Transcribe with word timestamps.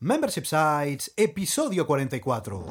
Membership 0.00 0.44
Sites, 0.44 1.12
episodio 1.16 1.84
44. 1.84 2.66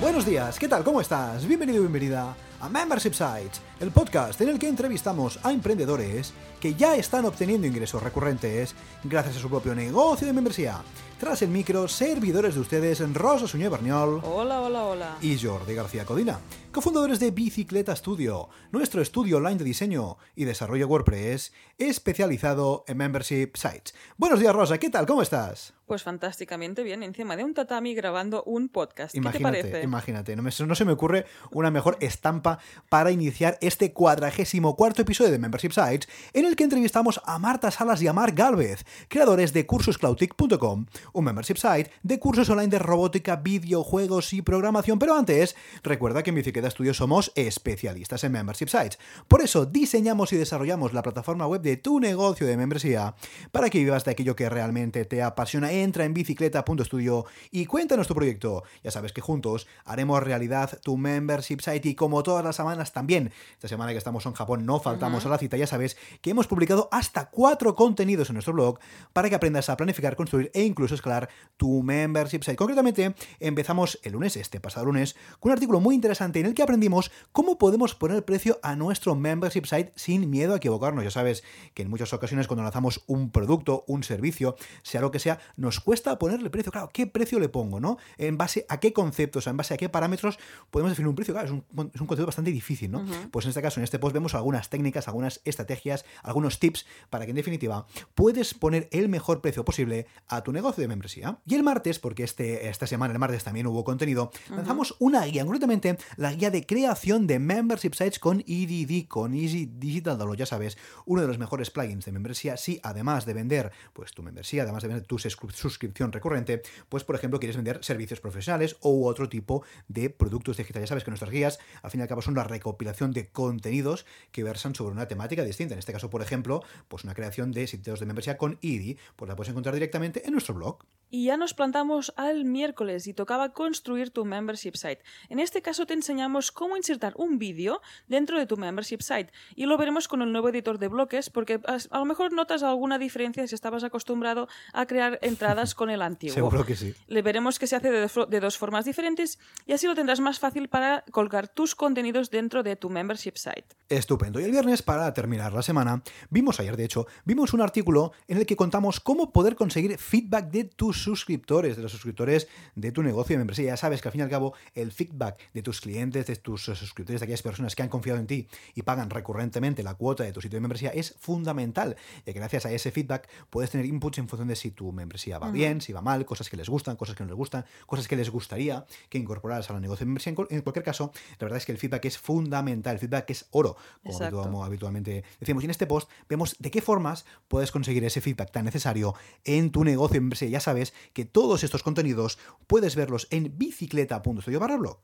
Buenos 0.00 0.24
días, 0.24 0.56
¿qué 0.56 0.68
tal? 0.68 0.84
¿Cómo 0.84 1.00
estás? 1.00 1.44
Bienvenido, 1.48 1.80
bienvenida 1.80 2.36
a 2.62 2.68
Membership 2.68 3.12
Sites, 3.12 3.60
el 3.80 3.90
podcast 3.90 4.40
en 4.40 4.48
el 4.48 4.58
que 4.58 4.68
entrevistamos 4.68 5.38
a 5.42 5.52
emprendedores 5.52 6.32
que 6.60 6.74
ya 6.74 6.94
están 6.94 7.24
obteniendo 7.24 7.66
ingresos 7.66 8.00
recurrentes 8.00 8.76
gracias 9.02 9.36
a 9.36 9.40
su 9.40 9.50
propio 9.50 9.74
negocio 9.74 10.28
de 10.28 10.32
membresía. 10.32 10.80
Tras 11.18 11.42
el 11.42 11.50
micro, 11.50 11.86
servidores 11.86 12.54
de 12.54 12.60
ustedes 12.60 13.00
Rosa 13.14 13.46
Suñé 13.46 13.68
Berniol. 13.68 14.20
Hola, 14.24 14.60
hola, 14.60 14.84
hola. 14.84 15.16
Y 15.20 15.38
Jordi 15.38 15.74
García 15.74 16.04
Codina, 16.04 16.40
cofundadores 16.72 17.20
de 17.20 17.30
Bicicleta 17.30 17.94
Studio, 17.94 18.48
nuestro 18.72 19.02
estudio 19.02 19.36
online 19.36 19.58
de 19.58 19.64
diseño 19.64 20.16
y 20.34 20.44
desarrollo 20.44 20.88
WordPress 20.88 21.52
especializado 21.78 22.84
en 22.88 22.96
Membership 22.96 23.52
Sites. 23.54 23.94
Buenos 24.16 24.40
días, 24.40 24.54
Rosa, 24.54 24.78
¿qué 24.78 24.90
tal? 24.90 25.06
¿Cómo 25.06 25.22
estás? 25.22 25.74
Pues 25.86 26.02
fantásticamente 26.02 26.82
bien, 26.82 27.02
encima 27.02 27.36
de 27.36 27.44
un 27.44 27.54
tatami 27.54 27.94
grabando 27.94 28.42
un 28.44 28.68
podcast. 28.68 29.12
¿Qué 29.12 29.18
imagínate, 29.18 29.58
te 29.58 29.62
parece? 29.62 29.84
Imagínate, 29.84 30.36
no, 30.36 30.42
me, 30.42 30.50
no, 30.66 30.74
se 30.74 30.84
me 30.84 30.92
ocurre 30.92 31.26
una 31.50 31.70
mejor 31.70 31.98
estampa 32.00 32.51
para 32.88 33.10
iniciar 33.10 33.58
este 33.60 33.92
cuadragésimo 33.92 34.76
cuarto 34.76 35.02
episodio 35.02 35.30
de 35.30 35.38
Membership 35.38 35.72
Sites, 35.72 36.08
en 36.32 36.46
el 36.46 36.56
que 36.56 36.64
entrevistamos 36.64 37.20
a 37.24 37.38
Marta 37.38 37.70
Salas 37.70 38.02
y 38.02 38.08
a 38.08 38.12
Marc 38.12 38.36
Galvez, 38.36 38.84
creadores 39.08 39.52
de 39.52 39.66
cursoscloutic.com, 39.66 40.86
un 41.12 41.24
membership 41.24 41.56
site 41.56 41.90
de 42.02 42.18
cursos 42.18 42.48
online 42.50 42.68
de 42.68 42.78
robótica, 42.78 43.36
videojuegos 43.36 44.32
y 44.32 44.42
programación. 44.42 44.98
Pero 44.98 45.16
antes, 45.16 45.56
recuerda 45.82 46.22
que 46.22 46.30
en 46.30 46.36
Bicicleta 46.36 46.70
Studio 46.70 46.94
somos 46.94 47.32
especialistas 47.34 48.24
en 48.24 48.32
membership 48.32 48.68
sites. 48.68 48.98
Por 49.28 49.42
eso 49.42 49.66
diseñamos 49.66 50.32
y 50.32 50.36
desarrollamos 50.36 50.92
la 50.92 51.02
plataforma 51.02 51.46
web 51.46 51.62
de 51.62 51.76
tu 51.76 52.00
negocio 52.00 52.46
de 52.46 52.56
membresía 52.56 53.14
para 53.50 53.70
que 53.70 53.78
vivas 53.78 54.04
de 54.04 54.12
aquello 54.12 54.36
que 54.36 54.48
realmente 54.48 55.04
te 55.04 55.22
apasiona. 55.22 55.72
Entra 55.72 56.04
en 56.04 56.14
bicicleta.studio 56.14 57.26
y 57.50 57.66
cuéntanos 57.66 58.08
tu 58.08 58.14
proyecto. 58.14 58.64
Ya 58.82 58.90
sabes 58.90 59.12
que 59.12 59.20
juntos 59.20 59.66
haremos 59.84 60.22
realidad 60.22 60.78
tu 60.82 60.96
membership 60.96 61.60
site 61.60 61.88
y 61.88 61.94
como 61.94 62.22
todas 62.22 62.41
las 62.44 62.56
semanas 62.56 62.92
también, 62.92 63.32
esta 63.52 63.68
semana 63.68 63.92
que 63.92 63.98
estamos 63.98 64.24
en 64.26 64.32
Japón 64.32 64.66
no 64.66 64.80
faltamos 64.80 65.24
uh 65.24 65.26
-huh. 65.26 65.30
a 65.30 65.32
la 65.32 65.38
cita, 65.38 65.56
ya 65.56 65.66
sabes 65.66 65.96
que 66.20 66.30
hemos 66.30 66.46
publicado 66.46 66.88
hasta 66.92 67.30
cuatro 67.30 67.74
contenidos 67.74 68.30
en 68.30 68.34
nuestro 68.34 68.52
blog 68.52 68.78
para 69.12 69.28
que 69.28 69.34
aprendas 69.34 69.68
a 69.68 69.76
planificar, 69.76 70.16
construir 70.16 70.50
e 70.54 70.62
incluso 70.62 70.94
escalar 70.94 71.28
tu 71.56 71.82
membership 71.82 72.42
site. 72.42 72.56
Concretamente, 72.56 73.14
empezamos 73.40 73.98
el 74.02 74.12
lunes, 74.12 74.36
este 74.36 74.60
pasado 74.60 74.86
lunes, 74.86 75.16
con 75.40 75.50
un 75.50 75.54
artículo 75.54 75.80
muy 75.80 75.94
interesante 75.94 76.40
en 76.40 76.46
el 76.46 76.54
que 76.54 76.62
aprendimos 76.62 77.10
cómo 77.32 77.58
podemos 77.58 77.94
poner 77.94 78.24
precio 78.24 78.58
a 78.62 78.76
nuestro 78.76 79.14
membership 79.14 79.64
site 79.66 79.92
sin 79.96 80.30
miedo 80.30 80.54
a 80.54 80.56
equivocarnos. 80.56 81.04
Ya 81.04 81.10
sabes 81.10 81.42
que 81.74 81.82
en 81.82 81.90
muchas 81.90 82.12
ocasiones 82.12 82.46
cuando 82.46 82.62
lanzamos 82.62 83.02
un 83.06 83.30
producto, 83.30 83.84
un 83.86 84.02
servicio, 84.02 84.56
sea 84.82 85.00
lo 85.00 85.10
que 85.10 85.18
sea, 85.18 85.38
nos 85.56 85.80
cuesta 85.80 86.18
ponerle 86.18 86.50
precio. 86.50 86.72
Claro, 86.72 86.90
¿qué 86.92 87.06
precio 87.06 87.38
le 87.38 87.48
pongo? 87.48 87.80
¿no? 87.80 87.98
En 88.18 88.38
base 88.38 88.66
a 88.68 88.80
qué 88.80 88.92
conceptos, 88.92 89.46
en 89.46 89.56
base 89.56 89.74
a 89.74 89.76
qué 89.76 89.88
parámetros 89.88 90.38
podemos 90.70 90.92
definir 90.92 91.08
un 91.08 91.14
precio. 91.14 91.34
Claro, 91.34 91.46
es 91.46 91.52
un, 91.52 91.90
es 91.94 92.00
un 92.00 92.06
concepto 92.06 92.21
bastante 92.26 92.50
difícil, 92.50 92.90
¿no? 92.90 93.00
Uh 93.00 93.06
-huh. 93.06 93.30
Pues 93.30 93.44
en 93.46 93.50
este 93.50 93.62
caso, 93.62 93.80
en 93.80 93.84
este 93.84 93.98
post 93.98 94.14
vemos 94.14 94.34
algunas 94.34 94.70
técnicas, 94.70 95.08
algunas 95.08 95.40
estrategias, 95.44 96.04
algunos 96.22 96.58
tips 96.58 96.86
para 97.10 97.24
que 97.24 97.30
en 97.30 97.36
definitiva 97.36 97.86
puedes 98.14 98.54
poner 98.54 98.88
el 98.92 99.08
mejor 99.08 99.40
precio 99.40 99.64
posible 99.64 100.06
a 100.28 100.42
tu 100.42 100.52
negocio 100.52 100.82
de 100.82 100.88
membresía. 100.88 101.38
Y 101.46 101.54
el 101.54 101.62
martes, 101.62 101.98
porque 101.98 102.24
este, 102.24 102.68
esta 102.68 102.86
semana, 102.86 103.12
el 103.12 103.18
martes 103.18 103.44
también 103.44 103.66
hubo 103.66 103.84
contenido, 103.84 104.30
uh 104.48 104.52
-huh. 104.52 104.56
lanzamos 104.56 104.96
una 104.98 105.24
guía, 105.24 105.44
concretamente 105.44 105.98
la 106.16 106.32
guía 106.32 106.50
de 106.50 106.66
creación 106.66 107.26
de 107.26 107.38
membership 107.38 107.94
sites 107.94 108.18
con 108.18 108.40
EDD, 108.46 109.06
con 109.08 109.34
Easy 109.34 109.66
Digital 109.66 110.18
Download, 110.18 110.36
ya 110.38 110.46
sabes, 110.46 110.78
uno 111.06 111.22
de 111.22 111.28
los 111.28 111.38
mejores 111.38 111.70
plugins 111.70 112.04
de 112.04 112.12
membresía, 112.12 112.56
si 112.56 112.80
además 112.82 113.26
de 113.26 113.34
vender 113.34 113.72
pues 113.92 114.12
tu 114.12 114.22
membresía, 114.22 114.62
además 114.62 114.82
de 114.82 114.88
vender 114.88 115.06
tu 115.06 115.18
suscripción 115.18 116.12
recurrente, 116.12 116.62
pues 116.88 117.04
por 117.04 117.16
ejemplo 117.16 117.38
quieres 117.38 117.56
vender 117.56 117.78
servicios 117.82 118.20
profesionales 118.20 118.76
u 118.82 119.06
otro 119.06 119.28
tipo 119.28 119.64
de 119.88 120.10
productos 120.10 120.56
digitales. 120.56 120.88
Ya 120.88 120.88
sabes 120.88 121.04
que 121.04 121.10
nuestras 121.10 121.30
guías 121.30 121.58
al 121.82 121.90
fin 121.90 122.00
y 122.00 122.02
al 122.02 122.08
cabo 122.12 122.22
son 122.22 122.34
la 122.34 122.44
recopilación 122.44 123.12
de 123.12 123.28
contenidos 123.28 124.04
que 124.32 124.44
versan 124.44 124.74
sobre 124.74 124.92
una 124.92 125.08
temática 125.08 125.44
distinta. 125.44 125.74
En 125.74 125.78
este 125.78 125.92
caso, 125.92 126.10
por 126.10 126.20
ejemplo, 126.20 126.62
pues 126.88 127.04
una 127.04 127.14
creación 127.14 127.52
de 127.52 127.66
sitios 127.66 128.00
de 128.00 128.06
membresía 128.06 128.36
con 128.36 128.58
EDI, 128.60 128.98
pues 129.16 129.28
la 129.28 129.36
puedes 129.36 129.50
encontrar 129.50 129.74
directamente 129.74 130.26
en 130.26 130.32
nuestro 130.32 130.54
blog. 130.54 130.84
Y 131.14 131.26
ya 131.26 131.36
nos 131.36 131.52
plantamos 131.52 132.14
al 132.16 132.46
miércoles 132.46 133.06
y 133.06 133.12
tocaba 133.12 133.52
construir 133.52 134.12
tu 134.12 134.24
membership 134.24 134.76
site. 134.76 135.00
En 135.28 135.40
este 135.40 135.60
caso 135.60 135.84
te 135.84 135.92
enseñamos 135.92 136.50
cómo 136.50 136.74
insertar 136.78 137.12
un 137.18 137.38
vídeo 137.38 137.82
dentro 138.08 138.38
de 138.38 138.46
tu 138.46 138.56
membership 138.56 139.02
site 139.02 139.30
y 139.54 139.66
lo 139.66 139.76
veremos 139.76 140.08
con 140.08 140.22
el 140.22 140.32
nuevo 140.32 140.48
editor 140.48 140.78
de 140.78 140.88
bloques 140.88 141.28
porque 141.28 141.60
a 141.66 141.98
lo 141.98 142.06
mejor 142.06 142.32
notas 142.32 142.62
alguna 142.62 142.98
diferencia 142.98 143.46
si 143.46 143.54
estabas 143.54 143.84
acostumbrado 143.84 144.48
a 144.72 144.86
crear 144.86 145.18
entradas 145.20 145.74
con 145.74 145.90
el 145.90 146.00
antiguo. 146.00 146.32
Seguro 146.32 146.64
que 146.64 146.76
sí. 146.76 146.94
Le 147.08 147.20
veremos 147.20 147.58
que 147.58 147.66
se 147.66 147.76
hace 147.76 147.90
de, 147.90 148.10
de 148.30 148.40
dos 148.40 148.56
formas 148.56 148.86
diferentes 148.86 149.38
y 149.66 149.74
así 149.74 149.86
lo 149.86 149.94
tendrás 149.94 150.20
más 150.20 150.38
fácil 150.38 150.68
para 150.68 151.04
colgar 151.10 151.46
tus 151.46 151.74
contenidos 151.74 152.30
dentro 152.30 152.62
de 152.62 152.74
tu 152.76 152.88
membership 152.88 153.36
site. 153.36 153.66
Estupendo. 153.90 154.40
Y 154.40 154.44
el 154.44 154.50
viernes, 154.50 154.80
para 154.80 155.12
terminar 155.12 155.52
la 155.52 155.60
semana, 155.60 156.02
vimos 156.30 156.58
ayer, 156.58 156.74
de 156.74 156.86
hecho, 156.86 157.06
vimos 157.26 157.52
un 157.52 157.60
artículo 157.60 158.12
en 158.28 158.38
el 158.38 158.46
que 158.46 158.56
contamos 158.56 158.98
cómo 158.98 159.30
poder 159.30 159.56
conseguir 159.56 159.98
feedback 159.98 160.50
de 160.50 160.64
tus 160.64 161.01
suscriptores, 161.02 161.76
de 161.76 161.82
los 161.82 161.92
suscriptores 161.92 162.48
de 162.74 162.92
tu 162.92 163.02
negocio 163.02 163.34
de 163.34 163.38
membresía. 163.38 163.66
Ya 163.66 163.76
sabes 163.76 164.00
que 164.00 164.08
al 164.08 164.12
fin 164.12 164.20
y 164.20 164.24
al 164.24 164.30
cabo 164.30 164.54
el 164.74 164.92
feedback 164.92 165.38
de 165.52 165.62
tus 165.62 165.80
clientes, 165.80 166.26
de 166.26 166.36
tus 166.36 166.62
suscriptores, 166.64 167.20
de 167.20 167.24
aquellas 167.24 167.42
personas 167.42 167.74
que 167.74 167.82
han 167.82 167.88
confiado 167.88 168.18
en 168.18 168.26
ti 168.26 168.48
y 168.74 168.82
pagan 168.82 169.10
recurrentemente 169.10 169.82
la 169.82 169.94
cuota 169.94 170.24
de 170.24 170.32
tu 170.32 170.40
sitio 170.40 170.56
de 170.56 170.60
membresía 170.60 170.90
es 170.90 171.14
fundamental, 171.18 171.96
ya 172.26 172.32
que 172.32 172.38
gracias 172.38 172.66
a 172.66 172.72
ese 172.72 172.90
feedback 172.90 173.28
puedes 173.50 173.70
tener 173.70 173.86
inputs 173.86 174.18
en 174.18 174.28
función 174.28 174.48
de 174.48 174.56
si 174.56 174.70
tu 174.70 174.92
membresía 174.92 175.38
va 175.38 175.48
uh 175.48 175.50
-huh. 175.50 175.52
bien, 175.52 175.80
si 175.80 175.92
va 175.92 176.00
mal, 176.00 176.24
cosas 176.24 176.48
que 176.48 176.56
les 176.56 176.68
gustan, 176.68 176.96
cosas 176.96 177.16
que 177.16 177.24
no 177.24 177.28
les 177.28 177.36
gustan, 177.36 177.64
cosas 177.86 178.08
que 178.08 178.16
les 178.16 178.30
gustaría 178.30 178.84
que 179.08 179.18
incorporaras 179.18 179.70
al 179.70 179.80
negocio 179.80 180.04
de 180.04 180.06
membresía. 180.06 180.34
En 180.50 180.62
cualquier 180.62 180.84
caso, 180.84 181.12
la 181.38 181.44
verdad 181.46 181.58
es 181.58 181.66
que 181.66 181.72
el 181.72 181.78
feedback 181.78 182.04
es 182.04 182.18
fundamental, 182.18 182.94
el 182.94 182.98
feedback 183.00 183.30
es 183.30 183.46
oro, 183.50 183.76
como 184.02 184.14
Exacto. 184.14 184.64
habitualmente 184.64 185.24
decimos. 185.40 185.62
Y 185.62 185.66
en 185.66 185.70
este 185.70 185.86
post 185.86 186.10
vemos 186.28 186.56
de 186.58 186.70
qué 186.70 186.80
formas 186.80 187.24
puedes 187.48 187.70
conseguir 187.70 188.04
ese 188.04 188.20
feedback 188.20 188.50
tan 188.50 188.64
necesario 188.64 189.14
en 189.44 189.70
tu 189.70 189.84
negocio 189.84 190.14
de 190.14 190.20
membresía. 190.20 190.48
Ya 190.48 190.60
sabes 190.60 190.91
que 191.12 191.24
todos 191.24 191.64
estos 191.64 191.82
contenidos 191.82 192.38
puedes 192.66 192.96
verlos 192.96 193.26
en 193.30 193.56
bicicleta.studio 193.58 194.60
barra. 194.60 194.98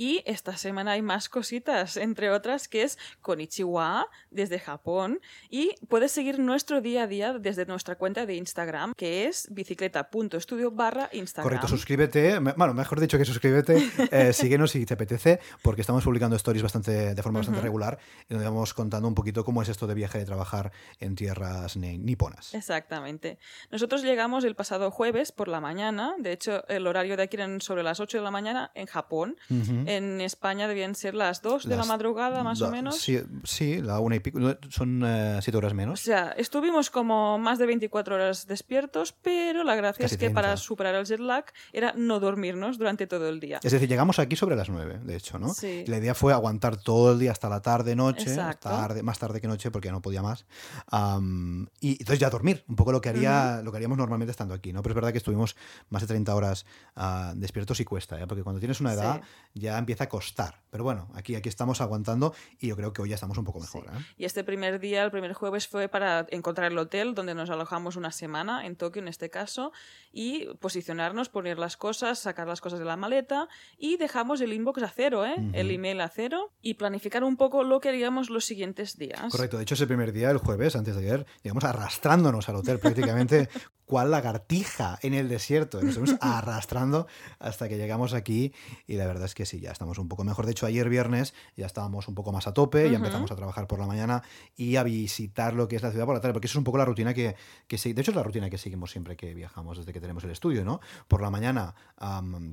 Y 0.00 0.22
esta 0.24 0.56
semana 0.56 0.92
hay 0.92 1.02
más 1.02 1.28
cositas, 1.28 1.98
entre 1.98 2.30
otras 2.30 2.68
que 2.68 2.84
es 2.84 2.96
Konichiwa 3.20 4.06
desde 4.30 4.58
Japón 4.58 5.20
y 5.50 5.74
puedes 5.88 6.10
seguir 6.10 6.38
nuestro 6.38 6.80
día 6.80 7.02
a 7.02 7.06
día 7.06 7.34
desde 7.34 7.66
nuestra 7.66 7.96
cuenta 7.96 8.24
de 8.24 8.34
Instagram 8.36 8.94
que 8.94 9.26
es 9.26 9.46
bicicleta.studio 9.50 10.70
barra 10.70 11.10
Instagram. 11.12 11.44
Correcto, 11.44 11.68
suscríbete, 11.68 12.38
bueno, 12.38 12.72
mejor 12.72 12.98
dicho 12.98 13.18
que 13.18 13.26
suscríbete, 13.26 13.76
eh, 14.10 14.32
síguenos 14.32 14.70
si 14.70 14.86
te 14.86 14.94
apetece 14.94 15.38
porque 15.60 15.82
estamos 15.82 16.02
publicando 16.02 16.34
stories 16.34 16.62
bastante, 16.62 17.14
de 17.14 17.22
forma 17.22 17.40
bastante 17.40 17.58
uh 17.58 17.60
-huh. 17.60 17.64
regular 17.64 17.98
y 18.26 18.32
donde 18.32 18.46
vamos 18.46 18.72
contando 18.72 19.06
un 19.06 19.14
poquito 19.14 19.44
cómo 19.44 19.60
es 19.60 19.68
esto 19.68 19.86
de 19.86 19.92
viaje 19.92 20.16
de 20.16 20.24
trabajar 20.24 20.72
en 20.98 21.14
tierras 21.14 21.76
niponas. 21.76 22.54
Exactamente. 22.54 23.38
Nosotros 23.70 24.02
llegamos 24.02 24.44
el 24.44 24.56
pasado 24.56 24.90
jueves 24.90 25.30
por 25.30 25.48
la 25.48 25.60
mañana, 25.60 26.14
de 26.18 26.32
hecho 26.32 26.66
el 26.68 26.86
horario 26.86 27.18
de 27.18 27.24
aquí 27.24 27.36
eran 27.36 27.60
sobre 27.60 27.82
las 27.82 28.00
8 28.00 28.16
de 28.16 28.24
la 28.24 28.30
mañana 28.30 28.70
en 28.74 28.86
Japón. 28.86 29.36
Uh 29.50 29.54
-huh. 29.56 29.89
En 29.96 30.20
España 30.20 30.68
debían 30.68 30.94
ser 30.94 31.14
las 31.14 31.42
2 31.42 31.64
de 31.64 31.76
las, 31.76 31.86
la 31.86 31.92
madrugada, 31.92 32.42
más 32.42 32.60
o 32.62 32.70
menos. 32.70 32.96
Sí, 32.96 33.20
sí, 33.44 33.80
la 33.82 34.00
una 34.00 34.16
y 34.16 34.20
pico. 34.20 34.38
Son 34.68 35.02
7 35.40 35.50
uh, 35.52 35.58
horas 35.58 35.74
menos. 35.74 36.00
O 36.00 36.04
sea, 36.04 36.32
estuvimos 36.36 36.90
como 36.90 37.38
más 37.38 37.58
de 37.58 37.66
24 37.66 38.14
horas 38.14 38.46
despiertos, 38.46 39.12
pero 39.12 39.64
la 39.64 39.74
gracia 39.74 40.04
Casi 40.04 40.14
es 40.14 40.18
que 40.18 40.26
30. 40.26 40.40
para 40.40 40.56
superar 40.56 40.94
el 40.94 41.06
jet 41.06 41.20
lag 41.20 41.44
era 41.72 41.92
no 41.96 42.20
dormirnos 42.20 42.78
durante 42.78 43.06
todo 43.06 43.28
el 43.28 43.40
día. 43.40 43.60
Es 43.62 43.72
decir, 43.72 43.88
llegamos 43.88 44.18
aquí 44.18 44.36
sobre 44.36 44.56
las 44.56 44.68
9, 44.68 45.00
de 45.04 45.16
hecho, 45.16 45.38
¿no? 45.38 45.52
Sí. 45.54 45.84
Y 45.86 45.90
la 45.90 45.98
idea 45.98 46.14
fue 46.14 46.32
aguantar 46.32 46.76
todo 46.76 47.12
el 47.12 47.18
día 47.18 47.32
hasta 47.32 47.48
la 47.48 47.60
tarde, 47.62 47.96
noche, 47.96 48.36
tarde, 48.60 49.02
más 49.02 49.18
tarde 49.18 49.40
que 49.40 49.48
noche 49.48 49.70
porque 49.70 49.88
ya 49.88 49.92
no 49.92 50.02
podía 50.02 50.22
más. 50.22 50.46
Um, 50.92 51.66
y 51.80 51.92
entonces 51.92 52.18
ya 52.18 52.30
dormir, 52.30 52.64
un 52.68 52.76
poco 52.76 52.92
lo 52.92 53.00
que, 53.00 53.08
haría, 53.08 53.30
uh 53.30 53.60
-huh. 53.60 53.64
lo 53.64 53.70
que 53.70 53.76
haríamos 53.78 53.98
normalmente 53.98 54.30
estando 54.30 54.54
aquí, 54.54 54.72
¿no? 54.72 54.82
Pero 54.82 54.92
es 54.92 54.96
verdad 54.96 55.12
que 55.12 55.18
estuvimos 55.18 55.56
más 55.88 56.02
de 56.02 56.08
30 56.08 56.34
horas 56.34 56.66
uh, 56.96 57.32
despiertos 57.34 57.80
y 57.80 57.84
cuesta, 57.84 58.20
¿eh? 58.20 58.26
Porque 58.26 58.42
cuando 58.42 58.60
tienes 58.60 58.80
una 58.80 58.92
edad, 58.92 59.20
Sí. 59.54 59.60
ya 59.60 59.69
ya 59.70 59.78
empieza 59.78 60.04
a 60.04 60.08
costar. 60.08 60.60
Pero 60.70 60.84
bueno, 60.84 61.08
aquí, 61.14 61.34
aquí 61.34 61.48
estamos 61.48 61.80
aguantando 61.80 62.34
y 62.58 62.68
yo 62.68 62.76
creo 62.76 62.92
que 62.92 63.02
hoy 63.02 63.08
ya 63.08 63.16
estamos 63.16 63.36
un 63.38 63.44
poco 63.44 63.60
mejor. 63.60 63.84
¿eh? 63.86 64.04
Y 64.16 64.24
este 64.24 64.44
primer 64.44 64.78
día, 64.78 65.02
el 65.02 65.10
primer 65.10 65.32
jueves, 65.32 65.66
fue 65.66 65.88
para 65.88 66.26
encontrar 66.30 66.70
el 66.70 66.78
hotel 66.78 67.14
donde 67.14 67.34
nos 67.34 67.50
alojamos 67.50 67.96
una 67.96 68.12
semana, 68.12 68.66
en 68.66 68.76
Tokio 68.76 69.02
en 69.02 69.08
este 69.08 69.30
caso, 69.30 69.72
y 70.12 70.46
posicionarnos, 70.60 71.28
poner 71.28 71.58
las 71.58 71.76
cosas, 71.76 72.18
sacar 72.18 72.46
las 72.46 72.60
cosas 72.60 72.78
de 72.78 72.84
la 72.84 72.96
maleta 72.96 73.48
y 73.78 73.96
dejamos 73.96 74.40
el 74.40 74.52
inbox 74.52 74.82
a 74.82 74.88
cero, 74.88 75.26
¿eh? 75.26 75.34
el 75.52 75.70
email 75.70 76.00
a 76.00 76.08
cero 76.08 76.52
y 76.62 76.74
planificar 76.74 77.24
un 77.24 77.36
poco 77.36 77.64
lo 77.64 77.80
que 77.80 77.88
haríamos 77.88 78.30
los 78.30 78.44
siguientes 78.44 78.96
días. 78.96 79.30
Correcto, 79.30 79.56
de 79.56 79.64
hecho 79.64 79.74
ese 79.74 79.86
primer 79.86 80.12
día, 80.12 80.30
el 80.30 80.38
jueves, 80.38 80.76
antes 80.76 80.94
de 80.94 81.02
ayer, 81.02 81.26
llegamos 81.42 81.64
arrastrándonos 81.64 82.48
al 82.48 82.56
hotel 82.56 82.78
prácticamente 82.78 83.48
cual 83.90 84.12
lagartija 84.12 85.00
en 85.02 85.14
el 85.14 85.28
desierto. 85.28 85.82
Nos 85.82 85.94
fuimos 85.94 86.16
arrastrando 86.20 87.08
hasta 87.40 87.68
que 87.68 87.76
llegamos 87.76 88.14
aquí 88.14 88.54
y 88.86 88.94
la 88.94 89.06
verdad 89.06 89.24
es 89.24 89.34
que 89.34 89.44
sí, 89.44 89.59
ya 89.60 89.70
estamos 89.70 89.98
un 89.98 90.08
poco 90.08 90.24
mejor. 90.24 90.46
De 90.46 90.52
hecho, 90.52 90.66
ayer 90.66 90.88
viernes 90.88 91.34
ya 91.56 91.66
estábamos 91.66 92.08
un 92.08 92.14
poco 92.14 92.32
más 92.32 92.46
a 92.46 92.54
tope, 92.54 92.90
ya 92.90 92.96
empezamos 92.96 93.30
a 93.30 93.36
trabajar 93.36 93.66
por 93.66 93.78
la 93.78 93.86
mañana 93.86 94.22
y 94.56 94.76
a 94.76 94.82
visitar 94.82 95.54
lo 95.54 95.68
que 95.68 95.76
es 95.76 95.82
la 95.82 95.90
ciudad 95.90 96.06
por 96.06 96.14
la 96.14 96.20
tarde, 96.20 96.32
porque 96.32 96.46
eso 96.46 96.54
es 96.54 96.58
un 96.58 96.64
poco 96.64 96.78
la 96.78 96.84
rutina 96.84 97.14
que, 97.14 97.36
que 97.66 97.76
de 97.76 98.00
hecho 98.00 98.10
es 98.10 98.16
la 98.16 98.22
rutina 98.22 98.50
que 98.50 98.58
seguimos 98.58 98.90
siempre 98.90 99.16
que 99.16 99.34
viajamos 99.34 99.78
desde 99.78 99.92
que 99.92 100.00
tenemos 100.00 100.24
el 100.24 100.30
estudio, 100.30 100.64
¿no? 100.64 100.80
Por 101.08 101.22
la 101.22 101.30
mañana 101.30 101.74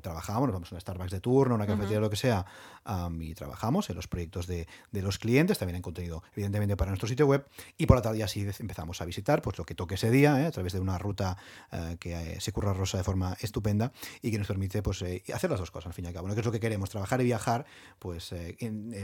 trabajamos, 0.01 0.48
nos 0.48 0.54
vamos 0.54 0.71
a 0.71 0.75
un 0.75 0.81
Starbucks 0.81 1.12
de 1.12 1.21
turno, 1.21 1.56
una 1.56 1.65
cafetería, 1.65 2.00
lo 2.00 2.09
que 2.09 2.15
sea, 2.15 2.45
y 3.19 3.33
trabajamos 3.33 3.89
en 3.89 3.95
los 3.95 4.07
proyectos 4.07 4.48
de, 4.48 4.68
de, 4.92 5.01
los 5.01 5.18
clientes, 5.18 5.57
también 5.57 5.77
en 5.77 5.81
contenido, 5.81 6.24
evidentemente, 6.33 6.75
para 6.75 6.92
nuestro 6.92 7.07
sitio 7.07 7.25
web, 7.25 7.45
y 7.77 7.86
por 7.86 7.98
la 7.98 8.01
tarde 8.01 8.19
ya 8.19 8.27
sí 8.27 8.48
empezamos 8.59 9.01
a 9.01 9.06
visitar 9.06 9.42
pues 9.42 9.57
lo 9.57 9.65
que 9.65 9.75
toque 9.75 9.95
ese 9.95 10.12
día, 10.12 10.42
¿eh? 10.42 10.45
a 10.45 10.51
través 10.51 10.74
de 10.74 10.80
una 10.80 10.98
ruta 10.98 11.38
eh, 11.71 11.98
que 12.00 12.13
eh, 12.13 12.42
se 12.42 12.51
curra 12.51 12.74
Rosa 12.74 12.98
de 12.98 13.04
forma 13.04 13.36
estupenda 13.42 13.92
y 14.21 14.31
que 14.31 14.38
nos 14.38 14.48
permite 14.48 14.81
pues, 14.81 15.01
eh, 15.01 15.24
hacer 15.33 15.50
las 15.50 15.59
dos 15.59 15.71
cosas, 15.71 15.88
al 15.88 15.94
fin 15.94 16.06
y 16.06 16.07
al 16.09 16.13
cabo. 16.13 16.27
¿no? 16.27 16.33
Que 16.33 16.42
es 16.42 16.45
lo 16.45 16.51
que 16.51 16.59
queremos, 16.59 16.89
trabajar 16.97 17.21
y 17.21 17.25
viajar, 17.25 17.65
pues, 17.99 18.33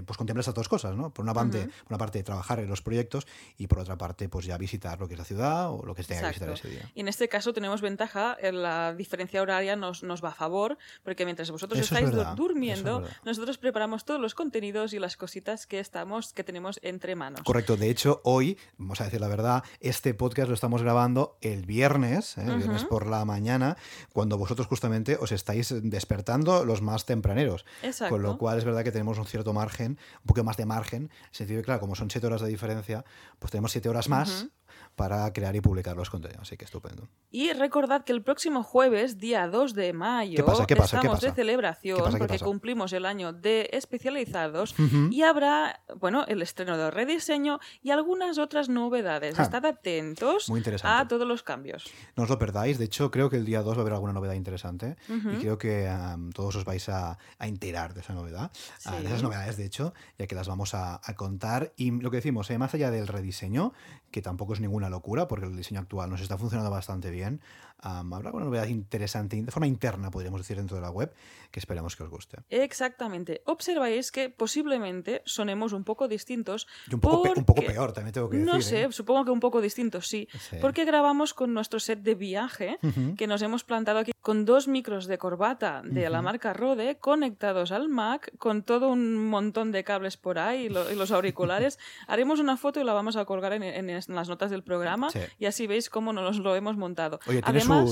pues 0.06 0.18
contemplar 0.18 0.42
esas 0.42 0.54
dos 0.54 0.68
cosas. 0.68 0.96
¿no? 0.96 1.14
Por 1.14 1.24
una 1.24 1.34
parte, 1.34 1.66
por 1.66 1.90
una 1.90 1.98
parte 1.98 2.24
trabajar 2.24 2.60
en 2.60 2.70
los 2.70 2.82
proyectos 2.82 3.26
y 3.58 3.68
por 3.68 3.80
otra 3.80 3.98
parte, 3.98 4.30
pues 4.30 4.46
ya 4.46 4.58
visitar 4.58 5.00
lo 5.00 5.08
que 5.08 5.14
es 5.14 5.20
la 5.20 5.26
ciudad 5.26 5.72
o 5.72 5.86
lo 5.86 5.96
que 5.96 6.04
tenga 6.04 6.22
que 6.22 6.28
visitar 6.28 6.50
ese 6.50 6.70
día. 6.70 6.92
Y 6.94 7.02
en 7.02 7.08
este 7.08 7.28
caso 7.28 7.54
tenemos 7.54 7.82
ventaja, 7.82 8.38
la 8.52 8.94
diferencia 8.94 9.42
horaria 9.42 9.76
nos, 9.76 10.04
nos 10.04 10.24
va 10.24 10.30
a 10.30 10.34
favor, 10.34 10.78
porque 11.04 11.26
mientras 11.26 11.50
vosotros 11.52 11.80
estáis 11.80 12.10
durmiendo, 12.36 13.04
nosotros 13.26 13.58
preparamos 13.58 14.06
todos 14.06 14.20
los 14.20 14.36
contenidos 14.36 14.94
y 14.94 15.00
las 15.00 15.18
cositas 15.18 15.68
que 15.68 15.80
estamos, 15.80 16.34
que 16.34 16.44
tenemos 16.44 16.80
entre 16.84 17.16
manos. 17.16 17.42
Correcto. 17.44 17.78
De 17.78 17.90
hecho, 17.90 18.22
hoy, 18.24 18.58
vamos 18.78 19.02
a 19.02 19.06
decir 19.06 19.22
la 19.22 19.28
verdad, 19.28 19.64
este 19.80 20.14
podcast 20.14 20.48
lo 20.48 20.54
estamos 20.54 20.82
grabando 20.82 21.38
el 21.42 21.66
viernes 21.66 22.38
¿eh? 22.38 22.44
viernes, 22.44 22.86
por 22.86 23.08
la 23.08 23.26
mañana, 23.26 23.78
cuando 24.12 24.38
vosotros 24.38 24.68
justamente 24.68 25.18
os 25.20 25.32
estáis 25.32 25.74
despertando 25.82 26.66
los 26.66 26.82
más 26.82 27.06
tempraneros. 27.06 27.66
Con 28.10 28.22
lo 28.24 28.38
cual 28.38 28.58
es 28.58 28.66
verdad 28.66 28.84
que 28.84 28.92
tenemos 28.92 29.18
un 29.18 29.26
cierto 29.26 29.54
margen, 29.54 29.98
un 30.22 30.26
poco 30.26 30.44
más 30.44 30.58
de 30.58 30.66
margen, 30.66 31.04
en 31.04 31.10
sentido 31.32 31.62
que, 31.62 31.66
claro, 31.66 31.80
como 31.80 31.96
son 31.96 32.10
siete 32.10 32.28
horas 32.28 32.42
de 32.42 32.48
diferencia, 32.48 33.04
pues 33.40 33.52
tenemos 33.52 33.72
siete 33.72 33.90
horas 33.90 34.10
más 34.10 34.48
para 34.96 35.32
crear 35.34 35.56
y 35.56 35.62
publicar 35.62 35.96
los 35.96 36.10
contenidos. 36.10 36.44
Así 36.44 36.58
que 36.58 36.66
estupendo. 36.66 37.08
Y 37.32 37.52
recordad 37.54 38.04
que 38.04 38.12
el 38.12 38.22
próximo 38.22 38.64
jueves, 38.64 39.18
día 39.18 39.48
2 39.48 39.74
de 39.74 39.94
mayo, 39.94 40.46
estamos 40.68 41.22
de 41.22 41.32
celebración 41.32 42.18
porque 42.18 42.40
cumplimos 42.40 42.94
el 42.94 43.06
año 43.06 43.34
de 43.34 43.70
especializados 43.74 44.76
y 45.10 45.24
habrá, 45.24 45.82
bueno, 46.00 46.26
el 46.28 46.42
estreno 46.42 46.78
de 46.78 46.92
rediseño 46.92 47.60
y 47.82 47.92
algunas 47.92 48.38
otras 48.38 48.70
novedades. 48.70 49.40
Estad 49.40 49.66
atentos 49.66 50.52
a 50.84 51.08
todos 51.08 51.28
los 51.28 51.44
cambios. 51.44 51.86
No 52.16 52.24
os 52.24 52.30
lo 52.30 52.38
perdáis. 52.38 52.78
De 52.78 52.86
hecho, 52.86 53.10
creo 53.10 53.30
que 53.30 53.38
el 53.38 53.46
día 53.46 53.62
2 53.62 53.76
va 53.76 53.80
a 53.80 53.82
haber 53.82 53.94
alguna 53.94 54.14
novedad 54.14 54.34
interesante 54.34 54.96
y 55.08 55.38
creo 55.38 55.58
que 55.58 55.92
todos 56.34 56.56
os 56.56 56.66
vais 56.66 56.88
a, 56.90 57.18
enterar 57.40 57.94
de 57.94 58.02
esa 58.02 58.14
novedad, 58.14 58.52
ah, 58.86 59.00
de 59.00 59.06
esas 59.06 59.22
novedades, 59.22 59.58
de 59.58 59.66
hecho, 59.66 59.94
ya 60.18 60.28
que 60.28 60.36
las 60.36 60.48
vamos 60.48 60.74
a, 60.74 61.00
contar. 61.16 61.74
Y 61.78 61.92
lo 61.92 62.10
que 62.10 62.18
decimos, 62.18 62.50
eh, 62.50 62.58
más 62.58 62.74
allá 62.74 62.90
del 62.90 63.08
rediseño, 63.08 63.74
que 64.14 64.22
tampoco 64.22 64.54
es 64.54 64.62
ninguna 64.62 64.92
locura, 64.92 65.28
porque 65.28 65.48
el 65.48 65.58
diseño 65.58 65.80
actual 65.82 66.08
nos 66.12 66.22
está 66.22 66.38
funcionando 66.38 66.70
bastante 66.70 67.10
bien, 67.10 67.42
habrá 67.84 68.32
una 68.32 68.46
novedad 68.46 68.68
interesante, 68.68 69.42
de 69.42 69.52
forma 69.52 69.68
interna, 69.68 70.10
podríamos 70.10 70.42
decir, 70.42 70.58
dentro 70.58 70.76
de 70.76 70.82
la 70.82 70.90
web, 70.90 71.14
que 71.52 71.60
esperamos 71.60 71.96
que 71.96 72.04
os 72.04 72.10
guste. 72.10 72.38
Exactamente. 72.50 73.42
Observáis 73.46 74.12
que 74.12 74.30
posiblemente 74.30 75.22
sonemos 75.26 75.74
un 75.74 75.84
poco 75.84 76.08
distintos. 76.08 76.68
Y 76.90 76.96
un 76.96 77.02
poco, 77.02 77.32
un 77.36 77.46
poco 77.46 77.62
peor, 77.62 77.94
también 77.94 78.14
tengo 78.14 78.30
que 78.30 78.38
decir. 78.38 78.54
No 78.54 78.62
sé, 78.62 78.84
¿eh? 78.84 78.92
supongo 78.92 79.26
que 79.26 79.32
un 79.32 79.40
poco 79.40 79.62
distintos, 79.62 80.08
sí, 80.08 80.28
Porque 80.62 80.86
grabamos 80.86 81.34
con 81.34 81.54
nuestro 81.54 81.80
set 81.80 82.00
de 82.00 82.16
viaje, 82.16 82.80
que 83.18 83.28
nos 83.28 83.42
hemos 83.42 83.64
plantado 83.64 84.00
aquí 84.00 84.14
con 84.22 84.46
dos 84.46 84.70
micros 84.70 85.06
de 85.06 85.18
corbata 85.18 85.82
de 85.84 86.10
la 86.10 86.22
marca 86.22 86.54
Rode 86.54 86.98
conectados 86.98 87.72
al 87.72 87.90
Mac, 87.90 88.32
con 88.38 88.64
todo 88.64 88.90
un 88.90 89.28
montón 89.28 89.72
de 89.72 89.84
cables 89.84 90.16
por 90.16 90.40
ahí 90.40 90.66
y, 90.66 90.70
los 90.70 91.12
auriculares. 91.12 91.78
Haremos 92.08 92.40
una 92.40 92.56
foto 92.56 92.80
y 92.80 92.84
la 92.84 92.94
vamos 92.94 93.18
a 93.18 93.26
colgar 93.26 93.52
en, 93.54 93.88
las 93.88 94.30
notas 94.30 94.50
del 94.50 94.64
programa 94.64 95.10
y 95.38 95.46
así 95.46 95.68
veis 95.68 95.90
cómo 95.90 96.14
nos 96.14 96.40
lo 96.40 96.56
hemos 96.56 96.78
montado. 96.78 97.20
Oye, 97.28 97.42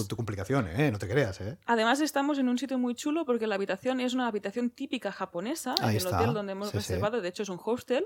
tu, 0.08 0.16
complicación, 0.16 0.68
¿eh? 0.68 0.92
No 0.92 0.98
te 0.98 1.08
creas, 1.08 1.40
¿eh? 1.42 1.58
Además, 1.66 2.02
estamos 2.02 2.40
en 2.40 2.50
un 2.50 2.58
sitio 2.58 2.78
muy 2.78 2.96
chulo 2.96 3.26
porque 3.26 3.48
la 3.48 3.56
habitación 3.56 4.00
es 4.00 4.14
una 4.14 4.28
habitación 4.28 4.70
típica 4.70 5.12
japonesa, 5.12 5.76
en 5.82 5.90
el 5.90 6.08
hotel 6.08 6.34
donde 6.34 6.54
hemos 6.54 6.74
reservado, 6.74 7.22
de 7.22 7.30
hecho 7.30 7.44
es 7.44 7.50
un 7.50 7.60
hostel, 7.64 8.06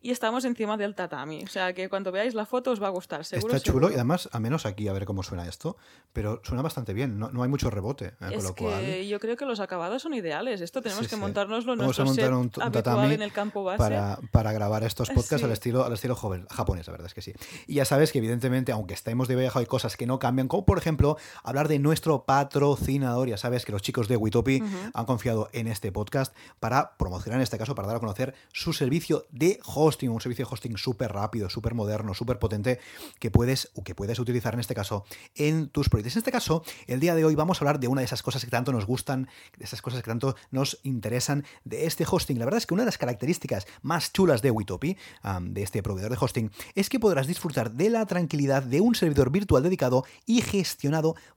y 0.00 0.10
estamos 0.10 0.44
encima 0.44 0.76
del 0.76 0.94
tatami. 0.94 1.42
O 1.44 1.48
sea 1.48 1.72
que 1.72 1.88
cuando 1.88 2.12
veáis 2.12 2.34
la 2.34 2.46
foto 2.46 2.70
os 2.70 2.82
va 2.82 2.88
a 2.88 2.90
gustar, 2.90 3.24
seguro. 3.24 3.54
Está 3.54 3.72
chulo 3.72 3.90
y 3.90 3.94
además, 3.94 4.28
a 4.32 4.40
menos 4.40 4.66
aquí, 4.66 4.88
a 4.88 4.92
ver 4.92 5.04
cómo 5.04 5.22
suena 5.22 5.46
esto, 5.46 5.76
pero 6.12 6.40
suena 6.44 6.62
bastante 6.62 6.92
bien, 6.92 7.18
no, 7.18 7.42
hay 7.42 7.48
mucho 7.48 7.70
rebote. 7.70 8.14
Eh, 8.20 8.34
es 8.34 8.52
que 8.52 9.08
yo 9.08 9.20
creo 9.20 9.36
que 9.36 9.44
los 9.44 9.60
acabados 9.60 10.02
son 10.02 10.14
ideales. 10.14 10.60
Esto 10.60 10.82
tenemos 10.82 11.08
que 11.08 11.16
montárnoslo 11.16 11.72
en 11.72 11.78
nuestro 11.78 12.04
montar 12.04 12.34
un, 12.34 12.50
tatami 12.50 13.14
en 13.14 13.22
el 13.22 13.32
campo 13.32 13.64
base. 13.64 13.78
Para, 13.78 14.18
para 14.30 14.52
grabar 14.52 14.84
estos 14.84 15.10
podcasts 15.10 15.44
al 15.44 15.52
estilo, 15.52 15.84
al 15.84 15.92
estilo 15.92 16.14
joven, 16.14 16.46
japonés, 16.50 16.86
la 16.86 16.92
verdad 16.92 17.06
es 17.06 17.14
que 17.14 17.22
sí. 17.22 17.32
Y 17.66 17.74
ya 17.74 17.84
sabes 17.84 18.12
que 18.12 18.18
evidentemente, 18.18 18.72
aunque 18.72 18.94
estemos 18.94 19.28
de 19.28 19.36
viaje, 19.36 19.58
hay 19.58 19.66
cosas 19.66 19.96
que 19.96 20.06
no 20.06 20.18
cambian, 20.18 20.48
como 20.48 20.64
por 20.64 20.78
ejemplo 20.78 21.13
hablar 21.42 21.68
de 21.68 21.78
nuestro 21.78 22.24
patrocinador. 22.24 23.28
Ya 23.28 23.36
sabes 23.36 23.64
que 23.64 23.72
los 23.72 23.82
chicos 23.82 24.08
de 24.08 24.16
Witopi 24.16 24.62
han 24.92 25.04
confiado 25.06 25.48
en 25.52 25.68
este 25.68 25.92
podcast 25.92 26.34
para 26.60 26.96
promocionar, 26.96 27.38
en 27.38 27.42
este 27.42 27.58
caso, 27.58 27.74
para 27.74 27.88
dar 27.88 27.96
a 27.96 28.00
conocer 28.00 28.34
su 28.52 28.72
servicio 28.72 29.26
de 29.30 29.60
hosting, 29.64 30.10
un 30.10 30.20
servicio 30.20 30.44
de 30.44 30.52
hosting 30.52 30.76
súper 30.76 31.12
rápido, 31.12 31.48
súper 31.50 31.74
moderno, 31.74 32.14
súper 32.14 32.38
potente, 32.38 32.80
que 33.18 33.30
puedes, 33.30 33.70
o 33.74 33.84
que 33.84 33.94
puedes 33.94 34.18
utilizar 34.18 34.54
en 34.54 34.60
este 34.60 34.74
caso 34.74 35.04
en 35.34 35.68
tus 35.68 35.88
proyectos. 35.88 36.16
En 36.16 36.20
este 36.20 36.32
caso, 36.32 36.64
el 36.86 37.00
día 37.00 37.14
de 37.14 37.24
hoy 37.24 37.34
vamos 37.34 37.58
a 37.58 37.60
hablar 37.60 37.80
de 37.80 37.88
una 37.88 38.00
de 38.00 38.06
esas 38.06 38.22
cosas 38.22 38.44
que 38.44 38.50
tanto 38.50 38.72
nos 38.72 38.86
gustan, 38.86 39.28
de 39.56 39.64
esas 39.64 39.82
cosas 39.82 40.02
que 40.02 40.10
tanto 40.10 40.36
nos 40.50 40.78
interesan 40.82 41.44
de 41.64 41.86
este 41.86 42.04
hosting. 42.08 42.38
La 42.38 42.44
verdad 42.44 42.58
es 42.58 42.66
que 42.66 42.74
una 42.74 42.82
de 42.82 42.86
las 42.86 42.98
características 42.98 43.66
más 43.82 44.12
chulas 44.12 44.42
de 44.42 44.50
Witopi, 44.50 44.96
de 45.40 45.62
este 45.62 45.82
proveedor 45.82 46.10
de 46.10 46.18
hosting, 46.20 46.50
es 46.74 46.88
que 46.88 47.00
podrás 47.00 47.26
disfrutar 47.26 47.72
de 47.72 47.90
la 47.90 48.06
tranquilidad 48.06 48.62
de 48.62 48.80
un 48.80 48.94
servidor 48.94 49.30
virtual 49.30 49.62
dedicado 49.62 50.04
y 50.26 50.42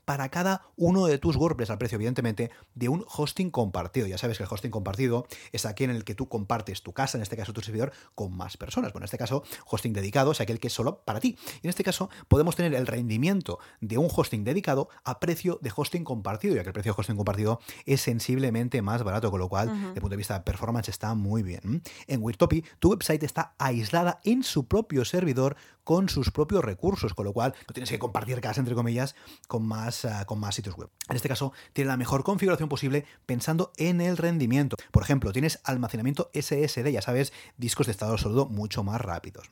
para 0.05 0.29
cada 0.29 0.61
uno 0.75 1.05
de 1.05 1.17
tus 1.17 1.35
WordPress, 1.35 1.69
al 1.69 1.77
precio, 1.77 1.95
evidentemente, 1.95 2.51
de 2.75 2.89
un 2.89 3.05
hosting 3.07 3.51
compartido. 3.51 4.07
Ya 4.07 4.17
sabes 4.17 4.37
que 4.37 4.43
el 4.43 4.49
hosting 4.51 4.71
compartido 4.71 5.27
es 5.51 5.65
aquí 5.65 5.83
en 5.83 5.89
el 5.89 6.03
que 6.03 6.15
tú 6.15 6.29
compartes 6.29 6.81
tu 6.81 6.93
casa, 6.93 7.17
en 7.17 7.21
este 7.21 7.35
caso 7.35 7.53
tu 7.53 7.61
servidor, 7.61 7.91
con 8.15 8.35
más 8.35 8.57
personas. 8.57 8.93
Bueno, 8.93 9.03
en 9.03 9.07
este 9.07 9.17
caso, 9.17 9.43
hosting 9.65 9.93
dedicado 9.93 10.31
es 10.31 10.41
aquel 10.41 10.59
que 10.59 10.67
es 10.67 10.73
solo 10.73 11.01
para 11.03 11.19
ti. 11.19 11.37
Y 11.61 11.67
en 11.67 11.69
este 11.69 11.83
caso, 11.83 12.09
podemos 12.27 12.55
tener 12.55 12.73
el 12.73 12.87
rendimiento 12.87 13.59
de 13.81 13.97
un 13.97 14.09
hosting 14.13 14.43
dedicado 14.43 14.89
a 15.03 15.19
precio 15.19 15.59
de 15.61 15.71
hosting 15.75 16.03
compartido, 16.03 16.55
ya 16.55 16.63
que 16.63 16.69
el 16.69 16.73
precio 16.73 16.93
de 16.93 16.99
hosting 16.99 17.15
compartido 17.15 17.59
es 17.85 18.01
sensiblemente 18.01 18.81
más 18.81 19.03
barato, 19.03 19.31
con 19.31 19.39
lo 19.39 19.49
cual, 19.49 19.69
desde 19.69 19.87
el 19.95 20.01
punto 20.01 20.09
de 20.09 20.17
vista 20.17 20.35
de 20.35 20.41
performance, 20.41 20.89
está 20.89 21.13
muy 21.15 21.43
bien. 21.43 21.81
En 22.07 22.21
Wirtopi, 22.21 22.63
tu 22.79 22.91
website 22.91 23.23
está 23.23 23.55
aislada 23.57 24.19
en 24.23 24.43
su 24.43 24.67
propio 24.67 25.05
servidor 25.05 25.55
con 25.87 26.09
sus 26.09 26.31
propios 26.31 26.65
recursos, 26.65 27.13
con 27.13 27.23
lo 27.23 27.31
cual 27.31 27.55
no 27.65 27.73
tienes 27.73 27.89
que 27.89 27.97
compartir 27.97 28.41
casa, 28.41 28.59
entre 28.59 28.75
comillas, 28.75 29.15
con 29.47 29.65
más, 29.65 30.03
ah, 30.05 30.25
con 30.25 30.39
más 30.39 30.55
sitios 30.55 30.75
web. 30.75 30.89
En 31.09 31.15
este 31.15 31.29
caso, 31.29 31.53
tiene 31.73 31.87
la 31.87 31.97
mejor 31.97 32.23
configuración 32.23 32.67
posible 32.67 33.05
pensando 33.25 33.71
en 33.77 34.01
el 34.01 34.17
rendimiento. 34.17 34.75
Por 34.91 35.03
ejemplo, 35.03 35.31
tienes 35.31 35.59
almacenamiento 35.63 36.29
SSD, 36.33 36.91
ya 36.91 37.01
sabes, 37.01 37.31
discos 37.57 37.87
de 37.87 37.91
estado 37.91 38.17
sólido 38.17 38.47
mucho 38.47 38.83
más 38.83 38.99
rápidos. 38.99 39.47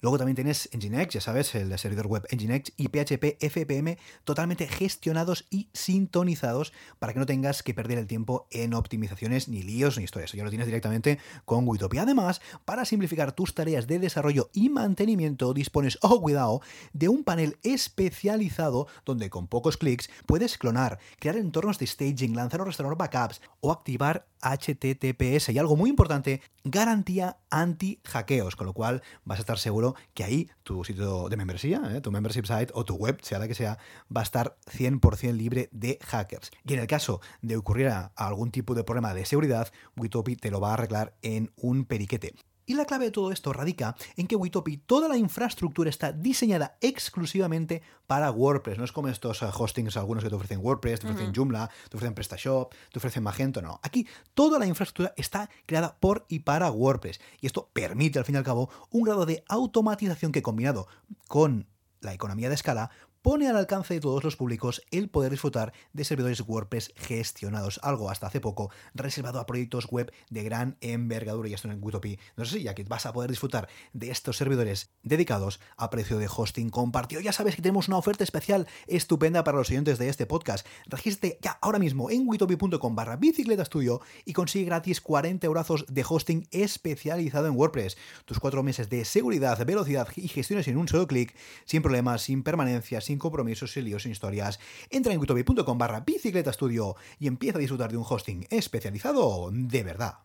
Luego 0.00 0.18
también 0.18 0.36
tienes 0.36 0.68
Nginx, 0.72 1.14
ya 1.14 1.20
sabes, 1.20 1.54
el 1.54 1.76
servidor 1.78 2.06
web 2.06 2.26
Nginx 2.30 2.72
y 2.76 2.88
PHP 2.88 3.38
FPM 3.40 3.98
totalmente 4.24 4.68
gestionados 4.68 5.46
y 5.50 5.68
sintonizados 5.72 6.72
para 6.98 7.12
que 7.12 7.18
no 7.18 7.26
tengas 7.26 7.62
que 7.62 7.74
perder 7.74 7.98
el 7.98 8.06
tiempo 8.06 8.46
en 8.50 8.74
optimizaciones, 8.74 9.48
ni 9.48 9.62
líos, 9.62 9.98
ni 9.98 10.04
historias. 10.04 10.32
Ya 10.32 10.44
lo 10.44 10.50
tienes 10.50 10.66
directamente 10.66 11.18
con 11.44 11.66
Witopia. 11.66 12.02
Además, 12.02 12.40
para 12.64 12.84
simplificar 12.84 13.32
tus 13.32 13.54
tareas 13.54 13.86
de 13.86 13.98
desarrollo 13.98 14.50
y 14.52 14.68
mantenimiento, 14.68 15.52
disponibles 15.52 15.70
pones, 15.70 15.98
oh 16.02 16.20
cuidado, 16.20 16.60
de 16.92 17.08
un 17.08 17.24
panel 17.24 17.56
especializado 17.62 18.86
donde 19.04 19.30
pocos 19.46 19.76
clics 19.76 20.10
puedes 20.26 20.58
clonar, 20.58 20.98
crear 21.18 21.36
entornos 21.36 21.78
de 21.78 21.86
staging, 21.86 22.34
lanzar 22.34 22.60
o 22.60 22.64
restaurar 22.64 22.96
backups 22.96 23.40
o 23.60 23.72
activar 23.72 24.26
HTTPS 24.42 25.50
y 25.50 25.58
algo 25.58 25.76
muy 25.76 25.90
importante, 25.90 26.40
garantía 26.64 27.38
anti-hackeos, 27.50 28.56
con 28.56 28.66
lo 28.66 28.72
cual 28.72 29.02
vas 29.24 29.38
a 29.38 29.42
estar 29.42 29.58
seguro 29.58 29.94
que 30.14 30.24
ahí 30.24 30.50
tu 30.62 30.84
sitio 30.84 31.28
de 31.28 31.36
membresía, 31.36 31.82
¿eh? 31.94 32.00
tu 32.00 32.10
membership 32.10 32.46
site 32.46 32.72
o 32.74 32.84
tu 32.84 32.94
web, 32.94 33.18
sea 33.22 33.38
la 33.38 33.48
que 33.48 33.54
sea, 33.54 33.78
va 34.14 34.20
a 34.20 34.24
estar 34.24 34.56
100% 34.66 35.32
libre 35.32 35.68
de 35.72 35.98
hackers. 36.02 36.50
Y 36.64 36.74
en 36.74 36.80
el 36.80 36.86
caso 36.86 37.20
de 37.42 37.56
ocurrir 37.56 37.92
algún 38.16 38.50
tipo 38.50 38.74
de 38.74 38.84
problema 38.84 39.14
de 39.14 39.24
seguridad, 39.24 39.72
Witopi 39.96 40.36
te 40.36 40.50
lo 40.50 40.60
va 40.60 40.70
a 40.70 40.74
arreglar 40.74 41.14
en 41.22 41.52
un 41.56 41.84
periquete. 41.84 42.34
Y 42.70 42.74
la 42.74 42.84
clave 42.84 43.06
de 43.06 43.10
todo 43.10 43.32
esto 43.32 43.52
radica 43.52 43.96
en 44.16 44.28
que 44.28 44.36
Witopi, 44.36 44.76
toda 44.76 45.08
la 45.08 45.16
infraestructura 45.16 45.90
está 45.90 46.12
diseñada 46.12 46.78
exclusivamente 46.80 47.82
para 48.06 48.30
WordPress. 48.30 48.78
No 48.78 48.84
es 48.84 48.92
como 48.92 49.08
estos 49.08 49.42
eh, 49.42 49.46
hostings, 49.52 49.96
algunos 49.96 50.22
que 50.22 50.30
te 50.30 50.36
ofrecen 50.36 50.60
WordPress, 50.62 51.00
te 51.00 51.08
ofrecen 51.08 51.34
Joomla, 51.34 51.68
te 51.88 51.96
ofrecen 51.96 52.14
PrestaShop, 52.14 52.72
te 52.92 52.98
ofrecen 53.00 53.24
Magento. 53.24 53.60
No, 53.60 53.80
aquí 53.82 54.06
toda 54.34 54.60
la 54.60 54.66
infraestructura 54.66 55.12
está 55.16 55.50
creada 55.66 55.96
por 55.98 56.26
y 56.28 56.38
para 56.38 56.70
WordPress. 56.70 57.20
Y 57.40 57.46
esto 57.46 57.68
permite, 57.72 58.20
al 58.20 58.24
fin 58.24 58.36
y 58.36 58.38
al 58.38 58.44
cabo, 58.44 58.70
un 58.90 59.02
grado 59.02 59.26
de 59.26 59.42
automatización 59.48 60.30
que 60.30 60.40
combinado 60.40 60.86
con 61.26 61.66
la 62.00 62.14
economía 62.14 62.50
de 62.50 62.54
escala 62.54 62.92
pone 63.22 63.48
al 63.48 63.56
alcance 63.56 63.94
de 63.94 64.00
todos 64.00 64.24
los 64.24 64.36
públicos 64.36 64.82
el 64.90 65.08
poder 65.08 65.30
disfrutar 65.32 65.72
de 65.92 66.04
servidores 66.04 66.40
WordPress 66.40 66.92
gestionados, 66.96 67.80
algo 67.82 68.10
hasta 68.10 68.26
hace 68.26 68.40
poco 68.40 68.70
reservado 68.94 69.40
a 69.40 69.46
proyectos 69.46 69.86
web 69.86 70.12
de 70.30 70.42
gran 70.42 70.76
envergadura 70.80 71.48
y 71.48 71.54
esto 71.54 71.70
en 71.70 71.78
Witopi. 71.82 72.18
No 72.36 72.44
sé 72.44 72.58
si 72.58 72.62
ya 72.64 72.74
que 72.74 72.84
vas 72.84 73.06
a 73.06 73.12
poder 73.12 73.30
disfrutar 73.30 73.68
de 73.92 74.10
estos 74.10 74.36
servidores 74.36 74.90
dedicados 75.02 75.60
a 75.76 75.90
precio 75.90 76.18
de 76.18 76.28
hosting 76.34 76.70
compartido. 76.70 77.20
Ya 77.20 77.32
sabes 77.32 77.56
que 77.56 77.62
tenemos 77.62 77.88
una 77.88 77.98
oferta 77.98 78.24
especial 78.24 78.66
estupenda 78.86 79.44
para 79.44 79.58
los 79.58 79.70
oyentes 79.70 79.98
de 79.98 80.08
este 80.08 80.26
podcast. 80.26 80.66
Regístrate 80.86 81.38
ya 81.42 81.58
ahora 81.60 81.78
mismo 81.78 82.10
en 82.10 82.26
witopi.com 82.26 82.94
barra 82.94 83.16
bicicleta 83.16 83.62
estudio 83.62 84.00
y 84.24 84.32
consigue 84.32 84.66
gratis 84.66 85.00
40 85.00 85.46
euros 85.46 85.60
de 85.88 86.04
hosting 86.08 86.48
especializado 86.50 87.46
en 87.46 87.56
WordPress. 87.56 87.96
Tus 88.24 88.40
cuatro 88.40 88.62
meses 88.62 88.88
de 88.88 89.04
seguridad, 89.04 89.64
velocidad 89.66 90.08
y 90.16 90.28
gestiones 90.28 90.68
en 90.68 90.78
un 90.78 90.88
solo 90.88 91.06
clic, 91.06 91.34
sin 91.64 91.82
problemas, 91.82 92.22
sin 92.22 92.42
permanencias, 92.42 93.04
sin 93.04 93.09
compromisos, 93.18 93.72
sin 93.72 93.84
líos, 93.84 94.02
sin 94.02 94.12
historias. 94.12 94.60
Entra 94.90 95.12
en 95.12 95.20
witobi.com 95.20 95.78
barra 95.78 96.00
bicicleta 96.00 96.50
estudio 96.50 96.96
y 97.18 97.26
empieza 97.26 97.58
a 97.58 97.60
disfrutar 97.60 97.90
de 97.90 97.96
un 97.96 98.04
hosting 98.08 98.46
especializado 98.50 99.50
de 99.52 99.82
verdad. 99.82 100.18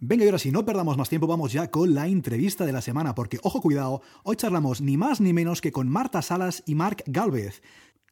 Venga, 0.00 0.24
y 0.24 0.28
ahora 0.28 0.38
si 0.38 0.50
no 0.50 0.64
perdamos 0.64 0.98
más 0.98 1.08
tiempo, 1.08 1.26
vamos 1.26 1.52
ya 1.52 1.70
con 1.70 1.94
la 1.94 2.06
entrevista 2.06 2.66
de 2.66 2.72
la 2.72 2.82
semana, 2.82 3.14
porque, 3.14 3.38
ojo, 3.42 3.62
cuidado, 3.62 4.02
hoy 4.22 4.36
charlamos 4.36 4.80
ni 4.80 4.96
más 4.96 5.20
ni 5.20 5.32
menos 5.32 5.60
que 5.60 5.72
con 5.72 5.88
Marta 5.88 6.20
Salas 6.20 6.62
y 6.66 6.74
Marc 6.74 7.02
Galvez, 7.06 7.62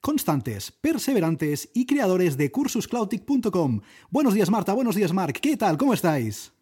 constantes, 0.01 0.73
perseverantes 0.73 1.71
y 1.75 1.85
creadores 1.85 2.37
de 2.37 2.51
cursuscloutic.com. 2.51 3.83
Buenos 4.11 4.33
días, 4.33 4.49
Marta, 4.49 4.73
buenos 4.73 4.95
días, 4.95 5.13
Marc, 5.13 5.39
¿qué 5.39 5.57
tal? 5.57 5.77
¿Cómo 5.77 5.93
estáis? 5.93 6.53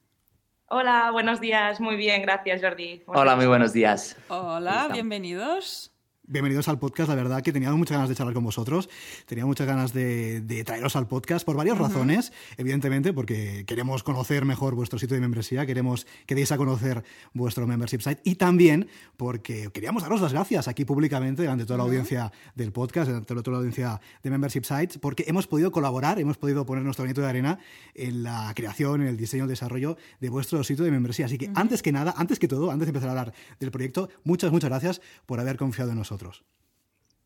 Hola, 0.68 1.10
buenos 1.10 1.40
días, 1.40 1.80
muy 1.80 1.96
bien, 1.96 2.22
gracias, 2.22 2.60
Jordi. 2.60 3.02
Hola, 3.06 3.36
muy 3.36 3.46
buenos 3.46 3.72
días. 3.72 4.16
Hola, 4.28 4.88
bienvenidos. 4.92 5.92
Bienvenidos 6.32 6.68
al 6.68 6.78
podcast, 6.78 7.08
la 7.08 7.16
verdad 7.16 7.42
que 7.42 7.52
teníamos 7.52 7.76
muchas 7.76 7.96
ganas 7.96 8.08
de 8.08 8.14
charlar 8.14 8.34
con 8.34 8.44
vosotros, 8.44 8.88
tenía 9.26 9.44
muchas 9.46 9.66
ganas 9.66 9.92
de, 9.92 10.62
traeros 10.64 10.94
al 10.94 11.08
podcast 11.08 11.44
por 11.44 11.56
varias 11.56 11.76
razones, 11.76 12.32
evidentemente 12.56 13.12
porque 13.12 13.64
queremos 13.66 14.04
conocer 14.04 14.44
mejor 14.44 14.76
vuestro 14.76 14.96
sitio 15.00 15.16
de 15.16 15.22
membresía, 15.22 15.66
queremos 15.66 16.06
que 16.26 16.36
deis 16.36 16.52
a 16.52 16.56
conocer 16.56 17.02
vuestro 17.34 17.66
membership 17.66 17.98
site 17.98 18.20
y 18.22 18.36
también 18.36 18.86
porque 19.16 19.70
queríamos 19.72 20.04
daros 20.04 20.20
las 20.20 20.32
gracias 20.32 20.68
aquí 20.68 20.84
públicamente 20.84 21.42
delante 21.42 21.64
de 21.64 21.66
toda 21.66 21.78
la 21.78 21.82
audiencia 21.82 22.30
del 22.54 22.70
podcast, 22.70 23.08
delante 23.08 23.34
de 23.34 23.42
toda 23.42 23.54
la 23.54 23.58
audiencia 23.58 24.00
de 24.22 24.30
membership 24.30 24.62
sites, 24.62 24.98
porque 24.98 25.24
hemos 25.26 25.48
podido 25.48 25.72
colaborar, 25.72 26.20
hemos 26.20 26.36
podido 26.38 26.64
poner 26.64 26.84
nuestro 26.84 27.02
granito 27.02 27.22
de 27.22 27.28
arena 27.28 27.58
en 27.96 28.22
la 28.22 28.52
creación, 28.54 29.02
en 29.02 29.08
el 29.08 29.16
diseño, 29.16 29.42
el 29.42 29.50
desarrollo 29.50 29.96
de 30.20 30.28
vuestro 30.28 30.62
sitio 30.62 30.84
de 30.84 30.92
membresía. 30.92 31.26
Así 31.26 31.38
que 31.38 31.50
antes 31.56 31.82
que 31.82 31.90
nada, 31.90 32.14
antes 32.16 32.38
que 32.38 32.46
todo, 32.46 32.70
antes 32.70 32.86
de 32.86 32.90
empezar 32.90 33.08
a 33.08 33.18
hablar 33.18 33.34
del 33.58 33.72
proyecto, 33.72 34.08
muchas, 34.22 34.52
muchas 34.52 34.70
gracias 34.70 35.00
por 35.26 35.40
haber 35.40 35.56
confiado 35.56 35.90
en 35.90 35.96
nosotros. 35.96 36.19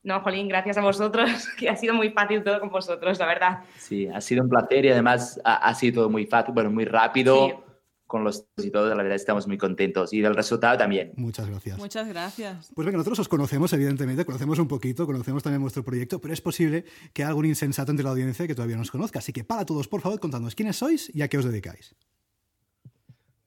No, 0.04 0.20
Jolín, 0.20 0.48
gracias 0.48 0.76
a 0.76 0.82
vosotros, 0.82 1.48
que 1.58 1.68
ha 1.68 1.76
sido 1.76 1.94
muy 1.94 2.10
fácil 2.10 2.44
todo 2.44 2.60
con 2.60 2.68
vosotros, 2.68 3.18
la 3.18 3.26
verdad. 3.26 3.60
Sí, 3.78 4.06
ha 4.06 4.20
sido 4.20 4.42
un 4.42 4.50
placer 4.50 4.84
y 4.84 4.90
además 4.90 5.40
ha, 5.44 5.74
sido 5.74 6.02
todo 6.02 6.10
muy 6.10 6.26
fácil, 6.26 6.54
bueno, 6.54 6.70
muy 6.70 6.84
rápido. 6.84 7.64
Con 8.06 8.22
los 8.22 8.46
y 8.58 8.70
todo, 8.70 8.90
la 8.90 9.02
verdad 9.02 9.16
estamos 9.16 9.48
muy 9.48 9.56
contentos 9.56 10.12
y 10.12 10.20
del 10.20 10.36
resultado 10.36 10.76
también. 10.76 11.12
Muchas 11.16 11.48
gracias. 11.48 11.78
Muchas 11.78 12.06
gracias. 12.06 12.70
Pues 12.74 12.84
venga, 12.84 12.98
nosotros 12.98 13.18
os 13.20 13.28
conocemos, 13.28 13.72
evidentemente, 13.72 14.26
conocemos 14.26 14.58
un 14.58 14.68
poquito, 14.68 15.06
conocemos 15.06 15.42
también 15.42 15.62
vuestro 15.62 15.82
proyecto, 15.82 16.20
pero 16.20 16.34
es 16.34 16.40
posible 16.42 16.84
que 17.14 17.22
haya 17.22 17.30
algún 17.30 17.46
insensato 17.46 17.90
entre 17.90 18.04
la 18.04 18.10
audiencia 18.10 18.46
que 18.46 18.54
todavía 18.54 18.76
no 18.76 18.82
os 18.82 18.90
conozca. 18.90 19.20
Así 19.20 19.32
que 19.32 19.42
para 19.42 19.64
todos, 19.64 19.88
por 19.88 20.02
favor, 20.02 20.20
contadnos 20.20 20.54
quiénes 20.54 20.76
sois 20.76 21.10
y 21.14 21.22
a 21.22 21.28
qué 21.28 21.38
os 21.38 21.46
dedicáis. 21.46 21.96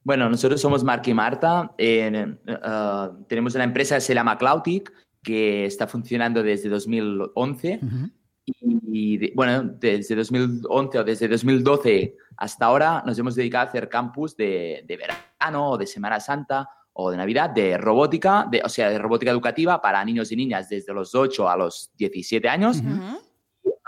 Bueno, 0.04 0.28
nosotros 0.28 0.60
somos 0.60 0.84
Mark 0.84 1.04
y 1.06 1.14
Marta. 1.14 1.74
Eh, 1.78 2.36
eh, 2.48 3.10
tenemos 3.28 3.54
una 3.56 3.64
empresa 3.64 3.96
que 3.96 4.02
se 4.02 4.16
llama 4.16 4.38
Cloutic 4.38 4.92
que 5.28 5.66
está 5.66 5.88
funcionando 5.88 6.42
desde 6.42 6.70
2011. 6.70 7.82
Y, 8.46 9.34
bueno, 9.34 9.64
desde 9.78 10.16
2011 10.16 11.00
o 11.00 11.04
desde 11.04 11.28
2012 11.28 12.16
hasta 12.38 12.66
ahora 12.66 13.04
nos 13.06 13.20
hemos 13.20 13.36
dedicado 13.36 13.66
a 13.66 13.70
hacer 13.70 13.90
campus 13.90 14.38
de, 14.38 14.86
verano 14.88 15.72
o 15.72 15.78
de 15.78 15.86
Semana 15.86 16.22
Santa 16.22 16.70
o 16.94 17.12
de 17.12 17.18
Navidad 17.18 17.50
de 17.50 17.78
robótica, 17.78 18.48
de, 18.50 18.62
o 18.64 18.70
sea, 18.70 18.90
de 18.90 18.98
robótica 18.98 19.32
educativa 19.32 19.82
para 19.82 20.04
niños 20.06 20.32
y 20.32 20.38
niñas 20.38 20.70
desde 20.70 20.94
los 20.94 21.14
8 21.14 21.50
a 21.50 21.58
los 21.58 21.92
17 21.98 22.48
años. 22.48 22.82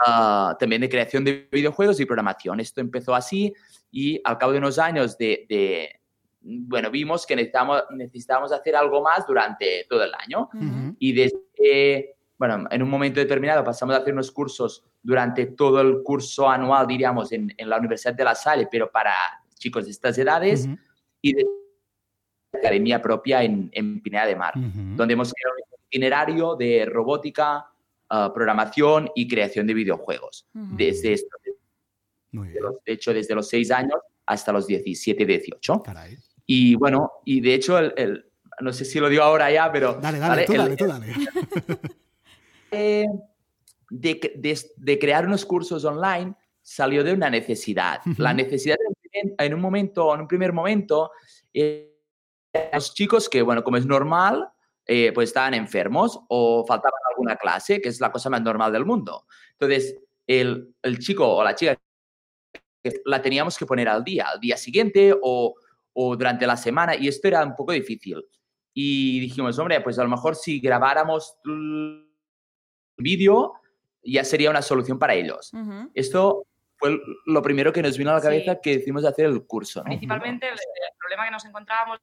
Ah, 0.06 0.58
también 0.60 0.82
de 0.82 0.90
creación 0.90 1.24
de 1.24 1.48
videojuegos 1.50 2.00
y 2.02 2.06
programación. 2.06 2.60
Esto 2.60 2.82
empezó 2.82 3.16
así 3.16 3.54
y 3.92 4.20
al 4.26 4.38
cabo 4.38 4.52
de 4.52 4.58
unos 4.58 4.78
años 4.78 5.18
de, 5.18 5.99
bueno, 6.42 6.90
vimos 6.90 7.26
que 7.26 7.36
necesitamos, 7.36 7.84
necesitábamos 7.92 8.52
hacer 8.52 8.76
algo 8.76 9.02
más 9.02 9.26
durante 9.28 9.86
todo 9.90 10.04
el 10.04 10.12
año. 10.14 10.50
Y 11.00 11.14
desde, 11.14 12.16
bueno, 12.38 12.66
en 12.70 12.84
un 12.84 12.90
momento 12.90 13.20
determinado 13.20 13.64
pasamos 13.64 13.96
a 13.96 14.00
hacer 14.00 14.14
unos 14.14 14.32
cursos 14.32 14.84
durante 15.02 15.48
todo 15.48 15.82
el 15.82 16.02
curso 16.04 16.50
anual, 16.50 16.88
diríamos, 16.88 17.32
en, 17.32 17.54
en 17.58 17.70
la 17.70 17.78
Universidad 17.78 18.14
de 18.14 18.24
La 18.24 18.36
Salle, 18.36 18.68
pero 18.72 18.90
para 18.92 19.14
chicos 19.56 19.86
de 19.86 19.92
estas 19.92 20.18
edades. 20.18 20.68
Y 21.22 21.34
de 21.34 21.46
academia 22.54 23.02
propia 23.02 23.44
en, 23.44 23.70
en 23.74 24.02
Pineda 24.02 24.26
de 24.26 24.36
Mar, 24.36 24.54
donde 24.56 25.14
hemos 25.14 25.34
creado 25.34 25.56
un 25.58 25.86
itinerario 25.88 26.56
de 26.56 26.86
robótica, 26.86 27.68
ah, 28.10 28.32
programación 28.34 29.10
y 29.16 29.28
creación 29.28 29.68
de 29.68 29.74
videojuegos. 29.74 30.48
Desde 30.54 31.14
esto, 31.14 31.38
de 32.32 32.94
hecho, 32.94 33.14
desde 33.14 33.36
los 33.36 33.48
6 33.50 33.72
años 33.72 34.00
hasta 34.26 34.52
los 34.52 34.68
17, 34.68 35.26
18. 35.26 35.84
Caray. 35.84 36.18
Y 36.52 36.74
bueno, 36.74 37.12
y 37.26 37.42
de 37.42 37.54
hecho, 37.54 37.78
el, 37.78 38.26
no 38.60 38.74
sé 38.74 38.84
si 38.84 39.00
lo 39.00 39.08
digo 39.08 39.22
ahora 39.22 39.52
ya, 39.52 39.72
pero... 39.72 40.00
Dale, 40.02 40.18
dale, 40.18 40.46
tú 40.46 40.54
dale, 40.54 40.76
tú 40.76 40.88
dale. 40.88 41.14
Eh, 42.72 43.06
de, 43.90 44.36
de, 44.78 45.00
crear 45.00 45.26
unos 45.26 45.44
cursos 45.44 45.84
online 45.84 46.36
salió 46.62 47.04
de 47.04 47.14
una 47.14 47.32
necesidad. 47.32 48.00
La 48.18 48.32
necesidad 48.32 48.78
en 49.12 49.54
un 49.56 49.60
momento, 49.60 50.14
en 50.14 50.22
un 50.22 50.28
primer 50.28 50.54
momento, 50.54 51.10
eh, 51.52 51.98
los 52.72 52.94
chicos 52.94 53.28
que, 53.28 53.42
bueno, 53.42 53.64
como 53.64 53.78
es 53.78 53.88
normal, 53.88 54.50
eh, 54.86 55.12
pues 55.14 55.30
estaban 55.30 55.56
enfermos 55.56 56.20
o 56.30 56.64
faltaban 56.68 57.02
alguna 57.10 57.38
clase, 57.38 57.82
que 57.82 57.90
es 57.90 58.00
la 58.00 58.12
cosa 58.12 58.30
más 58.30 58.44
normal 58.44 58.72
del 58.72 58.86
mundo. 58.86 59.26
Entonces, 59.54 59.98
el, 60.28 60.76
el 60.84 61.00
chico 61.00 61.28
o 61.28 61.44
la 61.44 61.56
chica 61.56 61.76
la 63.06 63.20
teníamos 63.20 63.58
que 63.58 63.66
poner 63.66 63.90
al 63.90 64.04
día, 64.04 64.28
al 64.32 64.40
día 64.40 64.58
siguiente 64.58 65.12
o 65.20 65.56
o 66.02 66.16
durante 66.16 66.48
la 66.48 66.56
semana 66.56 66.96
y 66.96 67.10
esto 67.10 67.28
era 67.28 67.44
un 67.44 67.56
poco 67.56 67.74
difícil. 67.74 68.24
Y 68.74 69.20
dijimos, 69.20 69.60
hombre, 69.60 69.82
pues 69.82 70.00
a 70.00 70.04
lo 70.04 70.10
mejor 70.10 70.34
si 70.38 70.62
grabáramos 70.62 71.38
el 71.44 72.08
vídeo 72.98 73.56
ya 74.02 74.24
sería 74.24 74.50
una 74.50 74.62
solución 74.62 74.98
para 74.98 75.14
ellos. 75.14 75.52
Esto 75.94 76.48
fue 76.78 76.98
lo 77.26 77.42
primero 77.42 77.74
que 77.74 77.82
nos 77.82 77.98
vino 77.98 78.12
a 78.12 78.14
la 78.14 78.22
cabeza 78.22 78.62
que 78.62 78.78
decidimos 78.78 79.04
hacer 79.04 79.26
el 79.26 79.46
curso. 79.46 79.84
Principalmente 79.84 80.48
el, 80.48 80.56
problema 80.98 81.26
que 81.26 81.32
nos 81.32 81.44
encontrábamos 81.44 82.00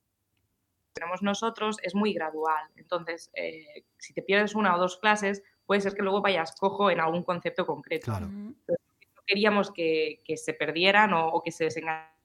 tenemos 0.93 1.23
nosotros 1.23 1.79
es 1.83 1.95
muy 1.95 2.13
gradual. 2.13 2.65
Entonces, 2.77 3.31
eh, 3.35 3.85
si 3.97 4.13
te 4.13 4.21
pierdes 4.21 4.55
una 4.55 4.77
o 4.77 4.79
dos 4.79 4.99
clases, 4.99 5.43
puede 5.65 5.81
ser 5.81 5.95
que 5.95 6.03
luego 6.03 6.21
vayas 6.21 6.55
cojo 6.59 6.91
en 6.91 7.01
algún 7.01 7.23
concepto 7.23 7.65
concreto. 7.65 8.07
Claro. 8.07 8.27
no 8.27 9.23
queríamos 9.27 9.71
que, 9.71 10.21
que, 10.25 10.37
se 10.37 10.53
perdieran 10.53 11.13
o, 11.15 11.29
o 11.29 11.43
que 11.43 11.53
se 11.53 11.65
desengañaran 11.65 12.17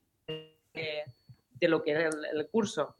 de 1.62 1.68
lo 1.70 1.82
que 1.84 1.92
era 1.92 2.10
el, 2.10 2.50
curso. 2.50 2.98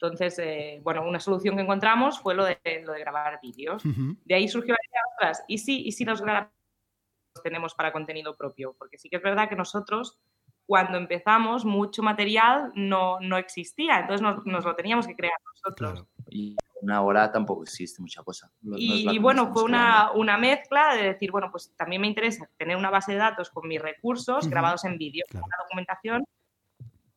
Entonces, 0.00 0.38
eh, 0.38 0.80
bueno, 0.82 1.06
una 1.06 1.20
solución 1.20 1.56
que 1.56 1.62
encontramos 1.62 2.20
fue 2.20 2.34
lo 2.34 2.44
de, 2.44 2.58
lo 2.84 2.92
de 2.92 3.00
grabar 3.00 3.38
vídeos. 3.42 3.82
De 4.24 4.34
ahí 4.34 4.48
surgió 4.48 4.74
otras. 5.18 5.44
Y 5.48 5.58
sí, 5.58 5.82
y 5.84 5.92
sí 5.92 6.04
los 6.04 6.22
grabamos 6.22 6.52
tenemos 7.42 7.74
para 7.74 7.92
contenido 7.92 8.36
propio, 8.36 8.76
porque 8.78 8.96
sí 8.96 9.10
que 9.10 9.16
es 9.16 9.22
verdad 9.22 9.48
que 9.48 9.56
nosotros 9.56 10.20
cuando 10.66 10.96
empezamos 10.96 11.64
mucho 11.64 12.02
material 12.02 12.72
no, 12.74 13.18
no 13.20 13.36
existía, 13.36 13.98
entonces 13.98 14.22
nos, 14.22 14.46
nos, 14.46 14.64
lo 14.64 14.74
teníamos 14.76 15.06
que 15.06 15.16
crear 15.16 15.34
nosotros. 15.52 16.06
Y 16.30 16.56
una 16.80 17.02
hora 17.02 17.32
tampoco 17.32 17.64
existe 17.64 18.00
mucha 18.00 18.22
cosa. 18.22 18.50
y, 18.62 19.18
bueno, 19.18 19.52
fue 19.52 19.64
una, 19.64 20.12
una, 20.12 20.38
mezcla 20.38 20.94
de 20.94 21.02
decir, 21.02 21.30
bueno, 21.30 21.50
pues 21.50 21.74
también 21.76 22.00
me 22.00 22.06
interesa 22.06 22.48
tener 22.56 22.76
una 22.76 22.90
base 22.90 23.12
de 23.12 23.18
datos 23.18 23.50
con 23.50 23.68
mis 23.68 23.80
recursos 23.80 24.48
grabados 24.48 24.84
en 24.84 24.96
vídeo, 24.96 25.24
una 25.32 25.56
documentación 25.64 26.24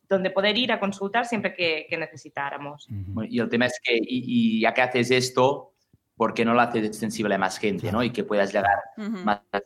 donde 0.08 0.30
poder 0.30 0.56
ir 0.56 0.72
a 0.72 0.80
consultar 0.80 1.26
siempre 1.26 1.54
que, 1.54 1.86
necesitáramos. 1.98 2.88
y 3.28 3.38
el 3.38 3.48
tema 3.48 3.66
es 3.66 3.78
que, 3.82 3.98
y, 4.00 4.60
ya 4.60 4.72
que 4.72 4.82
haces 4.82 5.10
esto, 5.10 5.72
¿por 6.16 6.34
qué 6.34 6.44
no 6.44 6.54
lo 6.54 6.60
haces 6.60 6.84
extensible 6.84 7.34
a 7.34 7.38
más 7.38 7.58
gente, 7.58 7.92
¿no? 7.92 8.02
Y 8.02 8.10
que 8.10 8.24
puedas 8.24 8.52
llegar 8.52 8.78
más 8.96 9.40
a 9.52 9.60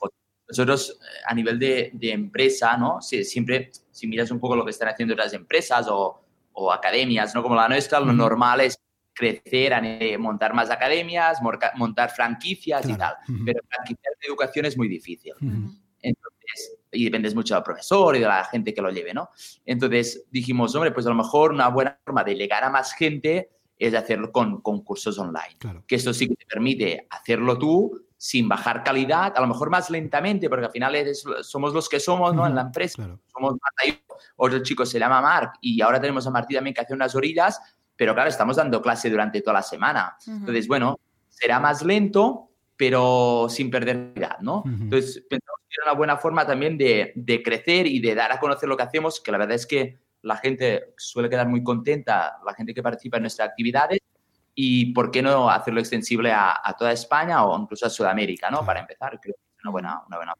nosotros, 0.49 0.99
eh, 1.01 1.23
a 1.27 1.35
nivel 1.35 1.59
de, 1.59 1.91
de 1.95 2.13
empresa, 2.13 2.77
¿no? 2.77 3.01
siempre, 3.01 3.71
si 3.91 4.07
miras 4.07 4.31
un 4.31 4.41
poco 4.41 4.57
lo 4.57 4.65
que 4.65 4.71
están 4.71 4.89
haciendo 4.89 5.15
otras 5.15 5.33
empresas 5.33 5.87
o, 5.89 6.23
o 6.53 6.73
academias, 6.73 7.35
¿no? 7.35 7.43
Como 7.43 7.55
la 7.55 7.69
nuestra, 7.69 8.01
lo 8.01 8.13
normal 8.13 8.61
es 8.63 8.79
crecer, 9.15 9.73
montar 10.19 10.55
más 10.55 10.71
academias, 10.71 11.39
montar 11.77 12.11
franquicias 12.11 12.89
y 12.89 12.95
tal. 12.95 13.15
Pero 13.45 13.61
franquiciar 13.69 14.15
de 14.21 14.27
educación 14.27 14.67
es 14.67 14.77
muy 14.77 14.89
difícil. 14.89 15.33
Entonces, 16.01 16.42
y 16.93 17.05
dependes 17.05 17.35
mucho 17.35 17.55
del 17.55 17.63
profesor 17.63 18.15
y 18.17 18.21
de 18.21 18.27
la 18.27 18.45
gente 18.45 18.75
que 18.75 18.83
lo 18.83 18.91
lleve, 18.91 19.15
¿no? 19.15 19.31
Entonces 19.65 20.27
dijimos, 20.31 20.75
hombre, 20.75 20.93
pues 20.93 21.07
a 21.07 21.09
lo 21.09 21.15
mejor 21.15 21.53
una 21.53 21.69
buena 21.69 21.99
forma 22.05 22.23
de 22.23 22.35
llegar 22.35 22.63
a 22.65 22.71
más 22.71 22.93
gente 22.93 23.51
es 23.79 23.95
hacerlo 23.95 24.31
con 24.31 24.61
concursos 24.61 25.19
online. 25.19 25.57
Que 25.87 25.97
esto 25.97 26.15
sí 26.15 26.29
que 26.29 26.37
te 26.37 26.47
permite 26.47 27.07
hacerlo 27.11 27.59
tú 27.59 28.07
sin 28.17 28.49
bajar 28.49 28.85
calidad, 28.85 29.33
a 29.37 29.41
lo 29.41 29.49
mejor 29.49 29.69
más 29.69 29.91
lentamente, 29.91 30.49
porque 30.49 30.67
al 30.67 30.71
final 30.71 30.97
somos 31.43 31.75
los 31.75 31.89
que 31.89 31.99
somos, 31.99 32.33
¿no? 32.33 32.47
En 32.47 32.55
la 32.55 32.61
empresa. 32.61 33.19
Somos 33.27 33.57
otro 34.37 34.63
chico 34.63 34.87
se 34.87 35.01
llama 35.01 35.21
Mark 35.21 35.55
y 35.61 35.81
ahora 35.81 36.01
tenemos 36.01 36.25
a 36.27 36.31
Martí 36.31 36.55
también 36.55 36.75
que 36.75 36.83
hace 36.83 36.95
unas 36.95 37.15
orillas, 37.17 37.61
pero 37.97 38.15
claro, 38.15 38.29
estamos 38.31 38.57
dando 38.57 38.81
clase 38.81 39.11
durante 39.11 39.41
toda 39.41 39.55
la 39.55 39.63
semana. 39.63 40.17
Entonces, 40.27 40.69
bueno, 40.69 41.01
será 41.29 41.59
más 41.59 41.83
lento, 41.83 42.52
pero 42.83 43.47
sin 43.49 43.71
perder 43.71 44.13
calidad, 44.13 44.41
¿no? 44.41 44.65
Entonces, 44.67 45.25
pensamos 45.31 45.61
que 45.69 45.77
era 45.81 45.93
una 45.93 45.97
buena 45.97 46.17
forma 46.17 46.45
también 46.45 46.77
de, 46.77 47.13
de 47.15 47.41
crecer 47.41 47.87
y 47.87 48.01
de 48.01 48.13
dar 48.17 48.33
a 48.33 48.41
conocer 48.41 48.69
lo 48.69 48.77
que 48.77 48.83
hacemos, 48.83 49.21
que 49.21 49.31
la 49.31 49.39
verdad 49.39 49.55
es 49.55 49.69
que 49.69 50.01
la 50.23 50.37
gente 50.37 50.93
suele 50.97 51.31
quedar 51.31 51.47
muy 51.47 51.63
contenta, 51.63 52.39
la 52.45 52.55
gente 52.55 52.75
que 52.75 52.83
participa 52.83 53.19
en 53.19 53.23
nuestras 53.23 53.51
actividades, 53.51 54.01
y 54.57 54.93
por 54.95 55.13
qué 55.13 55.23
no 55.23 55.49
hacerlo 55.49 55.79
extensible 55.79 56.33
a, 56.33 56.75
toda 56.77 56.91
España 56.91 57.45
o 57.45 57.57
incluso 57.57 57.87
a 57.87 57.89
Sudamérica, 57.89 58.51
¿no? 58.51 58.67
Para 58.67 58.81
empezar, 58.81 59.21
creo 59.21 59.37
que 59.37 59.59
es 59.59 59.63
una 59.63 59.71
buena, 59.71 60.03
una 60.09 60.17
buena 60.17 60.35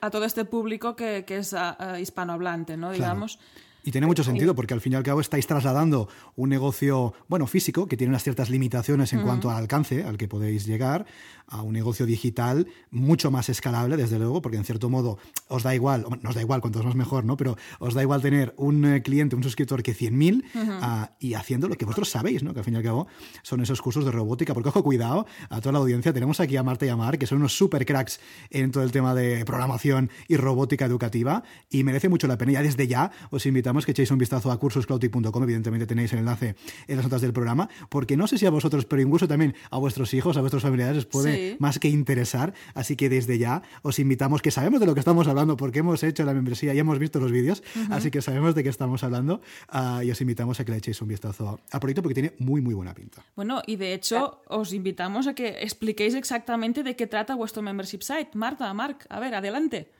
a, 0.00 0.10
todo 0.10 0.24
este 0.24 0.46
público 0.46 0.96
que, 0.96 1.26
es 1.28 1.52
ah, 1.52 1.98
hispanohablante, 2.00 2.78
¿no? 2.78 2.90
Digamos. 2.90 3.38
Y 3.86 3.92
tiene 3.92 4.08
mucho 4.08 4.24
sentido 4.24 4.56
porque 4.56 4.74
al 4.74 4.80
fin 4.80 4.94
y 4.94 4.96
al 4.96 5.04
cabo 5.04 5.20
estáis 5.20 5.46
trasladando 5.46 6.08
un 6.34 6.48
negocio, 6.48 7.14
bueno, 7.28 7.46
físico, 7.46 7.86
que 7.86 7.96
tiene 7.96 8.10
unas 8.10 8.24
ciertas 8.24 8.50
limitaciones 8.50 9.12
en 9.12 9.22
cuanto 9.22 9.48
al 9.48 9.58
alcance 9.58 10.02
al 10.02 10.18
que 10.18 10.26
podéis 10.26 10.66
llegar, 10.66 11.06
a 11.46 11.62
un 11.62 11.74
negocio 11.74 12.04
digital 12.04 12.66
mucho 12.90 13.30
más 13.30 13.48
escalable, 13.48 13.96
desde 13.96 14.18
luego, 14.18 14.42
porque 14.42 14.56
en 14.56 14.64
cierto 14.64 14.90
modo 14.90 15.18
os 15.46 15.62
da 15.62 15.72
igual, 15.72 16.04
no 16.20 16.30
os 16.30 16.34
da 16.34 16.40
igual, 16.40 16.60
cuanto 16.60 16.82
más 16.82 16.96
mejor, 16.96 17.24
¿no? 17.24 17.36
Pero 17.36 17.56
os 17.78 17.94
da 17.94 18.02
igual 18.02 18.20
tener 18.20 18.54
un 18.56 18.84
eh, 18.84 19.02
cliente, 19.02 19.36
un 19.36 19.44
suscriptor 19.44 19.84
que 19.84 19.94
100.000 19.94 20.42
ah, 20.82 21.12
y 21.20 21.34
haciendo 21.34 21.68
lo 21.68 21.76
que 21.76 21.84
vosotros 21.84 22.10
sabéis, 22.10 22.42
¿no? 22.42 22.52
Que 22.52 22.58
al 22.58 22.64
fin 22.64 22.74
y 22.74 22.78
al 22.78 22.82
cabo 22.82 23.06
son 23.42 23.60
esos 23.60 23.80
cursos 23.80 24.04
de 24.04 24.10
robótica. 24.10 24.52
Porque, 24.52 24.70
ojo, 24.70 24.82
cuidado, 24.82 25.26
a 25.48 25.60
toda 25.60 25.74
la 25.74 25.78
audiencia, 25.78 26.12
tenemos 26.12 26.40
aquí 26.40 26.56
a 26.56 26.64
Marta 26.64 26.86
y 26.86 26.88
a 26.88 26.96
Mar, 26.96 27.18
que 27.18 27.28
son 27.28 27.38
unos 27.38 27.56
super 27.56 27.86
cracks 27.86 28.18
en 28.50 28.72
todo 28.72 28.82
el 28.82 28.90
tema 28.90 29.14
de 29.14 29.44
programación 29.44 30.10
y 30.26 30.36
robótica 30.36 30.84
educativa 30.84 31.44
y 31.70 31.84
merece 31.84 32.08
mucho 32.08 32.26
la 32.26 32.36
pena. 32.36 32.52
Ya 32.52 32.62
desde 32.62 32.88
ya 32.88 33.12
os 33.30 33.46
invitamos 33.46 33.75
que 33.84 33.92
echéis 33.92 34.10
un 34.10 34.18
vistazo 34.18 34.50
a 34.50 34.58
cursoscloutic.com, 34.58 35.42
evidentemente 35.42 35.86
tenéis 35.86 36.12
el 36.12 36.20
enlace 36.20 36.54
en 36.86 36.96
las 36.96 37.04
notas 37.04 37.20
del 37.20 37.32
programa, 37.32 37.68
porque 37.90 38.16
no 38.16 38.26
sé 38.26 38.38
si 38.38 38.46
a 38.46 38.50
vosotros, 38.50 38.86
pero 38.86 39.02
incluso 39.02 39.28
también 39.28 39.54
a 39.70 39.78
vuestros 39.78 40.14
hijos, 40.14 40.36
a 40.36 40.40
vuestros 40.40 40.62
familiares, 40.62 40.98
os 40.98 41.06
puede 41.06 41.56
más 41.58 41.78
que 41.78 41.88
interesar. 41.88 42.54
Así 42.74 42.96
que 42.96 43.08
desde 43.08 43.38
ya 43.38 43.62
os 43.82 43.98
invitamos, 43.98 44.40
que 44.40 44.50
sabemos 44.50 44.80
de 44.80 44.86
lo 44.86 44.94
que 44.94 45.00
estamos 45.00 45.26
hablando, 45.28 45.56
porque 45.56 45.80
hemos 45.80 46.02
hecho 46.02 46.24
la 46.24 46.32
membresía 46.32 46.72
y 46.74 46.78
hemos 46.78 46.98
visto 46.98 47.20
los 47.20 47.32
vídeos, 47.32 47.62
así 47.90 48.10
que 48.10 48.22
sabemos 48.22 48.54
de 48.54 48.62
qué 48.62 48.68
estamos 48.68 49.04
hablando, 49.04 49.40
ah, 49.68 50.02
y 50.04 50.10
os 50.10 50.20
invitamos 50.20 50.60
a 50.60 50.64
que 50.64 50.72
le 50.72 50.78
echéis 50.78 51.00
un 51.02 51.08
vistazo 51.08 51.60
al 51.70 51.80
proyecto 51.80 52.02
porque 52.02 52.14
tiene 52.14 52.32
muy, 52.38 52.60
muy 52.60 52.74
buena 52.74 52.94
pinta. 52.94 53.24
Bueno, 53.34 53.62
y 53.66 53.76
de 53.76 53.94
hecho, 53.94 54.40
os 54.48 54.72
invitamos 54.72 55.26
a 55.26 55.34
que 55.34 55.48
expliquéis 55.60 56.14
exactamente 56.14 56.82
de 56.82 56.96
qué 56.96 57.06
trata 57.06 57.34
vuestro 57.34 57.62
membership 57.62 58.02
site. 58.02 58.30
Marta, 58.34 58.72
Marc, 58.74 59.06
a 59.08 59.20
ver, 59.20 59.34
adelante. 59.34 59.90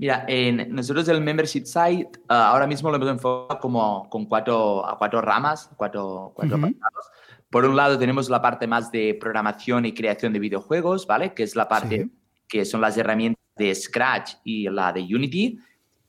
Mira, 0.00 0.24
en, 0.28 0.74
nosotros 0.74 1.06
el 1.08 1.20
membership 1.20 1.66
site 1.66 2.08
ah, 2.26 2.52
ahora 2.52 2.66
mismo 2.66 2.88
lo 2.88 2.96
hemos 2.96 3.10
enfocado 3.10 3.60
como 3.60 4.08
con 4.08 4.24
cuatro, 4.24 4.88
a 4.88 4.96
cuatro 4.96 5.20
ramas, 5.20 5.68
cuatro, 5.76 6.32
cuatro 6.34 6.58
Por 7.50 7.66
un 7.66 7.76
lado 7.76 7.98
tenemos 7.98 8.30
la 8.30 8.40
parte 8.40 8.66
más 8.66 8.90
de 8.90 9.14
programación 9.20 9.84
y 9.84 9.92
creación 9.92 10.32
de 10.32 10.38
videojuegos, 10.38 11.06
¿vale? 11.06 11.34
Que 11.34 11.42
es 11.42 11.54
la 11.54 11.68
parte 11.68 12.08
que 12.48 12.64
son 12.64 12.80
las 12.80 12.96
herramientas 12.96 13.44
de 13.56 13.74
Scratch 13.74 14.36
y 14.42 14.70
la 14.70 14.90
de 14.90 15.02
Unity. 15.02 15.58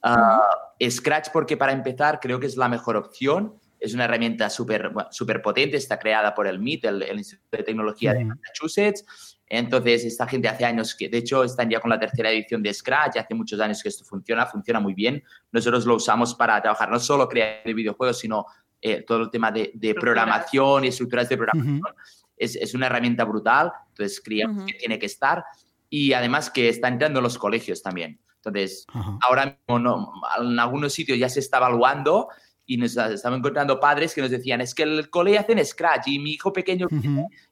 Ah, 0.01 0.39
Scratch 0.89 1.27
porque 1.33 1.57
para 1.57 1.74
empezar 1.74 2.21
creo 2.21 2.39
que 2.39 2.48
es 2.48 2.55
la 2.55 2.69
mejor 2.69 2.95
opción. 2.95 3.55
Es 3.77 3.93
una 3.93 4.05
herramienta 4.05 4.50
súper 4.50 4.93
super 5.10 5.41
potente, 5.41 5.75
está 5.75 6.00
creada 6.00 6.33
por 6.33 6.48
el 6.48 6.60
MIT, 6.60 6.86
el, 6.86 7.17
Instituto 7.17 7.57
de 7.57 7.63
Tecnología 7.63 8.13
de 8.13 8.24
Massachusetts. 8.24 9.30
Entonces, 9.53 10.05
esta 10.05 10.25
gente 10.25 10.48
hace 10.48 10.63
años 10.63 10.96
que, 10.96 11.10
de 11.10 11.17
hecho, 11.17 11.43
están 11.43 11.70
ya 11.70 11.81
con 11.81 11.89
la 11.89 12.00
tercera 12.00 12.31
edición 12.31 12.63
de 12.63 12.74
Scratch, 12.74 13.17
hace 13.17 13.34
muchos 13.34 13.60
años 13.60 13.84
que 13.84 13.89
esto 13.89 14.06
funciona, 14.06 14.45
funciona 14.45 14.80
muy 14.80 14.93
bien. 14.93 15.21
Nosotros 15.52 15.86
lo 15.86 15.95
usamos 15.95 16.34
para 16.34 16.62
trabajar 16.62 16.89
no 16.89 16.97
solo 17.02 17.28
crear 17.28 17.62
videojuegos, 17.65 18.17
sino 18.17 18.45
eh, 18.80 19.04
todo 19.06 19.23
el 19.23 19.30
tema 19.30 19.52
de, 19.52 19.95
programación 19.99 20.86
y 20.86 20.88
estructuras 20.88 21.28
de 21.28 21.36
programación. 21.36 21.82
es, 22.38 22.56
es, 22.56 22.73
una 22.73 22.86
herramienta 22.86 23.25
brutal, 23.25 23.73
entonces 23.89 24.21
creemos 24.23 24.63
que 24.63 24.73
tiene 24.73 24.97
que 24.97 25.08
estar 25.08 25.43
y 25.89 26.13
además 26.13 26.49
que 26.49 26.69
está 26.69 26.88
entrando 26.88 27.19
en 27.19 27.23
los 27.23 27.38
colegios 27.38 27.84
también. 27.84 28.21
Entonces, 28.38 28.88
ahora 29.21 29.60
mismo 29.67 30.13
en 30.39 30.60
algunos 30.60 30.93
sitios 30.93 31.19
ya 31.19 31.28
se 31.28 31.41
está 31.41 31.58
evaluando 31.58 32.30
y 32.71 32.77
nos 32.77 32.95
estamos 32.95 33.39
encontrando 33.39 33.81
padres 33.81 34.15
que 34.15 34.21
nos 34.21 34.31
decían, 34.31 34.62
es 34.62 34.73
que 34.73 34.84
el 34.84 35.10
cole 35.10 35.38
hace 35.38 35.62
Scratch 35.65 36.07
y 36.07 36.19
mi 36.19 36.31
hijo 36.31 36.53
pequeño 36.53 36.88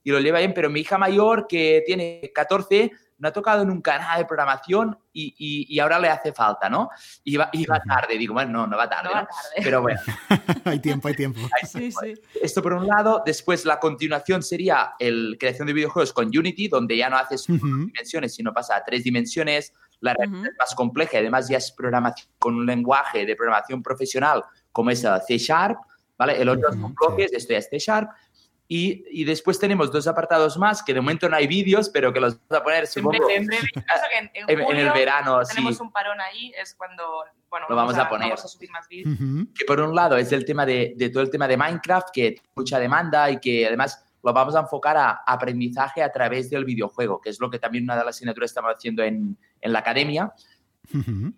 y 0.01 0.12
lo 0.12 0.19
lleva 0.21 0.39
bien, 0.39 0.53
pero 0.53 0.69
mi 0.69 0.79
hija 0.79 0.97
mayor 0.97 1.45
que 1.45 1.84
tiene 1.86 2.32
14 2.34 2.89
no 3.17 3.27
ha 3.27 3.34
tocado 3.34 3.65
nunca 3.65 3.97
nada 3.97 4.17
de 4.17 4.23
programación 4.23 4.97
y, 5.12 5.36
y, 5.67 5.77
ahora 5.79 5.99
le 5.99 6.08
hace 6.08 6.32
falta, 6.32 6.69
¿no? 6.69 6.89
Y 7.25 7.36
va, 7.36 7.49
tarde, 7.86 8.17
digo, 8.17 8.34
bueno, 8.34 8.60
no, 8.60 8.67
no 8.67 8.77
va 8.77 8.89
tarde, 8.89 9.27
pero 9.62 9.82
bueno. 9.82 9.99
hay 10.63 10.79
tiempo, 10.79 11.10
hay 11.10 11.15
tiempo. 11.15 11.41
sí, 11.69 11.91
sí. 11.91 12.13
Esto 12.41 12.62
por 12.62 12.71
un 12.71 12.88
lado, 12.88 13.21
después 13.25 13.65
la 13.65 13.77
continuación 13.77 14.41
sería 14.41 14.93
el 14.99 15.36
creación 15.38 15.67
de 15.67 15.73
videojuegos 15.73 16.13
con 16.13 16.27
Unity, 16.27 16.69
donde 16.69 16.95
ya 16.95 17.10
no 17.10 17.17
haces 17.17 17.45
dimensiones, 17.45 18.36
sino 18.36 18.53
pasa 18.53 18.77
a 18.77 18.86
tres 18.86 19.03
dimensiones, 19.03 19.73
la 19.99 20.13
realidad 20.13 20.45
es 20.45 20.58
más 20.58 20.75
compleja 20.75 21.17
y 21.17 21.17
además 21.17 21.49
ya 21.49 21.58
es 21.58 21.73
programación 21.73 22.29
con 22.39 22.55
un 22.55 22.65
lenguaje 22.65 23.25
de 23.25 23.36
programación 23.36 23.84
profesional 23.84 24.45
como 24.71 24.91
es 24.91 25.05
C 25.27 25.38
Sharp, 25.38 25.77
¿vale? 26.17 26.41
El 26.41 26.49
otro 26.49 26.71
son 26.71 26.93
bloques, 26.93 27.34
esto 27.34 27.53
ya 27.53 27.60
es 27.60 27.69
C 27.69 27.79
Sharp. 27.79 28.10
Y, 28.71 29.03
y, 29.10 29.23
después 29.23 29.58
tenemos 29.58 29.91
dos 29.91 30.05
apartados 30.05 30.55
más 30.55 30.84
que 30.84 30.93
de 30.93 31.01
momento 31.01 31.27
no 31.27 31.36
hay 31.36 31.47
vídeos, 31.47 31.89
pero 31.89 32.13
que 32.13 32.19
los 32.19 32.36
vamos 32.47 32.62
a 32.62 32.63
poner 32.63 32.86
supongo, 32.86 33.27
en, 33.27 33.47
breve. 33.47 33.67
en, 34.47 34.60
en, 34.60 34.77
el 34.77 34.91
verano. 34.91 35.41
Tenemos 35.41 35.79
un 35.79 35.91
parón 35.91 36.21
ahí, 36.21 36.53
es 36.55 36.75
cuando 36.75 37.25
bueno, 37.49 37.65
lo 37.67 37.75
vamos, 37.75 37.97
a, 37.97 38.08
poner. 38.08 38.27
Vamos 38.27 38.45
a 38.45 38.47
subir 38.47 38.69
más 38.69 38.88
vídeos. 38.88 39.17
Que 39.58 39.65
por 39.65 39.79
un 39.79 39.95
lado 39.95 40.17
es 40.17 40.32
el 40.32 40.45
tema 40.45 40.67
de, 40.67 40.93
de, 40.95 41.10
todo 41.10 41.23
el 41.23 41.32
tema 41.32 41.47
de 41.47 41.58
Minecraft, 41.58 42.10
que 42.13 42.32
tiene 42.34 42.49
mucha 42.55 42.79
demanda 42.79 43.32
y 43.32 43.39
que 43.39 43.65
además 43.65 44.05
lo 44.21 44.34
vamos 44.34 44.55
a 44.55 44.60
enfocar 44.60 44.97
a 44.97 45.21
aprendizaje 45.25 46.03
a 46.03 46.12
través 46.12 46.49
del 46.49 46.65
videojuego, 46.65 47.19
que 47.21 47.29
es 47.29 47.39
lo 47.39 47.49
que 47.49 47.58
también 47.58 47.86
una 47.86 47.95
de 47.95 48.03
las 48.03 48.17
asignaturas 48.17 48.51
estamos 48.51 48.75
haciendo 48.75 49.01
en, 49.01 49.38
en 49.62 49.73
la 49.73 49.79
academia. 49.79 50.32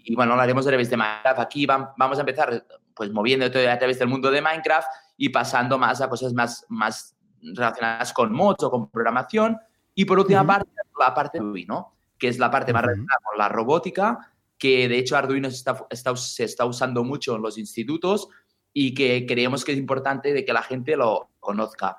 Y 0.03 0.15
bueno, 0.15 0.35
lo 0.35 0.41
haremos 0.41 0.65
a 0.65 0.69
través 0.69 0.89
de 0.89 0.97
Minecraft. 0.97 1.39
Aquí 1.39 1.65
vamos 1.65 2.17
a 2.17 2.21
empezar 2.21 2.65
pues 2.95 3.11
moviendo 3.11 3.49
todo 3.51 3.69
a 3.69 3.77
través 3.77 3.99
del 3.99 4.07
mundo 4.07 4.31
de 4.31 4.41
Minecraft 4.41 4.87
y 5.17 5.29
pasando 5.29 5.77
más 5.77 6.01
a 6.01 6.09
cosas 6.09 6.33
más, 6.33 6.65
más 6.69 7.15
relacionadas 7.41 8.13
con 8.13 8.33
mods 8.33 8.63
o 8.63 8.71
con 8.71 8.89
programación. 8.89 9.57
Y 9.93 10.05
por 10.05 10.19
última 10.19 10.45
parte, 10.45 10.69
la 10.99 11.13
parte 11.13 11.39
de 11.39 11.45
Arduino, 11.45 11.95
que 12.17 12.27
es 12.27 12.39
la 12.39 12.51
parte 12.51 12.73
más 12.73 12.83
relacionada 12.83 13.19
con 13.23 13.37
la 13.37 13.49
robótica, 13.49 14.31
que 14.57 14.87
de 14.87 14.99
hecho 14.99 15.17
Arduino 15.17 15.49
se 15.49 15.57
está, 15.57 16.15
se 16.15 16.43
está 16.43 16.65
usando 16.65 17.03
mucho 17.03 17.35
en 17.35 17.41
los 17.41 17.57
institutos 17.57 18.29
y 18.73 18.93
que 18.93 19.25
creemos 19.25 19.65
que 19.65 19.73
es 19.73 19.77
importante 19.77 20.33
de 20.33 20.45
que 20.45 20.53
la 20.53 20.61
gente 20.61 20.95
lo 20.95 21.31
conozca. 21.39 21.97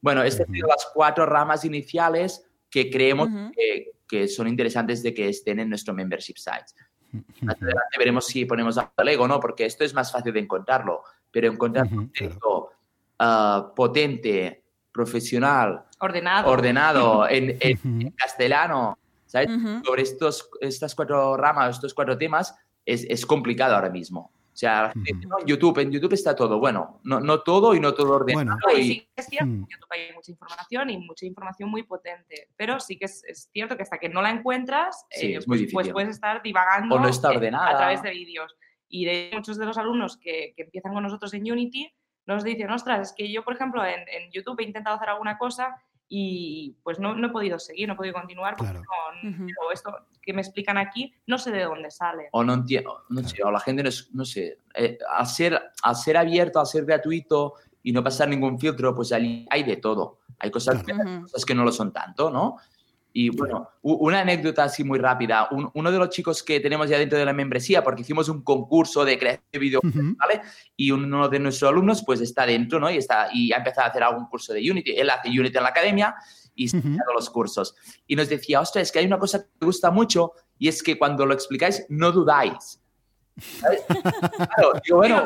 Bueno, 0.00 0.22
estas 0.22 0.46
son 0.46 0.56
las 0.68 0.88
cuatro 0.92 1.26
ramas 1.26 1.64
iniciales 1.64 2.46
que 2.68 2.90
creemos 2.90 3.28
que, 3.54 3.92
que, 4.08 4.28
son 4.28 4.48
interesantes 4.48 5.02
de 5.02 5.14
que 5.14 5.28
estén 5.28 5.60
en 5.60 5.68
nuestro 5.68 5.94
membership 5.94 6.36
site. 6.36 6.72
Más 7.42 7.56
adelante 7.56 7.98
veremos 7.98 8.26
si 8.26 8.44
ponemos 8.44 8.78
a 8.78 8.92
Lego, 9.04 9.28
¿no? 9.28 9.38
Porque 9.40 9.66
esto 9.66 9.84
es 9.84 9.94
más 9.94 10.10
fácil 10.10 10.32
de 10.32 10.40
encontrarlo, 10.40 11.02
pero 11.30 11.50
encontrar 11.50 11.86
un 11.92 12.10
texto 12.10 12.70
ah, 13.18 13.72
potente, 13.74 14.62
profesional, 14.90 15.84
ordenado, 15.98 16.50
ordenado 16.50 17.28
en, 17.28 18.10
castellano, 18.16 18.98
¿sabes? 19.26 19.48
Sobre 19.84 20.02
estos, 20.02 20.48
estas 20.60 20.94
cuatro 20.94 21.36
ramas, 21.36 21.76
estos 21.76 21.94
cuatro 21.94 22.16
temas, 22.16 22.54
es, 22.84 23.04
es, 23.08 23.24
complicado 23.26 23.74
ahora 23.74 23.90
mismo. 23.90 24.32
O 24.52 24.56
sea, 24.56 24.92
en 25.06 25.46
YouTube, 25.46 25.78
en 25.78 25.90
YouTube 25.90 26.12
está 26.12 26.36
todo. 26.36 26.58
Bueno, 26.58 27.00
no, 27.04 27.20
no 27.20 27.40
todo 27.40 27.74
y 27.74 27.80
no 27.80 27.94
todo 27.94 28.16
ordenado. 28.16 28.58
Bueno, 28.62 28.78
y... 28.78 28.82
sí, 28.84 29.08
es 29.16 29.26
cierto, 29.26 29.46
en 29.46 29.66
YouTube 29.66 29.88
hay 29.90 30.12
mucha 30.14 30.30
información 30.30 30.90
y 30.90 30.98
mucha 30.98 31.24
información 31.24 31.70
muy 31.70 31.84
potente, 31.84 32.48
pero 32.54 32.78
sí 32.78 32.98
que 32.98 33.06
es, 33.06 33.24
es 33.24 33.48
cierto 33.50 33.76
que 33.76 33.82
hasta 33.82 33.96
que 33.96 34.10
no 34.10 34.20
la 34.20 34.30
encuentras, 34.30 35.06
eh, 35.10 35.40
pues, 35.46 35.62
pues, 35.72 35.88
puedes 35.88 36.10
estar 36.10 36.42
divagando 36.42 36.96
o 36.96 37.00
no 37.00 37.08
está 37.08 37.30
ordenada. 37.30 37.70
a 37.70 37.76
través 37.78 38.02
de 38.02 38.10
vídeos. 38.10 38.54
Y 38.88 39.06
de 39.06 39.30
muchos 39.32 39.56
de 39.56 39.64
los 39.64 39.78
alumnos 39.78 40.18
que, 40.18 40.52
que, 40.54 40.64
empiezan 40.64 40.92
con 40.92 41.02
nosotros 41.02 41.32
en 41.32 41.50
Unity 41.50 41.90
nos 42.26 42.44
dicen, 42.44 42.70
ostras, 42.70 43.08
es 43.08 43.14
que 43.16 43.32
yo, 43.32 43.42
por 43.42 43.54
ejemplo, 43.54 43.82
en, 43.84 44.00
en 44.00 44.30
YouTube 44.32 44.60
he 44.60 44.64
intentado 44.64 44.96
hacer 44.96 45.08
alguna 45.08 45.38
cosa 45.38 45.82
y 46.14 46.76
pues 46.82 46.98
no, 46.98 47.14
no, 47.14 47.28
he 47.28 47.30
podido 47.30 47.58
seguir, 47.58 47.88
no 47.88 47.94
he 47.94 47.96
podido 47.96 48.12
continuar 48.12 48.54
porque 48.54 48.74
no, 49.22 49.72
esto 49.72 49.96
que 50.20 50.34
me 50.34 50.42
explican 50.42 50.76
aquí 50.76 51.10
no 51.26 51.38
sé 51.38 51.50
de 51.52 51.64
dónde 51.64 51.90
sale. 51.90 52.28
O 52.32 52.44
no 52.44 52.52
entiendo, 52.52 53.04
no 53.08 53.26
sé, 53.26 53.42
o 53.42 53.50
la 53.50 53.60
gente 53.60 53.82
no, 53.82 53.88
no 54.12 54.26
sé, 54.26 54.58
eh, 54.74 54.98
al, 55.10 55.26
ser, 55.26 55.58
al 55.82 55.96
ser 55.96 56.18
abierto, 56.18 56.60
al 56.60 56.66
ser 56.66 56.84
gratuito 56.84 57.54
y 57.82 57.92
no 57.92 58.04
pasar 58.04 58.28
ningún 58.28 58.60
filtro, 58.60 58.94
pues 58.94 59.10
hay, 59.12 59.46
hay 59.48 59.62
de 59.62 59.76
todo. 59.76 60.18
Hay 60.38 60.50
cosas, 60.50 60.82
cosas 60.82 61.46
que 61.46 61.54
no 61.54 61.64
lo 61.64 61.72
son 61.72 61.94
tanto, 61.94 62.30
¿no? 62.30 62.58
Y 63.14 63.28
bueno, 63.30 63.68
una 63.82 64.20
anécdota 64.20 64.64
así 64.64 64.84
muy 64.84 64.98
rápida. 64.98 65.48
uno 65.50 65.92
de 65.92 65.98
los 65.98 66.08
chicos 66.08 66.42
que 66.42 66.60
tenemos 66.60 66.88
ya 66.88 66.98
dentro 66.98 67.18
de 67.18 67.24
la 67.24 67.32
membresía, 67.32 67.84
porque 67.84 68.02
hicimos 68.02 68.28
un 68.28 68.42
concurso 68.42 69.04
de 69.04 69.18
creación 69.18 69.44
de 69.52 69.58
videojuegos, 69.58 70.16
¿vale? 70.16 70.40
Y 70.76 70.90
uno 70.90 71.28
de 71.28 71.38
nuestros 71.38 71.70
alumnos 71.70 72.02
pues 72.04 72.20
está 72.20 72.46
dentro, 72.46 72.80
¿no? 72.80 72.90
Y, 72.90 72.96
está, 72.96 73.28
y 73.32 73.52
ha 73.52 73.58
empezado 73.58 73.86
a 73.86 73.90
hacer 73.90 74.02
algún 74.02 74.26
curso 74.26 74.54
de 74.54 74.70
Unity. 74.70 74.92
Él 74.92 75.10
hace 75.10 75.28
Unity 75.28 75.56
en 75.56 75.62
la 75.62 75.68
academia 75.68 76.14
y 76.54 76.66
está 76.66 76.78
haciendo 76.78 77.12
los 77.14 77.28
cursos. 77.28 77.74
Y 78.06 78.16
nos 78.16 78.28
decía, 78.28 78.60
ostras, 78.60 78.84
es 78.84 78.92
que 78.92 79.00
hay 79.00 79.06
una 79.06 79.18
cosa 79.18 79.40
que 79.42 79.48
me 79.60 79.66
gusta 79.66 79.90
mucho 79.90 80.32
y 80.58 80.68
es 80.68 80.82
que 80.82 80.98
cuando 80.98 81.26
lo 81.26 81.34
explicáis 81.34 81.84
no 81.90 82.12
dudáis. 82.12 82.78
claro, 83.58 84.72
digo, 84.84 84.98
bueno, 84.98 85.24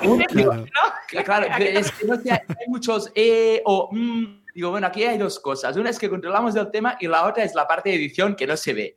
claro, 1.24 1.46
es 1.58 1.90
que 1.90 2.06
no 2.06 2.14
hay 2.14 2.68
muchos 2.68 3.10
eh 3.16 3.60
o 3.64 3.88
mm, 3.90 4.45
Digo, 4.56 4.70
bueno, 4.70 4.86
aquí 4.86 5.04
hay 5.04 5.18
dos 5.18 5.38
cosas. 5.38 5.76
Una 5.76 5.90
es 5.90 5.98
que 5.98 6.08
controlamos 6.08 6.56
el 6.56 6.70
tema 6.70 6.96
y 6.98 7.06
la 7.06 7.26
otra 7.26 7.44
es 7.44 7.54
la 7.54 7.68
parte 7.68 7.90
de 7.90 7.96
edición 7.96 8.34
que 8.34 8.46
no 8.46 8.56
se 8.56 8.72
ve. 8.72 8.96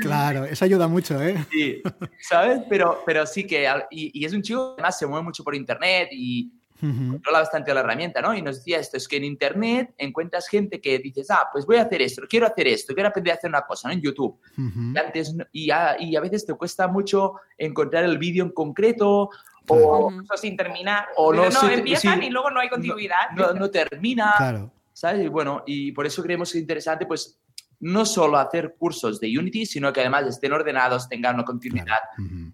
Claro, 0.00 0.46
eso 0.46 0.64
ayuda 0.64 0.88
mucho, 0.88 1.22
¿eh? 1.22 1.46
Sí, 1.50 1.82
¿sabes? 2.18 2.62
Pero, 2.66 3.02
pero 3.04 3.26
sí 3.26 3.46
que, 3.46 3.68
y, 3.90 4.24
es 4.24 4.32
un 4.32 4.40
chico 4.40 4.74
que 4.74 4.80
además 4.80 4.98
se 4.98 5.06
mueve 5.06 5.22
mucho 5.22 5.44
por 5.44 5.54
internet 5.54 6.08
y 6.12 6.50
controla 6.80 7.40
bastante 7.40 7.74
la 7.74 7.80
herramienta, 7.80 8.22
¿no? 8.22 8.34
Y 8.34 8.40
nos 8.40 8.56
decía 8.56 8.78
esto, 8.78 8.96
es 8.96 9.06
que 9.06 9.18
en 9.18 9.24
internet 9.24 9.92
encuentras 9.98 10.48
gente 10.48 10.80
que 10.80 10.98
dices, 10.98 11.30
ah, 11.30 11.46
pues 11.52 11.66
voy 11.66 11.76
a 11.76 11.82
hacer 11.82 12.00
esto, 12.00 12.22
quiero 12.26 12.46
hacer 12.46 12.66
esto, 12.66 12.94
quiero 12.94 13.10
aprender 13.10 13.34
a 13.34 13.36
hacer 13.36 13.50
una 13.50 13.66
cosa, 13.66 13.88
¿no? 13.88 13.94
En 13.94 14.00
YouTube. 14.00 14.40
y, 14.56 14.98
antes, 14.98 15.36
y, 15.52 15.70
a, 15.70 15.96
y 16.00 16.16
a 16.16 16.20
veces 16.20 16.46
te 16.46 16.54
cuesta 16.54 16.88
mucho 16.88 17.34
encontrar 17.58 18.04
el 18.04 18.16
vídeo 18.16 18.44
en 18.44 18.50
concreto 18.50 19.28
o, 19.68 20.12
sin 20.36 20.56
terminar. 20.56 21.08
O 21.16 21.32
no, 21.32 21.48
no 21.48 21.68
empiezan 21.68 22.22
y 22.22 22.30
luego 22.30 22.50
no 22.50 22.60
hay 22.60 22.68
continuidad. 22.68 23.30
No, 23.36 23.52
no, 23.52 23.70
termina. 23.70 24.34
Claro. 24.36 24.72
¿Sabes? 24.92 25.24
Y 25.24 25.28
bueno, 25.28 25.62
y 25.66 25.92
por 25.92 26.06
eso 26.06 26.22
creemos 26.22 26.52
que 26.52 26.58
es 26.58 26.62
interesante, 26.62 27.06
pues, 27.06 27.40
no 27.80 28.04
solo 28.04 28.38
hacer 28.38 28.74
cursos 28.78 29.18
de 29.20 29.38
Unity, 29.38 29.64
sino 29.64 29.92
que 29.92 30.00
además 30.00 30.26
estén 30.26 30.52
ordenados, 30.52 31.08
tengan 31.08 31.36
una 31.36 31.44
continuidad 31.44 31.98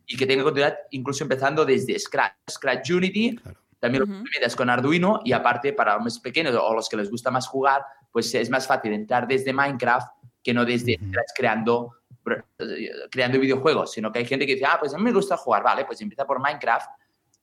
y 0.06 0.16
que 0.16 0.24
tengan 0.24 0.44
continuidad 0.44 0.76
incluso 0.92 1.24
empezando 1.24 1.64
desde 1.64 1.98
Scratch. 1.98 2.34
Scratch 2.48 2.90
Unity, 2.90 3.38
también 3.80 4.04
lo 4.06 4.06
metes 4.06 4.54
con 4.54 4.70
Arduino 4.70 5.20
y 5.24 5.32
aparte 5.32 5.72
para 5.72 5.94
los 5.94 6.04
más 6.04 6.18
pequeños 6.20 6.54
o 6.54 6.74
los 6.74 6.88
que 6.88 6.96
les 6.96 7.10
gusta 7.10 7.32
más 7.32 7.48
jugar, 7.48 7.82
pues 8.12 8.32
es 8.34 8.48
más 8.50 8.68
fácil 8.68 8.92
entrar 8.92 9.26
desde 9.26 9.52
Minecraft 9.52 10.08
que 10.44 10.54
no 10.54 10.64
desde 10.64 10.94
Scratch 10.94 11.30
creando 11.34 11.90
creando 13.10 13.38
videojuegos, 13.38 13.92
sino 13.92 14.10
que 14.10 14.20
hay 14.20 14.26
gente 14.26 14.46
que 14.46 14.54
dice, 14.54 14.66
ah, 14.66 14.76
pues 14.78 14.94
a 14.94 14.98
mí 14.98 15.04
me 15.04 15.12
gusta 15.12 15.36
jugar, 15.36 15.62
vale, 15.62 15.84
pues 15.84 16.00
empieza 16.00 16.26
por 16.26 16.40
Minecraft 16.40 16.90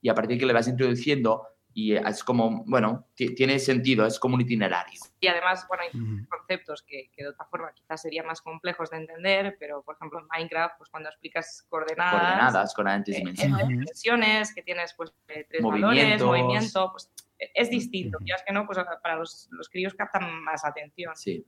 y 0.01 0.09
a 0.09 0.13
partir 0.13 0.35
de 0.35 0.39
que 0.39 0.45
le 0.45 0.53
vas 0.53 0.67
introduciendo 0.67 1.47
y 1.75 1.95
es 1.95 2.23
como, 2.23 2.63
bueno, 2.65 3.07
tiene 3.15 3.57
sentido, 3.57 4.05
es 4.05 4.19
como 4.19 4.35
un 4.35 4.41
itinerario. 4.41 4.99
Y 5.19 5.27
además, 5.27 5.65
bueno, 5.67 5.83
hay 5.83 6.25
conceptos 6.27 6.83
que, 6.83 7.09
que, 7.15 7.23
de 7.23 7.29
otra 7.29 7.45
forma 7.45 7.73
quizás 7.73 8.01
serían 8.01 8.27
más 8.27 8.41
complejos 8.41 8.91
de 8.91 8.97
entender, 8.97 9.57
pero 9.59 9.81
por 9.81 9.95
ejemplo 9.95 10.19
en 10.19 10.27
Minecraft, 10.27 10.77
pues 10.77 10.89
cuando 10.91 11.09
explicas 11.09 11.65
coordenadas, 11.69 12.21
coordenadas 12.21 12.73
con 12.75 12.87
antes 12.87 13.15
eh, 13.15 13.23
dimensiones, 13.67 14.53
que 14.53 14.61
tienes 14.61 14.93
pues 14.95 15.13
eh, 15.29 15.47
tres 15.49 15.63
valores, 15.63 16.21
movimiento, 16.21 16.91
pues 16.91 17.11
es 17.39 17.69
distinto. 17.69 18.19
Ya 18.21 18.35
es 18.35 18.43
que 18.45 18.53
no, 18.53 18.65
pues 18.67 18.77
para 19.01 19.15
los, 19.15 19.47
los 19.51 19.67
críos 19.69 19.95
captan 19.95 20.43
más 20.43 20.63
atención. 20.63 21.15
Sí. 21.15 21.43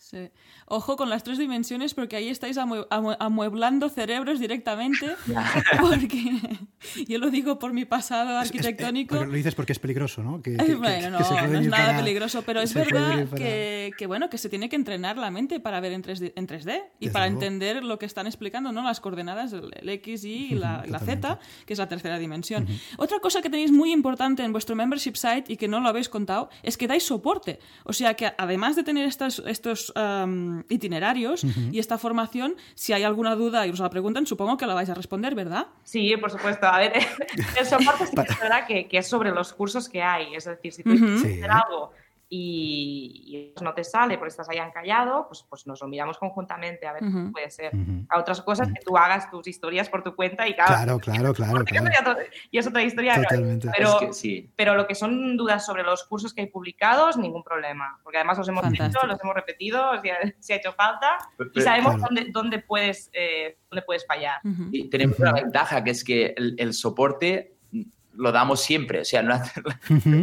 Sí. 0.00 0.30
Ojo 0.64 0.96
con 0.96 1.10
las 1.10 1.24
tres 1.24 1.36
dimensiones 1.36 1.92
porque 1.92 2.16
ahí 2.16 2.30
estáis 2.30 2.56
amueblando 2.58 3.90
cerebros 3.90 4.40
directamente. 4.40 5.14
porque 5.80 6.40
yo 7.06 7.18
lo 7.18 7.30
digo 7.30 7.58
por 7.58 7.74
mi 7.74 7.84
pasado 7.84 8.38
arquitectónico. 8.38 9.22
lo 9.22 9.30
dices 9.30 9.54
porque 9.54 9.72
es 9.72 9.78
peligroso, 9.78 10.22
¿no? 10.22 10.40
Que, 10.40 10.56
bueno, 10.74 11.10
no, 11.10 11.18
no 11.18 11.60
es 11.60 11.68
nada 11.68 11.98
peligroso, 11.98 12.42
pero 12.46 12.62
es 12.62 12.72
verdad 12.72 13.28
que, 13.36 13.92
que, 13.98 14.06
bueno, 14.06 14.30
que 14.30 14.38
se 14.38 14.48
tiene 14.48 14.70
que 14.70 14.76
entrenar 14.76 15.18
la 15.18 15.30
mente 15.30 15.60
para 15.60 15.80
ver 15.80 15.92
en 15.92 16.02
3D, 16.02 16.32
en 16.34 16.48
3D 16.48 16.82
y 16.98 17.10
para 17.10 17.26
entender 17.26 17.84
lo 17.84 17.98
que 17.98 18.06
están 18.06 18.26
explicando, 18.26 18.72
¿no? 18.72 18.82
Las 18.82 19.00
coordenadas, 19.00 19.52
el 19.52 19.88
X, 19.88 20.24
Y 20.24 20.52
y 20.52 20.54
la, 20.54 20.82
la 20.88 20.98
Z, 20.98 21.38
que 21.66 21.74
es 21.74 21.78
la 21.78 21.88
tercera 21.88 22.18
dimensión. 22.18 22.66
Otra 22.96 23.18
cosa 23.20 23.42
que 23.42 23.50
tenéis 23.50 23.70
muy 23.70 23.92
importante 23.92 24.42
en 24.44 24.52
vuestro 24.52 24.74
membership 24.74 25.16
site 25.16 25.44
y 25.52 25.58
que 25.58 25.68
no 25.68 25.78
lo 25.80 25.90
habéis 25.90 26.08
contado 26.08 26.48
es 26.62 26.78
que 26.78 26.88
dais 26.88 27.04
soporte. 27.04 27.58
O 27.84 27.92
sea 27.92 28.14
que 28.14 28.32
además 28.38 28.76
de 28.76 28.82
tener 28.82 29.06
estas, 29.06 29.42
estos 29.46 29.89
itinerarios 30.68 31.44
y 31.70 31.78
esta 31.78 31.98
formación, 31.98 32.54
si 32.74 32.92
hay 32.92 33.02
alguna 33.02 33.34
duda 33.34 33.66
y 33.66 33.70
os 33.70 33.80
la 33.80 33.90
preguntan, 33.90 34.26
supongo 34.26 34.56
que 34.56 34.66
la 34.66 34.74
vais 34.74 34.88
a 34.90 34.94
responder, 34.94 35.34
¿verdad? 35.34 35.66
Sí, 35.84 36.16
por 36.16 36.30
supuesto. 36.30 36.66
A 36.66 36.78
ver, 36.78 36.92
el 37.58 37.66
soporte 37.66 38.06
sí 38.06 38.16
que 38.16 38.22
es 38.22 38.40
verdad 38.40 38.66
que, 38.66 38.88
que, 38.88 38.98
es 38.98 39.06
sobre 39.08 39.30
los 39.30 39.52
cursos 39.52 39.88
que 39.88 40.02
hay. 40.02 40.34
Es 40.34 40.44
decir, 40.44 40.72
si 40.72 40.82
tú 40.82 40.90
quieres 40.90 41.20
hacer 41.20 41.50
algo 41.50 41.92
y, 42.32 43.52
no 43.60 43.74
te 43.74 43.82
sale 43.82 44.16
porque 44.16 44.30
estás 44.30 44.48
ahí 44.48 44.58
encallado, 44.58 45.26
pues, 45.26 45.44
pues 45.48 45.66
nos 45.66 45.80
lo 45.80 45.88
miramos 45.88 46.16
conjuntamente 46.16 46.86
a 46.86 46.92
ver 46.92 47.02
qué 47.02 47.30
puede 47.32 47.50
ser. 47.50 47.72
A 48.08 48.20
otras 48.20 48.40
cosas 48.40 48.68
que 48.68 48.80
tú 48.84 48.96
hagas 48.96 49.28
tus 49.30 49.48
historias 49.48 49.88
por 49.88 50.04
tu 50.04 50.14
cuenta 50.14 50.46
y 50.48 50.54
claro. 50.54 50.98
Claro, 51.00 51.34
claro, 51.34 51.64
claro. 51.64 52.16
Y 52.50 52.58
es 52.58 52.66
otra 52.66 52.82
historia. 52.84 53.20
Pero, 53.76 53.98
pero 54.54 54.74
lo 54.76 54.86
que 54.86 54.94
son 54.94 55.36
dudas 55.36 55.66
sobre 55.66 55.82
los 55.82 56.04
cursos 56.04 56.32
que 56.32 56.42
hay 56.42 56.46
publicados, 56.46 57.16
ningún 57.16 57.42
problema. 57.42 57.98
Porque 58.04 58.18
además 58.18 58.38
los 58.38 58.48
hemos 58.48 58.68
visto, 58.70 59.06
los 59.06 59.20
hemos 59.20 59.34
repetido, 59.34 60.00
si 60.00 60.10
ha, 60.52 60.56
hecho 60.56 60.72
falta 60.72 61.18
y 61.52 61.60
sabemos 61.60 62.00
dónde, 62.00 62.28
dónde, 62.30 62.60
puedes, 62.60 63.10
eh, 63.12 63.58
dónde 63.68 63.82
puedes 63.82 64.06
fallar. 64.06 64.40
Y 64.70 64.88
tenemos 64.88 65.18
una 65.18 65.32
ventaja 65.32 65.82
que 65.82 65.90
es 65.90 66.04
que 66.04 66.34
el 66.36 66.74
soporte 66.74 67.59
lo 68.14 68.32
damos 68.32 68.62
siempre. 68.62 69.00
O 69.00 69.04
sea, 69.04 69.22
no 69.22 69.40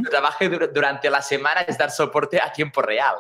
trabajo 0.10 0.46
durante 0.74 1.10
la 1.10 1.22
semana 1.22 1.62
es 1.62 1.78
dar 1.78 1.92
soporte 1.92 2.40
a 2.42 2.52
tiempo 2.52 2.82
real. 2.82 3.16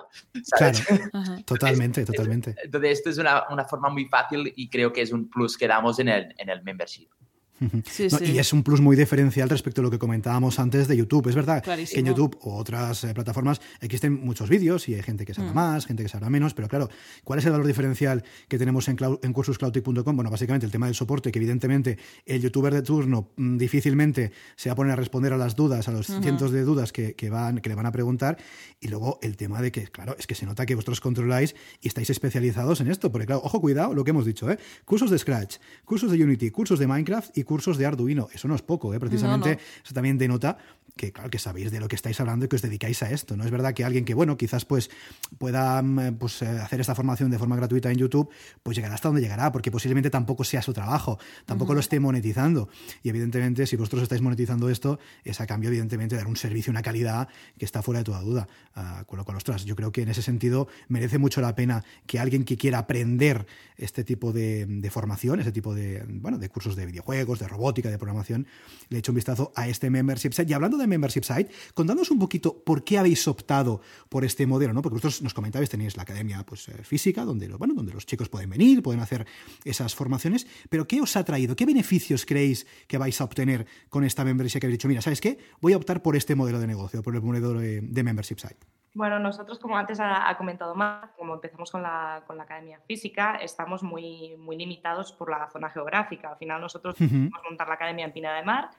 Claro, 0.58 0.78
totalmente, 1.46 2.06
totalmente. 2.06 2.56
Entonces, 2.64 3.00
esto 3.00 3.10
es 3.10 3.18
una, 3.18 3.46
una, 3.50 3.66
forma 3.66 3.90
muy 3.90 4.06
fácil 4.06 4.54
y 4.56 4.70
creo 4.70 4.92
que 4.94 5.02
es 5.02 5.12
un 5.12 5.30
plus 5.30 5.58
que 5.58 5.68
damos 5.68 6.00
en 6.00 6.10
el, 6.10 6.34
en 6.38 6.50
el 6.50 6.64
membership. 6.64 7.10
Y 8.22 8.38
es 8.38 8.54
un 8.54 8.64
plus 8.64 8.82
muy 8.82 8.96
diferencial 8.96 9.50
respecto 9.50 9.82
a 9.82 9.84
lo 9.84 9.92
que 9.92 10.00
comentábamos 10.00 10.60
antes 10.60 10.88
de 10.88 10.98
YouTube. 10.98 11.28
Es 11.28 11.36
verdad 11.36 11.64
que 11.64 12.00
en 12.00 12.06
YouTube 12.06 12.38
o 12.42 12.56
otras 12.56 13.04
eh, 13.04 13.14
plataformas 13.14 13.62
existen 13.82 14.14
muchos 14.14 14.50
vídeos 14.50 14.88
y 14.90 14.96
hay 14.96 15.02
gente 15.02 15.26
que 15.26 15.34
sabe 15.34 15.52
mm. 15.52 15.56
más, 15.56 15.86
gente 15.86 16.04
que 16.04 16.10
sabe 16.10 16.30
menos, 16.30 16.54
pero 16.54 16.68
claro, 16.68 16.90
¿cuál 17.24 17.40
es 17.40 17.46
el 17.46 17.52
valor 17.52 17.68
diferencial 17.68 18.24
que 18.48 18.58
tenemos 18.58 18.88
en, 18.88 18.98
en 19.22 19.34
cursuscloutic.com? 19.34 20.16
Bueno, 20.16 20.30
básicamente 20.30 20.66
el 20.66 20.72
tema 20.72 20.88
del 20.88 20.96
soporte, 20.96 21.32
que 21.32 21.40
evidentemente 21.40 21.98
el 22.26 22.42
youtuber 22.42 22.74
de 22.74 22.82
turno 22.82 23.32
mm, 23.36 23.58
difícilmente 23.58 24.32
se 24.56 24.70
va 24.70 24.74
a 24.74 24.76
poner 24.76 24.94
a 24.94 24.96
responder 24.96 25.34
a 25.34 25.38
las 25.38 25.56
dudas, 25.56 25.88
a 25.88 25.92
los 25.92 26.08
cientos 26.08 26.52
de 26.52 26.64
dudas 26.64 26.92
que, 26.92 27.30
van, 27.30 27.60
que 27.60 27.70
le 27.70 27.76
van 27.76 27.86
a 27.86 27.92
preguntar. 27.92 28.38
Y 28.80 28.88
luego 28.90 29.20
el 29.22 29.38
tema 29.38 29.62
de 29.62 29.72
que, 29.72 29.88
claro, 29.88 30.16
es 30.20 30.28
que 30.28 30.36
se 30.36 30.46
nota 30.46 30.66
que 30.66 30.76
vosotros 30.76 31.02
controláis 31.02 31.56
y 31.82 31.88
estáis 31.88 32.10
especializados 32.10 32.82
en 32.82 32.90
esto. 32.90 33.12
Porque 33.12 33.26
claro, 33.26 33.42
ojo, 33.44 33.62
cuidado, 33.62 33.94
lo 33.94 34.04
que 34.04 34.12
hemos 34.12 34.26
dicho, 34.26 34.50
¿eh? 34.52 34.60
Cursos 34.86 35.10
de 35.10 35.18
Scratch, 35.18 35.58
cursos 35.86 36.12
de 36.12 36.24
Unity, 36.24 36.52
cursos 36.52 36.80
de 36.80 36.88
Minecraft 36.88 37.38
y 37.38 37.44
cursos 37.48 37.80
de 37.80 37.88
Arduino. 37.88 38.30
Eso 38.32 38.48
no 38.48 38.54
es 38.54 38.62
poco, 38.62 38.94
¿eh? 38.94 39.00
precisamente 39.00 39.58
eso 39.84 39.94
también 39.94 40.20
denota 40.20 40.58
que 40.98 41.14
claro 41.14 41.30
que 41.30 41.40
sabéis 41.40 41.72
de 41.72 41.80
lo 41.80 41.88
que 41.88 41.96
estáis 41.96 42.20
hablando 42.20 42.46
y 42.46 42.50
que 42.50 42.58
os 42.58 42.62
dedicáis 42.62 43.02
a 43.04 43.12
esto. 43.12 43.38
No 43.38 43.46
es 43.46 43.52
verdad 43.52 43.74
que 43.74 43.86
alguien 43.86 44.04
que, 44.04 44.14
bueno, 44.14 44.36
quizás 44.36 44.66
pues 44.66 44.90
pueda 45.38 45.82
mm, 45.82 46.16
pues, 46.16 46.42
eh, 46.42 46.48
hacer 46.48 46.82
esta 46.82 46.96
formación 46.96 47.32
de 47.32 47.40
forma 47.40 47.56
gratuita 47.56 47.90
en 47.90 47.98
YouTube, 47.98 48.30
pues 48.64 48.76
llegará 48.76 48.96
hasta 48.96 49.08
donde 49.08 49.22
llegará, 49.22 49.52
porque 49.52 49.72
posiblemente 49.72 50.10
tampoco 50.10 50.44
sea 50.44 50.62
su 50.62 50.74
trabajo, 50.74 51.20
tampoco 51.46 51.74
lo 51.74 51.80
esté 51.80 52.00
monetizando. 52.00 52.68
Y 53.04 53.10
evidentemente, 53.10 53.66
si 53.68 53.78
vosotros 53.78 54.04
estáis 54.04 54.22
monetizando 54.22 54.70
esto, 54.70 55.00
es 55.24 55.40
a 55.40 55.48
cambio, 55.48 55.70
evidentemente, 55.70 56.16
de 56.16 56.22
dar 56.22 56.28
un 56.28 56.36
servicio, 56.36 56.72
una 56.72 56.82
calidad 56.82 57.30
que 57.58 57.66
está 57.66 57.82
fuera 57.82 58.00
de 58.00 58.04
toda 58.04 58.22
duda. 58.22 58.48
Uh, 58.76 59.06
con 59.06 59.18
lo 59.18 59.26
cual, 59.26 59.38
ostras, 59.38 59.66
yo 59.66 59.76
creo 59.76 59.92
que 59.92 60.02
en 60.02 60.10
ese 60.10 60.22
sentido 60.22 60.68
merece 60.88 61.20
mucho 61.20 61.42
la 61.42 61.56
pena 61.56 61.84
que 62.06 62.20
alguien 62.20 62.44
que 62.44 62.58
quiera 62.58 62.80
aprender 62.80 63.46
este 63.78 64.04
tipo 64.04 64.34
de, 64.34 64.66
de 64.66 64.90
formación, 64.90 65.40
ese 65.40 65.52
tipo 65.52 65.76
de, 65.76 66.04
bueno, 66.08 66.40
de 66.40 66.50
cursos 66.50 66.76
de 66.76 66.86
videojuegos, 66.86 67.37
de 67.40 67.48
robótica, 67.48 67.90
de 67.90 67.98
programación, 67.98 68.48
le 68.90 68.98
he 68.98 69.00
hecho 69.00 69.12
un 69.12 69.16
vistazo 69.16 69.52
a 69.56 69.68
este 69.68 69.90
membership 69.90 70.32
site. 70.32 70.50
Y 70.50 70.54
hablando 70.54 70.78
de 70.78 70.88
membership 70.88 71.24
site, 71.24 71.50
contándonos 71.74 72.12
un 72.12 72.20
poquito 72.20 72.64
por 72.64 72.84
qué 72.84 72.98
habéis 72.98 73.28
optado 73.28 73.82
por 74.10 74.26
este 74.26 74.46
modelo, 74.46 74.74
¿no? 74.74 74.82
Porque 74.82 74.96
vosotros 74.96 75.22
nos 75.22 75.34
comentabais, 75.34 75.70
tenéis 75.70 75.98
la 75.98 76.04
academia 76.04 76.46
pues, 76.46 76.68
eh, 76.70 76.84
física, 76.84 77.26
donde, 77.26 77.48
donde 77.48 77.94
los 77.94 78.06
chicos 78.06 78.30
pueden 78.30 78.50
venir, 78.50 78.82
pueden 78.82 79.02
hacer 79.02 79.26
esas 79.66 79.96
formaciones, 79.96 80.48
pero 80.70 80.88
¿qué 80.88 81.02
os 81.02 81.16
ha 81.16 81.24
traído? 81.24 81.56
¿Qué 81.56 81.66
beneficios 81.66 82.26
creéis 82.26 82.68
que 82.88 82.98
vais 82.98 83.20
a 83.20 83.24
obtener 83.24 83.66
con 83.90 84.04
esta 84.04 84.24
membership 84.24 84.60
que 84.60 84.68
habéis 84.68 84.80
dicho, 84.80 84.88
mira, 84.88 85.02
¿sabes 85.02 85.22
qué? 85.22 85.38
Voy 85.62 85.74
a 85.74 85.78
optar 85.78 86.02
por 86.02 86.16
este 86.16 86.36
modelo 86.36 86.60
de 86.60 86.68
negocio, 86.68 87.02
por 87.02 87.16
el 87.16 87.22
modelo 87.22 87.54
de, 87.54 88.04
membership 88.04 88.40
site. 88.40 88.77
Bueno, 88.98 89.20
nosotros, 89.20 89.60
como 89.60 89.78
antes 89.78 90.00
ha, 90.02 90.36
comentado 90.40 90.74
más, 90.74 91.12
como 91.12 91.36
empezamos 91.36 91.70
con 91.70 91.84
la, 91.84 92.24
con 92.26 92.36
la, 92.36 92.44
academia 92.46 92.80
física, 92.88 93.36
estamos 93.36 93.84
muy, 93.84 94.36
muy 94.38 94.58
limitados 94.58 95.12
por 95.14 95.30
la 95.30 95.48
zona 95.52 95.70
geográfica. 95.70 96.32
Al 96.32 96.38
final, 96.38 96.60
nosotros 96.60 97.00
uh 97.00 97.30
montar 97.48 97.68
la 97.68 97.76
academia 97.76 98.06
en 98.06 98.12
Pineda 98.12 98.34
de 98.34 98.42
Mar. 98.42 98.72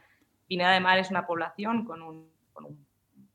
Pineda 0.49 0.73
de 0.73 0.81
Mar 0.81 0.99
es 0.99 1.11
una 1.11 1.25
población 1.25 1.85
con 1.85 2.03
un, 2.03 2.33
con 2.53 2.65
un 2.65 2.85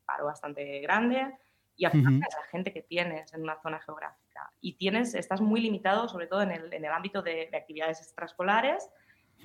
paro 0.06 0.26
bastante 0.26 0.82
grande 0.82 1.34
y 1.78 1.86
al 1.86 1.91
final 1.91 2.15
es 2.15 2.36
la 2.36 2.48
gente 2.52 2.74
que 2.74 2.82
tienes 2.82 3.34
en 3.34 3.43
una 3.43 3.62
zona 3.62 3.80
geográfica. 3.80 4.52
Y 4.60 4.74
tienes, 4.74 5.15
estás 5.15 5.39
muy 5.39 5.62
limitado, 5.62 6.10
sobre 6.10 6.28
todo 6.28 6.41
en 6.41 6.52
el, 6.52 6.74
en 6.74 6.84
el 6.84 6.91
ámbito 6.91 7.22
de, 7.22 7.50
actividades 7.54 8.02
extraescolares, 8.02 8.89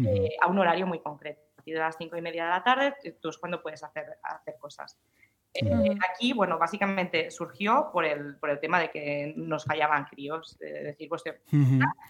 eh, 0.05 0.35
a 0.41 0.49
un 0.49 0.59
horario 0.59 0.89
muy 0.89 0.99
concreto. 0.99 1.41
A 1.53 1.55
partir 1.55 1.75
de 1.75 1.81
las 1.81 1.97
cinco 1.97 2.17
y 2.17 2.21
media 2.21 2.47
de 2.47 2.51
la 2.51 2.65
tarde, 2.65 2.95
tú 3.21 3.29
es 3.29 3.39
cuando 3.39 3.63
puedes 3.63 3.85
hacer, 3.85 4.19
hacer 4.25 4.57
cosas. 4.59 4.99
Eh, 5.61 5.97
aquí, 6.13 6.33
bueno, 6.33 6.59
básicamente 6.59 7.31
surgió 7.31 7.91
por 7.93 8.05
el, 8.05 8.37
por 8.37 8.51
el 8.51 8.61
tema 8.61 8.81
de 8.81 8.91
que 8.91 9.35
nos 9.37 9.65
fallaban 9.65 10.05
críos. 10.05 10.59
De 10.59 10.85
decir, 10.85 11.09
pues 11.09 11.23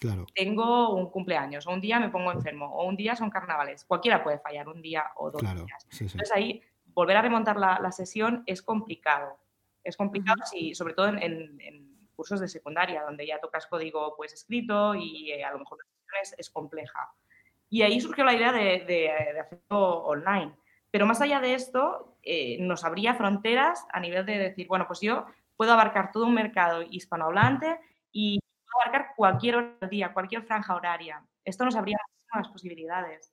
claro. 0.01 0.27
tengo 0.35 0.95
un 0.95 1.11
cumpleaños, 1.11 1.67
o 1.67 1.71
un 1.71 1.81
día 1.81 1.99
me 1.99 2.11
pongo 2.11 2.33
enfermo, 2.33 2.67
o 2.75 2.87
un 2.87 2.97
día 2.97 3.17
son 3.17 3.31
carnavales. 3.31 3.85
Cualquiera 3.85 4.23
puede 4.23 4.39
fallar 4.39 4.69
un 4.69 4.83
día 4.83 5.05
o 5.17 5.31
dos 5.31 5.43
días. 5.43 5.87
Entonces 6.01 6.33
ahí, 6.33 6.63
volver 6.87 7.17
a 7.17 7.23
remontar 7.23 7.57
la, 7.57 7.79
la, 7.81 7.93
sesión 7.93 8.43
es 8.47 8.63
complicado. 8.63 9.39
Es 9.83 9.97
complicado, 9.97 10.43
si, 10.45 10.75
sobre 10.75 10.95
todo 10.95 11.09
en, 11.09 11.23
en, 11.61 11.89
cursos 12.15 12.41
de 12.41 12.49
secundaria, 12.49 13.05
donde 13.05 13.25
ya 13.25 13.39
tocas 13.39 13.69
código 13.69 14.15
pues 14.17 14.33
escrito 14.33 14.93
y 14.97 15.31
eh, 15.31 15.45
a 15.45 15.53
lo 15.53 15.61
mejor 15.61 15.79
la 15.79 15.85
sesión 15.85 16.11
es, 16.21 16.35
es, 16.37 16.51
compleja. 16.51 17.13
Y 17.71 17.83
ahí 17.83 18.01
surgió 18.01 18.25
la 18.25 18.35
idea 18.35 18.51
de, 18.51 18.81
de, 18.81 19.33
de 19.35 19.41
hacerlo 19.41 19.99
online. 20.05 20.53
Pero 20.91 21.07
más 21.07 21.21
allá 21.21 21.41
de 21.41 21.55
esto, 21.55 22.17
eh, 22.23 22.59
nos 22.61 22.85
abría 22.85 23.15
fronteras 23.15 23.87
a 23.93 24.01
nivel 24.01 24.25
de 24.27 24.39
decir, 24.39 24.67
bueno, 24.67 24.87
pues 24.87 25.01
yo 25.01 25.27
puedo 25.57 25.73
abarcar 25.73 26.13
todo 26.13 26.27
un 26.27 26.35
mercado 26.35 26.83
hispanohablante 26.83 27.79
y 28.13 28.39
puedo 28.39 28.83
abarcar 28.83 29.15
cualquier 29.17 29.57
hora 29.57 29.77
del 29.81 29.91
día, 29.91 30.13
cualquier 30.13 30.43
franja 30.45 30.75
horaria. 30.75 31.23
Esto 31.45 31.65
nos 31.65 31.77
abría 31.77 31.99
muchísimas 32.09 32.49
posibilidades. 32.49 33.33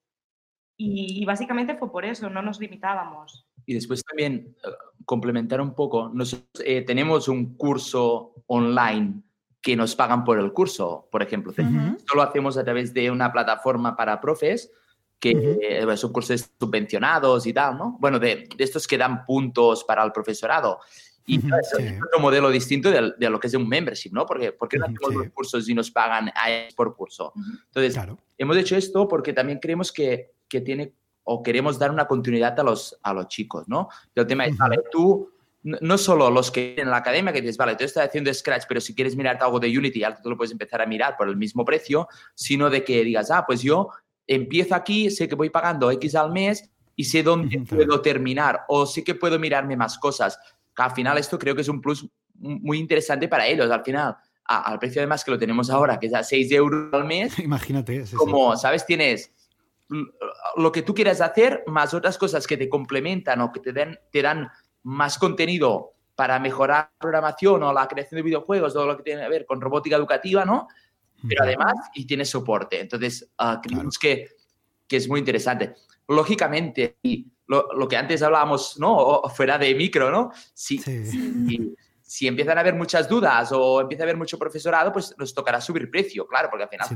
Y, 0.77 1.23
básicamente 1.23 1.75
fue 1.75 1.89
por 1.89 2.03
eso, 2.03 2.29
no 2.29 2.41
nos 2.41 2.59
limitábamos. 2.59 3.47
Y 3.65 3.73
después 3.73 4.03
también 4.03 4.55
eh, 4.61 4.67
complementar 5.05 5.61
un 5.61 5.73
poco, 5.73 6.09
nosotros 6.13 6.49
eh, 6.65 6.81
tenemos 6.81 7.29
un 7.29 7.55
curso 7.55 8.33
online 8.47 9.21
que 9.61 9.75
nos 9.75 9.95
pagan 9.95 10.25
por 10.25 10.37
el 10.37 10.51
curso, 10.51 11.07
por 11.11 11.23
ejemplo. 11.23 11.51
Esto 11.51 12.15
lo 12.15 12.21
hacemos 12.21 12.57
a 12.57 12.63
través 12.63 12.93
de 12.93 13.09
una 13.09 13.31
plataforma 13.31 13.95
para 13.95 14.19
profes 14.19 14.71
que 15.33 15.97
son 15.97 16.11
cursos 16.11 16.51
subvencionados 16.59 17.47
y 17.47 17.53
tal, 17.53 17.77
¿no? 17.77 17.97
Bueno, 17.99 18.19
de, 18.19 18.47
estos 18.57 18.87
que 18.87 18.97
dan 18.97 19.25
puntos 19.25 19.83
para 19.83 20.03
el 20.03 20.11
profesorado. 20.11 20.79
Y 21.25 21.37
es 21.37 21.43
otro 21.43 22.19
modelo 22.19 22.51
distinto 22.51 22.91
de, 22.91 23.29
lo 23.29 23.39
que 23.39 23.47
es 23.47 23.53
un 23.55 23.67
membership, 23.67 24.11
¿no? 24.11 24.27
Porque, 24.27 24.51
porque 24.51 24.77
no 24.77 24.85
hacemos 24.85 25.15
los 25.15 25.29
cursos 25.31 25.67
y 25.67 25.73
nos 25.73 25.89
pagan 25.89 26.31
por 26.75 26.95
curso. 26.95 27.33
Entonces, 27.73 27.99
hemos 28.37 28.57
hecho 28.57 28.75
esto 28.75 29.07
porque 29.07 29.33
también 29.33 29.57
creemos 29.57 29.91
que, 29.91 30.33
que, 30.47 30.61
tiene 30.61 30.93
o 31.23 31.41
queremos 31.41 31.79
dar 31.79 31.89
una 31.89 32.05
continuidad 32.05 32.59
a 32.59 32.63
los, 32.63 32.99
a 33.01 33.11
los 33.11 33.27
chicos, 33.27 33.67
¿no? 33.67 33.89
El 34.13 34.27
tema 34.27 34.45
es, 34.45 34.55
vale, 34.55 34.77
tú, 34.91 35.31
no 35.63 35.97
solo 35.97 36.29
los 36.29 36.51
que 36.51 36.75
en 36.77 36.91
la 36.91 36.97
academia 36.97 37.33
que 37.33 37.41
dices, 37.41 37.57
vale, 37.57 37.75
tú 37.75 37.83
estás 37.83 38.07
haciendo 38.07 38.31
Scratch, 38.31 38.65
pero 38.67 38.79
si 38.79 38.93
quieres 38.93 39.15
mirarte 39.15 39.43
algo 39.43 39.59
de 39.59 39.75
Unity, 39.75 40.01
ya 40.01 40.15
tú 40.21 40.29
lo 40.29 40.37
puedes 40.37 40.51
empezar 40.51 40.83
a 40.83 40.85
mirar 40.85 41.17
por 41.17 41.27
el 41.27 41.35
mismo 41.35 41.65
precio, 41.65 42.07
sino 42.35 42.69
de 42.69 42.83
que 42.83 43.03
digas, 43.03 43.31
ah, 43.31 43.43
pues 43.47 43.63
yo 43.63 43.89
empiezo 44.27 44.75
aquí, 44.75 45.09
sé 45.09 45.27
que 45.27 45.35
voy 45.35 45.49
pagando 45.49 45.91
X 45.91 46.15
al 46.15 46.31
mes 46.31 46.69
y 46.95 47.03
sé 47.03 47.23
dónde 47.23 47.59
puedo 47.67 48.01
terminar 48.01 48.61
o 48.67 48.85
sé 48.85 49.03
que 49.03 49.15
puedo 49.15 49.37
mirarme 49.39 49.75
más 49.75 49.97
cosas. 49.97 50.39
Al 50.77 50.91
final 50.91 51.17
esto 51.17 51.37
creo 51.37 51.55
que 51.55 51.61
es 51.61 51.69
un 51.69 51.81
plus 51.81 52.07
muy 52.33 52.79
interesante 52.79 53.27
para 53.27 53.47
ellos. 53.47 53.69
Al 53.69 53.83
final, 53.83 54.15
al 54.45 54.79
precio 54.79 55.01
además 55.01 55.23
que 55.23 55.31
lo 55.31 55.37
tenemos 55.37 55.69
ahora, 55.69 55.99
que 55.99 56.07
es 56.07 56.13
a 56.13 56.23
6 56.23 56.51
euros 56.51 56.93
al 56.93 57.05
mes. 57.05 57.37
Imagínate. 57.39 58.03
como, 58.15 58.55
¿sabes? 58.57 58.85
Tienes 58.85 59.31
lo 60.55 60.71
que 60.71 60.81
tú 60.81 60.93
quieras 60.93 61.21
hacer 61.21 61.63
más 61.67 61.93
otras 61.93 62.17
cosas 62.17 62.47
que 62.47 62.57
te 62.57 62.67
complementan 62.67 63.41
o 63.41 63.51
que 63.51 63.59
te, 63.59 63.71
den, 63.71 63.99
te 64.11 64.21
dan 64.21 64.49
más 64.83 65.17
contenido 65.17 65.93
para 66.15 66.39
mejorar 66.39 66.89
la 66.91 66.99
programación 66.99 67.61
o 67.63 67.73
la 67.73 67.87
creación 67.87 68.17
de 68.17 68.23
videojuegos, 68.23 68.73
todo 68.73 68.87
lo 68.87 68.97
que 68.97 69.03
tiene 69.03 69.21
que 69.23 69.29
ver 69.29 69.45
con 69.45 69.61
robótica 69.61 69.95
educativa, 69.97 70.45
¿no? 70.45 70.67
Pero 71.27 71.43
además 71.43 71.73
y 71.93 72.05
tiene 72.05 72.25
soporte. 72.25 72.79
Entonces, 72.79 73.29
uh, 73.39 73.61
creemos 73.61 73.97
que, 73.97 74.29
que, 74.87 74.97
es 74.97 75.07
muy 75.07 75.19
interesante. 75.19 75.75
Lógicamente, 76.07 76.97
y 77.03 77.27
lo, 77.47 77.73
lo, 77.73 77.87
que 77.87 77.97
antes 77.97 78.21
hablábamos, 78.21 78.79
¿no? 78.79 79.23
fuera 79.35 79.57
de 79.57 79.73
micro, 79.75 80.11
¿no? 80.11 80.31
Si, 80.53 80.77
si, 80.77 81.75
si, 82.01 82.27
empiezan 82.27 82.57
a 82.57 82.61
haber 82.61 82.75
muchas 82.75 83.07
dudas 83.07 83.51
o 83.51 83.81
empieza 83.81 84.03
a 84.03 84.05
haber 84.05 84.17
mucho 84.17 84.37
profesorado, 84.37 84.91
pues 84.91 85.15
nos 85.17 85.33
tocará 85.33 85.61
subir 85.61 85.89
precio, 85.89 86.27
claro, 86.27 86.49
porque 86.49 86.63
al 86.63 86.69
final 86.69 86.87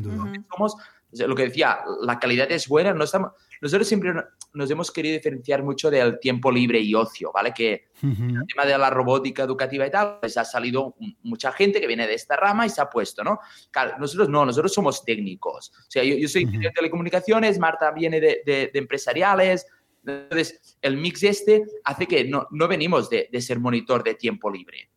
somos, 0.49 0.75
lo 1.11 1.35
que 1.35 1.43
decía, 1.43 1.79
la 2.01 2.19
calidad 2.19 2.51
es 2.51 2.67
buena, 2.67 2.93
no 2.93 3.03
estamos, 3.03 3.31
nosotros 3.61 3.87
siempre 3.87 4.13
nos 4.53 4.71
hemos 4.71 4.91
querido 4.91 5.15
diferenciar 5.15 5.63
mucho 5.63 5.89
del 5.89 6.19
tiempo 6.19 6.51
libre 6.51 6.79
y 6.79 6.93
ocio, 6.95 7.31
¿vale? 7.33 7.53
Que 7.53 7.89
el 8.01 8.45
tema 8.47 8.65
de 8.65 8.77
la 8.77 8.89
robótica 8.89 9.43
educativa 9.43 9.85
y 9.85 9.91
tal, 9.91 10.19
pues 10.19 10.37
ha 10.37 10.45
salido 10.45 10.95
mucha 11.23 11.51
gente 11.51 11.81
que 11.81 11.87
viene 11.87 12.07
de 12.07 12.13
esta 12.13 12.35
rama 12.35 12.65
y 12.65 12.69
se 12.69 12.81
ha 12.81 12.89
puesto, 12.89 13.23
¿no? 13.23 13.39
Claro, 13.71 13.97
nosotros 13.99 14.29
no, 14.29 14.45
nosotros 14.45 14.73
somos 14.73 15.03
técnicos. 15.03 15.71
O 15.87 15.91
sea, 15.91 16.03
yo, 16.03 16.27
soy 16.27 16.45
de 16.45 16.71
telecomunicaciones, 16.71 17.59
Marta 17.59 17.91
viene 17.91 18.21
de, 18.21 18.41
de, 18.45 18.71
empresariales. 18.73 19.67
Entonces, 20.05 20.77
el 20.81 20.97
mix 20.97 21.23
este 21.23 21.63
hace 21.83 22.07
que 22.07 22.23
no, 22.23 22.47
no 22.51 22.67
venimos 22.67 23.09
de, 23.09 23.29
de, 23.31 23.41
ser 23.41 23.59
monitor 23.59 24.03
de 24.03 24.15
tiempo 24.15 24.49
libre. 24.49 24.89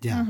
Ya, 0.00 0.26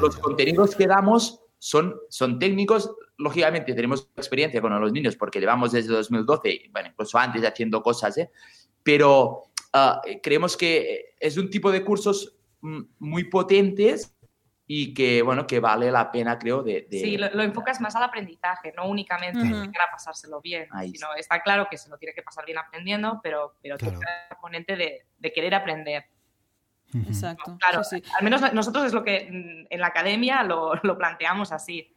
Los 0.00 0.16
contenidos 0.18 0.74
que 0.74 0.86
damos 0.86 1.40
son, 1.58 1.94
son 2.08 2.38
técnicos. 2.38 2.90
Lógicamente 3.20 3.74
tenemos 3.74 4.08
experiencia 4.16 4.60
con 4.60 4.78
los 4.80 4.92
niños 4.92 5.16
porque 5.16 5.40
llevamos 5.40 5.72
desde 5.72 5.92
2012, 5.92 6.70
bueno, 6.72 6.88
incluso 6.88 7.18
antes 7.18 7.44
haciendo 7.44 7.82
cosas, 7.82 8.16
¿eh? 8.18 8.30
pero 8.82 9.42
ah, 9.72 10.00
creemos 10.22 10.56
que 10.56 11.14
es 11.18 11.36
un 11.36 11.50
tipo 11.50 11.70
de 11.70 11.84
cursos 11.84 12.36
mm, 12.60 12.80
muy 12.98 13.24
potentes 13.24 14.16
y 14.66 14.94
que, 14.94 15.20
bueno, 15.22 15.46
que 15.46 15.58
vale 15.58 15.90
la 15.90 16.12
pena, 16.12 16.38
creo, 16.38 16.62
de... 16.62 16.86
Sí, 16.90 17.16
lo, 17.16 17.42
enfocas 17.42 17.80
más 17.80 17.96
al 17.96 18.04
aprendizaje, 18.04 18.72
no 18.76 18.86
únicamente 18.86 19.40
a 19.40 19.90
pasárselo 19.90 20.40
bien, 20.40 20.68
sino 20.92 21.08
está 21.16 21.42
claro 21.42 21.66
que 21.68 21.76
se 21.76 21.88
lo 21.88 21.98
tiene 21.98 22.14
que 22.14 22.22
pasar 22.22 22.46
bien 22.46 22.58
aprendiendo, 22.58 23.18
pero, 23.20 23.56
pero 23.60 23.76
tiene 23.76 23.96
el 23.96 24.36
componente 24.36 24.76
de, 24.76 25.06
de 25.18 25.32
querer 25.32 25.56
aprender. 25.56 26.04
Exacto. 26.94 27.56
Claro, 27.58 27.82
al 28.18 28.24
menos 28.24 28.52
nosotros 28.52 28.84
es 28.84 28.92
lo 28.92 29.04
que 29.04 29.28
mm, 29.30 29.66
en 29.70 29.80
la 29.80 29.88
academia 29.88 30.42
lo, 30.42 30.74
lo 30.82 30.98
planteamos 30.98 31.52
así. 31.52 31.94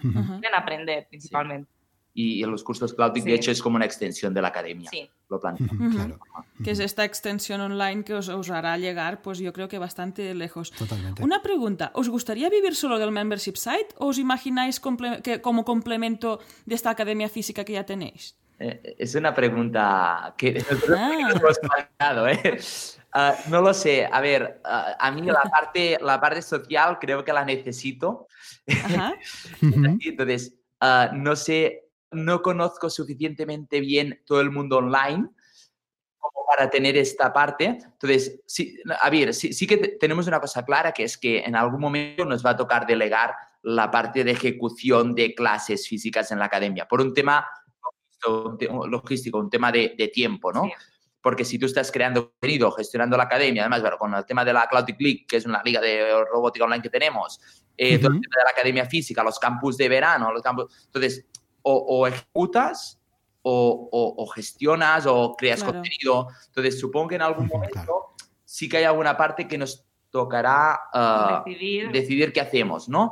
Quieren 0.00 0.54
aprender 0.54 1.06
principalmente. 1.08 1.70
Y 2.18 2.42
en 2.42 2.50
los 2.50 2.64
cursos 2.64 2.94
Cloud, 2.94 3.12
de 3.12 3.34
hecho, 3.34 3.50
es 3.50 3.60
como 3.60 3.76
una 3.76 3.84
extensión 3.84 4.32
de 4.32 4.40
la 4.40 4.48
academia. 4.48 4.88
Sí. 4.88 5.06
Lo 5.28 5.38
planteamos. 5.38 5.94
claro. 5.94 6.18
Que 6.64 6.70
es 6.70 6.78
esta 6.78 7.04
extensión 7.04 7.60
online 7.60 8.04
que 8.04 8.14
os, 8.14 8.30
os, 8.30 8.48
hará 8.48 8.78
llegar, 8.78 9.20
pues 9.20 9.38
yo 9.38 9.52
creo 9.52 9.68
que 9.68 9.78
bastante 9.78 10.34
lejos. 10.34 10.70
Totalmente. 10.70 11.22
Una 11.22 11.42
pregunta, 11.42 11.90
¿os 11.94 12.08
gustaría 12.08 12.48
vivir 12.48 12.74
solo 12.74 12.98
del 12.98 13.12
membership 13.12 13.56
site 13.56 13.88
o 13.98 14.06
os 14.06 14.18
imagináis 14.18 14.80
que 15.22 15.42
como 15.42 15.66
complemento 15.66 16.40
de 16.64 16.74
esta 16.74 16.88
academia 16.88 17.28
física 17.28 17.64
que 17.64 17.74
ya 17.74 17.84
tenéis? 17.84 18.34
Eh, 18.58 18.96
es 18.98 19.14
una 19.14 19.34
pregunta 19.34 20.34
que 20.38 20.64
ah. 20.96 21.32
hemos 21.36 21.58
planteado, 21.58 22.28
¿eh? 22.28 22.58
Ah, 23.18 23.34
no 23.48 23.62
lo 23.62 23.72
sé. 23.72 24.06
A 24.12 24.20
ver, 24.20 24.60
ah, 24.62 24.94
a 25.00 25.10
mí 25.10 25.22
la 25.22 25.40
parte, 25.44 25.96
la 26.02 26.20
parte 26.20 26.42
social 26.42 26.98
creo 27.00 27.24
que 27.24 27.32
la 27.32 27.46
necesito. 27.46 28.28
Entonces, 29.62 30.54
ah, 30.82 31.10
no 31.14 31.34
sé, 31.34 31.88
no 32.10 32.42
conozco 32.42 32.90
suficientemente 32.90 33.80
bien 33.80 34.22
todo 34.26 34.42
el 34.42 34.50
mundo 34.50 34.76
online 34.76 35.30
como 36.18 36.46
para 36.46 36.68
tener 36.68 36.98
esta 36.98 37.32
parte. 37.32 37.78
Entonces, 37.82 38.42
sí, 38.44 38.76
a 39.00 39.08
ver, 39.08 39.32
sí, 39.32 39.54
sí 39.54 39.66
que 39.66 39.78
tenemos 39.98 40.26
una 40.26 40.38
cosa 40.38 40.62
clara, 40.62 40.92
que 40.92 41.04
es 41.04 41.16
que 41.16 41.38
en 41.38 41.56
algún 41.56 41.80
momento 41.80 42.26
nos 42.26 42.44
va 42.44 42.50
a 42.50 42.56
tocar 42.56 42.86
delegar 42.86 43.34
la 43.62 43.90
parte 43.90 44.24
de 44.24 44.32
ejecución 44.32 45.14
de 45.14 45.34
clases 45.34 45.88
físicas 45.88 46.30
en 46.32 46.38
la 46.38 46.44
academia, 46.44 46.86
por 46.86 47.00
un 47.00 47.14
tema 47.14 47.48
logístico, 48.90 49.38
un 49.38 49.48
tema 49.48 49.72
de, 49.72 49.94
de 49.96 50.08
tiempo, 50.08 50.52
¿no? 50.52 50.68
Porque 51.26 51.44
si 51.44 51.58
tú 51.58 51.66
estás 51.66 51.90
creando 51.90 52.30
contenido, 52.30 52.70
gestionando 52.70 53.16
la 53.16 53.24
academia, 53.24 53.62
además, 53.62 53.80
bueno, 53.80 53.98
con 53.98 54.14
el 54.14 54.24
tema 54.24 54.44
de 54.44 54.52
la 54.52 54.68
Cloud 54.68 54.88
League, 54.96 55.26
que 55.26 55.38
es 55.38 55.44
una 55.44 55.60
liga 55.64 55.80
de 55.80 56.24
robótica 56.24 56.64
online 56.64 56.80
que 56.80 56.88
tenemos, 56.88 57.40
eh, 57.76 57.98
todo 57.98 58.12
el 58.12 58.20
tema 58.20 58.36
de 58.36 58.44
la 58.44 58.50
academia 58.50 58.86
física, 58.86 59.24
los 59.24 59.40
campus 59.40 59.76
de 59.76 59.88
verano, 59.88 60.30
los 60.30 60.40
campus, 60.40 60.84
entonces, 60.86 61.26
o, 61.62 62.06
ejecutas 62.06 63.00
o, 63.42 64.30
gestionas 64.32 65.04
o 65.06 65.34
creas 65.36 65.64
contenido. 65.64 66.28
Entonces, 66.46 66.78
supongo 66.78 67.08
que 67.08 67.14
en 67.16 67.22
algún 67.22 67.48
momento 67.48 68.14
sí 68.44 68.68
que 68.68 68.76
hay 68.76 68.84
alguna 68.84 69.16
parte 69.16 69.48
que 69.48 69.58
nos 69.58 69.84
tocará 70.10 70.78
ah, 70.94 71.42
decidir. 71.44 72.32
qué 72.32 72.40
hacemos, 72.40 72.88
¿no? 72.88 73.10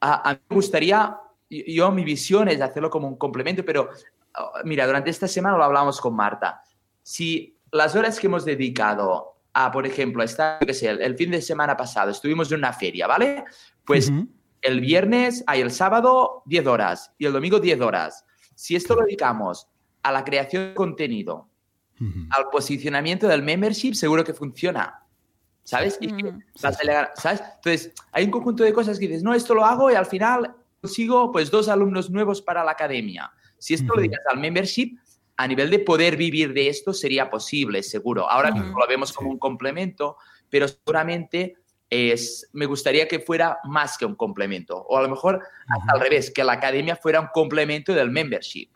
A, 0.00 0.32
mí 0.32 0.40
me 0.48 0.56
gustaría, 0.56 1.16
yo 1.48 1.92
mi 1.92 2.02
visión 2.02 2.48
es 2.48 2.60
hacerlo 2.60 2.90
como 2.90 3.06
un 3.06 3.16
complemento, 3.16 3.64
pero 3.64 3.90
ah, 4.34 4.62
mira, 4.64 4.88
durante 4.88 5.10
esta 5.10 5.28
semana 5.28 5.56
lo 5.56 5.62
hablamos 5.62 6.00
con 6.00 6.16
Marta. 6.16 6.64
Si 7.08 7.58
las 7.72 7.96
horas 7.96 8.20
que 8.20 8.26
hemos 8.26 8.44
dedicado 8.44 9.38
a, 9.54 9.72
por 9.72 9.86
ejemplo, 9.86 10.22
estar, 10.22 10.58
qué 10.58 10.74
sé, 10.74 10.90
el, 10.90 11.16
fin 11.16 11.30
de 11.30 11.40
semana 11.40 11.74
pasado 11.74 12.10
estuvimos 12.10 12.52
en 12.52 12.58
una 12.58 12.74
feria, 12.74 13.06
¿vale? 13.06 13.44
Pues 13.86 14.12
el 14.60 14.80
viernes, 14.82 15.42
hay 15.46 15.62
el 15.62 15.70
sábado 15.70 16.42
10 16.44 16.66
horas 16.66 17.10
y 17.16 17.24
el 17.24 17.32
domingo 17.32 17.60
10 17.60 17.80
horas. 17.80 18.26
Si 18.54 18.76
esto 18.76 18.94
lo 18.94 19.06
dedicamos 19.06 19.66
a 20.02 20.12
la 20.12 20.22
creación 20.22 20.68
de 20.68 20.74
contenido, 20.74 21.48
al 22.28 22.50
posicionamiento 22.52 23.26
del 23.26 23.42
membership, 23.42 23.94
seguro 23.94 24.22
que 24.22 24.34
funciona. 24.34 25.02
¿Sabes? 25.64 25.98
¿sabes? 26.56 27.42
Entonces, 27.56 27.94
hay 28.12 28.26
un 28.26 28.30
conjunto 28.30 28.64
de 28.64 28.74
cosas 28.74 28.98
que 28.98 29.08
dices, 29.08 29.22
no, 29.22 29.32
esto 29.32 29.54
lo 29.54 29.64
hago 29.64 29.90
y 29.90 29.94
al 29.94 30.04
final 30.04 30.54
consigo 30.82 31.32
pues 31.32 31.50
dos 31.50 31.70
alumnos 31.70 32.10
nuevos 32.10 32.42
para 32.42 32.62
la 32.62 32.72
academia. 32.72 33.32
Si 33.56 33.72
esto 33.72 33.94
lo 33.94 34.02
dedicas 34.02 34.20
al 34.30 34.38
membership, 34.38 34.98
a 35.38 35.46
nivel 35.46 35.70
de 35.70 35.78
poder 35.78 36.16
vivir 36.16 36.52
de 36.52 36.68
esto 36.68 36.92
sería 36.92 37.30
posible, 37.30 37.84
seguro. 37.84 38.28
Ahora 38.28 38.50
mismo 38.50 38.76
lo 38.76 38.86
vemos 38.88 39.12
como 39.12 39.30
un 39.30 39.38
complemento, 39.38 40.16
pero 40.50 40.66
seguramente 40.66 41.54
es, 41.88 42.50
me 42.52 42.66
gustaría 42.66 43.06
que 43.06 43.20
fuera 43.20 43.58
más 43.62 43.96
que 43.96 44.04
un 44.04 44.16
complemento. 44.16 44.76
O 44.76 44.98
a 44.98 45.02
lo 45.02 45.08
mejor 45.08 45.40
al 45.88 46.00
revés, 46.00 46.32
que 46.32 46.42
la 46.42 46.54
academia 46.54 46.96
fuera 46.96 47.20
un 47.20 47.28
complemento 47.32 47.94
del 47.94 48.10
membership. 48.10 48.68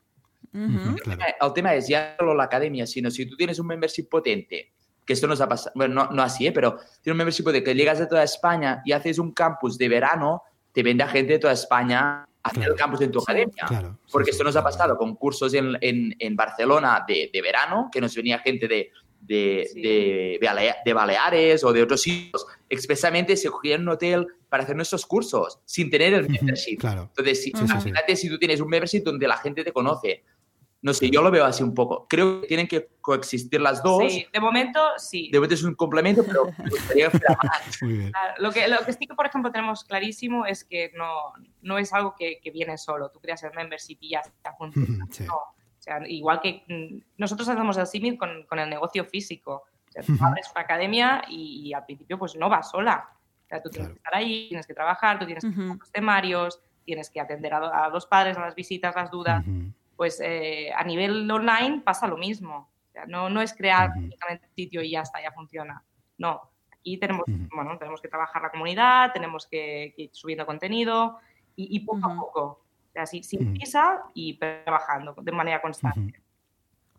el, 0.55 1.53
tema, 1.53 1.75
es 1.75 1.88
ya 1.88 2.16
no 2.20 2.33
la 2.33 2.44
academia, 2.44 2.87
sino 2.87 3.11
si 3.11 3.27
tú 3.27 3.37
tienes 3.37 3.59
un 3.59 3.66
membership 3.66 4.09
potente, 4.09 4.72
que 5.05 5.14
esto 5.14 5.27
nos 5.27 5.40
ha 5.40 5.48
pasado, 5.48 5.72
bueno, 5.75 6.09
no, 6.12 6.22
así, 6.22 6.46
¿eh? 6.46 6.53
pero 6.53 6.77
tienes 7.03 7.14
un 7.14 7.16
membership 7.16 7.42
potente 7.42 7.64
que 7.64 7.75
llegas 7.75 7.98
de 7.98 8.07
toda 8.07 8.22
España 8.22 8.83
y 8.85 8.92
haces 8.92 9.18
un 9.18 9.33
campus 9.33 9.77
de 9.79 9.88
verano, 9.88 10.44
te 10.70 10.85
vende 10.85 11.03
a 11.03 11.09
gente 11.09 11.33
de 11.33 11.38
toda 11.40 11.55
España 11.55 12.25
hacer 12.42 12.64
el 12.64 12.74
campus 12.74 13.00
en 13.00 13.12
tu 13.12 13.20
academia. 13.20 13.96
Porque 14.11 14.31
esto 14.31 14.44
nos 14.44 14.57
ha 14.57 14.62
pasado 14.62 14.96
con 14.96 15.14
cursos 15.16 15.55
en, 15.55 15.76
en, 15.81 16.37
Barcelona 16.37 17.05
de, 17.07 17.31
de, 17.33 17.42
verano, 17.42 17.88
que 17.92 18.00
nos 18.00 18.14
venía 18.14 18.38
gente 18.38 18.66
de, 18.68 18.90
de, 19.20 20.38
de, 20.85 20.92
Baleares 20.92 21.62
o 21.64 21.72
de 21.72 21.83
otros 21.83 22.02
sitios, 22.02 22.44
expresamente 22.68 23.37
se 23.37 23.48
cogían 23.50 23.83
un 23.83 23.90
hotel 23.90 24.26
para 24.48 24.64
hacer 24.64 24.76
nuestros 24.76 25.07
cursos 25.07 25.61
sin 25.64 25.90
tener 25.90 26.14
el 26.14 26.28
membership. 26.28 26.78
Entonces, 26.83 27.42
si, 27.42 27.50
imagínate 27.50 28.16
si 28.16 28.28
tú 28.28 28.38
tienes 28.38 28.61
un 28.61 28.68
membership 28.68 29.02
donde 29.02 29.26
la 29.28 29.37
gente 29.37 29.64
te 29.64 29.72
conoce. 29.72 30.24
No 30.83 30.92
sé, 30.92 31.11
yo 31.11 31.23
lo 31.23 31.31
veo 31.31 31.45
así 31.45 31.62
un 31.62 31.75
poco. 31.75 32.07
Creo 32.09 32.40
que 32.40 32.49
tienen 32.49 32.66
que 32.66 32.88
coexistir 33.01 33.61
las 33.61 33.83
dos. 33.83 34.03
Sí, 34.12 34.27
de 34.33 34.40
momento 34.40 34.81
sí. 34.99 35.31
De 35.31 35.38
momento 35.38 35.55
es 35.55 35.62
un 35.62 35.77
complemento, 35.77 36.25
pero 36.25 36.47
me 36.59 36.71
gustaría 36.71 37.09
que 37.11 37.18
Lo 38.38 38.51
que, 38.51 38.66
lo 38.66 38.79
que 38.85 38.92
sí 38.92 39.07
que, 39.07 39.14
por 39.14 39.27
ejemplo, 39.27 39.53
tenemos 39.53 39.85
clarísimo 39.85 40.45
es 40.45 40.64
que 40.64 40.90
no, 40.97 41.33
no 41.62 41.79
es 41.79 41.92
algo 41.92 42.14
que, 42.18 42.40
que 42.42 42.51
viene 42.51 42.77
solo. 42.79 43.11
Tú 43.11 43.21
creas 43.21 43.42
el 43.45 43.53
membership 43.55 43.99
y 44.01 44.11
ya 44.11 44.21
está 44.21 44.55
funciona. 44.55 45.07
No 45.27 45.53
o 45.83 45.85
sea, 45.85 46.01
igual 46.07 46.40
que 46.40 46.62
mm, 46.68 47.03
nosotros 47.18 47.49
hacemos 47.49 47.77
el 47.77 47.88
símil 47.88 48.16
con, 48.16 48.45
con, 48.45 48.61
el 48.61 48.71
negocio 48.71 49.05
físico. 49.05 49.64
O 49.88 49.90
sea, 49.90 50.03
tú 50.05 50.12
abres 50.25 50.49
una 50.53 50.61
academia 50.61 51.25
y, 51.29 51.73
al 51.73 51.85
principio 51.85 52.16
pues 52.16 52.37
no 52.37 52.49
vas 52.49 52.71
sola. 52.71 53.09
O 53.45 53.49
sea, 53.49 53.61
tú 53.61 53.68
tienes 53.68 53.90
que 53.90 53.97
estar 53.97 54.14
ahí, 54.14 54.47
tienes 54.49 54.64
que 54.64 54.75
trabajar, 54.75 55.18
tú 55.18 55.27
tienes 55.27 55.42
que 55.42 55.51
hacer 55.51 55.77
los 55.77 55.90
temarios, 55.90 56.61
tienes 56.85 57.11
que 57.11 57.21
atender 57.21 57.53
a, 57.55 57.88
los 57.88 58.07
padres, 58.07 58.37
a 58.37 58.42
las 58.42 58.55
visitas, 58.55 58.95
las 58.95 59.11
dudas. 59.11 59.45
Pues 59.96 60.20
eh, 60.20 60.72
a 60.74 60.85
nivel 60.85 61.31
online 61.31 61.83
pasa 61.85 62.07
lo 62.07 62.16
mismo. 62.16 62.70
O 62.88 62.92
sea, 62.92 63.07
no, 63.07 63.31
no 63.31 63.40
es 63.40 63.55
crear 63.55 63.90
únicamente 63.96 64.46
un 64.46 64.55
sitio 64.55 64.83
y 64.83 64.90
ya 64.90 65.00
está, 65.00 65.22
ya 65.22 65.33
funciona. 65.33 65.83
No, 66.18 66.40
aquí 66.72 66.98
tenemos, 66.98 67.24
bueno, 67.55 67.78
tenemos 67.78 68.00
que 68.00 68.09
trabajar 68.09 68.42
la 68.42 68.50
comunidad, 68.50 69.12
tenemos 69.12 69.46
que, 69.46 69.94
ir 69.96 70.11
subiendo 70.12 70.44
contenido 70.46 71.18
y, 71.57 71.76
y 71.76 71.81
poco 71.81 72.07
a 72.07 72.16
poco 72.16 72.64
así, 72.94 73.22
sin 73.22 73.55
prisa 73.55 74.02
y 74.14 74.38
trabajando 74.38 75.14
de 75.20 75.33
manera 75.33 75.62
constante. 75.62 76.21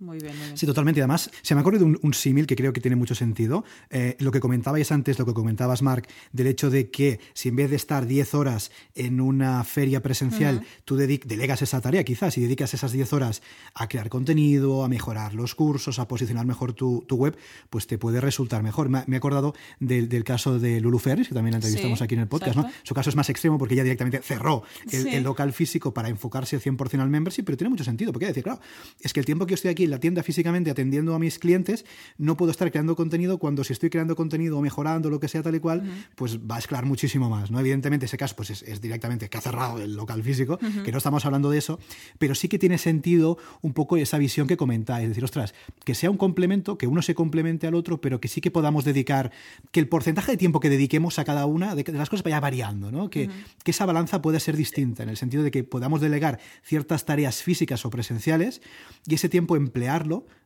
Muy 0.03 0.19
bien, 0.19 0.33
Sí, 0.55 0.65
totalmente. 0.65 0.99
Además, 0.99 1.31
se 1.41 1.55
me 1.55 1.59
ha 1.59 1.61
ocurrido 1.61 1.85
un, 1.85 2.13
símil 2.13 2.45
que 2.45 2.57
creo 2.57 2.73
que 2.73 2.81
tiene 2.81 2.97
mucho 2.97 3.15
sentido. 3.15 3.63
Eh, 3.89 4.17
lo 4.19 4.31
que 4.31 4.41
comentabais 4.41 4.91
antes, 4.91 5.17
lo 5.17 5.25
que 5.25 5.33
comentabas, 5.33 5.81
Marc, 5.81 6.09
del 6.33 6.47
hecho 6.47 6.69
de 6.69 6.89
que 6.89 7.21
si 7.33 7.49
en 7.49 7.55
vez 7.55 7.69
de 7.69 7.77
estar 7.77 8.05
10 8.05 8.33
horas 8.33 8.71
en 8.95 9.21
una 9.21 9.63
feria 9.63 10.01
presencial, 10.01 10.65
tú 10.83 10.97
delegas 10.97 11.61
esa 11.61 11.79
tarea 11.79 12.03
quizás 12.03 12.37
y 12.37 12.41
dedicas 12.41 12.73
esas 12.73 12.91
10 12.91 13.13
horas 13.13 13.41
a 13.73 13.87
crear 13.87 14.09
contenido, 14.09 14.83
a 14.83 14.89
mejorar 14.89 15.33
los 15.35 15.55
cursos, 15.55 15.99
a 15.99 16.07
posicionar 16.07 16.45
mejor 16.45 16.73
tu, 16.73 17.05
web, 17.09 17.37
pues 17.69 17.87
te 17.87 17.97
puede 17.97 18.19
resultar 18.19 18.61
mejor. 18.61 18.89
Me, 18.89 19.05
he 19.09 19.15
acordado 19.15 19.55
del, 19.79 20.23
caso 20.25 20.59
de 20.59 20.81
Lulu 20.81 20.99
Ferris, 20.99 21.29
que 21.29 21.33
también 21.33 21.53
la 21.53 21.57
entrevistamos 21.57 22.01
aquí 22.01 22.15
en 22.15 22.21
el 22.21 22.27
podcast. 22.27 22.57
¿no? 22.57 22.69
Su 22.83 22.93
caso 22.93 23.09
es 23.09 23.15
más 23.15 23.29
extremo 23.29 23.57
porque 23.57 23.75
ella 23.75 23.83
directamente 23.83 24.21
cerró 24.21 24.63
el, 24.91 25.23
local 25.23 25.53
físico 25.53 25.93
para 25.93 26.09
enfocarse 26.09 26.59
100% 26.59 26.99
al 26.99 27.09
membership, 27.09 27.43
pero 27.43 27.57
tiene 27.57 27.69
mucho 27.69 27.85
sentido. 27.85 28.11
Porque 28.11 28.25
decir, 28.25 28.43
claro, 28.43 28.59
es 28.99 29.13
que 29.13 29.21
el 29.21 29.25
tiempo 29.25 29.45
que 29.45 29.51
yo 29.51 29.55
estoy 29.55 29.71
aquí 29.71 29.92
la 29.93 29.99
tienda 29.99 30.23
físicamente 30.23 30.71
atendiendo 30.71 31.13
a 31.13 31.19
mis 31.19 31.37
clientes, 31.37 31.85
no 32.17 32.35
puedo 32.35 32.51
estar 32.51 32.69
creando 32.71 32.95
contenido 32.95 33.37
cuando 33.37 33.63
si 33.63 33.73
estoy 33.73 33.89
creando 33.89 34.15
contenido 34.15 34.57
o 34.57 34.61
mejorando 34.61 35.09
lo 35.09 35.19
que 35.19 35.27
sea 35.27 35.43
tal 35.43 35.55
y 35.55 35.59
cual, 35.59 35.83
pues 36.15 36.39
va 36.39 36.55
a 36.55 36.59
escalar 36.59 36.85
muchísimo 36.85 37.29
más. 37.29 37.51
¿no? 37.51 37.59
Evidentemente 37.59 38.07
ese 38.07 38.17
caso 38.17 38.35
pues 38.35 38.49
es, 38.49 38.81
directamente 38.81 39.29
que 39.29 39.37
ha 39.37 39.41
cerrado 39.41 39.81
el 39.81 39.95
local 39.95 40.23
físico, 40.23 40.57
que 40.83 40.91
no 40.91 40.97
estamos 40.97 41.25
hablando 41.25 41.51
de 41.51 41.59
eso, 41.59 41.79
pero 42.17 42.33
sí 42.33 42.47
que 42.47 42.57
tiene 42.57 42.77
sentido 42.77 43.37
un 43.61 43.73
poco 43.73 43.97
esa 43.97 44.17
visión 44.17 44.47
que 44.47 44.57
comentáis, 44.57 45.03
es 45.03 45.09
decir, 45.09 45.23
ostras, 45.23 45.53
que 45.85 45.93
sea 45.93 46.09
un 46.09 46.17
complemento, 46.17 46.77
que 46.77 46.87
uno 46.87 47.01
se 47.01 47.13
complemente 47.13 47.67
al 47.67 47.75
otro, 47.75 48.01
pero 48.01 48.19
que 48.19 48.27
sí 48.27 48.41
que 48.41 48.49
podamos 48.49 48.83
dedicar, 48.85 49.31
que 49.71 49.79
el 49.79 49.87
porcentaje 49.87 50.31
de 50.31 50.37
tiempo 50.37 50.59
que 50.59 50.69
dediquemos 50.69 51.19
a 51.19 51.23
cada 51.23 51.45
una 51.45 51.75
de, 51.75 51.83
las 51.93 52.09
cosas 52.09 52.23
vaya 52.23 52.39
variando, 52.39 52.91
¿no? 52.91 53.09
que, 53.11 53.29
que 53.63 53.71
esa 53.71 53.85
balanza 53.85 54.21
pueda 54.23 54.39
ser 54.39 54.57
distinta, 54.57 55.03
en 55.03 55.09
el 55.09 55.17
sentido 55.17 55.43
de 55.43 55.51
que 55.51 55.63
podamos 55.63 56.01
delegar 56.01 56.39
ciertas 56.63 57.05
tareas 57.05 57.43
físicas 57.43 57.85
o 57.85 57.91
presenciales 57.91 58.61
y 59.05 59.13
ese 59.15 59.29
tiempo 59.29 59.55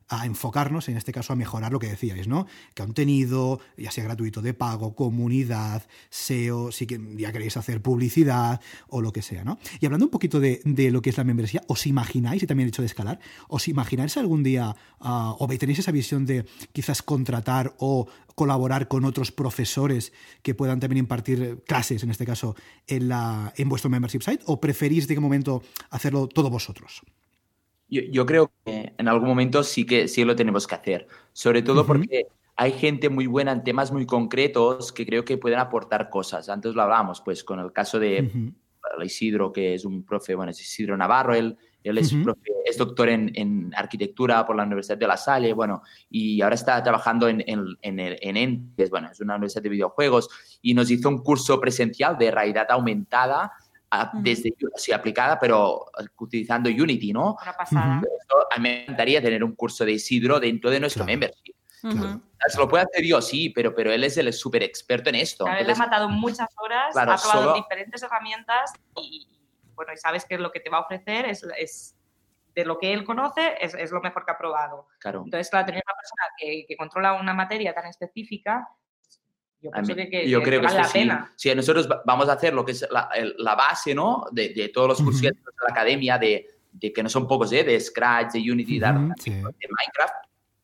a 0.08 0.24
enfocarnos, 0.24 0.88
en 0.88 0.96
este 0.96 1.12
caso, 1.12 1.32
a 1.32 1.36
mejorar 1.36 1.72
lo 1.72 1.78
que 1.78 1.88
decíais, 1.88 2.28
¿no? 2.28 2.46
Contenido, 2.74 3.60
ya 3.76 3.90
sea 3.90 4.04
gratuito 4.04 4.40
de 4.40 4.54
pago, 4.54 4.94
comunidad, 4.94 5.86
SEO, 6.08 6.72
si 6.72 6.86
ya 7.16 7.32
queréis 7.32 7.56
hacer 7.56 7.82
publicidad 7.82 8.60
o 8.88 9.02
lo 9.02 9.12
que 9.12 9.22
sea, 9.22 9.44
¿no? 9.44 9.58
Y 9.80 9.86
hablando 9.86 10.06
un 10.06 10.10
poquito 10.10 10.40
de, 10.40 10.62
lo 10.90 11.02
que 11.02 11.10
es 11.10 11.18
la 11.18 11.24
membresía, 11.24 11.62
¿os 11.68 11.86
imagináis, 11.86 12.42
y 12.42 12.46
también 12.46 12.66
he 12.66 12.70
dicho 12.70 12.82
de 12.82 12.86
escalar, 12.86 13.20
¿os 13.48 13.68
imagináis 13.68 14.16
algún 14.16 14.42
día, 14.42 14.74
uh, 15.00 15.34
o 15.38 15.48
tenéis 15.58 15.80
esa 15.80 15.92
visión 15.92 16.24
de 16.24 16.46
quizás 16.72 17.02
contratar 17.02 17.74
o 17.78 18.08
colaborar 18.34 18.88
con 18.88 19.04
otros 19.04 19.32
profesores 19.32 20.12
que 20.42 20.54
puedan 20.54 20.80
también 20.80 20.98
impartir 20.98 21.62
clases, 21.66 22.02
en 22.02 22.10
este 22.10 22.24
caso, 22.24 22.56
en, 22.86 23.08
la, 23.08 23.52
en 23.56 23.68
vuestro 23.68 23.90
membership 23.90 24.22
site, 24.22 24.42
o 24.46 24.60
preferís 24.60 25.06
de 25.06 25.14
qué 25.14 25.20
momento 25.20 25.62
hacerlo 25.90 26.28
todo 26.28 26.48
vosotros? 26.48 27.02
Yo, 27.88 28.26
creo 28.26 28.52
que 28.64 28.92
en 28.98 29.08
algún 29.08 29.28
momento 29.28 29.62
sí 29.62 29.86
que 29.86 30.08
sí 30.08 30.24
lo 30.24 30.36
tenemos 30.36 30.66
que 30.66 30.74
hacer, 30.74 31.08
sobre 31.32 31.62
todo 31.62 31.86
porque 31.86 32.26
hay 32.54 32.72
gente 32.72 33.08
muy 33.08 33.26
buena 33.26 33.52
en 33.52 33.64
temas 33.64 33.92
muy 33.92 34.04
concretos 34.04 34.92
que 34.92 35.06
creo 35.06 35.24
que 35.24 35.38
pueden 35.38 35.58
aportar 35.58 36.10
cosas. 36.10 36.48
Antes 36.48 36.74
lo 36.74 36.82
hablábamos, 36.82 37.22
pues 37.22 37.44
con 37.44 37.60
el 37.60 37.72
caso 37.72 37.98
de 37.98 38.52
Isidro, 39.04 39.52
que 39.52 39.74
es 39.74 39.84
un 39.84 40.04
profe, 40.04 40.34
bueno, 40.34 40.50
es 40.50 40.60
Isidro 40.60 40.96
Navarro, 40.96 41.34
él, 41.34 41.56
él 41.82 41.98
es, 41.98 42.14
es 42.64 42.76
doctor 42.76 43.08
en, 43.08 43.30
en, 43.34 43.72
arquitectura 43.74 44.44
por 44.44 44.56
la 44.56 44.64
Universidad 44.64 44.98
de 44.98 45.06
La 45.06 45.16
Salle, 45.16 45.52
bueno, 45.52 45.82
y 46.10 46.40
ahora 46.42 46.54
está 46.54 46.82
trabajando 46.82 47.28
en, 47.28 47.42
en, 47.46 47.76
en, 47.82 47.98
en 47.98 48.36
Entes, 48.36 48.90
bueno, 48.90 49.08
es 49.10 49.20
una 49.20 49.36
universidad 49.36 49.62
de 49.62 49.68
videojuegos, 49.68 50.28
y 50.62 50.74
nos 50.74 50.90
hizo 50.90 51.08
un 51.08 51.18
curso 51.18 51.60
presencial 51.60 52.18
de 52.18 52.30
realidad 52.30 52.66
aumentada 52.70 53.52
desde 54.14 54.54
sí, 54.76 54.92
aplicada, 54.92 55.38
pero 55.38 55.86
utilizando 56.18 56.68
Unity, 56.68 57.12
¿no? 57.12 57.36
pasada. 57.56 58.02
a 58.50 58.56
mí 58.56 58.62
me 58.62 58.82
encantaría 58.82 59.22
tener 59.22 59.42
un 59.42 59.54
curso 59.54 59.84
de 59.84 59.92
Isidro 59.92 60.38
dentro 60.38 60.70
de 60.70 60.80
nuestro 60.80 61.04
membership. 61.04 61.54
Se 61.80 62.58
lo 62.58 62.68
puede 62.68 62.84
hacer 62.84 63.04
yo, 63.04 63.20
sí, 63.20 63.50
pero, 63.50 63.74
pero 63.74 63.92
él 63.92 64.04
es 64.04 64.16
el 64.16 64.32
súper 64.32 64.62
experto 64.62 65.10
en 65.10 65.16
esto. 65.16 65.46
él 65.46 65.70
ha 65.70 65.74
matado 65.74 66.08
muchas 66.08 66.48
horas, 66.56 66.96
ha 66.96 67.16
probado 67.16 67.54
diferentes 67.54 68.02
herramientas 68.02 68.72
y, 68.96 69.28
bueno, 69.74 69.92
y 69.92 69.96
sabes 69.96 70.24
que 70.24 70.38
lo 70.38 70.50
que 70.50 70.60
te 70.60 70.70
va 70.70 70.78
a 70.78 70.80
ofrecer 70.82 71.26
es, 71.26 71.46
es 71.56 71.96
de 72.54 72.64
lo 72.64 72.78
que 72.78 72.92
él 72.92 73.04
conoce, 73.04 73.54
es, 73.60 73.74
es, 73.74 73.90
lo 73.92 74.00
mejor 74.00 74.24
que 74.24 74.32
ha 74.32 74.38
probado. 74.38 74.88
Claro. 74.98 75.22
Entonces, 75.24 75.48
claro, 75.48 75.66
tener 75.66 75.82
una 75.86 75.94
persona 75.94 76.22
que, 76.36 76.64
que 76.66 76.76
controla 76.76 77.14
una 77.14 77.32
materia 77.32 77.72
tan 77.74 77.86
específica 77.86 78.68
yo, 79.60 79.70
que, 79.96 80.28
yo 80.28 80.42
creo 80.42 80.60
que 80.60 80.66
vale 80.66 80.80
la 80.80 80.88
pena. 80.92 81.32
Si 81.36 81.52
nosotros 81.54 81.88
vamos 82.04 82.28
a 82.28 82.34
hacer 82.34 82.54
lo 82.54 82.64
que 82.64 82.72
es 82.72 82.86
la, 82.90 83.08
la 83.38 83.54
base, 83.54 83.94
¿no? 83.94 84.26
De, 84.30 84.50
de 84.50 84.68
todos 84.68 84.88
los 84.88 85.02
cursos 85.02 85.22
de 85.22 85.30
la 85.30 85.72
academia, 85.72 86.18
de, 86.18 86.46
de, 86.72 86.92
que 86.92 87.02
no 87.02 87.08
son 87.08 87.26
pocos, 87.26 87.52
¿eh? 87.52 87.64
De 87.64 87.78
Scratch, 87.78 88.32
de 88.32 88.52
Unity, 88.52 88.78
de, 88.78 88.92
Minecraft. 88.92 90.14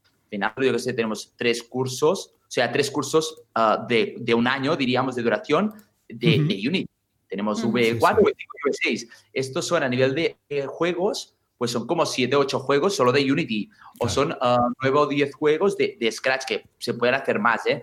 Al 0.05 0.29
final, 0.31 0.53
yo 0.57 0.73
que 0.73 0.79
sé, 0.79 0.93
tenemos 0.93 1.33
tres 1.37 1.63
cursos, 1.63 2.35
o 2.41 2.51
sea, 2.51 2.71
tres 2.71 2.91
cursos 2.91 3.43
uh, 3.57 3.87
de, 3.87 4.17
de, 4.19 4.35
un 4.35 4.47
año, 4.47 4.77
diríamos, 4.77 5.15
de 5.17 5.23
duración 5.23 5.75
de, 6.09 6.45
de 6.45 6.69
Unity. 6.69 6.89
Tenemos 7.29 7.65
V4, 7.65 7.99
V5 7.99 8.33
V6. 8.67 9.09
Estos 9.33 9.67
son 9.67 9.83
a 9.83 9.89
nivel 9.89 10.15
de 10.15 10.37
juegos, 10.67 11.35
pues 11.59 11.71
son 11.71 11.87
como 11.87 12.07
7 12.07 12.37
o 12.37 12.41
8 12.41 12.61
juegos 12.61 12.95
solo 12.95 13.11
de 13.11 13.31
Unity, 13.31 13.71
o 13.99 14.09
son 14.09 14.33
uh, 14.33 14.73
9 14.83 14.99
o 14.99 15.07
10 15.07 15.35
juegos 15.35 15.77
de, 15.77 15.97
de, 15.99 16.13
Scratch, 16.13 16.45
que 16.45 16.65
se 16.79 16.95
pueden 16.95 17.15
hacer 17.15 17.39
más, 17.39 17.67
¿eh? 17.67 17.83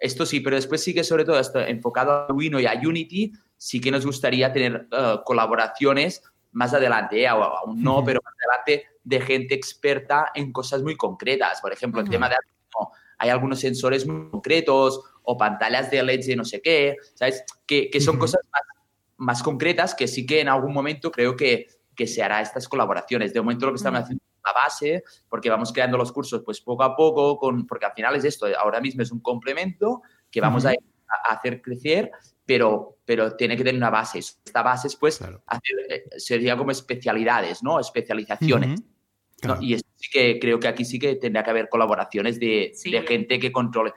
Esto 0.00 0.24
sí, 0.24 0.40
pero 0.40 0.56
después 0.56 0.82
sí 0.82 0.94
que 0.94 1.04
sobre 1.04 1.26
todo 1.26 1.38
esto 1.38 1.60
enfocado 1.60 2.10
a 2.10 2.24
Arduino 2.24 2.58
y 2.58 2.66
a 2.66 2.72
Unity, 2.72 3.32
sí 3.56 3.80
que 3.80 3.90
nos 3.90 4.06
gustaría 4.06 4.50
tener 4.50 4.88
uh, 4.90 5.22
colaboraciones 5.24 6.22
más 6.52 6.72
adelante, 6.72 7.22
¿eh? 7.22 7.30
o 7.30 7.42
aún 7.42 7.82
no, 7.82 8.02
pero 8.02 8.20
más 8.24 8.34
adelante 8.38 8.88
de 9.04 9.20
gente 9.20 9.54
experta 9.54 10.32
en 10.34 10.52
cosas 10.52 10.82
muy 10.82 10.96
concretas. 10.96 11.60
Por 11.60 11.72
ejemplo, 11.72 12.00
el 12.00 12.08
tema 12.08 12.28
de 12.30 12.36
Arduino, 12.36 12.92
hay 13.18 13.28
algunos 13.28 13.60
sensores 13.60 14.06
muy 14.06 14.30
concretos 14.30 15.02
o 15.22 15.36
pantallas 15.36 15.90
de 15.90 16.02
LED 16.02 16.24
de 16.26 16.36
no 16.36 16.44
sé 16.46 16.62
qué, 16.62 16.96
¿sabes? 17.14 17.44
Que, 17.66 17.90
que 17.90 18.00
son 18.00 18.18
cosas 18.18 18.40
más, 18.50 18.62
más, 19.18 19.42
concretas 19.42 19.94
que 19.94 20.08
sí 20.08 20.24
que 20.24 20.40
en 20.40 20.48
algún 20.48 20.72
momento 20.72 21.12
creo 21.12 21.36
que, 21.36 21.68
que 21.94 22.06
se 22.06 22.22
hará 22.22 22.40
estas 22.40 22.66
colaboraciones. 22.66 23.34
De 23.34 23.40
momento 23.42 23.66
lo 23.66 23.72
que 23.72 23.76
estamos 23.76 24.00
haciendo 24.00 24.24
la 24.52 24.60
base, 24.62 25.04
porque 25.28 25.50
vamos 25.50 25.72
creando 25.72 25.96
los 25.96 26.12
cursos 26.12 26.42
pues 26.44 26.60
poco 26.60 26.82
a 26.82 26.96
poco, 26.96 27.36
con, 27.36 27.66
porque 27.66 27.86
al 27.86 27.92
final 27.92 28.16
es 28.16 28.24
esto, 28.24 28.46
ahora 28.58 28.80
mismo 28.80 29.02
es 29.02 29.12
un 29.12 29.20
complemento 29.20 30.02
que 30.30 30.40
vamos 30.40 30.64
a, 30.66 30.70
a, 30.70 31.32
hacer 31.32 31.60
crecer, 31.60 32.10
pero, 32.44 32.98
pero 33.04 33.36
tiene 33.36 33.56
que 33.56 33.64
tener 33.64 33.78
una 33.78 33.90
base. 33.90 34.18
Esta 34.18 34.62
base 34.62 34.88
es 34.88 34.96
pues 34.96 35.18
claro. 35.18 35.42
hacer, 35.46 35.76
eh, 35.88 36.04
sería 36.16 36.56
como 36.56 36.70
especialidades, 36.70 37.62
¿no? 37.62 37.78
Especializaciones. 37.78 38.80
Claro. 39.40 39.60
¿no? 39.60 39.66
Y 39.66 39.78
sí 39.78 40.10
que 40.12 40.38
creo 40.38 40.58
que 40.58 40.68
aquí 40.68 40.84
sí 40.84 40.98
que 40.98 41.16
tendría 41.16 41.42
que 41.42 41.50
haber 41.50 41.68
colaboraciones 41.68 42.38
de, 42.38 42.72
sí. 42.74 42.90
de 42.90 43.02
gente 43.02 43.38
que 43.38 43.52
controle. 43.52 43.92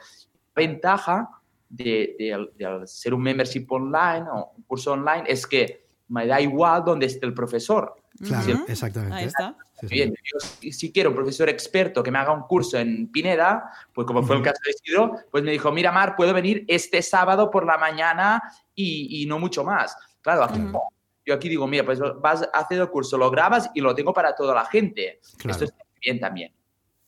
La 0.56 0.62
ventaja 0.62 1.30
de, 1.68 2.16
de, 2.18 2.48
de, 2.56 2.88
ser 2.88 3.14
un 3.14 3.24
membership 3.24 3.66
online 3.70 4.26
o 4.32 4.54
un 4.56 4.64
curso 4.64 4.94
online 4.94 5.24
es 5.28 5.48
que 5.48 5.84
me 6.10 6.28
da 6.28 6.40
igual 6.40 6.84
donde 6.86 7.08
esté 7.08 7.26
el 7.26 7.34
profesor. 7.34 7.96
Claro, 8.20 8.44
¿Sí? 8.44 8.64
exactamente. 8.68 9.16
Ahí 9.16 9.26
está. 9.26 9.56
Sí, 9.84 9.90
sí. 9.90 9.96
Bien, 9.96 10.14
yo, 10.14 10.40
si, 10.40 10.72
si, 10.72 10.92
quiero 10.94 11.10
un 11.10 11.16
profesor 11.16 11.50
experto 11.50 12.02
que 12.02 12.10
me 12.10 12.18
haga 12.18 12.32
un 12.32 12.44
curso 12.44 12.78
en 12.78 13.12
Pineda, 13.12 13.70
pues 13.94 14.08
como 14.08 14.24
fue 14.24 14.38
el 14.38 14.42
caso 14.42 14.60
de 14.66 14.72
Isidro, 14.72 15.18
pues 15.30 15.44
me 15.44 15.52
dijo, 15.52 15.72
mira, 15.72 15.92
Mar, 15.92 16.16
puedo 16.16 16.34
venir 16.34 16.64
este 16.70 17.02
sábado 17.02 17.52
por 17.52 17.66
la 17.66 17.78
mañana 17.78 18.42
y, 18.74 19.22
y 19.22 19.26
no 19.26 19.40
mucho 19.40 19.64
más. 19.64 19.96
Claro, 20.22 20.46
aquí 20.46 20.60
no. 20.60 20.82
Yo 21.26 21.34
aquí 21.34 21.50
digo, 21.50 21.68
mira, 21.68 21.84
pues 21.84 22.00
vas 22.00 22.44
a 22.44 22.60
hacer 22.60 22.80
el 22.80 22.90
curso, 22.90 23.18
lo 23.18 23.30
grabas 23.30 23.70
y 23.74 23.82
lo 23.82 23.94
tengo 23.94 24.14
para 24.14 24.34
toda 24.36 24.54
la 24.56 24.66
gente. 24.66 25.20
Claro. 25.38 25.52
Esto 25.52 25.66
está 25.66 25.84
bien 26.02 26.20
también. 26.20 26.54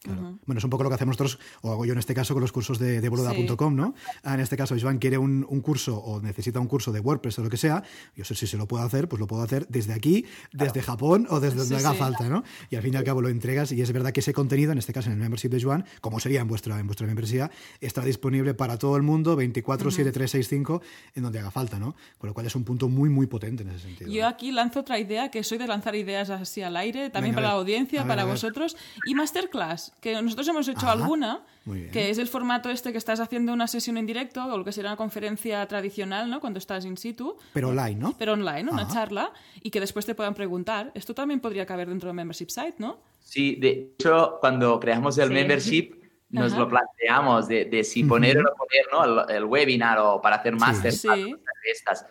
Claro. 0.06 0.22
Uh 0.22 0.26
-huh. 0.26 0.40
Bueno, 0.46 0.58
es 0.60 0.64
un 0.64 0.70
poco 0.70 0.84
lo 0.84 0.90
que 0.90 0.96
hacemos 0.96 1.20
nosotros, 1.20 1.40
o 1.62 1.72
hago 1.72 1.86
yo 1.86 1.94
en 1.94 2.00
este 2.00 2.14
caso 2.14 2.34
con 2.34 2.42
los 2.42 2.52
cursos 2.52 2.78
de, 2.80 3.02
de 3.02 3.10
boluda.com, 3.10 3.74
sí. 3.74 3.82
¿no? 3.82 3.96
En 4.24 4.40
este 4.40 4.56
caso, 4.56 4.76
Joan 4.80 5.00
quiere 5.00 5.18
un, 5.18 5.46
un, 5.50 5.62
curso 5.62 5.98
o 5.98 6.22
necesita 6.22 6.60
un 6.60 6.68
curso 6.68 6.92
de 6.92 7.00
WordPress 7.00 7.40
o 7.40 7.44
lo 7.44 7.50
que 7.50 7.58
sea, 7.58 7.84
yo 8.16 8.24
sé 8.24 8.36
si 8.36 8.46
se 8.48 8.58
lo 8.58 8.68
puedo 8.68 8.84
hacer, 8.84 9.08
pues 9.10 9.20
lo 9.20 9.28
puedo 9.28 9.42
hacer 9.42 9.68
desde 9.68 9.94
aquí, 9.94 10.26
desde 10.54 10.74
claro. 10.74 10.86
Japón 10.86 11.28
o 11.30 11.40
desde 11.40 11.58
donde 11.58 11.80
sí, 11.80 11.86
haga 11.86 11.94
falta, 11.96 12.30
¿no? 12.30 12.44
Y 12.70 12.76
al 12.76 12.84
fin 12.84 12.94
y 12.94 12.98
al 12.98 13.04
cabo 13.04 13.22
lo 13.22 13.30
entregas 13.30 13.72
y 13.72 13.82
es 13.82 13.92
verdad 13.92 14.12
que 14.12 14.20
ese 14.20 14.34
contenido, 14.34 14.72
en 14.72 14.78
este 14.78 14.94
caso 14.94 15.10
en 15.10 15.14
el 15.14 15.20
membership 15.20 15.50
de 15.50 15.62
Joan, 15.62 15.86
como 16.02 16.20
sería 16.20 16.42
en 16.42 16.48
vuestra, 16.48 16.80
en 16.80 16.86
vuestra 16.86 17.08
membresía, 17.08 17.50
estará 17.82 18.06
disponible 18.06 18.54
para 18.54 18.78
todo 18.78 18.96
el 18.98 19.04
mundo 19.04 19.36
24, 19.36 19.88
uh 19.88 19.92
-huh. 19.92 19.96
7, 19.96 20.12
3, 20.12 20.32
6, 20.32 20.48
5, 20.48 20.82
en 21.16 21.24
donde 21.24 21.40
haga 21.40 21.52
falta, 21.52 21.80
¿no? 21.80 21.96
Con 22.18 22.28
lo 22.28 22.34
cual 22.34 22.46
es 22.46 22.56
un 22.56 22.64
punto 22.64 22.90
muy, 22.90 23.10
muy 23.10 23.28
potente 23.28 23.64
en 23.64 23.70
ese 23.70 23.80
sentido. 23.80 24.12
Yo 24.12 24.28
aquí 24.28 24.52
lanzo 24.52 24.82
otra 24.82 25.00
idea, 25.00 25.32
que 25.32 25.44
soy 25.44 25.58
de 25.58 25.68
lanzar 25.68 25.96
ideas 25.96 26.30
así 26.30 26.62
al 26.62 26.78
aire, 26.78 27.10
también 27.10 27.36
Venga, 27.36 27.48
para 27.48 27.54
la 27.54 27.60
audiencia, 27.60 28.02
ver, 28.02 28.08
para 28.08 28.26
vosotros, 28.26 28.76
y 29.06 29.16
masterclass, 29.16 29.94
que 30.00 30.22
nosotros 30.22 30.48
hemos 30.48 30.68
hecho 30.68 30.86
Ajá, 30.88 30.92
alguna, 30.92 31.44
que 31.92 32.10
es 32.10 32.18
el 32.18 32.28
formato 32.28 32.70
este 32.70 32.92
que 32.92 32.98
estás 32.98 33.20
haciendo 33.20 33.54
una 33.54 33.68
sesión 33.68 33.98
en 33.98 34.06
directo, 34.06 34.46
o 34.46 34.58
lo 34.58 34.64
que 34.64 34.72
sería 34.72 34.92
una 34.92 34.98
conferencia 34.98 35.66
tradicional, 35.68 36.30
¿no? 36.30 36.40
Cuando 36.40 36.60
estás 36.60 36.86
in 36.86 36.98
situ. 36.98 37.38
Pero 37.54 37.70
online, 37.70 37.96
¿no? 37.96 38.16
Pero 38.18 38.34
online, 38.34 38.70
una 38.72 38.84
Ajá. 38.84 38.94
charla, 38.94 39.34
y 39.62 39.72
que 39.72 39.80
después 39.80 40.06
te 40.06 40.14
puedan 40.14 40.36
preguntar. 40.36 40.92
Esto 40.94 41.16
también 41.16 41.40
podría 41.40 41.66
caber 41.66 41.90
dentro 41.90 42.08
del 42.08 42.16
membership 42.16 42.50
site, 42.50 42.76
¿no? 42.78 43.00
Sí, 43.20 43.56
de 43.56 43.96
hecho, 43.98 44.38
cuando 44.40 44.80
creamos 44.80 45.18
el 45.18 45.30
sí. 45.30 45.34
membership, 45.34 45.96
nos 46.30 46.52
Ajá. 46.52 46.62
lo 46.62 46.70
planteamos 46.70 47.48
de, 47.48 47.66
de 47.66 47.84
si 47.84 48.04
poner 48.04 48.38
o 48.38 48.44
no 48.44 48.52
poner 48.54 48.86
¿no? 48.92 49.24
el, 49.24 49.36
el, 49.36 49.44
webinar 49.46 49.98
o 50.00 50.22
para 50.22 50.38
hacer 50.38 50.56
máster 50.56 50.92
sí. 50.92 51.08
sí. 51.08 51.36
estas. 51.64 52.06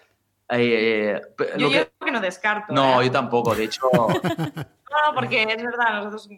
Eh, 0.50 1.20
yo, 1.58 1.70
que... 1.70 1.90
que... 2.04 2.10
no 2.10 2.20
descarto. 2.20 2.72
No, 2.72 3.00
¿eh? 3.00 3.06
yo 3.06 3.12
tampoco, 3.12 3.54
de 3.54 3.64
hecho. 3.64 3.88
no, 3.92 5.14
porque 5.14 5.42
es 5.42 5.62
verdad, 5.62 5.98
nosotros 5.98 6.28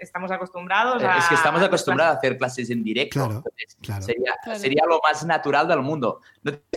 estamos 0.00 0.30
acostumbrados 0.30 1.02
a... 1.02 1.18
Es 1.18 1.28
que 1.28 1.34
estamos 1.34 1.62
acostumbrados 1.62 2.14
a 2.14 2.18
hacer 2.18 2.36
clases 2.36 2.70
en 2.70 2.82
directo. 2.82 3.18
Claro, 3.18 3.36
Entonces, 3.36 3.76
claro. 3.80 4.02
Sería, 4.02 4.32
claro. 4.42 4.58
sería, 4.58 4.82
lo 4.88 5.00
más 5.02 5.24
natural 5.24 5.68
del 5.68 5.82
mundo. 5.82 6.20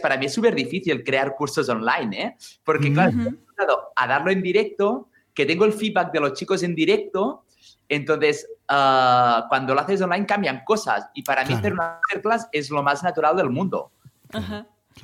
Para 0.01 0.18
mí 0.18 0.26
es 0.26 0.34
súper 0.34 0.56
difícil 0.56 1.04
crear 1.04 1.36
cursos 1.36 1.68
online, 1.70 2.22
¿eh? 2.24 2.38
Porque, 2.64 2.91
claro, 2.93 3.12
uh 3.12 3.16
-huh. 3.16 3.80
a 3.95 4.08
darlo 4.08 4.32
en 4.32 4.41
directo, 4.41 5.10
que 5.34 5.45
tengo 5.45 5.66
el 5.66 5.74
feedback 5.74 6.12
de 6.12 6.20
los 6.20 6.34
chicos 6.34 6.64
en 6.64 6.76
directo, 6.76 7.45
entonces, 7.89 8.47
uh, 8.70 9.47
cuando 9.49 9.74
lo 9.74 9.82
haces 9.82 10.01
online 10.01 10.26
cambian 10.26 10.64
cosas. 10.64 11.10
Y 11.14 11.24
para 11.24 11.43
claro. 11.43 11.56
mí 11.56 11.60
hacer 11.60 11.74
una 11.74 11.99
masterclass 12.01 12.47
es 12.51 12.70
lo 12.70 12.82
más 12.82 13.04
natural 13.04 13.36
del 13.36 13.49
mundo. 13.49 13.91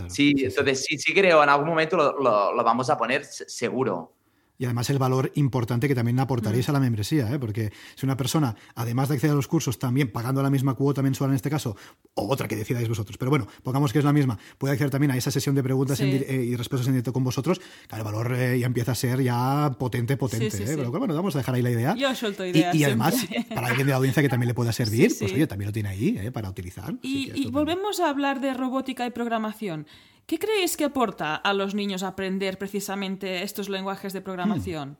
Sí, 0.07 0.33
sí, 0.37 0.45
entonces 0.45 0.85
sí, 0.85 0.97
sí 0.97 1.13
creo, 1.13 1.41
en 1.43 1.49
algún 1.49 1.69
momento 1.69 1.97
lo, 1.97 2.19
lo, 2.19 2.53
lo 2.53 2.63
vamos 2.63 2.89
a 2.89 2.97
poner 2.97 3.25
seguro 3.25 4.13
y 4.59 4.65
además 4.65 4.89
el 4.89 4.99
valor 4.99 5.31
importante 5.35 5.87
que 5.87 5.95
también 5.95 6.19
aportaréis 6.19 6.67
mm. 6.67 6.71
a 6.71 6.73
la 6.73 6.79
membresía, 6.81 7.33
¿eh? 7.33 7.39
porque 7.39 7.71
si 7.95 8.05
una 8.05 8.17
persona, 8.17 8.55
además 8.75 9.07
de 9.07 9.15
acceder 9.15 9.31
a 9.31 9.35
los 9.35 9.47
cursos, 9.47 9.79
también 9.79 10.11
pagando 10.11 10.43
la 10.43 10.49
misma 10.49 10.73
cuota 10.73 11.01
mensual 11.01 11.29
en 11.29 11.37
este 11.37 11.49
caso, 11.49 11.77
o 12.13 12.27
otra 12.27 12.47
que 12.49 12.57
decidáis 12.57 12.89
vosotros, 12.89 13.17
pero 13.17 13.31
bueno, 13.31 13.47
pongamos 13.63 13.93
que 13.93 13.99
es 13.99 14.05
la 14.05 14.11
misma, 14.11 14.37
puede 14.57 14.73
acceder 14.73 14.91
también 14.91 15.11
a 15.11 15.17
esa 15.17 15.31
sesión 15.31 15.55
de 15.55 15.63
preguntas 15.63 15.97
sí. 15.97 16.03
en, 16.03 16.25
eh, 16.27 16.43
y 16.43 16.55
respuestas 16.57 16.87
en 16.87 16.93
directo 16.93 17.13
con 17.13 17.23
vosotros, 17.23 17.61
que 17.87 17.95
el 17.95 18.03
valor 18.03 18.35
eh, 18.35 18.59
ya 18.59 18.65
empieza 18.65 18.91
a 18.91 18.95
ser 18.95 19.21
ya 19.23 19.73
potente, 19.79 20.17
potente. 20.17 20.51
Sí, 20.51 20.63
¿eh? 20.63 20.75
Pero 20.75 20.91
bueno, 20.91 21.15
vamos 21.15 21.33
a 21.35 21.39
dejar 21.39 21.55
ahí 21.55 21.61
la 21.61 21.71
idea. 21.71 21.95
Yo 21.95 22.13
suelto 22.13 22.45
ideas. 22.45 22.75
Y, 22.75 22.79
y 22.79 22.83
además, 22.83 23.15
para 23.55 23.67
alguien 23.67 23.87
de 23.87 23.91
la 23.91 23.97
audiencia 23.97 24.21
que 24.21 24.29
también 24.29 24.49
le 24.49 24.53
pueda 24.53 24.73
servir, 24.73 25.15
pues 25.17 25.31
oye, 25.31 25.47
también 25.47 25.67
lo 25.67 25.73
tiene 25.73 25.87
ahí 25.87 26.17
¿eh? 26.19 26.31
para 26.31 26.49
utilizar. 26.49 26.93
Y, 27.01 27.31
y 27.33 27.49
volvemos 27.49 28.01
a 28.01 28.09
hablar 28.09 28.41
de 28.41 28.53
robótica 28.53 29.05
y 29.05 29.11
programación. 29.11 29.87
¿Qué 30.29 30.37
creéis 30.37 30.77
que 30.77 30.85
aporta 30.85 31.35
a 31.35 31.53
los 31.55 31.73
niños 31.73 32.03
aprender 32.03 32.59
precisamente 32.59 33.41
estos 33.41 33.67
lenguajes 33.67 34.13
de 34.13 34.21
programación? 34.21 34.95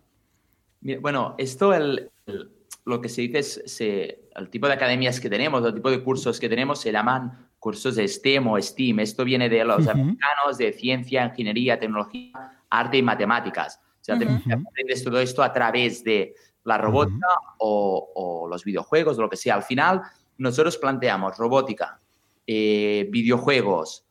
Hmm. 0.82 1.02
Bueno, 1.02 1.36
esto 1.38 1.72
el, 1.72 2.10
el, 2.26 2.52
lo 2.86 3.00
que 3.00 3.10
se 3.10 3.22
dice 3.22 3.38
es 3.38 3.62
se, 3.68 4.28
el 4.36 4.50
tipo 4.50 4.66
de 4.66 4.74
academias 4.74 5.20
que 5.20 5.30
tenemos, 5.30 5.64
el 5.64 5.76
tipo 5.76 5.92
de 5.92 6.04
cursos 6.04 6.40
que 6.40 6.50
tenemos 6.50 6.82
se 6.82 6.92
llaman 6.92 7.48
cursos 7.60 7.98
de 7.98 8.08
STEM 8.08 8.48
o 8.48 8.60
STEAM. 8.60 9.02
Esto 9.02 9.24
viene 9.24 9.50
de 9.50 9.64
los 9.64 9.86
uh 9.86 9.90
-huh. 9.90 9.92
americanos 9.92 10.58
de 10.58 10.74
ciencia, 10.74 11.26
ingeniería, 11.26 11.78
tecnología, 11.78 12.34
arte 12.68 12.98
y 12.98 13.04
matemáticas. 13.04 13.80
O 14.02 14.04
sea, 14.04 14.16
uh 14.16 14.22
-huh. 14.22 14.68
aprendes 14.68 15.04
todo 15.04 15.20
esto 15.20 15.44
a 15.44 15.54
través 15.54 16.04
de 16.04 16.34
la 16.64 16.80
robótica 16.80 17.28
uh 17.28 17.46
-huh. 17.46 17.56
o, 17.60 18.12
o, 18.16 18.48
los 18.48 18.64
videojuegos 18.64 19.20
o 19.20 19.22
lo 19.22 19.30
que 19.30 19.38
sea. 19.38 19.54
Al 19.54 19.64
final, 19.64 20.02
nosotros 20.40 20.76
planteamos 20.80 21.38
robótica, 21.38 22.00
eh, 22.48 23.08
videojuegos 23.12 24.09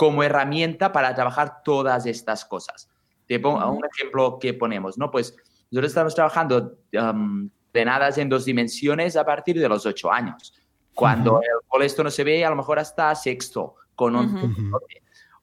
como 0.00 0.22
herramienta 0.22 0.92
para 0.92 1.14
trabajar 1.14 1.62
todas 1.62 2.06
estas 2.06 2.46
cosas. 2.46 2.88
Te 3.26 3.38
pongo 3.38 3.70
un 3.70 3.84
ejemplo 3.84 4.38
que 4.40 4.54
ponemos, 4.54 4.96
¿no? 4.96 5.10
Pues 5.10 5.36
nosotros 5.70 5.90
estamos 5.90 6.14
trabajando 6.14 6.78
um, 6.94 7.50
ordenadas 7.68 8.16
en 8.16 8.30
dos 8.30 8.46
dimensiones 8.46 9.14
a 9.14 9.26
partir 9.26 9.60
de 9.60 9.68
los 9.68 9.84
ocho 9.84 10.10
años. 10.10 10.54
Cuando 10.94 11.34
uh 11.34 11.40
-huh. 11.40 11.76
el 11.76 11.82
esto 11.82 12.02
no 12.02 12.10
se 12.10 12.24
ve, 12.24 12.42
a 12.42 12.48
lo 12.48 12.56
mejor 12.56 12.78
hasta 12.78 13.14
sexto, 13.14 13.74
con 13.94 14.16
un 14.16 14.34
uh 14.36 14.48
-huh. 14.48 14.80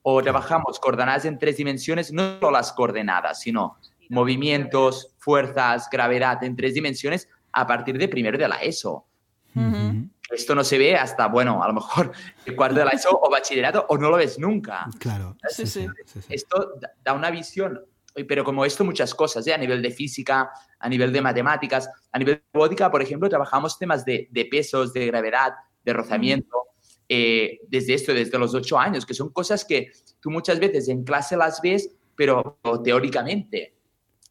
O 0.02 0.20
trabajamos 0.24 0.80
coordenadas 0.80 1.24
en 1.24 1.38
tres 1.38 1.56
dimensiones, 1.56 2.12
no 2.12 2.40
solo 2.40 2.50
las 2.50 2.72
coordenadas, 2.72 3.40
sino 3.40 3.76
movimientos, 4.08 5.14
fuerzas, 5.18 5.88
gravedad 5.88 6.42
en 6.42 6.56
tres 6.56 6.74
dimensiones 6.74 7.28
a 7.52 7.64
partir 7.64 7.96
de 7.96 8.08
primero 8.08 8.36
de 8.36 8.48
la 8.48 8.56
ESO. 8.56 9.06
Uh 9.54 9.60
-huh. 9.60 10.10
Esto 10.30 10.54
no 10.54 10.62
se 10.62 10.78
ve 10.78 10.94
hasta, 10.94 11.26
bueno, 11.28 11.62
a 11.62 11.68
lo 11.68 11.74
mejor 11.74 12.12
el 12.46 12.54
cuarto 12.54 12.78
de 12.78 12.84
la 12.84 12.90
ESO 12.90 13.18
o 13.20 13.30
bachillerato 13.30 13.86
o 13.88 13.96
no 13.96 14.10
lo 14.10 14.16
ves 14.16 14.38
nunca. 14.38 14.86
Claro. 14.98 15.36
Sí, 15.48 15.66
sí. 15.66 15.86
Esto 16.28 16.74
da 17.02 17.12
una 17.12 17.30
visión 17.30 17.80
pero 18.26 18.42
como 18.42 18.64
esto 18.64 18.84
muchas 18.84 19.14
cosas, 19.14 19.46
¿eh? 19.46 19.54
a 19.54 19.58
nivel 19.58 19.80
de 19.80 19.92
física, 19.92 20.50
a 20.78 20.88
nivel 20.88 21.12
de 21.12 21.20
matemáticas, 21.20 21.88
a 22.10 22.18
nivel 22.18 22.36
de 22.36 22.42
robótica, 22.52 22.90
por 22.90 23.00
ejemplo, 23.00 23.28
trabajamos 23.28 23.78
temas 23.78 24.04
de, 24.04 24.26
de 24.32 24.44
pesos, 24.46 24.92
de 24.92 25.06
gravedad, 25.06 25.52
de 25.84 25.92
rozamiento, 25.92 26.64
eh, 27.08 27.60
desde 27.68 27.94
esto, 27.94 28.12
desde 28.12 28.36
los 28.38 28.54
ocho 28.54 28.78
años, 28.78 29.06
que 29.06 29.14
son 29.14 29.30
cosas 29.32 29.64
que 29.64 29.92
tú 30.20 30.30
muchas 30.30 30.58
veces 30.58 30.88
en 30.88 31.04
clase 31.04 31.36
las 31.36 31.62
ves, 31.62 31.94
pero 32.16 32.58
teóricamente. 32.82 33.78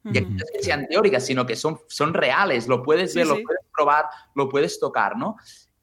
-huh. 0.03 0.29
no 0.29 0.37
es 0.37 0.51
que 0.51 0.63
sean 0.63 0.87
teóricas, 0.87 1.25
sino 1.25 1.45
que 1.45 1.55
son, 1.55 1.79
son 1.87 2.13
reales, 2.13 2.67
lo 2.67 2.83
puedes 2.83 3.13
ver, 3.15 3.25
sí, 3.25 3.29
lo 3.29 3.41
puedes 3.41 3.65
probar, 3.75 4.05
lo 4.35 4.49
puedes 4.49 4.79
tocar, 4.79 5.17
¿no? 5.17 5.37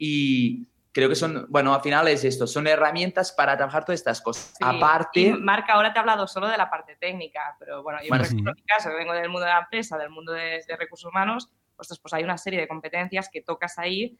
Y, 0.06 0.68
creo 0.92 1.08
que 1.08 1.16
son, 1.16 1.46
bueno, 1.48 1.74
al 1.74 1.80
final 1.80 2.06
es 2.08 2.24
esto, 2.24 2.46
son 2.46 2.66
herramientas 2.66 3.32
para 3.32 3.56
trabajar 3.56 3.84
todas 3.84 4.00
estas 4.00 4.20
cosas. 4.20 4.54
Sí, 4.56 4.64
Aparte... 4.64 5.20
Y 5.20 5.32
Marca, 5.32 5.72
ahora 5.72 5.92
te 5.92 5.98
ha 5.98 6.02
hablado 6.02 6.26
solo 6.28 6.46
de 6.46 6.56
la 6.56 6.70
parte 6.70 6.96
técnica, 6.96 7.56
pero 7.58 7.82
bueno, 7.82 7.98
yo 8.02 8.08
bueno, 8.08 8.24
sí. 8.24 8.36
en 8.36 8.44
mi 8.44 8.62
caso, 8.62 8.90
que 8.90 8.96
vengo 8.96 9.12
del 9.12 9.28
mundo 9.28 9.44
de 9.44 9.52
la 9.52 9.60
empresa, 9.60 9.98
del 9.98 10.10
mundo 10.10 10.32
de, 10.32 10.62
de 10.66 10.76
recursos 10.76 11.10
humanos, 11.10 11.50
pues, 11.76 11.98
pues 12.00 12.14
hay 12.14 12.22
una 12.22 12.38
serie 12.38 12.60
de 12.60 12.68
competencias 12.68 13.28
que 13.32 13.42
tocas 13.42 13.78
ahí 13.78 14.16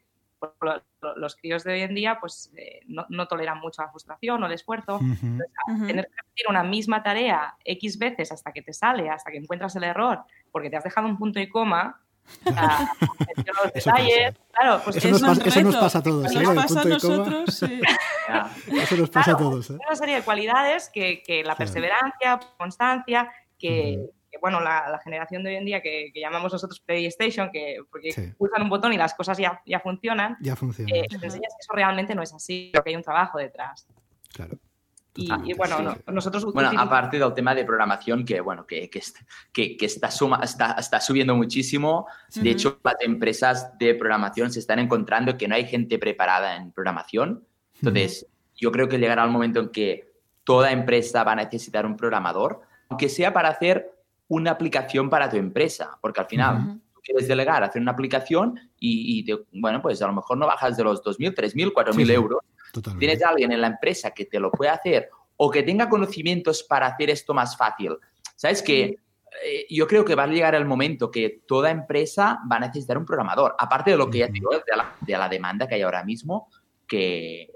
los 1.16 1.36
críos 1.36 1.64
de 1.64 1.72
hoy 1.72 1.80
en 1.82 1.94
día 1.94 2.18
pues 2.20 2.52
eh, 2.56 2.80
no, 2.86 3.28
toleran 3.28 3.60
mucho 3.60 3.82
la 3.82 3.90
frustración 3.90 4.42
o 4.42 4.46
el 4.46 4.52
esfuerzo. 4.52 4.98
Tener 4.98 6.06
que 6.06 6.16
repetir 6.16 6.46
una 6.48 6.62
misma 6.62 7.02
tarea 7.02 7.56
X 7.64 7.98
veces 7.98 8.32
hasta 8.32 8.52
que 8.52 8.62
te 8.62 8.72
sale, 8.72 9.08
hasta 9.08 9.30
que 9.30 9.38
encuentras 9.38 9.76
el 9.76 9.84
error, 9.84 10.22
porque 10.50 10.70
te 10.70 10.76
has 10.76 10.84
dejado 10.84 11.06
un 11.06 11.18
punto 11.18 11.40
y 11.40 11.48
coma, 11.48 12.03
los 12.44 13.72
detalles, 13.74 14.34
claro, 14.52 14.80
pues 14.84 14.96
eso, 14.96 15.08
nos 15.10 15.20
pasa, 15.22 15.42
eso, 15.48 15.62
nos 15.62 15.76
pasa, 15.76 15.98
a 15.98 16.02
todos. 16.02 16.32
¿eh? 16.32 16.40
Nos 16.40 16.54
pasa 16.54 16.80
a 16.80 16.84
nosotros, 16.84 17.54
sí. 17.54 17.80
Eso 18.72 18.96
nos 18.96 19.10
pasa 19.10 19.32
a 19.32 19.36
todos. 19.36 19.70
¿eh? 19.70 19.78
Una 19.86 19.96
serie 19.96 20.16
de 20.16 20.22
cualidades 20.22 20.90
que, 20.92 21.22
que 21.22 21.42
la 21.44 21.56
perseverancia, 21.56 22.40
constancia, 22.58 23.30
que, 23.58 24.10
bueno, 24.40 24.60
la, 24.60 25.00
generación 25.02 25.42
de 25.42 25.50
hoy 25.50 25.56
en 25.56 25.64
día 25.64 25.80
que, 25.80 26.12
llamamos 26.14 26.52
nosotros 26.52 26.80
PlayStation, 26.80 27.50
que 27.50 27.78
porque 27.90 28.34
pulsan 28.36 28.62
un 28.62 28.68
botón 28.68 28.92
y 28.92 28.96
las 28.96 29.14
cosas 29.14 29.38
ya, 29.38 29.60
ya 29.66 29.80
funcionan, 29.80 30.36
ya 30.40 30.56
funciona. 30.56 30.90
Eh, 30.94 31.06
te 31.08 31.16
enseñas 31.16 31.52
que 31.54 31.60
eso 31.60 31.72
realmente 31.72 32.14
no 32.14 32.22
es 32.22 32.32
así, 32.32 32.72
que 32.72 32.90
hay 32.90 32.96
un 32.96 33.02
trabajo 33.02 33.38
detrás. 33.38 33.86
Claro. 34.32 34.58
Y, 35.16 35.54
bueno, 35.54 35.96
nosotros... 36.08 36.44
Bueno, 36.52 36.72
aparte 36.76 37.18
del 37.18 37.32
tema 37.34 37.54
de 37.54 37.64
programación, 37.64 38.24
que 38.24 38.40
bueno, 38.40 38.66
que, 38.66 38.90
que, 38.90 39.76
que 39.76 39.86
está, 39.86 40.10
suma, 40.10 40.40
está, 40.42 40.72
está, 40.72 41.00
subiendo 41.00 41.36
muchísimo. 41.36 42.06
De 42.34 42.50
hecho, 42.50 42.80
las 42.82 42.96
empresas 43.00 43.78
de 43.78 43.94
programación 43.94 44.50
se 44.50 44.58
están 44.58 44.80
encontrando 44.80 45.36
que 45.36 45.46
no 45.46 45.54
hay 45.54 45.66
gente 45.66 45.98
preparada 45.98 46.56
en 46.56 46.72
programación. 46.72 47.44
Entonces, 47.76 48.26
yo 48.56 48.72
creo 48.72 48.88
que 48.88 48.98
llegará 48.98 49.24
el 49.24 49.30
momento 49.30 49.60
en 49.60 49.68
que 49.68 50.12
toda 50.42 50.72
empresa 50.72 51.22
va 51.22 51.32
a 51.32 51.36
necesitar 51.36 51.86
un 51.86 51.96
programador, 51.96 52.62
aunque 52.88 53.08
sea 53.08 53.32
para 53.32 53.48
hacer 53.48 53.94
una 54.28 54.52
aplicación 54.52 55.10
para 55.10 55.30
tu 55.30 55.36
empresa, 55.36 55.98
porque 56.00 56.20
al 56.20 56.26
final 56.26 56.80
tú 56.92 57.00
quieres 57.02 57.28
delegar, 57.28 57.62
hacer 57.62 57.80
una 57.80 57.92
aplicación 57.92 58.58
y, 58.78 59.26
bueno, 59.52 59.80
pues 59.80 60.00
a 60.02 60.06
lo 60.06 60.12
mejor 60.12 60.38
no 60.38 60.46
bajas 60.46 60.76
de 60.76 60.84
los 60.84 61.02
2.000, 61.02 61.34
3.000, 61.34 61.72
4.000 61.72 62.10
euros. 62.10 62.40
Tienes 62.98 63.22
a 63.22 63.30
alguien 63.30 63.52
en 63.52 63.60
la 63.60 63.68
empresa 63.68 64.10
que 64.10 64.26
te 64.26 64.38
lo 64.40 64.50
puede 64.50 64.70
hacer 64.70 65.10
o 65.36 65.50
que 65.50 65.62
tenga 65.62 65.88
conocimientos 65.88 66.62
para 66.62 66.86
hacer 66.86 67.10
esto 67.10 67.34
más 67.34 67.56
fácil. 67.56 67.96
¿Sabes 68.36 68.62
que 68.62 68.98
eh, 69.44 69.66
yo 69.68 69.86
creo 69.86 70.04
que 70.04 70.14
va 70.14 70.24
a 70.24 70.26
llegar 70.28 70.54
el 70.54 70.64
momento 70.64 71.10
que 71.10 71.42
toda 71.46 71.70
empresa 71.70 72.40
va 72.50 72.56
a 72.56 72.60
necesitar 72.60 72.96
un 72.96 73.04
programador, 73.04 73.54
aparte 73.58 73.90
de 73.90 73.96
lo 73.96 74.08
que 74.08 74.18
ya 74.18 74.26
te 74.26 74.34
digo, 74.34 74.50
de 75.00 75.18
la 75.18 75.28
demanda 75.28 75.66
que 75.66 75.74
hay 75.74 75.82
ahora 75.82 76.04
mismo, 76.04 76.48
que, 76.86 77.50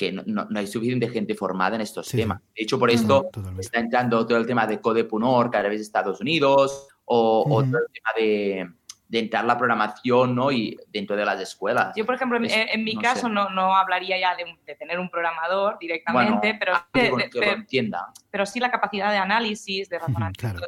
que 0.00 0.12
no, 0.12 0.48
hay 0.54 0.66
suficiente 0.66 1.10
gente 1.10 1.34
formada 1.34 1.74
en 1.74 1.82
estos 1.82 2.08
temas. 2.08 2.40
De 2.56 2.62
hecho, 2.62 2.78
por 2.78 2.90
esto 2.90 3.28
está 3.58 3.80
entrando 3.80 4.26
todo 4.26 4.38
el 4.38 4.46
tema 4.46 4.66
de 4.66 4.80
Code.org 4.80 5.50
cada 5.50 5.68
vez 5.68 5.82
Estados 5.82 6.22
Unidos 6.22 6.88
o, 7.04 7.44
todo 7.44 7.80
el 7.80 7.92
tema 7.92 8.10
de, 8.16 8.70
entrar 9.18 9.44
la 9.44 9.58
programación 9.58 10.34
¿no? 10.34 10.52
y 10.52 10.78
dentro 10.88 11.16
de 11.16 11.24
las 11.24 11.40
escuelas. 11.40 11.92
Yo, 11.96 12.06
por 12.06 12.14
ejemplo, 12.14 12.38
en, 12.40 12.84
mi 12.84 12.96
caso 12.96 13.28
no, 13.28 13.50
no, 13.50 13.74
hablaría 13.74 14.18
ya 14.18 14.36
de, 14.36 14.74
tener 14.76 14.98
un 14.98 15.10
programador 15.10 15.78
directamente, 15.78 16.56
pero, 16.58 16.74
que, 16.92 17.50
entienda. 17.50 18.12
pero 18.30 18.46
sí 18.46 18.60
la 18.60 18.70
capacidad 18.70 19.10
de 19.10 19.18
análisis, 19.18 19.88
de 19.88 19.98
razonamiento, 19.98 20.66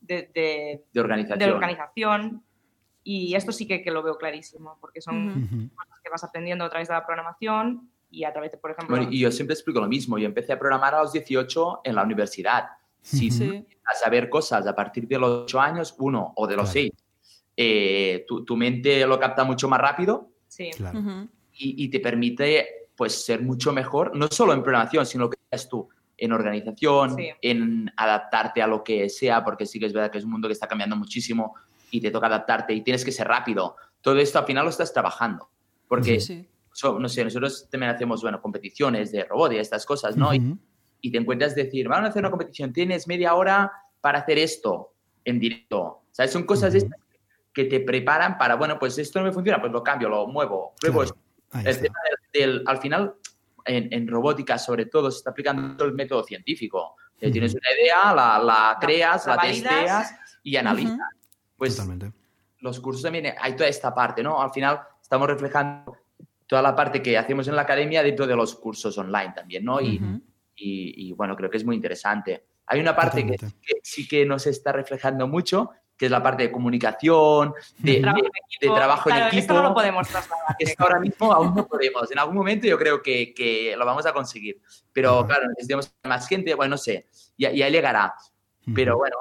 de, 0.00 0.82
de, 0.92 1.00
organización. 1.00 1.38
de 1.38 1.50
organización. 1.50 2.44
Y 3.02 3.34
esto 3.34 3.52
sí 3.52 3.66
que, 3.66 3.82
lo 3.90 4.02
veo 4.02 4.18
clarísimo, 4.18 4.76
porque 4.80 5.00
son 5.00 5.70
cosas 5.74 6.00
que 6.02 6.10
vas 6.10 6.24
aprendiendo 6.24 6.66
a 6.66 6.68
través 6.68 6.88
de 6.88 6.94
la 6.94 7.06
programación 7.06 7.90
y 8.10 8.24
a 8.24 8.32
través 8.32 8.52
de, 8.52 8.58
por 8.58 8.72
ejemplo... 8.72 9.02
y 9.10 9.20
yo 9.20 9.32
siempre 9.32 9.54
explico 9.54 9.80
lo 9.80 9.88
mismo. 9.88 10.18
Yo 10.18 10.26
empecé 10.26 10.52
a 10.52 10.58
programar 10.58 10.94
a 10.94 11.02
los 11.02 11.12
18 11.12 11.80
en 11.84 11.94
la 11.94 12.02
universidad. 12.02 12.68
Si 13.00 13.30
sí. 13.30 13.66
a 13.86 13.94
saber 13.94 14.28
cosas 14.28 14.66
a 14.66 14.74
partir 14.74 15.08
de 15.08 15.18
los 15.18 15.44
8 15.44 15.60
años, 15.60 15.94
uno, 15.98 16.32
o 16.36 16.46
de 16.46 16.56
los 16.56 16.68
6, 16.68 16.92
eh, 17.60 18.24
tu, 18.28 18.44
tu, 18.44 18.56
mente 18.56 19.04
lo 19.04 19.18
capta 19.18 19.42
mucho 19.42 19.68
más 19.68 19.80
rápido 19.80 20.30
sí. 20.46 20.70
y, 21.54 21.84
y, 21.84 21.88
te 21.88 21.98
permite 21.98 22.88
pues 22.94 23.24
ser 23.24 23.42
mucho 23.42 23.72
mejor, 23.72 24.14
no 24.14 24.28
solo 24.28 24.52
en 24.52 24.62
programación, 24.62 25.04
sino 25.04 25.28
que 25.28 25.38
es 25.50 25.68
tú 25.68 25.88
en 26.16 26.30
organización, 26.30 27.16
en 27.42 27.92
adaptarte 27.96 28.62
a 28.62 28.68
lo 28.68 28.84
que 28.84 29.08
sea, 29.08 29.42
porque 29.42 29.66
sí 29.66 29.80
que 29.80 29.86
es 29.86 29.92
verdad 29.92 30.10
que 30.10 30.18
es 30.18 30.24
un 30.24 30.30
mundo 30.30 30.46
que 30.46 30.52
está 30.52 30.68
cambiando 30.68 30.94
muchísimo 30.94 31.56
y 31.90 32.00
te 32.00 32.12
toca 32.12 32.28
adaptarte 32.28 32.74
y 32.74 32.82
tienes 32.82 33.04
que 33.04 33.10
ser 33.10 33.26
rápido. 33.26 33.74
Todo 34.00 34.18
esto 34.18 34.38
al 34.38 34.44
final 34.44 34.64
lo 34.64 34.70
estás 34.70 34.92
trabajando, 34.92 35.50
porque 35.88 36.20
no 37.00 37.08
sé, 37.08 37.24
nosotros 37.24 37.68
también 37.68 37.90
hacemos, 37.90 38.22
bueno, 38.22 38.40
competiciones 38.40 39.10
de 39.10 39.24
robot 39.24 39.54
y 39.54 39.56
estas 39.56 39.84
cosas, 39.84 40.16
¿no? 40.16 40.32
y, 40.32 41.10
te 41.10 41.18
encuentras 41.18 41.56
decir, 41.56 41.88
vamos 41.88 42.06
a 42.06 42.10
hacer 42.10 42.20
una 42.20 42.30
competición, 42.30 42.72
tienes 42.72 43.08
media 43.08 43.34
hora 43.34 43.72
para 44.00 44.20
hacer 44.20 44.38
esto 44.38 44.94
en 45.24 45.40
directo. 45.40 46.02
¿Sabes? 46.12 46.30
Son 46.30 46.44
cosas 46.44 46.74
estas 46.74 46.98
que 47.58 47.64
te 47.64 47.80
preparan 47.80 48.38
para, 48.38 48.54
bueno, 48.54 48.78
pues 48.78 48.96
esto 48.98 49.18
no 49.18 49.24
me 49.24 49.32
funciona, 49.32 49.60
pues 49.60 49.72
lo 49.72 49.82
cambio, 49.82 50.08
lo 50.08 50.28
muevo. 50.28 50.74
Luego, 50.80 51.02
el 51.02 51.80
tema 51.80 51.98
del, 52.32 52.62
al 52.64 52.78
final, 52.78 53.16
en, 53.64 54.06
robótica 54.06 54.56
sobre 54.58 54.86
todo, 54.86 55.10
se 55.10 55.18
está 55.18 55.30
aplicando 55.30 55.84
el 55.84 55.92
método 55.92 56.22
científico. 56.22 56.94
Tienes 57.18 57.54
una 57.54 57.68
idea, 57.76 58.14
la, 58.14 58.78
creas, 58.80 59.26
la, 59.26 59.38
testeas 59.38 60.14
y 60.44 60.54
analizas. 60.54 61.00
Pues 61.56 61.84
los 62.60 62.78
cursos 62.78 63.02
también 63.02 63.34
hay 63.36 63.56
toda 63.56 63.68
esta 63.68 63.92
parte, 63.92 64.22
¿no? 64.22 64.40
Al 64.40 64.52
final 64.52 64.78
estamos 65.02 65.26
reflejando 65.26 65.96
toda 66.46 66.62
la 66.62 66.76
parte 66.76 67.02
que 67.02 67.18
hacemos 67.18 67.48
en 67.48 67.56
la 67.56 67.62
academia 67.62 68.04
dentro 68.04 68.24
de 68.24 68.36
los 68.36 68.54
cursos 68.54 68.96
online 68.98 69.32
también, 69.34 69.64
¿no? 69.64 69.80
y, 69.80 70.22
y, 70.54 71.12
bueno, 71.12 71.34
creo 71.34 71.50
que 71.50 71.56
es 71.56 71.64
muy 71.64 71.74
interesante. 71.74 72.44
Hay 72.66 72.78
una 72.78 72.94
parte 72.94 73.26
que, 73.26 73.36
sí 73.82 74.06
que 74.06 74.24
nos 74.24 74.46
está 74.46 74.70
reflejando 74.70 75.26
mucho, 75.26 75.70
que 75.98 76.06
es 76.06 76.10
la 76.10 76.22
parte 76.22 76.44
de 76.44 76.52
comunicación, 76.52 77.52
de, 77.78 78.00
trabajo 78.60 79.10
en 79.10 79.16
equipo. 79.16 79.36
Esto 79.36 79.54
no 79.54 79.62
lo 79.64 79.74
podemos 79.74 80.06
trasladar. 80.06 80.56
Esto 80.58 80.84
ahora 80.84 81.00
mismo 81.00 81.32
aún 81.32 81.54
no 81.54 81.66
podemos. 81.66 82.10
En 82.12 82.18
algún 82.20 82.36
momento 82.36 82.66
yo 82.66 82.78
creo 82.78 83.02
que, 83.02 83.34
que 83.34 83.74
lo 83.76 83.84
vamos 83.84 84.06
a 84.06 84.12
conseguir. 84.12 84.60
Pero 84.92 85.26
claro, 85.26 85.48
necesitamos 85.48 85.92
más 86.04 86.28
gente, 86.28 86.54
bueno, 86.54 86.70
no 86.72 86.78
sé, 86.78 87.08
ya, 87.36 87.50
ya 87.50 87.68
llegará. 87.68 88.14
Pero 88.74 88.96
bueno, 88.96 89.16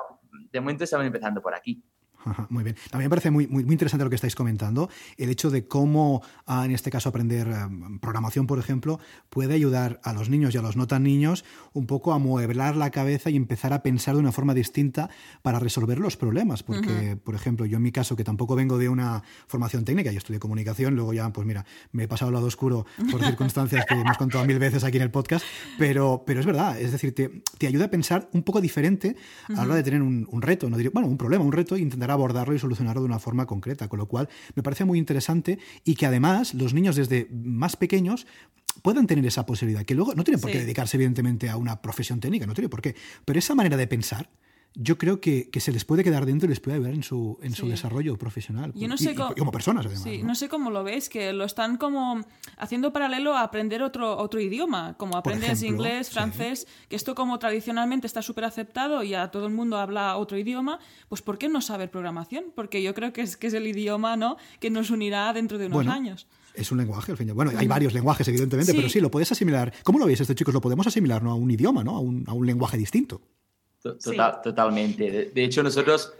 de 0.52 0.60
momento 0.60 0.84
estamos 0.84 1.06
empezando 1.06 1.42
por 1.42 1.56
aquí. 1.56 1.82
Muy 2.50 2.64
bien. 2.64 2.76
A 2.92 2.98
mí 2.98 3.04
me 3.04 3.10
parece 3.10 3.32
muy, 3.32 3.48
muy, 3.48 3.64
interesante 3.64 4.04
lo 4.04 4.10
que 4.10 4.16
estáis 4.16 4.36
comentando. 4.36 4.90
El 5.18 5.30
hecho 5.30 5.50
de 5.50 5.68
cómo, 5.68 6.22
ah, 6.46 6.66
en 6.66 6.72
este 6.72 6.92
caso, 6.92 7.10
aprender 7.10 7.48
ah, 7.50 7.70
programación, 8.02 8.48
por 8.48 8.60
ejemplo, 8.60 9.00
puede 9.30 9.54
ayudar 9.54 10.00
a 10.04 10.14
los 10.14 10.30
niños 10.30 10.54
y 10.56 10.58
a 10.58 10.62
los 10.62 10.76
no 10.76 10.88
tan 10.88 11.04
niños 11.04 11.46
un 11.74 11.86
poco 11.86 12.14
a 12.14 12.20
mueblar 12.20 12.76
la 12.76 12.92
cabeza 12.92 13.30
y 13.30 13.36
empezar 13.36 13.74
a 13.74 13.84
pensar 13.84 14.16
de 14.16 14.22
una 14.22 14.32
forma 14.32 14.54
distinta 14.54 15.10
para 15.42 15.60
resolver 15.60 16.00
los 16.00 16.18
problemas. 16.18 16.64
Porque, 16.64 17.18
por 17.22 17.36
ejemplo, 17.36 17.66
yo 17.66 17.78
en 17.78 17.84
mi 17.84 17.92
caso, 17.92 18.16
que 18.16 18.24
tampoco 18.24 18.56
vengo 18.56 18.78
de 18.78 18.90
una 18.90 19.24
formación 19.48 19.86
técnica, 19.86 20.12
yo 20.12 20.18
estudié 20.18 20.40
comunicación, 20.40 20.96
luego 20.96 21.14
ya, 21.14 21.32
pues 21.32 21.46
mira, 21.46 21.66
me 21.92 22.04
he 22.04 22.08
pasado 22.08 22.30
al 22.30 22.36
lado 22.36 22.48
oscuro 22.48 22.86
por 23.12 23.24
circunstancias 23.24 23.86
que 23.86 23.96
hemos 23.96 24.18
contado 24.18 24.46
mil 24.46 24.60
veces 24.60 24.84
aquí 24.84 24.98
en 24.98 25.04
el 25.04 25.12
podcast, 25.12 25.46
pero, 25.78 26.24
pero 26.26 26.40
es 26.40 26.46
verdad, 26.46 26.80
es 26.80 26.92
decir, 26.92 27.14
te, 27.14 27.44
te 27.58 27.68
ayuda 27.68 27.86
a 27.86 27.90
pensar 27.90 28.30
un 28.34 28.44
poco 28.44 28.62
diferente 28.62 29.16
a 29.50 29.54
la 29.54 29.64
hora 29.64 29.76
de 29.76 29.84
tener 29.84 30.02
un, 30.02 30.42
reto, 30.42 30.70
no 30.70 30.78
bueno, 30.92 31.08
un 31.08 31.18
problema, 31.18 31.44
un 31.44 31.52
reto 31.52 31.76
e 31.76 31.80
intentar 31.80 32.12
abordarlo 32.18 32.54
y 32.56 32.60
solucionarlo 32.60 33.02
de 33.02 33.08
una 33.08 33.20
forma 33.20 33.46
concreta, 33.46 33.88
con 33.88 34.00
lo 34.00 34.08
cual 34.08 34.30
me 34.56 34.64
parece 34.64 34.86
muy 34.86 35.00
interesante 35.00 35.60
y 35.84 35.96
que 35.96 36.06
además 36.06 36.54
los 36.54 36.74
niños 36.74 36.96
desde 36.96 37.28
más 37.32 37.76
pequeños 37.76 38.28
puedan 38.82 39.08
tener 39.08 39.26
esa 39.26 39.46
posibilidad, 39.46 39.84
que 39.84 39.96
luego 39.96 40.14
no 40.16 40.24
tienen 40.24 40.42
por 40.42 40.52
qué 40.52 40.60
dedicarse 40.60 40.98
evidentemente 40.98 41.50
a 41.50 41.58
una 41.58 41.82
profesión 41.82 42.20
técnica, 42.20 42.46
no 42.46 42.54
tiene 42.54 42.70
por 42.70 42.82
qué, 42.82 42.96
pero 43.26 43.40
esa 43.40 43.56
manera 43.56 43.78
de 43.78 43.88
pensar 43.88 44.30
yo 44.80 45.00
creo 45.00 45.20
que, 45.20 45.50
se 45.60 45.72
les 45.72 45.86
puede 45.86 46.04
quedar 46.04 46.28
dentro 46.28 46.46
y 46.46 46.50
les 46.50 46.60
puede 46.60 46.76
ayudar 46.76 46.94
en 46.94 47.02
su, 47.02 47.40
en 47.42 47.56
su 47.56 47.68
desarrollo 47.68 48.16
profesional. 48.18 48.72
Yo 48.76 48.88
no 48.88 48.96
sé 48.96 49.16
cómo, 49.16 49.34
como 49.34 49.52
personas, 49.52 49.88
además. 49.88 50.04
Sí, 50.04 50.22
¿no? 50.22 50.36
sé 50.36 50.50
cómo 50.50 50.70
lo 50.70 50.84
veis, 50.84 51.10
que 51.10 51.34
lo 51.34 51.46
están 51.46 51.78
como 51.78 52.24
haciendo 52.58 52.94
paralelo 52.94 53.36
a 53.36 53.42
aprender 53.42 53.82
otro, 53.82 54.16
otro 54.18 54.40
idioma, 54.40 54.96
como 54.98 55.18
aprendes 55.18 55.64
inglés, 55.64 56.12
francés, 56.12 56.68
que 56.90 56.96
esto 56.96 57.16
como 57.16 57.40
tradicionalmente 57.40 58.06
está 58.06 58.22
súper 58.22 58.46
aceptado 58.46 59.02
y 59.02 59.16
a 59.16 59.30
todo 59.32 59.48
el 59.48 59.54
mundo 59.54 59.78
habla 59.78 60.16
otro 60.16 60.38
idioma, 60.38 60.80
pues 61.10 61.24
¿por 61.24 61.40
qué 61.40 61.50
no 61.50 61.62
saber 61.62 61.90
programación? 61.90 62.46
Porque 62.56 62.84
yo 62.84 62.94
creo 62.94 63.14
que 63.14 63.22
es, 63.22 63.36
que 63.36 63.48
es 63.48 63.56
el 63.56 63.66
idioma 63.66 64.16
¿no? 64.16 64.38
que 64.60 64.70
nos 64.70 64.92
unirá 64.92 65.34
dentro 65.34 65.58
de 65.58 65.66
unos 65.66 65.88
años. 65.88 66.28
Es 66.54 66.72
un 66.72 66.78
lenguaje, 66.78 67.12
al 67.12 67.18
fin. 67.18 67.32
Bueno, 67.34 67.52
hay 67.56 67.68
varios 67.68 67.94
lenguajes, 67.94 68.28
evidentemente, 68.28 68.74
pero 68.76 68.90
sí, 68.90 69.00
lo 69.00 69.10
puedes 69.10 69.32
asimilar. 69.32 69.74
¿Cómo 69.84 69.98
lo 69.98 70.06
veis 70.06 70.22
esto, 70.22 70.34
chicos? 70.34 70.54
Lo 70.54 70.62
podemos 70.62 70.86
asimilar 70.86 71.24
¿no? 71.24 71.32
a 71.32 71.36
un 71.36 71.50
idioma, 71.50 71.84
¿no? 71.84 71.96
a 71.96 72.00
un, 72.00 72.26
a 72.28 72.34
un 72.34 72.46
lenguaje 72.46 72.78
distinto. 72.78 73.22
Totalmente. 73.82 75.32
De, 75.34 75.44
hecho, 75.44 75.64
nosotros 75.64 76.14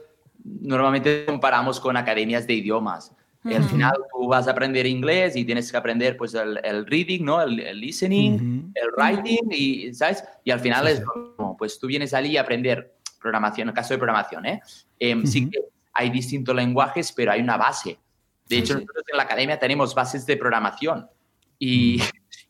normalmente 0.44 1.26
comparamos 1.26 1.80
con 1.80 1.98
academias 1.98 2.48
de 2.48 2.54
idiomas. 2.54 3.14
Al 3.44 3.64
final 3.64 3.94
tú 4.12 4.28
vas 4.28 4.48
a 4.48 4.52
aprender 4.52 4.86
inglés 4.86 5.38
y 5.38 5.46
tienes 5.46 5.72
que 5.72 5.78
aprender 5.78 6.18
pues 6.18 6.34
el, 6.34 6.86
reading, 6.86 7.24
¿no? 7.24 7.42
El, 7.42 7.80
listening, 7.80 8.74
el 8.76 8.90
writing 8.98 9.50
y, 9.52 9.94
¿sabes? 9.94 10.24
Y 10.44 10.52
al 10.52 10.60
final 10.60 10.88
es 10.88 11.02
como, 11.02 11.56
pues 11.56 11.80
tú 11.80 11.88
vienes 11.88 12.14
allí 12.14 12.36
a 12.36 12.42
aprender 12.42 12.96
programación, 13.22 13.68
en 13.68 13.70
el 13.70 13.76
caso 13.76 13.94
de 13.94 13.98
programación, 14.00 14.46
¿eh? 14.46 14.62
Em, 15.00 15.26
sí 15.26 15.50
que 15.50 15.60
hay 15.94 16.10
distintos 16.10 16.56
lenguajes, 16.56 17.12
pero 17.12 17.32
hay 17.32 17.42
una 17.42 17.58
base. 17.58 17.98
De 18.48 18.58
hecho, 18.58 18.76
nosotros 18.76 19.04
en 19.08 19.18
la 19.18 19.24
academia 19.24 19.60
tenemos 19.60 19.96
bases 19.96 20.26
de 20.26 20.38
programación 20.38 21.08
y, 21.60 22.02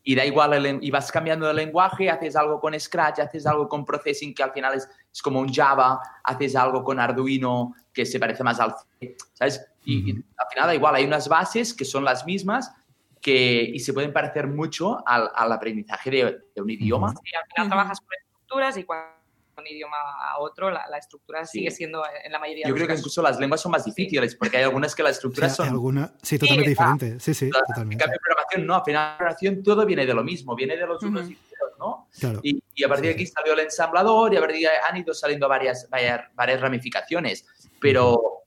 y 0.08 0.16
da 0.16 0.26
igual, 0.26 0.80
y 0.82 0.90
vas 0.90 1.12
cambiando 1.12 1.48
de 1.48 1.54
lenguaje, 1.54 2.10
haces 2.10 2.38
algo 2.38 2.62
con 2.62 2.80
Scratch, 2.80 3.20
haces 3.20 3.46
algo 3.46 3.68
con 3.68 3.84
Processing, 3.84 4.34
que 4.34 4.42
al 4.42 4.54
final 4.54 4.74
es, 4.74 4.88
es 5.12 5.22
como 5.22 5.42
un 5.42 5.54
Java, 5.54 6.00
haces 6.24 6.56
algo 6.56 6.82
con 6.82 6.98
Arduino 6.98 7.76
que 7.92 8.06
se 8.06 8.18
parece 8.18 8.42
más 8.42 8.58
al 8.62 8.74
C, 9.02 9.18
¿sabes? 9.34 9.70
Y, 9.84 10.12
al 10.12 10.48
final 10.50 10.68
da 10.68 10.76
igual, 10.76 10.96
hay 10.96 11.04
unas 11.04 11.28
bases 11.28 11.74
que 11.74 11.84
son 11.84 12.06
las 12.06 12.26
mismas 12.26 12.74
que, 13.20 13.62
y 13.62 13.80
se 13.80 13.92
pueden 13.92 14.14
parecer 14.14 14.48
mucho 14.48 15.06
al, 15.06 15.52
aprendizaje 15.52 16.10
de, 16.10 16.62
un 16.62 16.70
idioma. 16.70 17.10
Sí, 17.10 17.36
al 17.36 17.46
final 17.54 17.68
trabajas 17.68 18.00
con 18.00 18.10
estructuras 18.18 18.78
y 18.78 18.86
cuando 18.86 19.17
un 19.58 19.68
idioma 19.68 19.98
a 19.98 20.40
otro, 20.40 20.70
la, 20.70 20.98
estructura 20.98 21.46
sigue 21.46 21.72
siendo 21.72 22.04
en 22.24 22.32
la 22.32 22.40
mayoría 22.40 22.68
Yo 22.68 22.74
de 22.74 22.78
creo 22.78 22.88
que 22.88 22.96
incluso 22.96 23.22
las 23.22 23.40
lenguas 23.40 23.62
son 23.62 23.72
más 23.72 23.86
difíciles, 23.86 24.36
porque 24.36 24.58
hay 24.58 24.64
algunas 24.64 24.96
que 24.96 25.04
la 25.04 25.10
estructura 25.10 25.50
son... 25.50 25.70
Alguna, 25.70 26.14
sí, 26.22 26.38
totalmente 26.38 26.70
diferente. 26.70 27.20
Sí, 27.20 27.34
sí, 27.34 27.50
totalmente. 27.50 27.94
En 27.94 28.00
cambio, 28.00 28.20
programación 28.24 28.68
no, 28.68 28.76
al 28.76 28.84
final 28.84 29.04
la 29.04 29.18
programación 29.18 29.64
todo 29.64 29.86
viene 29.86 30.06
de 30.06 30.14
lo 30.14 30.24
mismo, 30.24 30.56
viene 30.56 30.78
de 30.78 30.86
los 30.86 31.02
unos 31.04 31.30
y 31.30 31.36
ceros, 31.36 31.74
¿no? 31.80 32.08
Y, 32.44 32.62
y, 32.76 32.84
a 32.84 32.88
partir 32.88 33.08
de 33.08 33.14
aquí 33.14 33.26
salió 33.26 33.54
el 33.54 33.60
ensamblador 33.62 34.34
y 34.34 34.38
a 34.38 34.40
partir 34.40 34.62
de 34.62 34.68
ahí 34.68 34.78
han 34.90 34.98
ido 34.98 35.14
saliendo 35.14 35.48
varias, 35.48 35.90
varias, 35.90 36.22
varias 36.36 36.62
ramificaciones, 36.62 37.46
pero 37.80 38.44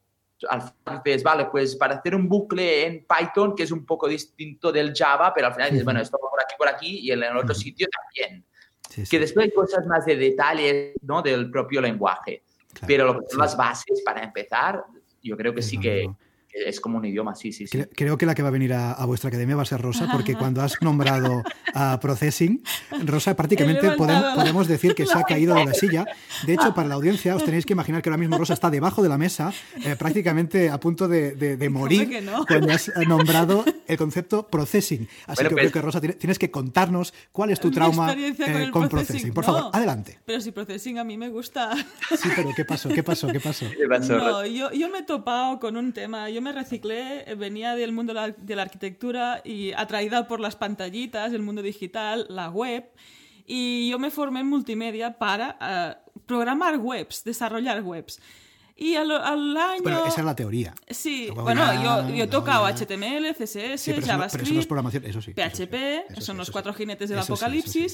al 0.48 0.62
final 0.62 1.02
dices, 1.04 1.22
vale, 1.22 1.46
pues 1.46 1.76
para 1.76 1.96
hacer 1.96 2.14
un 2.14 2.28
bucle 2.28 2.86
en 2.86 3.06
Python, 3.06 3.54
que 3.54 3.64
es 3.64 3.72
un 3.72 3.84
poco 3.84 4.08
distinto 4.08 4.72
del 4.72 4.94
Java, 4.94 5.32
pero 5.34 5.48
al 5.48 5.54
final 5.54 5.70
dices, 5.70 5.84
bueno, 5.84 6.00
esto 6.00 6.18
va 6.22 6.30
por 6.30 6.40
aquí, 6.40 6.54
por 6.56 6.68
aquí 6.68 6.98
y 7.00 7.10
en 7.10 7.22
el 7.22 7.36
otro 7.36 7.54
sitio 7.54 7.86
también. 7.88 8.44
Que 9.08 9.18
después 9.18 9.44
hay 9.44 9.52
cosas 9.52 9.86
más 9.86 10.04
de 10.04 10.16
detalles 10.16 10.94
¿no? 11.02 11.22
del 11.22 11.50
propio 11.50 11.80
lenguaje. 11.80 12.42
Pero 12.86 13.06
lo 13.06 13.20
que 13.20 13.26
son 13.28 13.40
las 13.40 13.56
bases 13.56 14.02
para 14.04 14.22
empezar, 14.22 14.84
yo 15.22 15.36
creo 15.36 15.54
que 15.54 15.62
sí 15.62 15.78
que, 15.78 16.08
es 16.52 16.80
como 16.80 16.98
un 16.98 17.04
idioma, 17.04 17.34
sí, 17.34 17.52
sí, 17.52 17.66
sí. 17.66 17.82
Creo, 17.94 18.18
que 18.18 18.26
la 18.26 18.34
que 18.34 18.42
va 18.42 18.48
a 18.48 18.52
venir 18.52 18.72
a, 18.72 19.04
vuestra 19.04 19.28
academia 19.28 19.56
va 19.56 19.62
a 19.62 19.66
ser 19.66 19.80
Rosa, 19.80 20.08
porque 20.10 20.34
cuando 20.34 20.62
has 20.62 20.80
nombrado 20.80 21.42
a 21.74 21.98
Processing, 22.00 22.62
Rosa 23.04 23.36
prácticamente 23.36 23.90
podemos, 23.92 24.66
decir 24.66 24.94
que 24.94 25.06
se 25.06 25.16
ha 25.16 25.22
caído 25.28 25.54
de 25.54 25.64
la 25.64 25.74
silla. 25.74 26.06
De 26.46 26.54
hecho, 26.54 26.74
para 26.74 26.88
la 26.88 26.94
audiencia, 26.94 27.36
os 27.36 27.44
tenéis 27.44 27.66
que 27.66 27.72
imaginar 27.72 28.02
que 28.02 28.08
ahora 28.08 28.18
mismo 28.18 28.36
Rosa 28.38 28.54
está 28.54 28.70
debajo 28.70 29.02
de 29.02 29.08
la 29.08 29.18
mesa, 29.18 29.52
eh, 29.84 29.96
prácticamente 29.96 30.70
a 30.70 30.78
punto 30.80 31.08
de, 31.08 31.68
morir 31.70 32.24
cuando 32.48 32.72
has 32.72 32.90
nombrado 33.06 33.64
el 33.86 33.96
concepto 33.96 34.46
Processing. 34.48 35.08
Así 35.26 35.44
que 35.44 35.54
creo 35.54 35.72
que, 35.72 35.80
Rosa, 35.80 36.00
tienes 36.00 36.38
que 36.38 36.50
contarnos 36.50 37.14
cuál 37.32 37.50
es 37.50 37.60
tu 37.60 37.70
trauma 37.70 38.12
eh, 38.12 38.70
con, 38.72 38.88
processing. 38.88 39.32
Por 39.32 39.44
favor, 39.44 39.70
adelante. 39.72 40.18
Pero 40.24 40.40
si 40.40 40.50
Processing 40.50 40.98
a 40.98 41.04
mí 41.04 41.16
me 41.16 41.28
gusta. 41.28 41.76
Sí, 42.10 42.28
pero 42.34 42.50
¿qué 42.54 42.64
pasó? 42.64 42.88
¿Qué 42.88 43.02
pasó? 43.02 43.28
¿Qué 43.28 43.40
pasó? 43.40 43.66
No, 44.00 44.46
yo, 44.46 44.72
yo 44.72 44.88
me 44.88 44.98
he 44.98 45.02
topado 45.02 45.58
con 45.60 45.76
un 45.76 45.92
tema. 45.92 46.28
Yo 46.30 46.39
me 46.40 46.52
reciclé, 46.52 47.30
eh, 47.30 47.34
venía 47.34 47.74
del 47.74 47.92
mundo 47.92 48.14
de 48.14 48.56
la 48.56 48.62
arquitectura 48.62 49.40
y 49.44 49.72
atraída 49.72 50.26
por 50.28 50.40
las 50.40 50.56
pantallitas, 50.56 51.32
el 51.32 51.42
mundo 51.42 51.62
digital, 51.62 52.26
la 52.28 52.50
web. 52.50 52.90
Y 53.46 53.90
yo 53.90 53.98
me 53.98 54.10
formé 54.10 54.40
en 54.40 54.46
multimedia 54.46 55.18
para 55.18 55.56
eh, 55.60 56.12
programar 56.26 56.78
webs, 56.78 57.24
desarrollar 57.24 57.82
webs. 57.82 58.20
Y 58.80 58.96
al, 58.96 59.10
año... 59.10 59.82
Pero 59.84 60.06
esa 60.06 60.20
es 60.20 60.24
la 60.24 60.34
teoría. 60.34 60.74
Sí, 60.88 61.28
bueno, 61.34 61.62
yo, 61.82 62.14
yo 62.14 62.24
he 62.24 62.26
tocado 62.26 62.66
HTML, 62.66 63.34
CSS, 63.34 64.06
JavaScript, 64.06 64.66
programación, 64.66 65.04
eso 65.04 65.20
sí, 65.20 65.34
PHP, 65.34 66.18
son 66.18 66.38
los 66.38 66.50
cuatro 66.50 66.72
jinetes 66.72 67.10
del 67.10 67.18
apocalipsis. 67.18 67.92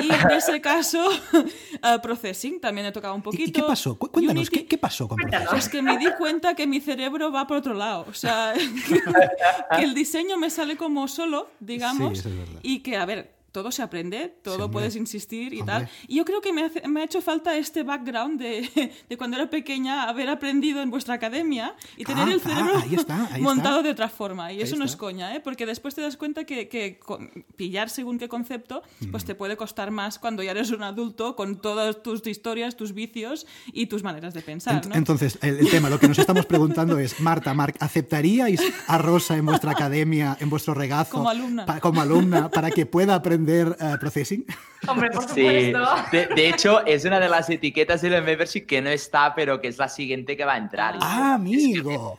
y 0.00 0.12
en 0.12 0.30
ese 0.30 0.60
caso, 0.60 1.08
uh, 1.08 2.00
Processing 2.02 2.60
también 2.60 2.86
he 2.86 2.92
tocado 2.92 3.16
un 3.16 3.22
poquito. 3.22 3.42
¿Y, 3.42 3.50
qué 3.50 3.64
pasó? 3.64 3.98
Cuéntanos, 3.98 4.48
¿qué, 4.48 4.78
pasó 4.78 5.08
con 5.08 5.16
Processing? 5.16 5.58
Es 5.58 5.68
que 5.68 5.82
me 5.82 5.98
di 5.98 6.06
cuenta 6.16 6.54
que 6.54 6.68
mi 6.68 6.80
cerebro 6.80 7.32
va 7.32 7.48
por 7.48 7.56
otro 7.56 7.74
lado. 7.74 8.06
O 8.08 8.14
sea, 8.14 8.54
que 9.76 9.82
el 9.82 9.92
diseño 9.92 10.38
me 10.38 10.50
sale 10.50 10.76
como 10.76 11.08
solo, 11.08 11.50
digamos. 11.58 12.24
y 12.62 12.78
que, 12.78 12.96
a 12.96 13.04
ver, 13.06 13.37
todo 13.58 13.72
se 13.72 13.82
aprende, 13.82 14.36
todo 14.44 14.70
puedes 14.70 14.94
insistir 14.94 15.52
y 15.52 15.64
tal. 15.64 15.88
Y 16.06 16.14
yo 16.14 16.24
creo 16.24 16.40
que 16.40 16.52
me, 16.52 17.00
ha 17.00 17.04
hecho 17.04 17.20
falta 17.20 17.56
este 17.56 17.82
background 17.82 18.40
de, 18.40 18.92
de, 19.08 19.16
cuando 19.16 19.36
era 19.36 19.50
pequeña, 19.50 20.08
haber 20.08 20.28
aprendido 20.28 20.80
en 20.80 20.90
vuestra 20.90 21.14
academia 21.14 21.74
y 21.96 22.04
tener 22.04 22.28
ah, 22.28 22.32
el 22.32 22.40
cerebro 22.40 22.74
montado 23.40 23.82
de 23.82 23.90
otra 23.90 24.08
forma. 24.08 24.52
Y 24.52 24.62
eso 24.62 24.76
no 24.76 24.84
es 24.84 24.94
coña, 24.94 25.34
¿eh? 25.34 25.40
porque 25.40 25.66
después 25.66 25.96
te 25.96 26.02
das 26.02 26.16
cuenta 26.16 26.44
que, 26.44 26.68
que 26.68 27.00
pillar 27.56 27.90
según 27.90 28.16
qué 28.20 28.28
concepto, 28.28 28.84
pues 29.10 29.24
te 29.24 29.34
puede 29.34 29.56
costar 29.56 29.90
más 29.90 30.20
cuando 30.20 30.44
ya 30.44 30.52
eres 30.52 30.70
un 30.70 30.84
adulto 30.84 31.34
con 31.34 31.60
todas 31.60 32.00
tus 32.00 32.24
historias, 32.28 32.76
tus 32.76 32.94
vicios 32.94 33.44
y 33.72 33.86
tus 33.86 34.04
maneras 34.04 34.34
de 34.34 34.42
pensar. 34.42 34.82
Entonces, 34.92 35.36
el, 35.42 35.68
tema, 35.68 35.90
lo 35.90 35.98
que 35.98 36.06
nos 36.06 36.20
estamos 36.20 36.46
preguntando 36.46 36.96
es, 37.00 37.20
Marta, 37.20 37.52
Marc, 37.54 37.74
¿aceptaríais 37.80 38.60
a 38.86 38.98
Rosa 38.98 39.36
en 39.36 39.46
vuestra 39.46 39.72
academia, 39.72 40.36
en 40.38 40.48
vuestro 40.48 40.74
regazo? 40.74 41.10
Como 41.10 41.28
alumna. 41.28 41.80
como 41.80 42.00
alumna, 42.00 42.50
para 42.50 42.70
que 42.70 42.86
pueda 42.86 43.16
aprender 43.16 43.47
eh, 43.48 43.96
processing? 43.98 44.44
Hombre, 44.88 45.10
por 45.10 45.28
supuesto. 45.28 45.80
De, 46.12 46.48
hecho, 46.48 46.84
es 46.86 47.04
una 47.04 47.18
de 47.18 47.28
las 47.28 47.50
etiquetas 47.50 48.02
del 48.02 48.22
membership 48.22 48.66
que 48.66 48.80
no 48.80 48.90
está, 48.90 49.34
pero 49.34 49.60
que 49.60 49.68
es 49.68 49.78
la 49.78 49.88
siguiente 49.88 50.36
que 50.36 50.44
va 50.44 50.54
a 50.54 50.58
entrar. 50.58 50.96
¡Ah, 51.00 51.34
amigo! 51.34 52.18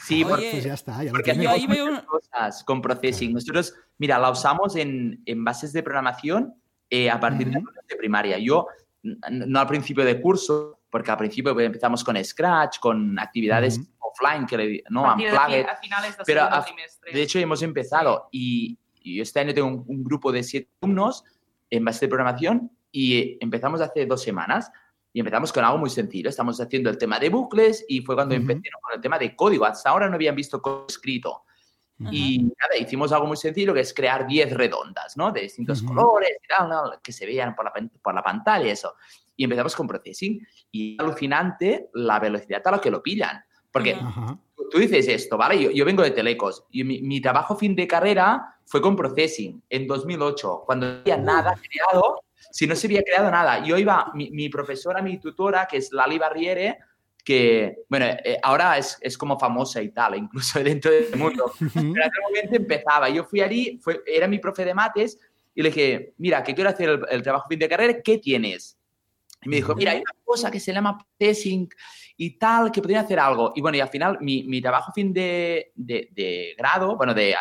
Sí, 0.00 0.24
pues 0.24 0.64
ya 0.64 0.74
está. 0.74 1.04
Ya 1.04 1.10
porque 1.10 1.32
hacemos 1.32 1.68
muchas 1.68 2.02
cosas 2.04 2.64
con 2.64 2.80
processing. 2.80 3.32
Nosotros, 3.32 3.74
mira, 3.98 4.18
la 4.18 4.30
usamos 4.30 4.76
en, 4.76 5.22
en 5.26 5.44
bases 5.44 5.72
de 5.72 5.82
programación 5.82 6.54
eh, 6.88 7.10
a 7.10 7.20
partir 7.20 7.50
de, 7.50 7.60
de 7.88 7.96
primaria. 7.96 8.38
Yo, 8.38 8.68
no 9.02 9.60
al 9.60 9.66
principio 9.66 10.04
de 10.04 10.20
curso, 10.20 10.80
porque 10.90 11.10
al 11.10 11.18
principio 11.18 11.52
pues, 11.54 11.66
empezamos 11.66 12.02
con 12.02 12.22
Scratch, 12.22 12.78
con 12.78 13.18
actividades 13.18 13.80
offline, 14.00 14.46
que 14.46 14.82
no, 14.90 15.10
a 15.10 15.16
finales 15.16 16.16
de 16.16 16.24
pero 16.24 16.48
de 17.12 17.22
hecho 17.22 17.38
hemos 17.38 17.62
empezado 17.62 18.28
y, 18.32 18.78
y 19.08 19.20
este 19.20 19.40
año 19.40 19.54
tengo 19.54 19.84
un, 19.86 20.04
grupo 20.04 20.30
de 20.30 20.42
siete 20.42 20.68
alumnos 20.82 21.24
en 21.70 21.84
base 21.84 22.06
de 22.06 22.08
programación 22.08 22.70
y 22.92 23.42
empezamos 23.42 23.80
hace 23.80 24.06
dos 24.06 24.22
semanas 24.22 24.70
y 25.12 25.20
empezamos 25.20 25.52
con 25.52 25.64
algo 25.64 25.78
muy 25.78 25.90
sencillo. 25.90 26.28
Estamos 26.28 26.60
haciendo 26.60 26.90
el 26.90 26.98
tema 26.98 27.18
de 27.18 27.30
bucles 27.30 27.84
y 27.88 28.02
fue 28.02 28.14
cuando 28.14 28.34
empecé 28.34 28.70
con 28.80 28.94
el 28.94 29.00
tema 29.00 29.18
de 29.18 29.34
código. 29.34 29.64
Hasta 29.64 29.90
ahora 29.90 30.08
no 30.08 30.14
habían 30.14 30.36
visto 30.36 30.60
código 30.60 30.86
escrito. 30.88 31.42
Y 32.12 32.38
nada, 32.38 32.76
hicimos 32.78 33.10
algo 33.10 33.26
muy 33.26 33.36
sencillo 33.36 33.74
que 33.74 33.80
es 33.80 33.92
crear 33.92 34.24
10 34.24 34.52
redondas, 34.52 35.16
¿no? 35.16 35.32
De 35.32 35.40
distintos 35.40 35.82
colores 35.82 36.30
y 36.44 36.46
tal, 36.46 37.00
que 37.02 37.10
se 37.10 37.26
vean 37.26 37.56
por 37.56 37.64
la, 37.64 37.72
por 38.00 38.14
la 38.14 38.22
pantalla 38.22 38.66
y 38.66 38.70
eso. 38.70 38.94
Y 39.36 39.44
empezamos 39.44 39.74
con 39.74 39.88
processing. 39.88 40.46
Y 40.70 40.96
alucinante 41.00 41.90
la 41.94 42.20
velocidad 42.20 42.62
a 42.66 42.70
la 42.72 42.80
que 42.80 42.90
lo 42.90 43.02
pillan. 43.02 43.42
Porque 43.72 43.96
tú 44.70 44.78
dices 44.78 45.08
esto, 45.08 45.36
¿vale? 45.36 45.60
Yo, 45.60 45.70
yo 45.70 45.84
vengo 45.84 46.02
de 46.02 46.12
Telecos 46.12 46.64
y 46.70 46.84
mi, 46.84 47.02
mi, 47.02 47.20
trabajo 47.20 47.56
fin 47.56 47.74
de 47.74 47.88
carrera 47.88 48.57
fue 48.68 48.82
con 48.82 48.94
Processing 48.94 49.62
en 49.70 49.86
2008, 49.86 50.62
cuando 50.66 50.86
no 50.86 51.00
había 51.00 51.16
nada 51.16 51.58
creado, 51.60 52.22
si 52.50 52.66
no 52.66 52.76
se 52.76 52.86
había 52.86 53.02
creado 53.02 53.30
nada. 53.30 53.64
Yo 53.64 53.78
iba, 53.78 54.12
mi, 54.14 54.30
mi 54.30 54.50
profesora, 54.50 55.00
mi 55.00 55.18
tutora, 55.18 55.66
que 55.66 55.78
es 55.78 55.90
Lali 55.90 56.18
Barriere, 56.18 56.78
que, 57.24 57.78
bueno, 57.88 58.06
eh, 58.06 58.38
ahora 58.42 58.76
es, 58.76 58.98
es, 59.00 59.16
como 59.16 59.38
famosa 59.38 59.80
y 59.80 59.88
tal, 59.88 60.14
incluso 60.18 60.62
dentro 60.62 60.90
del 60.90 61.16
mundo. 61.16 61.52
Pero 61.58 61.80
en 61.80 61.98
aquel 61.98 62.22
momento 62.28 62.56
empezaba. 62.56 63.08
Yo 63.08 63.24
fui 63.24 63.40
allí, 63.40 63.78
fue, 63.82 64.02
era 64.06 64.28
mi 64.28 64.38
profe 64.38 64.66
de 64.66 64.74
mates, 64.74 65.18
y 65.54 65.62
le 65.62 65.70
dije, 65.70 66.14
mira, 66.18 66.42
que 66.42 66.54
quiero 66.54 66.70
hacer 66.70 66.90
el, 66.90 67.00
el 67.10 67.22
trabajo 67.22 67.48
fin 67.48 67.58
de 67.58 67.68
carrera, 67.68 68.02
¿qué 68.02 68.18
tienes? 68.18 68.78
Y 69.42 69.48
me 69.48 69.56
dijo, 69.56 69.74
mira, 69.74 69.92
hay 69.92 69.98
una 69.98 70.12
cosa 70.24 70.50
que 70.50 70.60
se 70.60 70.72
llama 70.72 70.98
processing 70.98 71.68
y 72.16 72.38
tal, 72.38 72.72
que 72.72 72.82
podría 72.82 73.00
hacer 73.00 73.20
algo. 73.20 73.52
Y 73.54 73.60
bueno, 73.60 73.78
y 73.78 73.80
al 73.80 73.88
final 73.88 74.18
mi, 74.20 74.42
mi 74.44 74.60
trabajo 74.60 74.92
fin 74.92 75.12
de, 75.12 75.72
de, 75.74 76.54
grado, 76.58 76.96
bueno, 76.96 77.14
de, 77.14 77.34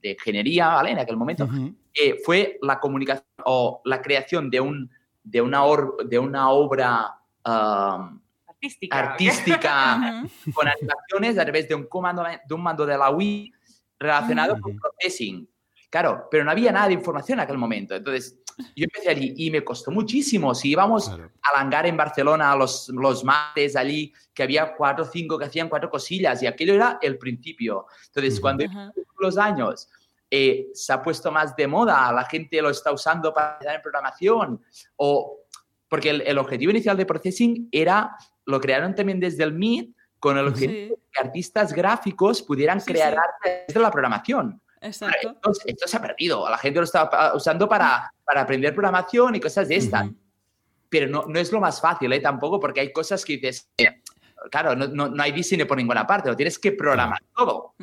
de, 0.00 0.10
ingeniería, 0.12 0.68
¿vale? 0.68 0.90
En 0.90 0.98
aquel 0.98 1.16
momento, 1.16 1.48
eh, 1.94 2.16
fue 2.24 2.58
la 2.62 2.78
comunicación 2.78 3.26
o 3.44 3.80
la 3.84 4.00
creación 4.00 4.50
de, 4.50 4.60
un, 4.60 4.90
de, 5.22 5.40
una, 5.40 5.62
de 6.06 6.18
una 6.18 6.50
obra 6.50 7.18
um, 7.44 8.20
artística, 8.46 8.98
artística 8.98 10.24
con 10.54 10.68
animaciones 10.68 11.38
a 11.38 11.42
través 11.42 11.68
de 11.68 11.74
un, 11.74 11.84
comando, 11.84 12.24
de 12.46 12.54
un 12.54 12.62
mando 12.62 12.86
de 12.86 12.96
la 12.96 13.10
Wii 13.10 13.52
relacionado 13.98 14.60
con 14.60 14.76
processing. 14.76 15.48
Claro, 15.90 16.28
pero 16.30 16.44
no 16.44 16.52
había 16.52 16.70
nada 16.70 16.86
de 16.86 16.94
información 16.94 17.38
en 17.38 17.44
aquel 17.44 17.58
momento. 17.58 17.96
Entonces, 17.96 18.38
yo 18.76 18.84
empecé 18.84 19.10
allí 19.10 19.34
y 19.36 19.50
me 19.50 19.64
costó 19.64 19.90
muchísimo. 19.90 20.54
Si 20.54 20.70
íbamos 20.70 21.08
a 21.08 21.56
Langar 21.56 21.86
en 21.86 21.96
Barcelona, 21.96 22.54
los, 22.56 22.88
los 22.88 23.24
mates 23.24 23.76
allí, 23.76 24.12
que 24.32 24.42
había 24.42 24.74
cuatro 24.74 25.04
o 25.04 25.08
cinco 25.08 25.38
que 25.38 25.46
hacían 25.46 25.68
cuatro 25.68 25.90
cosillas 25.90 26.42
y 26.42 26.46
aquello 26.46 26.74
era 26.74 26.98
el 27.02 27.18
principio. 27.18 27.86
Entonces, 28.06 28.40
cuando 28.40 28.64
los 29.18 29.36
años 29.38 29.88
eh, 30.30 30.68
se 30.74 30.92
ha 30.92 31.02
puesto 31.02 31.32
más 31.32 31.56
de 31.56 31.66
moda, 31.66 32.12
la 32.12 32.24
gente 32.24 32.62
lo 32.62 32.70
está 32.70 32.92
usando 32.92 33.34
para 33.34 33.56
hacer 33.56 33.74
en 33.74 33.82
programación, 33.82 34.62
o 34.96 35.40
porque 35.88 36.10
el, 36.10 36.38
objetivo 36.38 36.70
inicial 36.70 36.96
de 36.96 37.04
Processing 37.04 37.68
era, 37.72 38.16
lo 38.46 38.60
crearon 38.60 38.94
también 38.94 39.18
desde 39.18 39.42
el 39.42 39.52
MIT, 39.52 39.96
con 40.20 40.38
el 40.38 40.46
objetivo 40.46 40.94
de 40.94 41.02
que 41.10 41.20
artistas 41.20 41.72
gráficos 41.72 42.42
pudieran 42.42 42.78
crear 42.80 43.18
arte 43.18 43.64
desde 43.66 43.80
la 43.80 43.90
programación. 43.90 44.62
Exacto. 44.80 45.36
Esto, 45.66 45.86
se 45.86 45.96
ha 45.96 46.02
perdido. 46.02 46.48
La 46.48 46.58
gente 46.58 46.78
lo 46.78 46.84
está 46.84 47.32
usando 47.34 47.68
para, 47.68 48.12
para 48.24 48.42
aprender 48.42 48.72
programación 48.74 49.34
y 49.34 49.40
cosas 49.40 49.68
de 49.68 49.76
estas. 49.76 50.08
Pero 50.88 51.08
no, 51.08 51.26
no, 51.28 51.38
es 51.38 51.52
lo 51.52 51.60
más 51.60 51.80
fácil, 51.80 52.12
¿eh? 52.12 52.20
Tampoco, 52.20 52.58
porque 52.58 52.80
hay 52.80 52.92
cosas 52.92 53.24
que 53.24 53.34
dices, 53.34 53.70
claro, 54.50 54.74
no, 54.74 54.88
no, 54.88 55.08
no, 55.08 55.22
hay 55.22 55.32
diseño 55.32 55.66
por 55.66 55.76
ninguna 55.76 56.06
parte, 56.06 56.28
lo 56.28 56.36
tienes 56.36 56.58
que 56.58 56.72
programar 56.72 57.22
todo. 57.36 57.74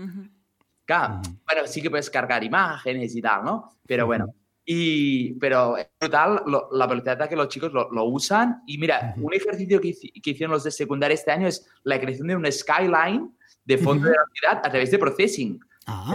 Claro, 0.88 1.22
bueno, 1.46 1.68
sí 1.68 1.82
que 1.82 1.90
puedes 1.90 2.10
cargar 2.10 2.44
imágenes 2.44 3.16
y 3.16 3.22
tal, 3.22 3.44
¿no? 3.44 3.78
Pero 3.86 4.06
bueno, 4.06 4.34
Y, 4.66 5.34
pero 5.34 5.78
es 5.78 5.88
brutal 6.00 6.44
la 6.72 6.88
velocidad 6.88 7.22
a 7.22 7.30
que 7.30 7.36
los 7.36 7.50
chicos 7.50 7.72
lo, 7.74 8.04
usan. 8.06 8.64
Y 8.66 8.78
mira, 8.78 9.14
un 9.18 9.34
ejercicio 9.34 9.80
que, 9.80 9.90
hicieron 9.90 10.52
los 10.52 10.64
de 10.64 10.72
secundaria 10.72 11.16
este 11.16 11.32
año 11.32 11.48
es 11.48 11.66
la 11.84 12.00
creación 12.00 12.28
de 12.28 12.36
un 12.36 12.52
skyline 12.52 13.38
de 13.64 13.78
fondo 13.78 14.08
de 14.08 14.16
la 14.16 14.26
ciudad 14.34 14.62
a 14.66 14.70
través 14.70 14.90
de 14.92 14.98
processing. 14.98 15.60
Ah. 15.88 16.14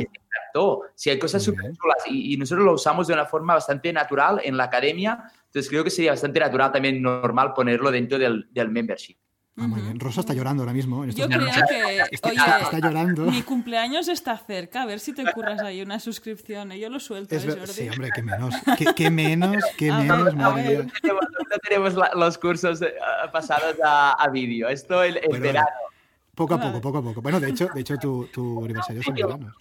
Si 0.95 1.09
hay 1.09 1.19
cosas 1.19 1.43
súper 1.43 1.73
chulas 1.73 2.05
y, 2.07 2.37
nosotros 2.37 2.65
lo 2.65 2.75
usamos 2.75 3.07
de 3.07 3.15
una 3.15 3.25
forma 3.25 3.55
bastante 3.55 3.93
natural 3.93 4.41
en 4.45 4.57
la 4.57 4.65
academia, 4.65 5.25
entonces 5.47 5.69
creo 5.71 5.83
que 5.83 5.91
sería 5.91 6.11
bastante 6.11 6.41
natural 6.41 6.71
también 6.71 7.01
normal 7.01 7.55
ponerlo 7.55 7.91
dentro 7.91 8.19
del, 8.19 8.49
del 8.53 8.69
membership. 8.69 9.17
Ah, 9.59 9.67
muy 9.67 9.83
bien. 9.83 10.01
Rosa 10.01 10.21
está 10.21 10.33
llorando 10.33 10.63
ahora 10.63 10.73
mismo. 10.73 11.05
Yo 11.05 11.29
creo 11.29 11.41
que, 11.41 11.51
está, 12.11 12.29
oye, 12.31 12.39
está 12.63 12.79
llorando. 12.79 13.25
mi 13.27 13.43
cumpleaños 13.43 14.09
está 14.09 14.39
cerca, 14.39 14.83
a 14.83 14.87
ver 14.87 14.99
si 14.99 15.13
te 15.13 15.31
curras 15.31 15.61
ahí 15.61 15.83
una 15.83 16.01
suscripción. 16.01 16.73
¿eh? 16.73 16.79
Yo 16.79 16.89
lo 16.89 16.99
suelto, 16.99 17.37
es 17.37 17.45
¿eh, 17.45 17.67
Sí, 17.67 17.89
hombre, 17.91 18.09
qué 18.15 18.23
menos. 18.23 18.55
Qué, 18.97 19.11
menos, 19.11 19.63
qué 19.77 19.93
menos, 19.93 20.35
madre 20.35 20.87
No 21.03 21.59
tenemos 21.63 21.95
los 22.15 22.39
cursos 22.39 22.81
eh, 22.81 22.95
pasados 23.31 23.77
a, 23.85 24.13
a 24.13 24.29
vídeo. 24.31 24.69
Esto 24.69 25.03
el, 25.03 25.21
verano. 25.39 25.69
Poco 26.35 26.55
a 26.55 26.61
poco, 26.61 26.81
poco 26.81 26.99
a 26.99 27.03
poco. 27.03 27.21
Bueno, 27.21 27.39
de 27.39 27.51
hecho, 27.51 27.69
de 27.75 27.81
hecho 27.83 27.99
tu, 27.99 28.27
tu 28.33 28.59
aniversario 28.65 29.03
es 29.03 29.09
en 29.09 29.15
verano. 29.15 29.55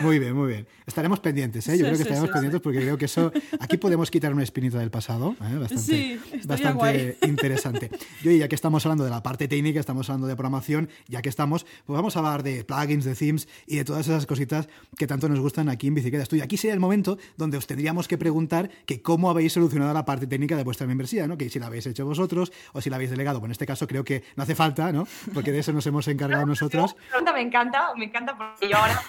Muy 0.00 0.18
bien, 0.18 0.34
muy 0.34 0.48
bien. 0.48 0.66
Estaremos 0.86 1.20
pendientes, 1.20 1.68
¿eh? 1.68 1.76
Yo 1.76 1.84
creo 1.84 1.96
que 1.96 2.02
estaremos 2.02 2.30
pendientes 2.30 2.60
porque 2.60 2.80
creo 2.80 2.96
que 2.96 3.04
eso. 3.04 3.32
Aquí 3.60 3.76
podemos 3.76 4.10
quitar 4.10 4.32
una 4.32 4.42
espinita 4.42 4.78
del 4.78 4.90
pasado, 4.90 5.36
¿eh? 5.42 5.58
bastante, 5.58 6.18
bastante 6.44 7.18
interesante. 7.26 7.90
Yo, 8.22 8.30
ya 8.32 8.48
que 8.48 8.54
estamos 8.54 8.84
hablando 8.86 9.04
de 9.04 9.10
la 9.10 9.22
parte 9.22 9.46
técnica, 9.46 9.80
estamos 9.80 10.08
hablando 10.08 10.26
de 10.26 10.36
programación, 10.36 10.88
ya 11.06 11.20
que 11.20 11.28
estamos, 11.28 11.66
pues 11.84 11.96
vamos 11.96 12.16
a 12.16 12.20
hablar 12.20 12.42
de 12.42 12.64
plugins, 12.64 13.04
de 13.04 13.14
themes 13.14 13.48
y 13.66 13.76
de 13.76 13.84
todas 13.84 14.06
esas 14.06 14.26
cositas 14.26 14.68
que 14.96 15.06
tanto 15.06 15.28
nos 15.28 15.40
gustan 15.40 15.68
aquí 15.68 15.88
en 15.88 15.94
Bicicleta 15.94 16.22
Estudio. 16.22 16.44
Aquí 16.44 16.56
sería 16.56 16.74
el 16.74 16.80
momento 16.80 17.18
donde 17.36 17.58
os 17.58 17.66
tendríamos 17.66 18.08
que 18.08 18.16
preguntar 18.16 18.70
que 18.86 19.02
cómo 19.02 19.28
habéis 19.28 19.52
solucionado 19.52 19.92
la 19.92 20.04
parte 20.04 20.26
técnica 20.26 20.56
de 20.56 20.64
vuestra 20.64 20.86
membresía, 20.86 21.26
¿no? 21.26 21.36
Que 21.36 21.50
si 21.50 21.58
la 21.58 21.66
habéis 21.66 21.86
hecho 21.86 22.06
vosotros 22.06 22.52
o 22.72 22.80
si 22.80 22.88
la 22.88 22.96
habéis 22.96 23.10
delegado. 23.10 23.38
Bueno, 23.38 23.50
en 23.50 23.52
este 23.52 23.66
caso 23.66 23.86
creo 23.86 24.04
que 24.04 24.22
no 24.36 24.44
hace 24.44 24.54
falta, 24.54 24.92
¿no? 24.92 25.06
Porque 25.34 25.52
de 25.52 25.58
eso 25.58 25.72
nos 25.72 25.86
hemos 25.86 26.08
encargado 26.08 26.46
nosotros. 26.46 26.96
Me 27.34 27.40
encanta, 27.40 27.92
me 27.96 28.04
encanta 28.04 28.36
porque 28.36 28.68
yo 28.68 28.76
ahora 28.76 29.02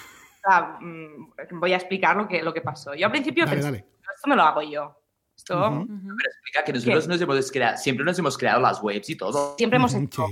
Mm, 0.80 1.58
voy 1.58 1.72
a 1.72 1.76
explicar 1.76 2.16
lo 2.16 2.28
que, 2.28 2.42
lo 2.42 2.54
que 2.54 2.60
pasó. 2.60 2.94
Yo 2.94 3.06
al 3.06 3.12
principio 3.12 3.46
pensé, 3.46 3.68
esto 3.68 4.28
me 4.28 4.36
lo 4.36 4.42
hago 4.42 4.62
yo. 4.62 4.96
Esto... 5.36 5.84
Pero 5.86 6.30
explica 6.30 6.64
que 6.64 6.72
nosotros 6.72 7.08
nos 7.08 7.20
hemos 7.20 7.52
creado, 7.52 7.76
siempre 7.76 8.04
nos 8.04 8.18
hemos 8.18 8.38
creado 8.38 8.60
las 8.60 8.82
webs 8.82 9.10
y 9.10 9.16
todo. 9.16 9.54
Siempre 9.56 9.76
hemos 9.76 9.94
hecho 9.94 10.26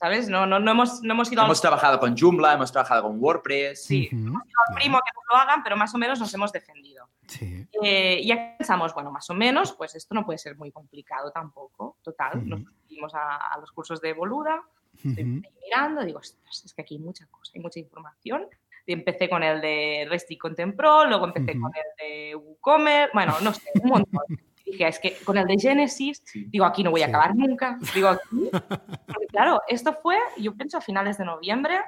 ¿sabes? 0.00 0.30
No, 0.30 0.46
no, 0.46 0.58
no, 0.58 0.70
hemos, 0.70 1.02
no 1.02 1.12
hemos 1.12 1.30
ido 1.30 1.44
Hemos 1.44 1.60
trabajado 1.60 2.00
con 2.00 2.16
Joomla, 2.16 2.54
hemos 2.54 2.72
trabajado 2.72 3.02
con 3.02 3.22
WordPress. 3.22 3.84
Sí, 3.84 4.08
hemos 4.10 4.46
ido 4.46 4.60
al 4.68 4.74
primo 4.74 4.98
que 4.98 5.12
lo 5.30 5.36
hagan, 5.36 5.62
pero 5.62 5.76
más 5.76 5.94
o 5.94 5.98
menos 5.98 6.18
nos 6.18 6.32
hemos 6.32 6.52
defendido. 6.52 7.08
Sí. 7.26 7.66
Eh, 7.82 8.20
y 8.22 8.28
ya 8.28 8.56
pensamos, 8.56 8.94
bueno, 8.94 9.10
más 9.10 9.28
o 9.28 9.34
menos, 9.34 9.72
pues 9.74 9.94
esto 9.94 10.14
no 10.14 10.24
puede 10.24 10.38
ser 10.38 10.56
muy 10.56 10.72
complicado 10.72 11.30
tampoco. 11.30 11.98
Total, 12.02 12.48
nos 12.48 12.62
fuimos 12.88 13.12
a, 13.14 13.58
los 13.60 13.70
cursos 13.72 14.00
de 14.00 14.14
Boluda, 14.14 14.62
estoy 14.96 15.24
mirando, 15.24 16.02
digo, 16.02 16.20
es 16.20 16.72
que 16.74 16.82
aquí 16.82 16.94
hay 16.94 17.00
mucha 17.00 17.26
cosa, 17.26 17.52
hay 17.54 17.60
mucha 17.60 17.78
información 17.78 18.46
empecé 18.86 19.28
con 19.28 19.42
el 19.42 19.60
de 19.60 20.06
Resti 20.08 20.36
Contempro, 20.36 21.04
luego 21.06 21.26
empecé 21.26 21.58
con 21.58 21.72
el 21.74 21.84
de 21.98 22.36
WooCommerce, 22.36 23.10
bueno, 23.12 23.34
no 23.42 23.52
sé, 23.52 23.70
un 23.82 23.90
montón. 23.90 24.22
dije, 24.70 24.88
es 24.88 24.98
que 24.98 25.16
con 25.24 25.36
el 25.36 25.46
de 25.46 25.58
Genesis, 25.58 26.22
digo, 26.48 26.64
aquí 26.64 26.82
no 26.82 26.90
voy 26.90 27.02
a 27.02 27.06
acabar 27.06 27.34
nunca. 27.34 27.78
Digo, 27.94 28.08
aquí. 28.08 28.50
claro, 29.30 29.60
esto 29.68 29.92
fue, 29.94 30.16
yo 30.38 30.54
pienso, 30.54 30.78
a 30.78 30.80
finales 30.80 31.18
de 31.18 31.24
noviembre. 31.24 31.78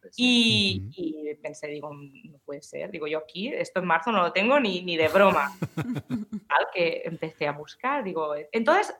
Pues 0.00 0.14
y, 0.16 0.88
y, 0.96 1.34
pensé, 1.36 1.66
digo, 1.68 1.92
no 1.92 2.38
puede 2.44 2.62
ser. 2.62 2.90
Digo, 2.90 3.06
yo 3.06 3.18
aquí, 3.18 3.48
esto 3.48 3.80
en 3.80 3.86
marzo 3.86 4.12
no 4.12 4.22
lo 4.22 4.32
tengo 4.32 4.60
ni, 4.60 4.82
ni 4.82 4.96
de 4.96 5.08
broma. 5.08 5.52
Al 6.48 6.66
que 6.72 7.02
empecé 7.04 7.48
a 7.48 7.52
buscar, 7.52 8.04
digo, 8.04 8.34
entonces, 8.52 8.94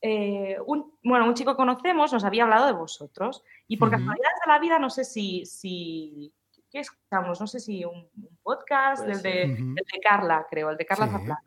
eh, 0.00 0.56
un, 0.66 0.92
bueno, 1.02 1.26
un 1.26 1.34
chico 1.34 1.52
que 1.52 1.56
conocemos 1.56 2.12
nos 2.12 2.24
había 2.24 2.44
hablado 2.44 2.66
de 2.66 2.72
vosotros. 2.72 3.44
Y 3.66 3.76
por 3.76 3.90
casualidad 3.90 4.30
de 4.44 4.52
la 4.52 4.58
vida, 4.58 4.78
no 4.78 4.90
sé 4.90 5.04
si, 5.04 5.44
si 5.46 6.32
¿qué 6.70 6.80
escuchamos? 6.80 7.40
No 7.40 7.46
sé 7.46 7.60
si 7.60 7.84
un, 7.84 8.08
podcast, 8.42 9.06
el 9.06 9.22
de, 9.22 9.74
Carla, 10.02 10.46
creo, 10.48 10.70
el 10.70 10.76
de 10.76 10.86
Carla 10.86 11.08
Zaplana. 11.08 11.42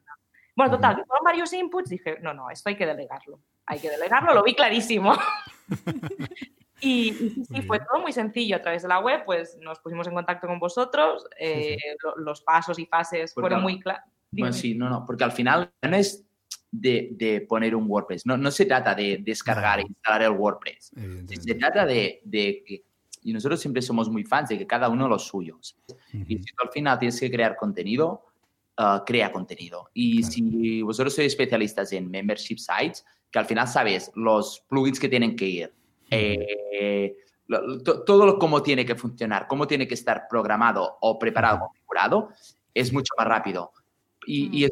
Bueno, 0.55 0.75
total, 0.75 1.03
fueron 1.07 1.23
varios 1.23 1.53
inputs, 1.53 1.89
dije, 1.89 2.17
no, 2.21 2.33
no, 2.33 2.49
esto 2.49 2.69
hay 2.69 2.75
que 2.75 2.85
delegarlo. 2.85 3.39
Hay 3.65 3.79
que 3.79 3.89
delegarlo, 3.89 4.33
lo 4.33 4.43
vi 4.43 4.53
clarísimo. 4.53 5.13
y, 6.81 7.13
sí, 7.13 7.61
fue 7.65 7.79
todo 7.79 8.01
muy 8.01 8.11
sencillo. 8.11 8.57
A 8.57 8.61
través 8.61 8.81
de 8.81 8.87
la 8.87 8.99
web, 8.99 9.23
pues 9.25 9.57
nos 9.61 9.79
pusimos 9.79 10.07
en 10.07 10.13
contacto 10.13 10.47
con 10.47 10.59
vosotros, 10.59 11.25
eh, 11.39 11.77
los 12.17 12.41
pasos 12.41 12.77
y 12.79 12.85
fases 12.85 13.33
fueron 13.33 13.61
muy 13.61 13.79
claros. 13.79 14.03
Bueno, 14.31 14.53
sí, 14.53 14.75
no, 14.75 14.89
no, 14.89 15.05
porque 15.05 15.23
al 15.23 15.31
final 15.31 15.71
no 15.81 15.95
es 15.95 16.25
de, 16.71 17.45
poner 17.47 17.75
un 17.75 17.85
WordPress, 17.89 18.25
no, 18.25 18.37
no 18.37 18.51
se 18.51 18.65
trata 18.65 18.95
de 18.95 19.19
descargar 19.21 19.79
e 19.79 19.83
instalar 19.83 20.23
el 20.23 20.31
WordPress. 20.31 20.91
Se 21.27 21.55
trata 21.55 21.85
de, 21.85 22.21
de 22.23 22.63
que 22.65 22.83
y 23.23 23.33
nosotros 23.33 23.59
siempre 23.59 23.81
somos 23.81 24.09
muy 24.09 24.23
fans 24.23 24.49
de 24.49 24.57
que 24.57 24.67
cada 24.67 24.89
uno 24.89 25.07
los 25.07 25.27
suyos. 25.27 25.77
Y 26.13 26.37
si 26.37 26.53
tú 26.53 26.63
al 26.63 26.71
final 26.71 26.99
tienes 26.99 27.19
que 27.19 27.29
crear 27.29 27.55
contenido, 27.55 28.25
ah, 28.77 29.03
crea 29.05 29.31
contenido. 29.31 29.89
Y 29.93 30.23
si 30.23 30.81
vosotros 30.81 31.13
sois 31.13 31.27
especialistas 31.27 31.91
en 31.93 32.09
membership 32.09 32.57
sites, 32.57 33.05
que 33.31 33.39
al 33.39 33.45
final 33.45 33.67
sabes 33.67 34.11
los 34.15 34.63
plugins 34.67 34.99
que 34.99 35.09
tienen 35.09 35.35
que 35.35 35.45
ir, 35.45 35.73
eh, 36.09 37.15
todo 38.05 38.25
lo, 38.25 38.39
cómo 38.39 38.61
tiene 38.61 38.85
que 38.85 38.95
funcionar, 38.95 39.47
cómo 39.47 39.67
tiene 39.67 39.87
que 39.87 39.93
estar 39.93 40.27
programado 40.29 40.97
o 41.01 41.17
preparado, 41.19 41.57
o 41.57 41.67
configurado, 41.67 42.29
es 42.73 42.91
mucho 42.93 43.13
más 43.17 43.27
rápido. 43.27 43.71
Y, 44.27 44.67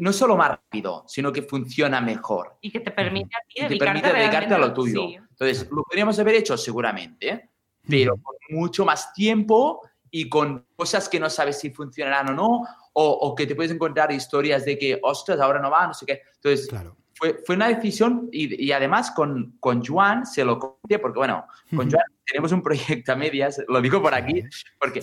no 0.00 0.14
solo 0.14 0.34
más 0.34 0.50
rápido, 0.50 1.04
sino 1.06 1.30
que 1.30 1.42
funciona 1.42 2.00
mejor. 2.00 2.56
Y 2.62 2.70
que 2.70 2.80
te 2.80 2.90
permite 2.90 3.36
a 3.36 3.40
ti 3.46 3.68
dedicarte, 3.68 4.54
a 4.54 4.58
lo 4.58 4.72
tuyo. 4.72 5.02
Entonces, 5.30 5.68
lo 5.70 5.82
podríamos 5.82 6.18
haber 6.18 6.36
hecho 6.36 6.56
seguramente, 6.56 7.47
pero 7.88 8.16
con 8.16 8.36
mucho 8.50 8.84
más 8.84 9.12
tiempo 9.12 9.82
y 10.10 10.28
con 10.28 10.66
cosas 10.76 11.08
que 11.08 11.20
no 11.20 11.28
sabes 11.30 11.58
si 11.58 11.70
funcionarán 11.70 12.30
o 12.30 12.34
no, 12.34 12.62
o, 13.00 13.34
que 13.34 13.46
te 13.46 13.54
puedes 13.54 13.70
encontrar 13.70 14.10
historias 14.10 14.64
de 14.64 14.76
que, 14.76 14.98
ostras, 15.02 15.38
ahora 15.38 15.60
no 15.60 15.70
va, 15.70 15.86
no 15.86 15.94
sé 15.94 16.04
qué. 16.04 16.22
Entonces, 16.34 16.68
fue, 17.14 17.40
fue, 17.44 17.54
una 17.54 17.68
decisión 17.68 18.28
y, 18.32 18.66
y, 18.66 18.72
además 18.72 19.12
con, 19.12 19.56
con 19.60 19.84
Juan 19.84 20.26
se 20.26 20.44
lo 20.44 20.58
conté, 20.58 20.98
porque 20.98 21.18
bueno, 21.18 21.46
con 21.74 21.90
Juan 21.90 22.02
tenemos 22.24 22.50
un 22.52 22.62
proyecto 22.62 23.12
a 23.12 23.16
medias, 23.16 23.62
lo 23.68 23.80
digo 23.80 24.02
por 24.02 24.14
aquí, 24.14 24.42
porque 24.80 25.00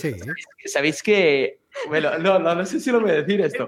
¿sabéis, 0.66 1.02
que, 1.02 1.62
bueno, 1.88 2.18
no, 2.18 2.40
no, 2.40 2.56
no, 2.56 2.66
sé 2.66 2.80
si 2.80 2.92
lo 2.92 3.00
voy 3.00 3.12
a 3.12 3.22
decir 3.22 3.40
esto, 3.42 3.68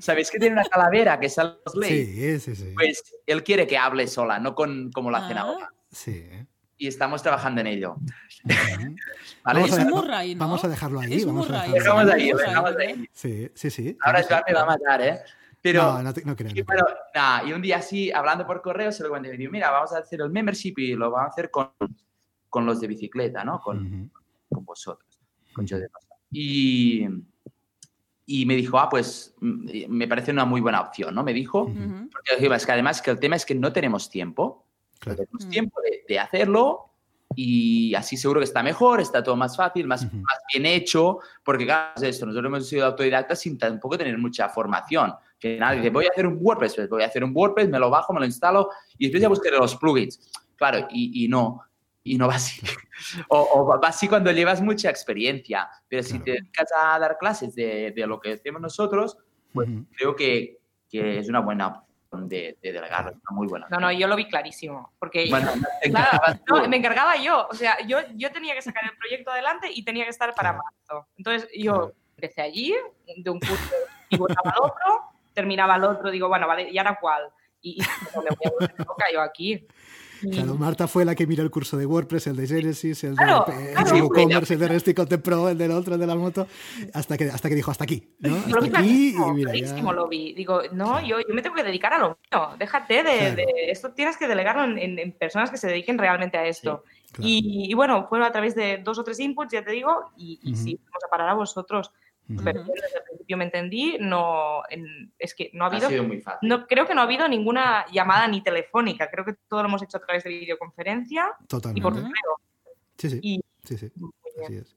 ¿sabéis 0.00 0.30
que 0.30 0.38
tiene 0.38 0.54
una 0.54 0.64
calavera 0.64 1.18
que 1.18 1.28
sale 1.28 1.54
los 1.64 1.86
Sí, 1.86 2.40
sí, 2.40 2.54
sí. 2.56 2.72
Pues 2.74 3.02
él 3.26 3.44
quiere 3.44 3.66
que 3.66 3.78
hable 3.78 4.06
sola, 4.08 4.38
no 4.38 4.54
con, 4.54 4.90
como 4.92 5.10
lo 5.10 5.16
hacen 5.16 5.38
ah. 5.38 5.42
ahora. 5.42 5.72
Sí 5.90 6.24
y 6.80 6.86
estamos 6.86 7.22
trabajando 7.22 7.60
en 7.60 7.66
ello. 7.68 7.96
Vamos, 9.44 9.72
a, 9.72 9.84
vamos, 10.36 10.64
a, 10.64 10.68
dejarlo 10.68 11.00
ahí. 11.00 11.24
vamos 11.24 11.50
a 11.50 11.62
dejarlo 11.62 12.12
ahí. 12.12 12.32
Dejamos 12.32 12.76
ahí, 12.76 13.08
Sí, 13.12 13.50
sí, 13.54 13.70
sí. 13.70 13.98
Ahora 14.00 14.22
Joan 14.26 14.42
me 14.46 14.54
va 14.54 14.62
a 14.62 14.66
matar, 14.66 15.02
¿eh? 15.02 15.20
Pero, 15.60 15.82
no, 15.82 16.02
no, 16.02 16.12
no 16.24 16.36
creo. 16.36 16.52
Y, 16.54 16.62
bueno, 16.62 16.84
nada, 17.14 17.44
y 17.46 17.52
un 17.52 17.60
día 17.60 17.78
así, 17.78 18.10
hablando 18.10 18.46
por 18.46 18.62
correo, 18.62 18.92
se 18.92 19.02
lo 19.02 19.10
comenté. 19.10 19.36
Digo, 19.36 19.52
mira, 19.52 19.70
vamos 19.70 19.92
a 19.92 19.98
hacer 19.98 20.22
el 20.22 20.30
membership 20.30 20.74
y 20.78 20.94
lo 20.94 21.10
vamos 21.10 21.28
a 21.28 21.30
hacer 21.32 21.50
con, 21.50 21.70
con 22.48 22.64
los 22.64 22.80
de 22.80 22.86
bicicleta, 22.86 23.44
¿no? 23.44 23.60
Con, 23.60 24.10
con 24.48 24.64
vosotros, 24.64 25.20
con 25.52 25.66
yo 25.66 25.78
de 25.78 25.88
y, 26.30 27.06
y 28.24 28.46
me 28.46 28.56
dijo, 28.56 28.78
ah, 28.78 28.88
pues 28.88 29.34
mm, 29.40 29.86
me 29.88 30.08
parece 30.08 30.30
una 30.30 30.46
muy 30.46 30.62
buena 30.62 30.80
opción, 30.80 31.14
¿no? 31.14 31.22
Me 31.22 31.34
dijo, 31.34 31.66
porque 31.66 32.54
es 32.54 32.66
que 32.66 32.72
además 32.72 33.02
que 33.02 33.10
el 33.10 33.20
tema 33.20 33.36
es 33.36 33.44
que 33.44 33.54
no 33.54 33.72
tenemos 33.72 34.08
tiempo 34.08 34.69
tenemos 35.00 35.46
mm. 35.46 35.50
tiempo 35.50 35.80
de, 36.06 36.18
hacerlo 36.18 36.90
y 37.34 37.94
así 37.94 38.16
seguro 38.16 38.40
que 38.40 38.44
está 38.44 38.62
mejor, 38.62 39.00
está 39.00 39.22
todo 39.22 39.36
más 39.36 39.56
fácil, 39.56 39.86
más, 39.86 40.02
más 40.12 40.38
bien 40.52 40.66
hecho, 40.66 41.20
porque 41.44 41.64
claro, 41.64 41.92
es 41.96 42.02
esto, 42.02 42.26
nosotros 42.26 42.48
hemos 42.48 42.68
sido 42.68 42.86
autodidactas 42.86 43.40
sin 43.40 43.56
tampoco 43.56 43.96
tener 43.96 44.18
mucha 44.18 44.48
formación. 44.48 45.14
Que 45.38 45.56
nadie 45.58 45.78
dice, 45.78 45.90
voy 45.90 46.06
a 46.06 46.10
hacer 46.10 46.26
un 46.26 46.38
WordPress, 46.40 46.74
pues 46.74 46.88
voy 46.90 47.02
a 47.02 47.06
hacer 47.06 47.24
un 47.24 47.32
WordPress, 47.34 47.68
me 47.68 47.78
lo 47.78 47.88
bajo, 47.88 48.12
me 48.12 48.20
lo 48.20 48.26
instalo 48.26 48.68
y 48.98 49.06
después 49.06 49.22
ya 49.22 49.28
buscaré 49.28 49.56
los 49.56 49.76
plugins. 49.76 50.20
Claro, 50.56 50.86
y, 50.90 51.24
y 51.24 51.28
no, 51.28 51.62
y 52.02 52.18
no 52.18 52.26
va 52.26 52.34
así. 52.34 52.60
o, 53.28 53.38
o, 53.38 53.66
va 53.80 53.88
así 53.88 54.08
cuando 54.08 54.30
llevas 54.32 54.60
mucha 54.60 54.90
experiencia, 54.90 55.68
pero 55.88 56.02
si 56.02 56.18
te 56.18 56.32
dedicas 56.32 56.68
a 56.82 56.98
dar 56.98 57.16
clases 57.16 57.54
de, 57.54 57.92
de 57.94 58.06
lo 58.06 58.20
que 58.20 58.32
hacemos 58.32 58.60
nosotros, 58.60 59.16
pues 59.52 59.68
creo 59.96 60.14
que, 60.14 60.58
que 60.88 61.18
es 61.18 61.28
una 61.28 61.40
buena 61.40 61.68
opción 61.68 61.89
de, 62.12 62.58
de 62.60 62.72
delegar, 62.72 63.14
muy 63.30 63.46
buena. 63.46 63.66
No, 63.70 63.78
no, 63.78 63.92
yo 63.92 64.08
lo 64.08 64.16
vi 64.16 64.26
clarísimo, 64.26 64.92
porque 64.98 65.30
me 66.68 66.76
encargaba 66.76 67.16
yo, 67.16 67.46
o 67.48 67.54
sea, 67.54 67.78
yo, 67.86 67.98
yo 68.14 68.32
tenía 68.32 68.54
que 68.54 68.62
sacar 68.62 68.84
el 68.84 68.96
proyecto 68.96 69.30
adelante 69.30 69.68
y 69.72 69.84
tenía 69.84 70.04
que 70.04 70.10
estar 70.10 70.34
para 70.34 70.52
marzo. 70.52 71.08
Entonces 71.16 71.48
yo 71.56 71.92
empecé 72.16 72.42
allí, 72.42 72.74
de 73.16 73.30
un 73.30 73.38
curso 73.38 73.74
y 74.08 74.16
volvaba 74.16 74.50
al 74.50 74.62
otro, 74.62 75.04
terminaba 75.32 75.76
el 75.76 75.84
otro, 75.84 76.10
digo, 76.10 76.28
bueno, 76.28 76.46
vale, 76.46 76.68
¿y 76.70 76.78
ahora 76.78 76.98
cuál? 77.00 77.30
Y, 77.62 77.80
me 77.80 77.86
voy 78.14 78.26
a 78.28 78.50
volver 78.50 78.74
yo 79.12 79.20
aquí. 79.20 79.66
Claro, 80.20 80.54
Marta 80.54 80.86
fue 80.86 81.04
la 81.04 81.14
que 81.14 81.26
miró 81.26 81.42
el 81.42 81.50
curso 81.50 81.76
de 81.76 81.86
WordPress, 81.86 82.26
el 82.28 82.36
de 82.36 82.46
Genesis, 82.46 83.04
el 83.04 83.16
de 83.16 84.02
WooCommerce, 84.02 84.54
el 84.54 84.60
de 84.60 84.68
Resty 84.68 84.94
Content 84.94 85.22
Pro, 85.22 85.48
el 85.48 85.56
del 85.56 85.70
otro, 85.70 85.94
el 85.94 86.00
de 86.00 86.06
la 86.06 86.14
moto, 86.14 86.46
hasta 86.92 87.16
que, 87.16 87.24
hasta 87.24 87.48
que 87.48 87.54
dijo 87.54 87.70
hasta 87.70 87.84
aquí. 87.84 88.14
¿no? 88.18 88.36
Hasta 88.36 88.78
aquí 88.78 89.14
y 89.16 89.32
mira. 89.32 89.54
Ya... 89.54 89.80
lo 89.80 90.08
vi. 90.08 90.34
Digo, 90.34 90.62
no, 90.72 91.00
yo, 91.00 91.20
yo, 91.20 91.34
me 91.34 91.42
tengo 91.42 91.56
que 91.56 91.62
dedicar 91.62 91.94
a 91.94 91.98
lo 91.98 92.08
mío. 92.08 92.50
Déjate 92.58 93.02
de, 93.02 93.46
esto, 93.68 93.92
tienes 93.92 94.16
que 94.16 94.28
delegarlo 94.28 94.64
en, 94.64 95.12
personas 95.12 95.50
que 95.50 95.56
se 95.56 95.68
dediquen 95.68 95.98
realmente 95.98 96.36
a 96.36 96.46
esto. 96.46 96.84
y, 97.18 97.72
bueno, 97.74 98.06
fue 98.08 98.24
a 98.24 98.32
través 98.32 98.54
de 98.54 98.78
dos 98.78 98.98
o 98.98 99.04
tres 99.04 99.18
inputs, 99.20 99.52
ya 99.52 99.64
te 99.64 99.72
digo, 99.72 100.12
y, 100.16 100.38
y 100.42 100.54
sí, 100.54 100.78
vamos 100.84 101.04
a 101.04 101.10
parar 101.10 101.28
a 101.28 101.34
vosotros. 101.34 101.90
Pero 102.44 102.64
desde 102.64 102.98
el 102.98 103.04
principio 103.08 103.36
me 103.36 103.44
entendí, 103.44 103.96
no, 104.00 104.62
es 105.18 105.34
que 105.34 105.50
no 105.52 105.64
ha 105.64 105.68
habido... 105.68 105.88
No, 106.42 106.66
creo 106.66 106.86
que 106.86 106.94
no 106.94 107.00
ha 107.00 107.04
habido 107.04 107.28
ninguna 107.28 107.86
llamada 107.92 108.28
ni 108.28 108.42
telefónica, 108.42 109.10
creo 109.10 109.24
que 109.24 109.34
todo 109.48 109.62
lo 109.62 109.68
hemos 109.68 109.82
hecho 109.82 109.96
a 109.96 110.00
través 110.00 110.24
de 110.24 110.30
videoconferencia 110.30 111.32
Totalmente. 111.48 111.80
y 111.80 111.82
por 111.82 111.94
correo. 111.94 112.40
Sí, 112.96 113.10
sí. 113.10 113.40
sí, 113.64 113.78
sí. 113.78 113.92
Así 114.44 114.56
es. 114.56 114.76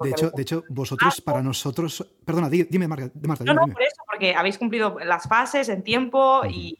de, 0.00 0.10
hecho, 0.10 0.30
de 0.30 0.42
hecho, 0.42 0.64
vosotros, 0.68 1.20
para 1.20 1.42
nosotros... 1.42 2.16
Perdona, 2.24 2.48
dime, 2.48 2.88
Marta. 2.88 3.10
Marta 3.22 3.44
no, 3.44 3.54
no, 3.54 3.66
por 3.66 3.82
eso, 3.82 4.02
porque 4.10 4.34
habéis 4.34 4.58
cumplido 4.58 4.98
las 5.00 5.28
fases 5.28 5.68
en 5.68 5.82
tiempo 5.82 6.42
y, 6.46 6.78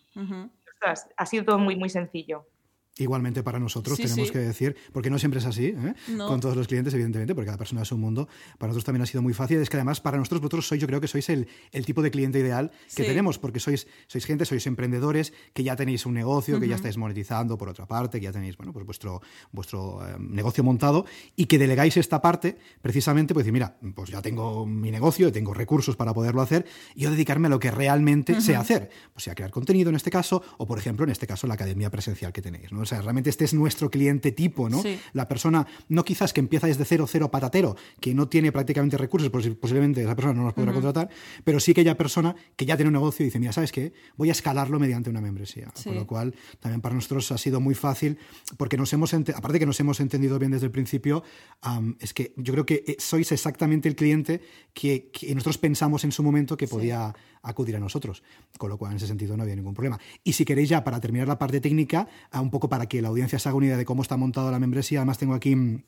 ha 1.17 1.27
sido 1.27 1.45
todo 1.45 1.59
muy, 1.59 1.77
muy 1.77 1.89
sencillo. 1.89 2.47
Igualmente 2.97 3.43
para 3.43 3.59
nosotros 3.59 3.99
tenemos 3.99 4.31
que 4.31 4.39
decir, 4.39 4.77
porque 4.93 5.11
no 5.11 5.19
siempre 5.19 5.41
es 5.41 5.47
así, 5.47 5.67
¿eh? 5.67 5.95
con 6.17 6.39
todos 6.39 6.57
los 6.57 6.69
clientes, 6.69 6.95
evidentemente, 6.95 7.35
porque 7.35 7.47
cada 7.47 7.59
persona 7.59 7.83
es 7.83 7.91
un 7.91 8.01
mundo. 8.01 8.29
Para 8.57 8.69
nosotros 8.69 8.85
también 8.85 9.03
ha 9.03 9.07
sido 9.07 9.21
muy 9.21 9.35
fácil. 9.35 9.59
Es 9.59 9.69
que 9.69 9.77
además, 9.77 10.01
para 10.01 10.17
nosotros, 10.17 10.41
vosotros 10.41 10.69
sois, 10.69 10.81
yo 10.81 10.87
creo 10.87 11.01
que 11.01 11.09
sois 11.09 11.29
el, 11.29 11.49
el 11.73 11.85
tipo 11.85 12.03
de 12.03 12.13
cliente 12.13 12.39
ideal 12.39 12.71
que 12.95 13.03
tenemos, 13.03 13.41
porque 13.41 13.59
sois, 13.59 13.89
sois 14.07 14.25
gente, 14.25 14.45
sois 14.45 14.65
emprendedores, 14.69 15.33
que 15.53 15.65
ya 15.65 15.75
tenéis 15.75 16.07
un 16.07 16.15
negocio, 16.15 16.61
que 16.61 16.69
ya 16.69 16.77
estáis 16.77 16.97
monetizando 16.97 17.59
por 17.59 17.69
otra 17.69 17.87
parte, 17.87 18.21
que 18.21 18.27
ya 18.27 18.33
tenéis 18.33 18.57
bueno, 18.57 18.73
pues 18.73 18.87
vuestro, 18.87 19.21
vuestro 19.51 20.07
eh, 20.07 20.15
negocio 20.21 20.63
montado 20.63 21.05
y 21.35 21.47
que 21.47 21.59
delegáis 21.59 21.97
esta 21.97 22.23
parte 22.23 22.59
precisamente, 22.81 23.35
pues 23.35 23.45
decir, 23.45 23.53
mira, 23.53 23.77
pues 23.97 24.11
ya 24.11 24.23
tengo 24.23 24.67
mi 24.67 24.93
negocio, 24.93 25.33
tengo 25.33 25.53
recursos 25.53 25.97
para 25.97 26.15
poderlo 26.15 26.43
hacer 26.43 26.65
y 26.95 27.03
yo 27.03 27.11
dedicarme 27.11 27.49
a 27.49 27.51
lo 27.51 27.59
que 27.59 27.73
realmente 27.73 28.41
sé 28.41 28.55
hacer, 28.55 28.91
pues 29.13 29.25
sea 29.25 29.35
crear 29.35 29.51
contenido 29.51 29.91
en 29.91 29.97
este 29.97 30.13
caso, 30.13 30.43
o 30.59 30.67
por 30.67 30.79
ejemplo, 30.79 31.05
en 31.05 31.11
este 31.11 31.27
caso, 31.27 31.49
la 31.49 31.55
academia 31.55 31.91
presencial 31.91 32.33
que 32.33 32.41
tenéis. 32.41 32.73
¿no? 32.73 32.84
O 32.85 32.87
sea, 32.87 33.01
realmente 33.01 33.31
este 33.31 33.45
es 33.45 33.55
nuestro 33.55 33.91
cliente 33.91 34.33
tipo, 34.33 34.69
¿no? 34.69 34.83
La 35.13 35.27
persona, 35.27 35.67
no 35.89 36.05
quizás 36.05 36.33
que 36.33 36.41
empieza 36.41 36.67
desde 36.67 36.85
cero, 36.85 37.07
cero 37.09 37.31
patatero, 37.31 37.77
que 38.01 38.15
no 38.15 38.29
tiene 38.29 38.53
prácticamente 38.53 38.97
recursos, 38.97 39.31
posiblemente 39.31 40.03
esa 40.03 40.15
persona 40.15 40.35
no 40.35 40.45
nos 40.45 40.55
podrá 40.55 40.73
contratar, 40.73 41.09
pero 41.45 41.61
sí 41.61 41.75
que 41.75 41.81
aquella 41.81 41.97
persona 41.97 42.35
que 42.57 42.67
ya 42.67 42.77
tiene 42.77 42.89
un 42.89 42.95
negocio 42.95 43.25
y 43.25 43.27
dice, 43.27 43.39
mira, 43.39 43.53
¿sabes 43.53 43.73
qué? 43.73 43.93
Voy 44.17 44.29
a 44.29 44.33
escalarlo 44.33 44.79
mediante 44.79 45.11
una 45.11 45.21
membresía. 45.21 45.73
Con 45.83 45.95
lo 45.95 46.07
cual, 46.07 46.35
también 46.61 46.81
para 46.81 46.95
nosotros 46.95 47.31
ha 47.33 47.39
sido 47.39 47.61
muy 47.61 47.75
fácil, 47.75 48.19
porque 48.57 48.77
nos 48.77 48.93
hemos, 48.93 49.13
aparte 49.13 49.59
que 49.59 49.67
nos 49.67 49.79
hemos 49.81 50.01
entendido 50.01 50.39
bien 50.39 50.53
desde 50.53 50.67
el 50.67 50.73
principio, 50.73 51.23
es 52.01 52.15
que 52.15 52.33
yo 52.37 52.53
creo 52.53 52.67
que 52.67 52.85
eh, 52.87 52.97
sois 52.99 53.33
exactamente 53.33 53.89
el 53.89 53.97
cliente 53.97 54.41
que, 54.73 55.11
nosotros 55.35 55.59
pensamos 55.59 56.05
en 56.05 56.13
su 56.13 56.23
momento 56.23 56.57
que 56.57 56.69
podía 56.69 57.15
acudir 57.45 57.77
a 57.77 57.81
nosotros. 57.81 58.23
Con 58.59 58.71
lo 58.71 58.79
cual, 58.79 58.93
en 58.93 58.97
ese 58.97 59.07
sentido, 59.07 59.37
no 59.37 59.43
había 59.43 59.57
ningún 59.57 59.75
problema. 59.75 59.99
Y 60.23 60.33
si 60.33 60.45
queréis 60.45 60.69
ya, 60.69 60.83
para 60.83 61.01
terminar 61.01 61.29
la 61.29 61.39
parte 61.39 61.61
técnica, 61.61 62.09
un 62.33 62.51
poco 62.51 62.69
para 62.69 62.87
que 62.87 63.01
la 63.01 63.09
audiencia 63.09 63.39
se 63.39 63.49
haga 63.49 63.57
una 63.57 63.67
idea 63.67 63.77
de 63.77 63.85
cómo 63.85 64.03
está 64.03 64.17
montado 64.17 64.51
la 64.51 64.59
membresía, 64.59 65.01
además 65.01 65.19
tengo 65.19 65.35
aquí 65.35 65.85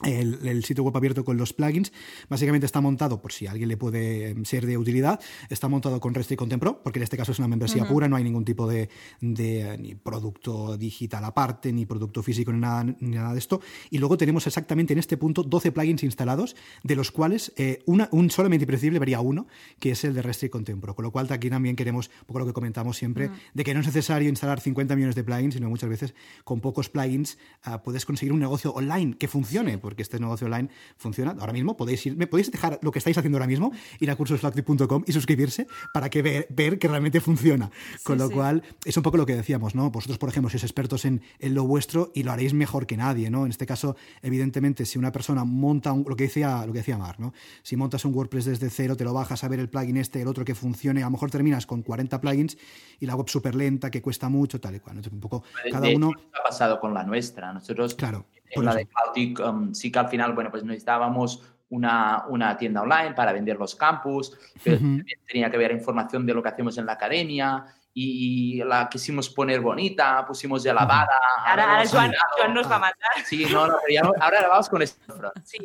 mm, 0.00 0.46
el, 0.46 0.64
sitio 0.64 0.84
web 0.84 0.96
abierto 0.96 1.24
con 1.24 1.36
los 1.36 1.52
plugins. 1.52 1.92
Básicamente 2.28 2.66
está 2.66 2.80
montado, 2.80 3.20
por 3.20 3.32
si 3.32 3.46
a 3.46 3.52
alguien 3.52 3.68
le 3.68 3.76
puede 3.76 4.30
em, 4.30 4.44
ser 4.44 4.66
de 4.66 4.76
utilidad, 4.78 5.20
está 5.48 5.68
montado 5.68 6.00
con 6.00 6.14
Rest 6.14 6.32
y 6.32 6.36
porque 6.36 6.98
en 6.98 7.02
este 7.02 7.16
caso 7.16 7.32
es 7.32 7.38
una 7.38 7.48
membresía 7.48 7.86
pura, 7.86 8.08
no 8.08 8.16
hay 8.16 8.24
ningún 8.24 8.44
tipo 8.44 8.66
de, 8.66 8.88
de, 9.20 9.76
ni 9.78 9.94
producto 9.94 10.76
digital 10.76 11.24
aparte, 11.24 11.72
ni 11.72 11.86
producto 11.86 12.22
físico, 12.22 12.52
ni 12.52 12.60
nada, 12.60 12.84
ni 12.84 13.16
nada 13.16 13.32
de 13.32 13.38
esto. 13.38 13.60
Y 13.90 13.98
luego 13.98 14.16
tenemos 14.16 14.46
exactamente 14.46 14.92
en 14.92 14.98
este 14.98 15.16
punto 15.16 15.42
12 15.42 15.72
plugins 15.72 16.02
instalados, 16.02 16.56
de 16.82 16.96
los 16.96 17.10
cuales 17.10 17.52
eh, 17.56 17.82
una, 17.86 18.08
un 18.12 18.30
solamente 18.30 18.64
imprescindible 18.64 18.98
vería 18.98 19.20
uno, 19.20 19.46
que 19.78 19.92
es 19.92 20.04
el 20.04 20.14
de 20.14 20.22
Rest 20.22 20.42
y. 20.42 20.94
Con 20.94 21.04
lo 21.04 21.10
cual 21.10 21.26
aquí 21.30 21.50
también 21.50 21.76
queremos, 21.76 22.10
un 22.20 22.26
poco 22.26 22.40
lo 22.40 22.46
que 22.46 22.52
comentamos 22.52 22.96
siempre, 22.96 23.30
de 23.54 23.64
que 23.64 23.74
no 23.74 23.80
es 23.80 23.86
necesario 23.86 24.28
instalar 24.28 24.60
50 24.60 24.94
millones 24.96 25.14
de 25.14 25.24
plugins, 25.24 25.54
sino 25.54 25.68
muchas 25.68 25.88
veces 25.88 26.14
con 26.44 26.60
pocos 26.60 26.88
plugins 26.88 27.38
ah, 27.62 27.82
puedes 27.82 28.04
conseguir 28.04 28.32
un 28.32 28.40
negocio 28.40 28.72
online 28.72 29.16
que 29.16 29.28
funcione 29.28 29.78
porque 29.92 30.02
este 30.02 30.18
negocio 30.18 30.46
online 30.46 30.70
funciona. 30.96 31.36
Ahora 31.38 31.52
mismo 31.52 31.76
podéis 31.76 32.06
ir, 32.06 32.16
me 32.16 32.26
podéis 32.26 32.50
dejar 32.50 32.78
lo 32.80 32.90
que 32.90 32.98
estáis 32.98 33.18
haciendo 33.18 33.36
ahora 33.36 33.46
mismo, 33.46 33.72
ir 34.00 34.10
a 34.10 34.16
cursoslactic.com 34.16 35.04
y 35.06 35.12
suscribirse 35.12 35.66
para 35.92 36.08
que 36.08 36.22
ver, 36.22 36.46
ver 36.48 36.78
que 36.78 36.88
realmente 36.88 37.20
funciona. 37.20 37.70
Con 38.04 38.16
lo 38.16 38.30
cual, 38.30 38.62
es 38.86 38.96
un 38.96 39.02
poco 39.02 39.18
lo 39.18 39.26
que 39.26 39.36
decíamos, 39.36 39.74
¿no? 39.74 39.90
Vosotros, 39.90 40.16
por 40.16 40.30
ejemplo, 40.30 40.48
sois 40.48 40.62
expertos 40.62 41.04
en, 41.04 41.20
en, 41.40 41.54
lo 41.54 41.64
vuestro 41.64 42.10
y 42.14 42.22
lo 42.22 42.32
haréis 42.32 42.54
mejor 42.54 42.86
que 42.86 42.96
nadie, 42.96 43.28
¿no? 43.28 43.44
En 43.44 43.50
este 43.50 43.66
caso, 43.66 43.96
evidentemente, 44.22 44.86
si 44.86 44.98
una 44.98 45.12
persona 45.12 45.44
monta 45.44 45.94
lo 45.94 46.16
que 46.16 46.24
decía, 46.24 46.64
lo 46.64 46.72
que 46.72 46.78
decía 46.78 46.96
Mar, 46.96 47.20
¿no? 47.20 47.34
Si 47.62 47.76
montas 47.76 48.06
un 48.06 48.14
WordPress 48.14 48.46
desde 48.46 48.70
cero, 48.70 48.96
te 48.96 49.04
lo 49.04 49.12
bajas 49.12 49.44
a 49.44 49.48
ver 49.48 49.60
el 49.60 49.68
plugin 49.68 49.98
este, 49.98 50.22
el 50.22 50.28
otro 50.28 50.42
que 50.46 50.54
funcione, 50.54 51.02
a 51.02 51.04
lo 51.04 51.10
mejor 51.10 51.30
terminas 51.30 51.66
con 51.66 51.82
40 51.82 52.18
plugins 52.18 52.56
y 52.98 53.04
la 53.04 53.14
web 53.14 53.28
súper 53.28 53.54
lenta, 53.54 53.90
que 53.90 54.00
cuesta 54.00 54.30
mucho, 54.30 54.58
tal 54.58 54.74
y 54.76 54.80
cual. 54.80 54.96
Entonces, 54.96 55.12
un 55.12 55.20
poco 55.20 55.44
cada 55.70 55.86
uno. 55.90 56.12
ha 56.32 56.42
pasado 56.42 56.80
con 56.80 56.94
la 56.94 57.04
nuestra. 57.04 57.52
Nosotros 57.52 57.94
claro 57.94 58.24
en 58.52 58.64
la 58.64 58.74
de 58.74 58.86
Cloudic 58.86 59.40
um, 59.40 59.74
sí 59.74 59.90
que 59.90 59.98
al 59.98 60.08
final, 60.08 60.32
bueno, 60.34 60.50
pues 60.50 60.64
necesitábamos 60.64 61.42
una, 61.70 62.24
una, 62.28 62.56
tienda 62.56 62.82
online 62.82 63.14
para 63.14 63.32
vender 63.32 63.56
los 63.56 63.74
campus, 63.74 64.36
pero 64.62 64.78
tenía 65.26 65.50
que 65.50 65.56
ver 65.56 65.72
información 65.72 66.26
de 66.26 66.34
lo 66.34 66.42
que 66.42 66.50
hacemos 66.50 66.76
en 66.76 66.86
la 66.86 66.92
academia 66.92 67.64
y 67.94 68.62
la 68.64 68.88
quisimos 68.88 69.28
poner 69.28 69.60
bonita, 69.60 70.24
pusimos 70.26 70.62
ya 70.62 70.72
lavada. 70.72 71.20
Ahora, 71.44 71.78
ahora 71.78 71.88
Joan, 71.88 72.54
nos 72.54 72.70
va 72.70 72.76
a 72.76 72.78
matar. 72.78 73.24
Sí, 73.24 73.46
no, 73.50 73.66
no, 73.66 73.76
pero 73.86 74.02
ya, 74.02 74.22
ahora 74.22 74.48
vamos 74.48 74.68
con 74.68 74.82
esto. 74.82 75.00
Sí. 75.44 75.58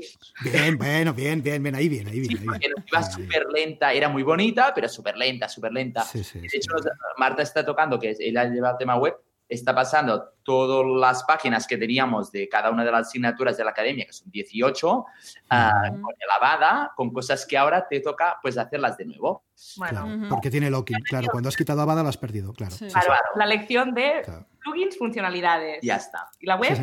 Bien, 0.44 0.78
bueno, 0.78 1.14
bien, 1.14 1.42
bien, 1.42 1.64
bien, 1.64 1.76
ahí 1.76 1.88
bien, 1.88 2.08
ahí 2.08 2.20
bien. 2.20 2.38
Sí, 2.38 2.46
iba 2.92 3.04
súper 3.04 3.46
lenta, 3.54 3.94
era 3.94 4.10
muy 4.10 4.24
bonita, 4.24 4.74
pero 4.76 4.90
súper 4.90 5.16
lenta, 5.16 5.48
súper 5.48 5.72
lenta. 5.72 6.02
Sí, 6.04 6.24
sí, 6.24 6.40
de 6.40 6.48
hecho, 6.48 6.74
Marta 7.18 7.44
está 7.44 7.66
tocando, 7.66 7.98
que 7.98 8.16
ella 8.20 8.44
lleva 8.46 8.72
el 8.72 8.78
tema 8.78 8.98
web, 8.98 9.16
está 9.50 9.74
pasando 9.74 10.34
todas 10.44 10.86
las 11.00 11.24
páginas 11.24 11.68
que 11.68 11.78
teníamos 11.78 12.32
de 12.32 12.48
cada 12.48 12.70
una 12.72 12.84
de 12.84 12.92
las 12.92 13.08
asignaturas 13.08 13.58
de 13.58 13.64
la 13.64 13.72
academia, 13.72 14.06
que 14.06 14.14
son 14.14 14.30
18, 14.32 15.06
ah, 15.50 15.90
con 15.90 16.14
lavada, 16.28 16.92
con 16.96 17.12
cosas 17.12 17.46
que 17.46 17.58
ahora 17.58 17.88
te 17.88 18.00
toca 18.00 18.38
pues 18.42 18.58
hacerlas 18.58 18.98
de 18.98 19.06
nuevo. 19.06 19.44
Bueno, 19.78 20.28
porque 20.30 20.52
tiene 20.52 20.70
locking, 20.70 21.00
claro, 21.02 21.28
cuando 21.32 21.50
has 21.50 21.58
quitado 21.58 21.82
Avada 21.82 22.04
la 22.04 22.10
has 22.10 22.18
perdido, 22.18 22.54
claro. 22.54 22.76
La 23.36 23.46
lección 23.46 23.94
de 23.94 24.24
plugins, 24.60 24.98
funcionalidades. 24.98 25.80
Ya 25.82 25.96
está. 25.96 26.30
Y 26.40 26.46
la 26.46 26.56
web. 26.56 26.78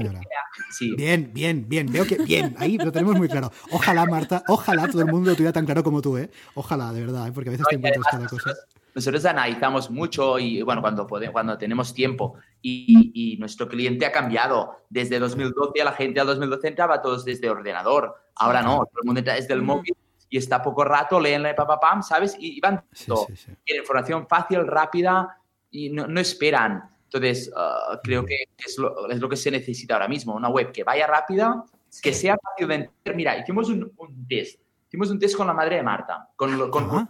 Sí, 0.71 0.95
Bien, 0.97 1.31
bien, 1.33 1.69
bien, 1.69 1.91
veo 1.91 2.07
que 2.07 2.17
bien, 2.17 2.55
ahí 2.59 2.79
lo 2.79 2.91
tenemos 2.93 3.17
muy 3.17 3.29
claro. 3.29 3.51
Ojalá, 3.71 4.05
Marta, 4.07 4.43
ojalá 4.49 4.89
todo 4.89 5.03
el 5.03 5.09
mundo 5.09 5.31
lo 5.31 5.37
tuviera 5.37 5.53
tan 5.53 5.65
claro 5.65 5.83
como 5.83 6.03
tú, 6.03 6.19
¿eh? 6.19 6.31
Ojalá, 6.55 6.93
de 6.93 7.01
verdad, 7.01 7.29
¿eh? 7.29 7.33
porque 7.33 7.51
a 7.51 7.53
veces 7.53 7.67
te 7.69 7.77
encuentras 7.77 8.07
cada 8.11 8.29
cosa 8.29 8.51
nosotros 8.51 8.84
analizamos 9.25 9.91
mucho 9.91 10.39
y 10.39 10.63
bueno, 10.63 10.81
cuando, 10.81 11.07
podemos, 11.07 11.33
cuando 11.33 11.59
tenemos 11.59 11.93
tiempo 11.93 12.35
y, 12.63 13.37
nuestro 13.39 13.69
cliente 13.69 14.07
ha 14.07 14.13
cambiado. 14.13 14.85
Desde 14.89 15.19
2012 15.19 15.83
a 15.83 15.85
la 15.85 15.93
gente 15.93 16.21
al 16.21 16.27
2012 16.27 16.69
entraba 16.69 17.03
todos 17.03 17.25
desde 17.25 17.51
ordenador. 17.51 18.15
Ahora 18.37 18.63
no, 18.63 18.87
todo 18.87 19.01
el 19.03 19.07
mundo 19.07 19.19
entra 19.19 19.35
desde 19.35 19.55
el 19.55 19.63
móvil 19.63 19.95
y 20.31 20.39
está 20.39 20.63
poco 20.63 20.85
rato, 20.85 21.21
leen 21.21 21.43
la 21.43 21.55
pam, 21.55 22.03
¿sabes? 22.03 22.37
Y, 22.39 22.61
van 22.61 22.85
todo. 23.07 23.27
Quieren 23.27 23.83
información 23.83 24.27
fácil, 24.27 24.67
rápida 24.67 25.39
y 25.71 25.91
no, 25.91 26.07
no 26.07 26.21
esperan. 26.21 26.91
Entonces, 27.05 27.51
uh, 27.55 27.99
creo 28.03 28.25
que 28.25 28.49
es 28.59 28.79
lo, 28.79 29.09
es 29.09 29.21
lo, 29.21 29.29
que 29.29 29.37
se 29.37 29.51
necesita 29.51 29.95
ahora 29.95 30.09
mismo, 30.09 30.35
una 30.35 30.49
web 30.49 30.73
que 30.73 30.83
vaya 30.83 31.07
rápida, 31.07 31.65
que 32.03 32.13
sea 32.13 32.37
fácil 32.43 32.67
de 32.69 32.75
entender. 32.75 33.15
Mira, 33.15 33.39
hicimos 33.39 33.69
un, 33.69 33.93
un, 33.97 34.27
test. 34.27 34.61
Hicimos 34.89 35.11
un 35.11 35.19
test 35.19 35.37
con 35.37 35.47
la 35.47 35.53
madre 35.53 35.77
de 35.77 35.83
Marta, 35.83 36.29
con, 36.35 36.71
con, 36.71 37.09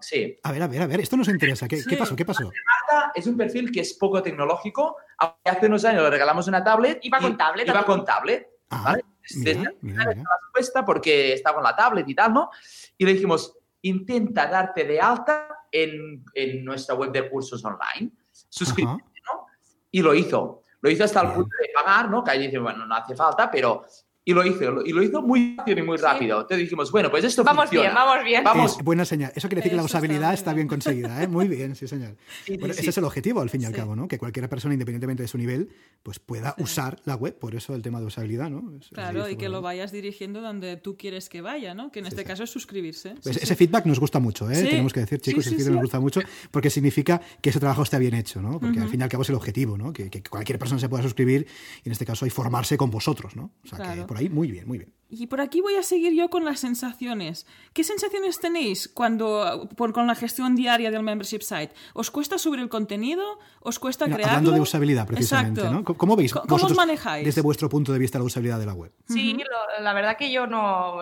Sí. 0.00 0.38
A 0.42 0.52
ver, 0.52 0.62
a 0.62 0.68
ver, 0.68 0.82
a 0.82 0.86
ver, 0.86 1.00
esto 1.00 1.16
nos 1.16 1.28
interesa. 1.28 1.66
¿Qué, 1.66 1.82
¿qué 1.88 1.96
pasó? 1.96 2.14
¿Qué 2.14 2.24
pasó? 2.24 2.44
Marta 2.44 3.12
es 3.14 3.26
un 3.26 3.36
perfil 3.36 3.70
que 3.70 3.80
es 3.80 3.94
poco 3.94 4.22
tecnológico. 4.22 4.96
Hace 5.44 5.66
unos 5.66 5.84
años 5.84 6.02
le 6.02 6.10
regalamos 6.10 6.46
una 6.48 6.62
tablet. 6.62 6.98
Iba 7.02 7.18
con 7.18 7.36
tablet. 7.36 7.68
Iba 7.68 7.84
con 7.84 8.04
tablet. 8.04 8.48
Ah, 8.70 8.96
mira, 9.36 9.72
mira, 9.80 10.04
mira. 10.14 10.84
porque 10.84 11.32
está 11.32 11.54
con 11.54 11.62
la 11.62 11.74
tablet 11.74 12.08
y 12.08 12.14
tal, 12.14 12.34
¿no? 12.34 12.50
Y 12.96 13.04
le 13.04 13.14
dijimos, 13.14 13.56
intenta 13.82 14.46
darte 14.46 14.84
de 14.84 15.00
alta 15.00 15.48
en, 15.72 16.24
en 16.34 16.64
nuestra 16.64 16.94
web 16.94 17.10
de 17.12 17.28
cursos 17.28 17.64
online. 17.64 18.12
Suscríbete, 18.32 19.04
¿no? 19.24 19.46
Y 19.90 20.02
lo 20.02 20.14
hizo. 20.14 20.62
Lo 20.80 20.90
hizo 20.90 21.04
hasta 21.04 21.22
el 21.22 21.32
punto 21.32 21.56
de 21.60 21.70
pagar, 21.74 22.08
¿no? 22.08 22.22
Que 22.22 22.30
ahí 22.32 22.46
dice, 22.46 22.58
bueno, 22.58 22.86
no 22.86 22.94
hace 22.94 23.16
falta, 23.16 23.50
pero 23.50 23.84
y 24.28 24.34
lo 24.34 24.44
hizo, 24.46 24.84
y 24.84 24.92
lo 24.92 25.02
hizo 25.02 25.22
muy 25.22 25.54
fácil 25.56 25.78
y 25.78 25.82
muy 25.82 25.96
rápido. 25.96 26.44
Te 26.44 26.54
dijimos, 26.56 26.90
bueno, 26.92 27.10
pues 27.10 27.24
esto 27.24 27.42
vamos 27.42 27.64
funciona. 27.64 27.88
bien, 27.88 27.94
vamos 27.94 28.24
bien. 28.24 28.44
Vamos. 28.44 28.76
Es 28.76 28.84
buena 28.84 29.06
señal. 29.06 29.32
Eso 29.34 29.48
quiere 29.48 29.60
decir 29.60 29.70
que 29.72 29.76
la 29.76 29.84
usabilidad 29.84 30.34
está 30.34 30.52
bien. 30.52 30.68
conseguida, 30.68 31.22
¿eh? 31.22 31.26
Muy 31.28 31.48
bien, 31.48 31.74
sí, 31.74 31.88
señor. 31.88 32.16
Sí, 32.44 32.52
sí, 32.52 32.56
Bueno, 32.58 32.74
sí. 32.74 32.80
ese 32.80 32.90
es 32.90 32.98
el 32.98 33.04
objetivo, 33.04 33.40
al 33.40 33.48
fin 33.48 33.62
y 33.62 33.64
al 33.64 33.72
cabo, 33.72 33.96
¿no? 33.96 34.06
Que 34.06 34.18
cualquier 34.18 34.46
persona, 34.50 34.74
independientemente 34.74 35.22
de 35.22 35.28
su 35.28 35.38
nivel, 35.38 35.70
pues 36.02 36.18
pueda 36.18 36.54
usar 36.58 37.00
la 37.06 37.14
web. 37.16 37.38
Por 37.38 37.54
eso 37.54 37.74
el 37.74 37.80
tema 37.80 38.00
de 38.00 38.06
usabilidad, 38.06 38.50
¿no? 38.50 38.70
Es- 38.78 38.88
Claro, 38.88 39.28
y 39.30 39.36
que 39.36 39.48
lo 39.48 39.62
vayas 39.62 39.92
dirigiendo 39.92 40.42
donde 40.42 40.76
tú 40.76 40.98
quieres 40.98 41.30
que 41.30 41.40
vaya, 41.40 41.74
¿no? 41.74 41.90
Que 41.90 42.00
en 42.00 42.06
este 42.06 42.24
caso 42.24 42.44
es 42.44 42.50
suscribirse. 42.50 43.14
Pues 43.22 43.36
Sí, 43.36 43.40
ese 43.42 43.46
sí. 43.46 43.54
feedback 43.54 43.86
nos 43.86 43.98
gusta 43.98 44.18
mucho, 44.20 44.50
¿eh? 44.50 44.56
Sí. 44.56 44.64
tenemos 44.68 44.92
que 44.92 45.00
decir, 45.00 45.20
chicos, 45.20 45.44
Sí, 45.44 45.50
el 45.50 45.56
feedback 45.56 45.68
sí. 45.68 45.74
nos 45.74 45.82
gusta 45.84 46.00
mucho 46.00 46.20
porque 46.50 46.68
significa 46.68 47.20
que 47.40 47.48
ese 47.50 47.60
trabajo 47.60 47.82
está 47.82 47.96
bien 47.98 48.12
hecho, 48.14 48.42
¿no? 48.42 48.60
Porque 48.60 48.78
al 48.80 48.90
fin 48.90 49.00
y 49.00 49.02
al 49.04 49.08
cabo 49.08 49.22
es 49.22 49.30
el 49.30 49.36
objetivo, 49.36 49.78
¿no? 49.78 49.92
Que, 49.94 50.10
que 50.10 50.22
cualquier 50.22 50.58
persona 50.58 50.78
se 50.78 50.88
pueda 50.90 51.02
suscribir 51.02 51.46
y 51.82 51.88
en 51.88 51.92
este 51.92 52.04
caso 52.04 52.26
hay 52.26 52.30
formarse 52.30 52.76
con 52.76 52.90
vosotros, 52.90 53.34
¿no? 53.36 53.52
O 53.64 53.68
sea, 53.76 53.94
que 53.94 54.02
por 54.02 54.17
ahí 54.18 54.28
muy 54.28 54.50
bien, 54.50 54.66
muy 54.66 54.78
bien. 54.78 54.92
Y 55.10 55.26
por 55.26 55.40
aquí 55.40 55.62
voy 55.62 55.74
a 55.76 55.82
seguir 55.82 56.12
yo 56.12 56.28
con 56.28 56.44
las 56.44 56.60
sensaciones. 56.60 57.46
¿Qué 57.72 57.82
sensaciones 57.82 58.40
tenéis 58.40 58.88
cuando 58.92 59.66
por- 59.74 59.94
con 59.94 60.06
la 60.06 60.14
gestión 60.14 60.54
diaria 60.54 60.90
del 60.90 61.02
membership 61.02 61.40
site? 61.40 61.70
¿Os 61.94 62.10
cuesta 62.10 62.36
subir 62.36 62.60
el 62.60 62.68
contenido? 62.68 63.24
¿Os 63.60 63.78
cuesta 63.78 64.04
crearlo? 64.04 64.26
hablando 64.26 64.50
de 64.52 64.60
usabilidad, 64.60 65.06
precisamente, 65.06 65.60
Exacto. 65.60 65.78
¿no? 65.78 65.84
¿Cómo- 65.84 65.96
¿Cómo 65.98 66.16
veis 66.16 66.34
¿Cómo- 66.34 66.46
¿Cómo 66.46 66.66
os 66.66 66.76
manejáis? 66.76 67.24
desde 67.24 67.40
vuestro 67.40 67.70
punto 67.70 67.90
de 67.94 67.98
vista 67.98 68.18
la 68.18 68.24
usabilidad 68.24 68.58
de 68.58 68.66
la 68.66 68.74
web? 68.74 68.92
Sí, 69.08 69.32
lo- 69.32 69.82
la 69.82 69.94
verdad 69.94 70.16
que 70.18 70.30
yo 70.30 70.46
no. 70.46 70.98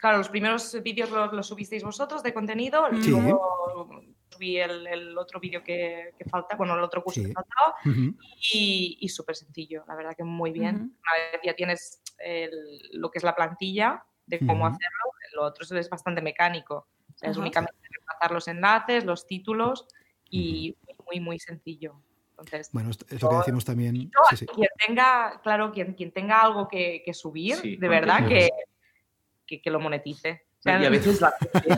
Claro, 0.00 0.18
los 0.18 0.28
primeros 0.30 0.76
vídeos 0.82 1.10
los, 1.10 1.32
los 1.34 1.46
subisteis 1.46 1.82
vosotros 1.82 2.22
de 2.22 2.32
contenido, 2.32 2.82
Sí. 3.02 3.10
luego 3.10 3.90
subí 4.34 4.58
el, 4.58 4.86
el 4.86 5.18
otro 5.18 5.40
vídeo 5.40 5.62
que, 5.62 6.12
que 6.18 6.24
falta, 6.24 6.56
bueno, 6.56 6.74
el 6.74 6.82
otro 6.82 7.02
curso 7.02 7.20
Sí. 7.20 7.26
que 7.28 7.32
faltaba, 7.32 7.74
Ujú. 7.84 8.16
y, 8.52 8.98
y 9.00 9.08
súper 9.08 9.36
sencillo, 9.36 9.84
la 9.86 9.94
verdad 9.94 10.14
que 10.16 10.24
muy 10.24 10.50
bien. 10.50 10.74
Una 10.76 11.32
vez 11.32 11.40
ya 11.44 11.54
tienes 11.54 12.02
el- 12.18 12.80
lo 12.92 13.10
que 13.10 13.18
es 13.18 13.24
la 13.24 13.34
plantilla 13.34 14.04
de 14.26 14.38
cómo 14.40 14.66
hacerlo, 14.66 15.12
lo 15.34 15.44
otro 15.44 15.64
es 15.78 15.90
bastante 15.90 16.22
mecánico. 16.22 16.86
O 17.14 17.18
sea, 17.18 17.30
es 17.30 17.36
únicamente 17.36 17.76
reemplazar 17.90 18.30
los 18.32 18.48
enlaces, 18.48 19.04
los 19.04 19.26
títulos 19.26 19.86
y 20.30 20.76
muy, 21.06 21.20
muy 21.20 21.38
sencillo. 21.38 22.00
Entonces, 22.30 22.70
Bueno, 22.72 22.90
es 22.90 22.98
es 23.08 23.22
lo 23.22 23.30
que 23.30 23.36
decimos 23.36 23.64
también. 23.64 23.94
yo, 24.10 24.10
Sí, 24.30 24.36
sí. 24.38 24.46
quien 24.46 24.68
tenga, 24.84 25.40
claro, 25.42 25.70
quien, 25.72 25.94
quien 25.94 26.10
tenga 26.12 26.42
algo 26.42 26.66
que, 26.66 27.02
que 27.04 27.14
subir, 27.14 27.54
Sí, 27.56 27.76
de 27.76 27.88
verdad 27.88 28.26
que, 28.26 28.50
que 29.62 29.70
lo 29.70 29.78
monetice. 29.78 30.46
Y 30.66 30.70
a 30.70 30.88
veces 30.90 31.20
la 31.20 31.32
gente 31.42 31.68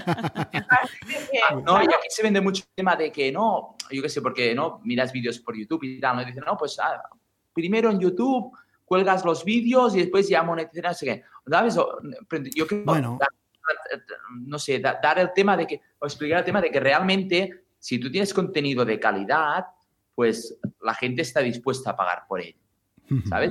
que- 1.32 1.62
no, 1.64 1.82
y 1.82 1.86
aquí 1.86 2.08
se 2.08 2.22
vende 2.22 2.40
mucho 2.40 2.62
el 2.62 2.74
tema 2.74 2.94
de 2.96 3.10
que 3.10 3.32
no, 3.32 3.76
yo 3.90 4.00
qué 4.02 4.08
sé, 4.08 4.22
porque 4.22 4.54
no 4.54 4.80
miras 4.84 5.12
vídeos 5.12 5.38
por 5.40 5.56
YouTube 5.56 5.82
y 5.84 6.00
tal, 6.00 6.16
¿no? 6.16 6.22
Y 6.22 6.26
dicen, 6.26 6.44
no, 6.46 6.56
pues 6.56 6.78
ah, 6.78 7.02
primero 7.52 7.90
en 7.90 7.98
YouTube 7.98 8.56
cuelgas 8.84 9.24
los 9.24 9.44
vídeos 9.44 9.94
y 9.96 10.00
después 10.00 10.28
ya 10.28 10.42
monetizas, 10.44 10.84
no 10.90 10.94
sé 10.94 11.06
qué. 11.06 11.24
¿Sabes? 11.50 11.74
Yo 12.54 12.66
creo, 12.66 12.84
Bueno. 12.84 13.16
dar- 13.20 13.28
no 14.30 14.58
sé, 14.60 14.78
da- 14.78 15.00
dar 15.02 15.18
el 15.18 15.32
tema 15.32 15.56
de 15.56 15.66
que, 15.66 15.80
o 15.98 16.06
explicar 16.06 16.38
el 16.38 16.44
tema 16.44 16.60
de 16.60 16.70
que 16.70 16.78
realmente, 16.78 17.64
si 17.80 17.98
tú 17.98 18.08
tienes 18.10 18.32
contenido 18.32 18.84
de 18.84 19.00
calidad, 19.00 19.66
pues 20.14 20.56
la 20.80 20.94
gente 20.94 21.22
está 21.22 21.40
dispuesta 21.40 21.90
a 21.90 21.96
pagar 21.96 22.24
por 22.28 22.40
él, 22.40 22.54
Ujú. 23.10 23.28
¿sabes? 23.28 23.50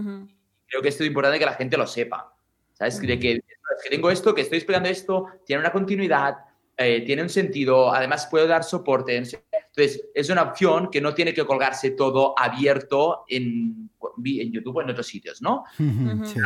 Creo 0.67 0.81
que 0.81 0.87
esto 0.87 1.03
es 1.03 1.07
importante 1.07 1.37
que 1.39 1.45
la 1.45 1.53
gente 1.55 1.75
lo 1.75 1.85
sepa. 1.85 2.33
¿Sabes? 2.75 2.99
De 2.99 3.17
que, 3.17 3.41
que 3.83 3.89
tengo 3.89 4.11
esto, 4.11 4.35
que 4.35 4.41
estoy 4.41 4.57
explicando 4.57 4.89
esto, 4.89 5.25
tiene 5.45 5.61
una 5.61 5.71
continuidad, 5.71 6.35
eh, 6.77 7.03
tiene 7.05 7.21
un 7.21 7.29
sentido, 7.29 7.93
además 7.93 8.27
puedo 8.29 8.45
dar 8.47 8.65
soporte. 8.65 9.15
Entonces, 9.15 10.09
es 10.13 10.29
una 10.29 10.43
opción 10.43 10.89
que 10.91 10.99
no 10.99 11.13
tiene 11.13 11.33
que 11.33 11.45
colgarse 11.45 11.91
todo 11.91 12.37
abierto 12.37 13.23
en, 13.29 13.89
en 14.25 14.51
YouTube 14.51 14.75
o 14.75 14.81
en 14.81 14.89
otros 14.89 15.07
sitios, 15.07 15.41
¿no? 15.41 15.63
Sí. 15.77 16.39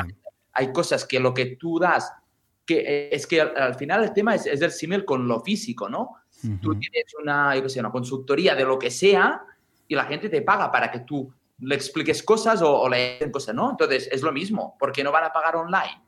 Hay 0.53 0.71
cosas 0.71 1.03
que 1.05 1.19
lo 1.19 1.34
que 1.34 1.55
tú 1.55 1.80
das, 1.80 2.13
que 2.63 2.80
eh, 2.80 3.09
es 3.11 3.25
que 3.25 3.41
al, 3.41 3.57
al 3.57 3.75
final 3.75 4.03
el 4.03 4.13
tema 4.13 4.36
es, 4.36 4.45
es 4.45 4.61
el 4.61 4.71
símil 4.71 5.05
con 5.05 5.27
lo 5.27 5.41
físico, 5.41 5.89
¿no? 5.89 6.15
Tú 6.61 6.71
Ujú. 6.71 6.80
tienes 6.80 7.13
una, 7.19 7.55
yo 7.55 7.63
qué 7.63 7.69
sé, 7.69 7.80
una 7.80 7.91
consultoría 7.91 8.53
de 8.53 8.65
lo 8.65 8.77
que 8.77 8.91
sea 8.91 9.41
y 9.88 9.95
la 9.95 10.05
gente 10.05 10.30
te 10.30 10.43
paga 10.43 10.71
para 10.71 10.91
que 10.91 10.99
tú 10.99 11.34
le 11.61 11.75
expliques 11.75 12.21
cosas 12.21 12.61
o, 12.61 12.82
o 12.82 12.88
le 12.88 13.17
den 13.19 13.32
cosas, 13.32 13.55
¿no? 13.55 13.71
Entonces, 13.71 14.07
es 14.11 14.21
lo 14.21 14.32
mismo, 14.32 14.75
porque 14.80 15.03
no 15.03 15.11
van 15.11 15.23
a 15.23 15.34
pagar 15.34 15.55
online. 15.55 16.03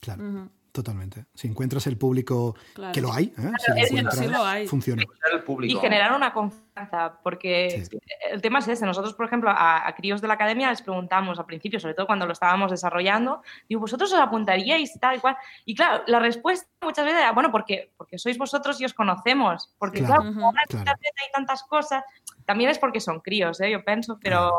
Claro, 0.00 0.48
totalmente. 0.72 1.24
Si 1.34 1.48
encuentras 1.48 1.86
el 1.86 1.96
público 1.96 2.54
Claro. 2.74 2.92
que 2.92 3.00
lo 3.00 3.12
hay, 3.12 3.32
¿eh? 3.38 3.50
si 3.58 3.70
lo 3.70 3.76
encuentras, 3.86 4.18
sí 4.18 4.26
lo 4.26 4.44
hay. 4.44 4.66
funciona. 4.68 5.02
Y 5.62 5.76
generar 5.76 6.14
una 6.14 6.32
confianza, 6.32 6.65
porque 7.22 7.86
Sí. 7.90 7.98
el 8.30 8.42
tema 8.42 8.58
es 8.58 8.68
ese. 8.68 8.84
Nosotros, 8.86 9.14
por 9.14 9.26
ejemplo, 9.26 9.50
a, 9.50 9.86
a 9.86 9.94
críos 9.94 10.20
de 10.20 10.28
la 10.28 10.34
academia 10.34 10.68
les 10.70 10.82
preguntamos 10.82 11.38
al 11.38 11.46
principio, 11.46 11.80
sobre 11.80 11.94
todo 11.94 12.06
cuando 12.06 12.26
lo 12.26 12.32
estábamos 12.32 12.70
desarrollando, 12.70 13.42
digo, 13.68 13.80
¿vosotros 13.80 14.12
os 14.12 14.18
apuntaríais 14.20 14.94
y 14.94 14.98
tal 14.98 15.16
y 15.16 15.20
cual? 15.20 15.36
Y 15.64 15.74
claro, 15.74 16.02
la 16.06 16.18
respuesta 16.20 16.66
muchas 16.82 17.04
veces 17.04 17.20
era, 17.20 17.32
bueno, 17.32 17.50
porque, 17.50 17.92
porque 17.96 18.18
sois 18.18 18.36
vosotros 18.38 18.80
y 18.80 18.84
os 18.84 18.94
conocemos, 18.94 19.74
porque 19.78 20.00
Claro. 20.04 20.22
claro, 20.22 20.44
ahora 20.46 20.60
en 20.68 20.82
Claro. 20.82 20.98
hay 21.02 21.32
tantas 21.34 21.62
cosas, 21.64 22.04
también 22.44 22.70
es 22.70 22.78
porque 22.78 23.00
son 23.00 23.20
críos, 23.20 23.60
¿eh? 23.60 23.70
yo 23.70 23.84
pienso, 23.84 24.18
pero 24.22 24.54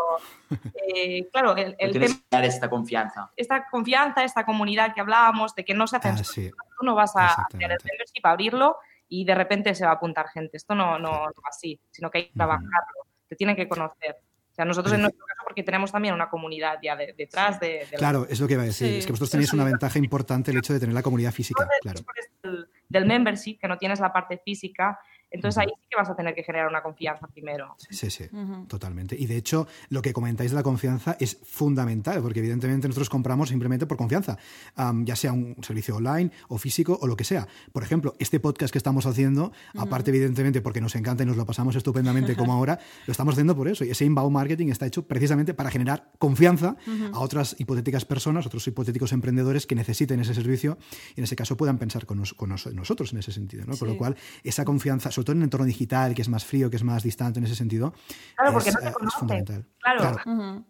eh, 0.94 1.28
claro, 1.32 1.56
el, 1.56 1.76
el 1.80 1.92
tienes 1.92 2.10
tema, 2.12 2.22
que 2.22 2.28
dar 2.38 2.46
esta 2.46 2.70
confianza. 2.70 3.32
esta 3.36 3.68
confianza, 3.70 4.24
esta 4.24 4.46
comunidad 4.46 4.94
que 4.94 5.02
hablábamos, 5.02 5.56
de 5.56 5.64
que 5.64 5.74
no 5.74 5.88
se 5.88 5.98
hacen 5.98 6.16
Ah, 6.16 6.24
sí. 6.24 6.52
tú 6.80 6.86
no 6.86 6.96
vas 6.96 7.16
a 7.16 7.28
hacer 7.28 7.62
el 7.72 7.78
membership, 7.84 8.22
abrirlo 8.26 8.78
y 9.10 9.26
de 9.26 9.36
repente 9.36 9.74
se 9.76 9.86
va 9.86 9.92
a 9.92 9.96
apuntar 9.96 10.28
gente. 10.30 10.58
Esto 10.58 10.76
no, 10.76 10.98
no, 11.00 11.12
no 11.26 11.34
así, 11.50 11.80
sino 11.92 12.10
que 12.10 12.18
hay 12.20 12.26
que 12.28 12.34
trabajarlo, 12.34 13.06
te 13.28 13.36
tienen 13.36 13.56
que 13.56 13.68
conocer. 13.68 14.16
O 14.52 14.54
sea, 14.58 14.66
nosotros 14.66 14.94
en 14.96 15.02
nuestro 15.02 15.24
caso, 15.26 15.42
porque 15.46 15.62
tenemos 15.64 15.92
también 15.92 16.14
una 16.16 16.30
comunidad 16.30 16.80
ya 16.82 16.96
de- 16.96 17.14
detrás 17.16 17.60
de, 17.60 17.68
de 17.68 17.88
la- 17.92 17.98
Claro, 18.00 18.26
es 18.28 18.40
lo 18.40 18.48
que 18.48 18.54
iba 18.54 18.64
a 18.64 18.66
decir. 18.66 18.88
Sí, 18.90 18.98
es 18.98 19.06
que 19.06 19.12
vosotros 19.12 19.30
tenéis 19.32 19.54
una 19.54 19.64
ventaja 19.64 20.00
importante 20.00 20.50
el 20.52 20.58
hecho 20.58 20.74
de 20.74 20.80
tener 20.80 20.96
la 20.96 21.04
comunidad 21.04 21.32
física, 21.32 21.68
claro. 21.82 22.00
del, 22.42 22.68
del 22.90 23.06
membership, 23.06 23.60
que 23.60 23.68
no 23.68 23.78
tienes 23.78 24.00
la 24.00 24.12
parte 24.12 24.40
física, 24.44 25.00
entonces 25.32 25.58
ahí 25.58 25.68
sí 25.68 25.82
que 25.90 25.98
vas 25.98 26.10
a 26.10 26.16
tener 26.16 26.34
que 26.36 26.44
generar 26.44 26.68
una 26.70 26.82
confianza 26.82 27.28
primero. 27.28 27.76
Sí, 27.90 28.10
sí, 28.10 28.24
Ujú. 28.32 28.66
totalmente. 28.68 29.16
Y 29.20 29.26
de 29.28 29.38
hecho, 29.38 29.68
lo 29.90 30.02
que 30.02 30.14
comentáis 30.14 30.52
de 30.52 30.56
la 30.56 30.64
confianza 30.64 31.18
es 31.20 31.38
fundamental, 31.44 32.22
porque 32.22 32.40
evidentemente 32.40 32.88
nosotros 32.88 33.10
compramos 33.10 33.50
simplemente 33.50 33.86
por 33.86 33.98
confianza, 33.98 34.38
am, 34.76 35.06
ya 35.06 35.16
sea 35.16 35.34
un 35.34 35.56
servicio 35.62 35.96
online 35.96 36.32
o 36.48 36.58
físico 36.58 36.98
o 37.02 37.08
lo 37.08 37.16
que 37.18 37.24
sea. 37.24 37.48
Por 37.74 37.84
ejemplo, 37.84 38.16
este 38.20 38.40
podcast 38.40 38.72
que 38.72 38.78
estamos 38.78 39.06
haciendo, 39.06 39.52
aparte 39.78 40.12
evidentemente 40.12 40.62
porque 40.62 40.82
nos 40.82 40.96
encanta 40.96 41.24
y 41.24 41.26
nos 41.26 41.38
lo 41.38 41.46
pasamos 41.46 41.76
estupendamente 41.76 42.36
como 42.36 42.54
ahora, 42.54 42.80
lo 43.06 43.12
estamos 43.12 43.34
haciendo 43.34 43.56
por 43.56 43.68
eso. 43.68 43.84
Y 43.86 43.90
ese 43.92 44.06
inbound 44.06 44.32
marketing 44.34 44.68
está 44.70 44.86
hecho 44.86 45.06
precisamente 45.08 45.54
para 45.54 45.70
generar 45.72 46.12
confianza 46.20 46.76
a 47.14 47.20
otras 47.20 47.56
hipotéticas 47.60 48.06
personas, 48.06 48.46
otros 48.46 48.66
hipotéticos 48.68 49.12
emprendedores 49.12 49.68
que 49.68 49.76
necesiten 49.76 50.20
ese 50.20 50.34
servicio 50.34 50.78
y 51.16 51.20
en 51.20 51.24
ese 51.26 51.36
caso 51.36 51.58
puedan 51.58 51.78
pensar 51.78 52.06
con, 52.06 52.20
nos- 52.20 52.34
con 52.34 52.50
nos- 52.50 52.68
nosotros 52.74 53.12
en 53.14 53.20
ese 53.20 53.32
sentido. 53.32 53.64
¿no? 53.66 53.78
Con 53.78 53.88
Sí. 53.88 53.94
lo 53.94 53.98
cual, 53.98 54.16
esa 54.44 54.64
confianza, 54.66 55.12
sobre 55.18 55.26
todo 55.26 55.34
en 55.34 55.40
el 55.40 55.44
entorno 55.46 55.66
digital, 55.66 56.14
que 56.14 56.22
es 56.22 56.30
más 56.30 56.46
frío, 56.46 56.70
que 56.70 56.76
es 56.78 56.84
más 56.84 57.02
distante 57.02 57.40
en 57.40 57.46
ese 57.46 57.56
sentido, 57.56 57.94
Claro, 58.36 58.54
porque 58.54 58.70
es, 58.70 58.76
no 58.76 58.82
te 58.82 58.86
eh, 58.86 58.90
es 58.90 58.96
conocen. 58.96 59.20
fundamental. 59.20 59.66
Claro. 59.82 60.66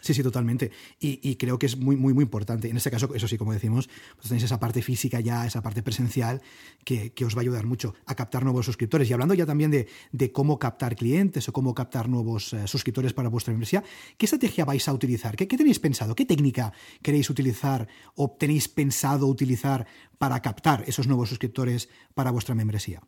Sí, 0.00 0.12
sí, 0.12 0.22
totalmente. 0.24 0.70
Y, 0.98 1.20
y 1.30 1.36
creo 1.36 1.56
que 1.58 1.66
es 1.66 1.76
muy, 1.78 1.96
muy, 1.96 2.12
muy 2.12 2.24
importante. 2.24 2.68
En 2.68 2.76
este 2.76 2.90
caso, 2.90 3.14
eso 3.14 3.26
sí, 3.28 3.38
como 3.38 3.52
decimos, 3.52 3.88
pues 4.16 4.28
tenéis 4.28 4.42
esa 4.44 4.58
parte 4.58 4.82
física 4.82 5.20
ya, 5.20 5.46
esa 5.46 5.62
parte 5.62 5.82
presencial, 5.82 6.42
que, 6.84 7.12
que 7.14 7.24
os 7.24 7.34
va 7.34 7.38
a 7.38 7.42
ayudar 7.42 7.64
mucho 7.64 7.94
a 8.04 8.14
captar 8.14 8.42
nuevos 8.42 8.66
suscriptores. 8.66 9.08
Y 9.08 9.12
hablando 9.12 9.34
ya 9.34 9.46
también 9.46 9.70
de, 9.70 9.88
de 10.12 10.32
cómo 10.32 10.58
captar 10.58 10.96
clientes 10.96 11.48
o 11.48 11.52
cómo 11.52 11.74
captar 11.74 12.08
nuevos 12.08 12.52
eh, 12.52 12.66
suscriptores 12.66 13.12
para 13.14 13.28
vuestra 13.28 13.52
membresía, 13.52 13.82
¿qué 14.18 14.26
estrategia 14.26 14.64
vais 14.64 14.86
a 14.88 14.92
utilizar? 14.92 15.36
¿Qué, 15.36 15.46
qué 15.48 15.56
tenéis 15.56 15.78
pensado? 15.78 16.14
¿Qué 16.14 16.26
técnica 16.26 16.72
queréis 17.00 17.30
utilizar 17.30 17.86
o 18.16 18.30
tenéis 18.38 18.68
pensado 18.68 19.26
utilizar 19.28 19.86
para 20.18 20.42
captar 20.42 20.84
esos 20.86 21.06
nuevos 21.06 21.28
suscriptores 21.30 21.88
para 22.14 22.30
vuestra 22.32 22.54
membresía? 22.54 23.00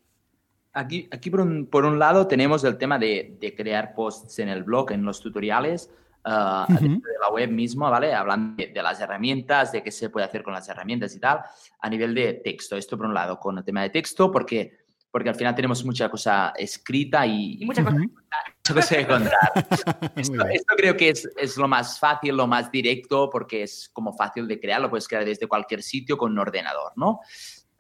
Aquí, 0.77 1.09
aquí 1.11 1.31
por, 1.31 1.41
un, 1.41 1.66
por 1.66 1.87
un 1.87 1.99
lado 1.99 2.27
tenemos 2.27 2.62
el 2.64 2.77
tema 2.77 2.99
de, 2.99 3.39
de 3.41 3.55
crear 3.55 3.95
posts 3.95 4.39
en 4.41 4.51
el 4.51 4.62
blog, 4.62 4.93
en 4.93 5.05
los 5.07 5.20
tutoriales, 5.20 5.91
ah, 6.24 6.66
Ujú. 6.68 6.79
dentro 6.83 7.11
de 7.11 7.18
la 7.18 7.31
web 7.31 7.51
mismo, 7.51 7.91
¿vale? 7.91 8.12
Hablando 8.12 8.62
de, 8.62 8.68
de 8.72 8.83
las 8.83 9.01
herramientas, 9.01 9.72
de 9.72 9.83
qué 9.83 9.91
se 9.91 10.11
puede 10.11 10.27
hacer 10.27 10.43
con 10.43 10.53
las 10.53 10.68
herramientas 10.68 11.14
y 11.16 11.18
tal, 11.18 11.41
a 11.81 11.89
nivel 11.89 12.14
de 12.14 12.35
texto. 12.35 12.77
Esto 12.77 12.99
por 12.99 13.07
un 13.07 13.14
lado, 13.14 13.41
con 13.41 13.57
el 13.57 13.64
tema 13.64 13.81
de 13.83 13.89
texto, 13.91 14.31
porque, 14.31 14.85
porque 15.11 15.31
al 15.31 15.35
final 15.35 15.55
tenemos 15.55 15.83
mucha 15.83 16.11
cosa 16.11 16.53
escrita 16.59 17.27
y, 17.27 17.57
Y 17.62 17.64
muchas 17.64 17.83
cosas. 17.85 18.01
Ujú. 18.01 18.12
mucha 18.12 18.74
cosa 18.74 18.97
que 18.97 19.07
contar. 19.07 20.12
Esto, 20.16 20.47
esto 20.47 20.74
creo 20.77 20.95
que 20.97 21.09
es, 21.09 21.27
es 21.39 21.57
lo 21.57 21.68
más 21.68 21.99
fácil, 21.99 22.37
lo 22.37 22.47
más 22.47 22.70
directo, 22.70 23.31
porque 23.31 23.62
es 23.62 23.89
como 23.95 24.12
fácil 24.12 24.47
de 24.47 24.61
crear, 24.61 24.81
lo 24.83 24.91
puedes 24.91 25.09
crear 25.09 25.24
desde 25.24 25.47
cualquier 25.47 25.83
sitio 25.83 26.18
con 26.18 26.33
un 26.33 26.39
ordenador, 26.39 26.93
¿no? 26.97 27.20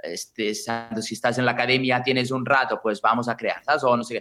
Este, 0.02 0.54
si 0.54 1.14
estás 1.14 1.38
en 1.38 1.44
la 1.44 1.52
academia, 1.52 2.02
tienes 2.02 2.30
un 2.30 2.44
rato, 2.44 2.80
pues 2.82 3.00
vamos 3.00 3.28
a 3.28 3.36
crear, 3.36 3.62
¿sabes? 3.64 3.84
O 3.84 3.96
no 3.96 4.04
sé 4.04 4.14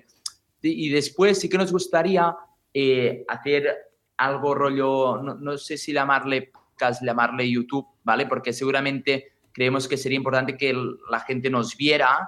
qué. 0.61 0.69
Y 0.69 0.89
después 0.89 1.39
sí 1.39 1.47
que 1.47 1.57
nos 1.57 1.71
gustaría 1.71 2.35
eh, 2.73 3.23
hacer 3.27 3.75
algo 4.17 4.55
rollo, 4.55 5.21
no, 5.21 5.35
no 5.35 5.57
sé 5.57 5.77
si 5.77 5.93
llamarle 5.93 6.51
podcast, 6.53 7.03
llamarle 7.03 7.49
YouTube, 7.49 7.87
¿vale? 8.03 8.25
Porque 8.25 8.53
seguramente 8.53 9.33
creemos 9.51 9.87
que 9.87 9.97
sería 9.97 10.17
importante 10.17 10.57
que 10.57 10.73
la 11.09 11.19
gente 11.19 11.49
nos 11.49 11.77
viera, 11.77 12.27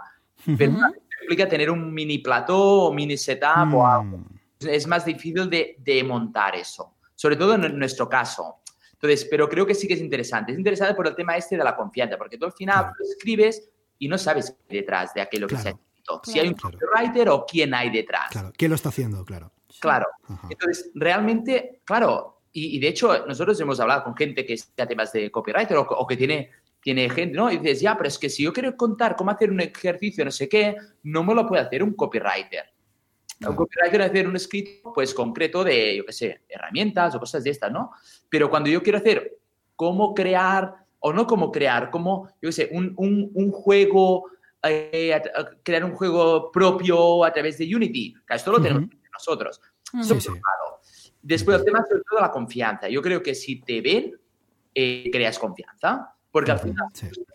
pero 0.57 0.71
Ujú. 0.71 0.81
también 0.81 1.03
implica 1.21 1.47
tener 1.47 1.71
un 1.71 1.93
mini 1.93 2.19
plató 2.19 2.83
o 2.83 2.93
mini 2.93 3.17
setup 3.17 3.73
o 3.73 3.85
algo 3.85 4.17
Mm, 4.59 4.67
es 4.67 4.87
más 4.87 5.05
difícil 5.05 5.49
de, 5.49 5.75
de 5.79 6.03
montar 6.03 6.55
eso, 6.55 6.95
sobre 7.15 7.35
todo 7.35 7.55
en 7.55 7.77
nuestro 7.77 8.09
caso. 8.09 8.57
Entonces, 9.01 9.27
pero 9.29 9.47
creo 9.47 9.65
que 9.65 9.75
sí 9.75 9.87
que 9.87 9.93
es 9.93 10.01
interesante. 10.01 10.51
Es 10.51 10.57
interesante 10.57 10.95
por 10.95 11.07
el 11.07 11.15
tema 11.15 11.37
este 11.37 11.55
de 11.55 11.63
la 11.63 11.75
confianza, 11.75 12.17
porque 12.17 12.37
tú 12.37 12.45
al 12.45 12.53
final 12.53 12.91
escribes 12.99 13.69
y 13.99 14.07
no 14.07 14.17
sabes 14.17 14.55
detrás 14.67 15.13
de 15.13 15.21
aquello 15.21 15.47
que 15.47 15.57
se 15.57 15.69
ha 15.69 15.71
escrito. 15.71 16.21
si 16.23 16.39
hay 16.39 16.47
un 16.47 16.55
copywriter 16.55 17.29
o 17.29 17.45
quién 17.45 17.73
hay 17.73 17.91
detrás. 17.91 18.29
Claro, 18.31 18.51
quién 18.55 18.69
lo 18.69 18.75
está 18.75 18.89
haciendo, 18.89 19.23
claro. 19.23 19.51
Claro. 19.79 20.07
Entonces, 20.49 20.91
realmente, 20.95 21.81
claro, 21.85 22.41
y, 22.51 22.79
de 22.79 22.87
hecho 22.87 23.25
nosotros 23.27 23.59
hemos 23.61 23.79
hablado 23.79 24.03
con 24.03 24.15
gente 24.15 24.45
que 24.45 24.53
está 24.53 24.87
temas 24.87 25.13
de 25.13 25.29
copywriter 25.29 25.77
o, 25.77 26.07
que 26.07 26.17
tiene, 26.17 26.49
tiene 26.81 27.07
gente, 27.09 27.35
¿no? 27.35 27.51
Y 27.51 27.57
dices, 27.59 27.81
ya, 27.81 27.95
pero 27.95 28.07
es 28.07 28.17
que 28.17 28.29
si 28.29 28.43
yo 28.43 28.51
quiero 28.51 28.75
contar 28.75 29.15
cómo 29.15 29.29
hacer 29.29 29.51
un 29.51 29.59
ejercicio, 29.61 30.25
no 30.25 30.31
sé 30.31 30.49
qué, 30.49 30.75
no 31.03 31.23
me 31.23 31.35
lo 31.35 31.45
puede 31.45 31.61
hacer 31.61 31.83
un 31.83 31.93
copywriter. 31.93 32.65
Un 33.45 33.55
copywriter 33.55 34.01
hacer 34.01 34.27
un 34.27 34.35
escrito, 34.35 34.91
pues, 34.93 35.13
concreto 35.13 35.63
de, 35.63 35.97
yo 35.97 36.05
qué 36.05 36.13
sé, 36.13 36.41
herramientas 36.49 37.13
o 37.15 37.19
cosas 37.19 37.43
de 37.43 37.51
estas, 37.51 37.71
¿no? 37.71 37.91
Pero 38.29 38.49
cuando 38.49 38.69
yo 38.69 38.81
quiero 38.81 38.97
hacer 38.97 39.37
cómo 39.75 40.13
crear, 40.13 40.75
o 40.99 41.13
no 41.13 41.27
cómo 41.27 41.51
crear, 41.51 41.91
cómo, 41.91 42.29
yo 42.41 42.49
qué 42.49 42.51
sé, 42.51 42.69
un, 42.71 42.93
un, 42.97 43.51
juego, 43.51 44.31
eh, 44.63 45.21
crear 45.63 45.83
un 45.83 45.93
juego 45.93 46.51
propio 46.51 47.23
a 47.23 47.31
través 47.31 47.57
de 47.59 47.75
Unity, 47.75 48.15
esto 48.29 48.51
lo 48.51 48.61
tenemos 48.61 48.89
nosotros. 49.13 49.61
Después, 51.21 51.59
el 51.59 51.65
tema 51.65 51.85
sobre 51.85 52.03
todo 52.09 52.21
la 52.21 52.31
confianza. 52.31 52.87
Yo 52.89 53.01
creo 53.01 53.21
que 53.21 53.35
si 53.35 53.61
te 53.61 53.81
ven, 53.81 54.15
eh, 54.73 55.09
creas 55.11 55.37
confianza. 55.37 56.13
Porque 56.31 56.51
al 56.51 56.59
final, 56.59 56.87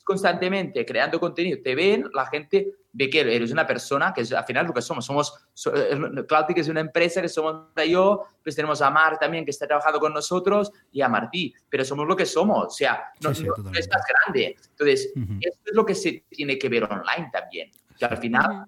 constantemente 0.04 0.86
creando 0.86 1.18
contenido, 1.18 1.58
te 1.62 1.74
ven, 1.74 2.08
la 2.14 2.26
gente 2.26 2.74
ve 2.92 3.08
que 3.08 3.20
eres 3.20 3.50
una 3.50 3.66
persona, 3.66 4.12
que 4.12 4.20
es, 4.20 4.32
al 4.32 4.44
final 4.44 4.66
lo 4.66 4.74
que 4.74 4.82
somos, 4.82 5.06
somos, 5.06 5.32
que 6.54 6.60
es 6.60 6.68
una 6.68 6.80
empresa, 6.80 7.22
que 7.22 7.28
somos 7.28 7.68
yo, 7.88 8.26
pues 8.42 8.54
tenemos 8.54 8.82
a 8.82 8.90
Mar 8.90 9.18
también 9.18 9.44
que 9.44 9.50
está 9.50 9.66
trabajando 9.66 9.98
con 9.98 10.12
nosotros 10.12 10.70
y 10.92 11.00
a 11.00 11.08
Martí, 11.08 11.54
pero 11.68 11.84
somos 11.84 12.06
lo 12.06 12.14
que 12.14 12.26
somos, 12.26 12.66
o 12.66 12.70
sea, 12.70 13.04
no, 13.20 13.30
es 13.30 13.42
más 13.42 14.02
grande. 14.24 14.56
Entonces, 14.70 15.12
eso 15.40 15.58
es 15.64 15.74
lo 15.74 15.86
que 15.86 15.94
se 15.94 16.24
tiene 16.28 16.58
que 16.58 16.68
ver 16.68 16.84
online 16.84 17.30
también, 17.32 17.70
que 17.98 18.04
al 18.04 18.18
final, 18.18 18.66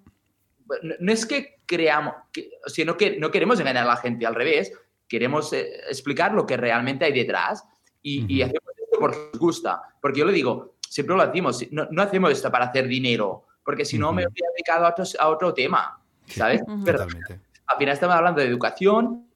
no, 0.99 1.11
es 1.11 1.25
que 1.25 1.59
creamos, 1.65 2.15
que, 2.31 2.49
sino 2.65 2.97
que 2.97 3.19
no 3.19 3.29
queremos 3.29 3.59
engañar 3.59 3.83
a 3.83 3.89
la 3.89 3.97
gente, 3.97 4.25
al 4.25 4.35
revés, 4.35 4.71
queremos 5.07 5.53
eh, 5.53 5.81
explicar 5.87 6.33
lo 6.33 6.47
que 6.47 6.57
realmente 6.57 7.05
hay 7.05 7.13
detrás 7.13 7.63
y, 8.01 8.25
y 8.33 8.41
hacemos 8.41 8.73
esto 8.75 8.97
porque 8.99 9.29
nos 9.31 9.39
gusta, 9.39 9.81
porque 10.01 10.21
yo 10.21 10.25
le 10.25 10.33
digo, 10.33 10.77
siempre 10.89 11.15
lo 11.15 11.27
decimos, 11.27 11.63
no, 11.71 11.87
no 11.91 12.01
hacemos 12.01 12.31
esto 12.31 12.51
para 12.51 12.65
hacer 12.65 12.87
dinero, 12.87 13.45
porque 13.65 13.83
si 13.83 13.97
no 13.97 14.13
me 14.13 14.25
hubiera 14.27 14.49
dedicado 14.51 14.85
a, 14.85 14.95
a 15.19 15.29
otro 15.29 15.53
tema, 15.53 15.99
¿sabes? 16.27 16.61
Pero 16.85 17.01
al 17.01 17.77
final 17.77 17.93
estamos 17.93 18.15
hablando 18.15 18.39
de 18.39 18.47
educación 18.47 19.27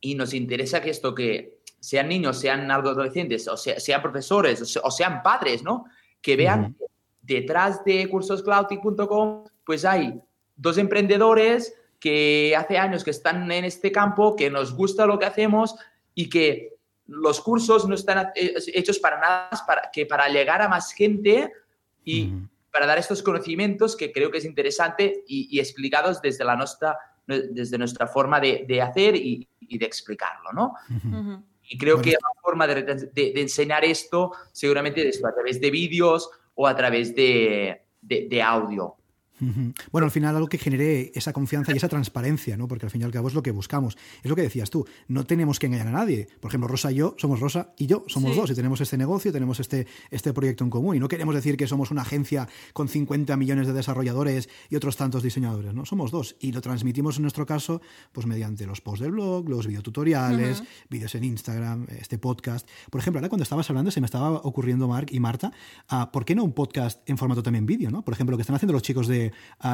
y 0.00 0.14
nos 0.14 0.32
interesa 0.32 0.80
que 0.80 0.90
esto 0.90 1.14
que 1.14 1.58
sean 1.78 2.08
niños, 2.08 2.40
sean 2.40 2.68
adolescentes, 2.70 3.46
o 3.46 3.56
sean 3.56 4.02
profesores, 4.02 4.78
o, 4.82 4.90
sean 4.90 5.22
padres, 5.22 5.62
¿no? 5.62 5.84
Que 6.20 6.34
vean 6.34 6.76
detrás 7.20 7.84
de 7.84 8.08
cursoscloutic.com, 8.08 9.44
pues 9.64 9.84
hay 9.84 10.18
dos 10.56 10.78
emprendedores 10.78 11.74
que 12.00 12.54
hace 12.56 12.78
años 12.78 13.04
que 13.04 13.10
están 13.10 13.50
en 13.52 13.64
este 13.64 13.92
campo, 13.92 14.34
que 14.34 14.50
nos 14.50 14.74
gusta 14.74 15.06
lo 15.06 15.18
que 15.18 15.26
hacemos 15.26 15.76
y 16.14 16.28
que 16.28 16.78
los 17.06 17.40
cursos 17.40 17.86
no 17.86 17.94
están 17.94 18.32
hechos 18.34 18.98
para 18.98 19.20
nada 19.20 19.50
para, 19.66 19.90
que 19.92 20.06
para 20.06 20.28
llegar 20.28 20.62
a 20.62 20.68
más 20.68 20.92
gente 20.92 21.52
y, 22.04 22.32
para 22.72 22.86
dar 22.86 22.98
estos 22.98 23.22
conocimientos 23.22 23.96
que 23.96 24.12
creo 24.12 24.30
que 24.30 24.38
es 24.38 24.44
interesante 24.44 25.24
y, 25.26 25.58
explicados 25.58 26.20
desde, 26.20 26.44
la 26.44 26.56
nuestra, 26.56 26.98
desde 27.26 27.78
nuestra 27.78 28.06
forma 28.06 28.40
de, 28.40 28.82
hacer 28.82 29.16
y, 29.16 29.48
de 29.60 29.86
explicarlo, 29.86 30.52
¿no? 30.52 30.74
Y 31.70 31.76
creo 31.76 32.00
que 32.00 32.12
la 32.12 32.40
forma 32.40 32.66
de, 32.66 33.32
enseñar 33.36 33.84
esto 33.84 34.32
seguramente 34.52 35.06
es 35.06 35.22
a 35.24 35.34
través 35.34 35.60
de 35.60 35.70
vídeos 35.70 36.30
o 36.54 36.66
a 36.66 36.74
través 36.74 37.14
de, 37.14 37.82
audio. 38.42 38.96
Bueno, 39.92 40.04
al 40.06 40.10
final 40.10 40.34
algo 40.34 40.48
que 40.48 40.58
genere 40.58 41.12
esa 41.14 41.32
confianza 41.32 41.72
y 41.72 41.76
esa 41.76 41.88
transparencia, 41.88 42.56
¿no? 42.56 42.68
Porque 42.68 42.86
al 42.86 42.90
fin 42.90 43.00
y 43.00 43.04
al 43.04 43.12
cabo 43.12 43.28
es 43.28 43.34
lo 43.34 43.42
que 43.42 43.50
buscamos. 43.50 43.96
Es 44.22 44.28
lo 44.28 44.36
que 44.36 44.42
decías 44.42 44.70
tú, 44.70 44.86
no 45.06 45.24
tenemos 45.24 45.58
que 45.58 45.66
engañar 45.66 45.88
a 45.88 45.92
nadie. 45.92 46.28
Por 46.40 46.50
ejemplo, 46.50 46.68
Rosa 46.68 46.92
y 46.92 46.96
yo 46.96 47.14
somos 47.18 47.40
Rosa 47.40 47.72
y 47.76 47.86
yo 47.86 48.04
somos 48.08 48.34
dos 48.34 48.50
y 48.50 48.54
tenemos 48.54 48.80
este 48.80 48.96
negocio, 48.96 49.32
tenemos 49.32 49.60
este, 49.60 49.86
este 50.10 50.32
proyecto 50.32 50.64
en 50.64 50.70
común 50.70 50.96
y 50.96 50.98
no 51.00 51.08
queremos 51.08 51.34
decir 51.34 51.56
que 51.56 51.66
somos 51.66 51.90
una 51.90 52.02
agencia 52.02 52.48
con 52.72 52.88
50 52.88 53.36
millones 53.36 53.66
de 53.66 53.72
desarrolladores 53.72 54.48
y 54.70 54.76
otros 54.76 54.96
tantos 54.96 55.22
diseñadores, 55.22 55.74
¿no? 55.74 55.84
Somos 55.84 56.10
dos 56.10 56.36
y 56.40 56.52
lo 56.52 56.60
transmitimos 56.60 57.16
en 57.16 57.22
nuestro 57.22 57.46
caso 57.46 57.80
pues 58.12 58.26
mediante 58.26 58.66
los 58.66 58.80
posts 58.80 59.02
del 59.02 59.12
blog, 59.12 59.48
los 59.48 59.66
videotutoriales, 59.66 60.62
vídeos 60.88 61.14
en 61.14 61.24
Instagram, 61.24 61.86
este 61.98 62.18
podcast. 62.18 62.68
Por 62.90 63.00
ejemplo, 63.00 63.18
ahora 63.18 63.28
cuando 63.28 63.42
estabas 63.42 63.68
hablando 63.70 63.90
se 63.90 64.00
me 64.00 64.06
estaba 64.06 64.30
ocurriendo 64.32 64.88
Mark 64.88 65.08
y 65.10 65.20
Marta, 65.20 65.52
ah, 65.88 66.10
¿por 66.12 66.24
qué 66.24 66.34
no 66.34 66.44
un 66.44 66.52
podcast 66.52 67.00
en 67.08 67.18
formato 67.18 67.42
también 67.42 67.66
vídeo, 67.66 67.90
¿no? 67.90 68.02
Por 68.02 68.14
ejemplo, 68.14 68.32
lo 68.32 68.36
que 68.38 68.42
están 68.42 68.56
haciendo 68.56 68.72
los 68.72 68.82
chicos 68.82 69.06
de 69.06 69.27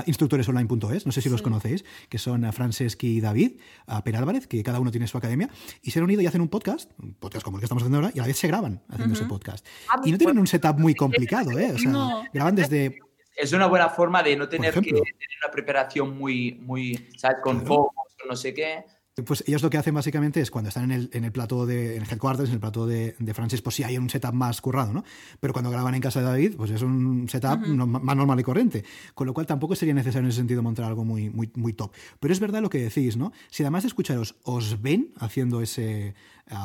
instructoresonline.es, 0.07 1.07
no 1.07 1.13
sé 1.13 1.21
si 1.21 1.29
los 1.29 1.43
conocéis, 1.43 1.85
que 2.09 2.19
son 2.19 2.51
Franceschi 2.53 3.19
y 3.19 3.21
David, 3.21 3.61
a 3.87 4.03
Per 4.03 4.17
Álvarez, 4.17 4.47
que 4.47 4.63
cada 4.63 4.81
uno 4.81 4.91
tiene 4.91 5.07
su 5.07 5.19
academia, 5.19 5.49
y 5.83 5.91
se 5.91 5.99
han 5.99 6.05
unido 6.05 6.23
y 6.23 6.27
hacen 6.27 6.41
un 6.41 6.49
podcast, 6.49 6.91
un 7.03 7.15
podcast 7.15 7.45
como 7.45 7.57
el 7.57 7.61
que 7.61 7.67
estamos 7.67 7.83
haciendo 7.83 7.99
ahora, 7.99 8.13
y 8.15 8.19
a 8.19 8.23
la 8.23 8.29
vez 8.29 8.39
se 8.39 8.49
graban 8.49 8.83
haciendo 8.89 9.15
ese 9.15 9.25
podcast. 9.25 9.67
Ah, 9.89 10.01
y 10.05 10.13
no 10.13 10.19
tienen 10.19 10.39
un 10.39 10.47
setup 10.47 10.79
muy 10.79 10.95
complicado, 10.95 11.59
¿eh? 11.59 11.73
O 11.75 11.79
sea, 11.79 12.29
graban 12.33 12.55
desde 12.55 12.99
es 13.37 13.53
una 13.53 13.67
buena 13.67 13.89
forma 13.89 14.23
de 14.23 14.37
no 14.37 14.49
tener 14.49 14.73
que 14.75 14.81
tener 14.81 15.05
una 15.43 15.51
preparación 15.51 16.17
muy, 16.17 16.53
muy 16.53 17.09
¿sabes? 17.17 17.39
Con 17.43 17.67
focos, 17.67 18.15
con 18.19 18.29
no 18.29 18.37
sé 18.37 18.55
qué. 18.55 18.85
Pues 19.23 19.45
ellos 19.47 19.63
lo 19.63 19.71
que 19.71 19.79
hacen 19.79 19.95
básicamente 19.95 20.41
es 20.41 20.51
cuando 20.51 20.69
están 20.69 20.85
en 20.85 20.91
el, 20.91 21.11
en 21.13 21.25
el 21.25 21.31
plato 21.31 21.67
de 21.67 21.97
en 21.97 22.03
el 22.03 22.09
headquarters, 22.11 22.49
en 22.49 22.55
el 22.55 22.61
plato 22.61 22.85
de, 22.85 23.15
de 23.17 23.35
Francis, 23.35 23.63
pues 23.63 23.77
sí 23.77 23.85
hay 23.85 23.97
un 23.97 24.11
setup 24.11 24.33
más 24.33 24.61
currado, 24.61 24.93
¿no? 24.93 25.05
Pero 25.39 25.53
cuando 25.53 25.71
graban 25.71 25.95
en 25.95 26.01
casa 26.01 26.19
de 26.19 26.27
David, 26.27 26.55
pues 26.57 26.73
es 26.73 26.83
un 26.83 27.29
setup 27.29 27.65
más 27.65 28.17
normal 28.17 28.41
y 28.41 28.43
corriente. 28.43 28.85
Con 29.15 29.29
lo 29.29 29.35
cual 29.35 29.47
tampoco 29.47 29.77
sería 29.77 29.95
necesario 29.95 30.25
en 30.27 30.31
ese 30.31 30.39
sentido 30.39 30.65
montar 30.65 30.87
algo 30.87 31.05
muy, 31.05 31.31
muy, 31.31 31.49
muy 31.55 31.73
top. 31.73 31.93
Pero 32.19 32.33
es 32.33 32.41
verdad 32.41 32.61
lo 32.61 32.71
que 32.71 32.79
decís, 32.79 33.17
¿no? 33.17 33.33
Si 33.51 33.63
además 33.63 33.85
de 33.85 33.89
escucharos 33.89 34.35
os 34.43 34.83
ven 34.83 35.13
haciendo 35.21 35.61
ese, 35.61 36.15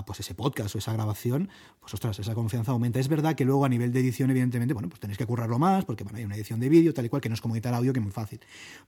pues 0.06 0.20
ese 0.20 0.34
podcast 0.34 0.76
o 0.76 0.78
esa 0.78 0.94
grabación, 0.94 1.50
pues 1.80 1.94
ostras, 1.94 2.20
esa 2.20 2.36
confianza 2.36 2.72
aumenta. 2.72 3.00
Es 3.00 3.08
verdad 3.08 3.36
que 3.36 3.46
luego 3.46 3.66
a 3.66 3.70
nivel 3.70 3.94
de 3.94 4.02
edición, 4.02 4.30
evidentemente, 4.30 4.74
bueno, 4.74 4.90
pues 4.90 5.00
tenéis 5.00 5.18
que 5.18 5.26
currarlo 5.26 5.58
más, 5.58 5.86
porque 5.86 6.04
bueno, 6.04 6.18
hay 6.18 6.26
una 6.26 6.36
edición 6.36 6.60
de 6.60 6.70
vídeo, 6.70 6.94
tal 6.94 7.06
y 7.06 7.10
cual, 7.10 7.22
que 7.22 7.30
no 7.30 7.36
es 7.36 7.42
como 7.42 7.56
editar 7.56 7.74
audio, 7.74 7.94
que 7.94 8.00
es 8.00 8.04
muy 8.04 8.12
fácil. 8.12 8.40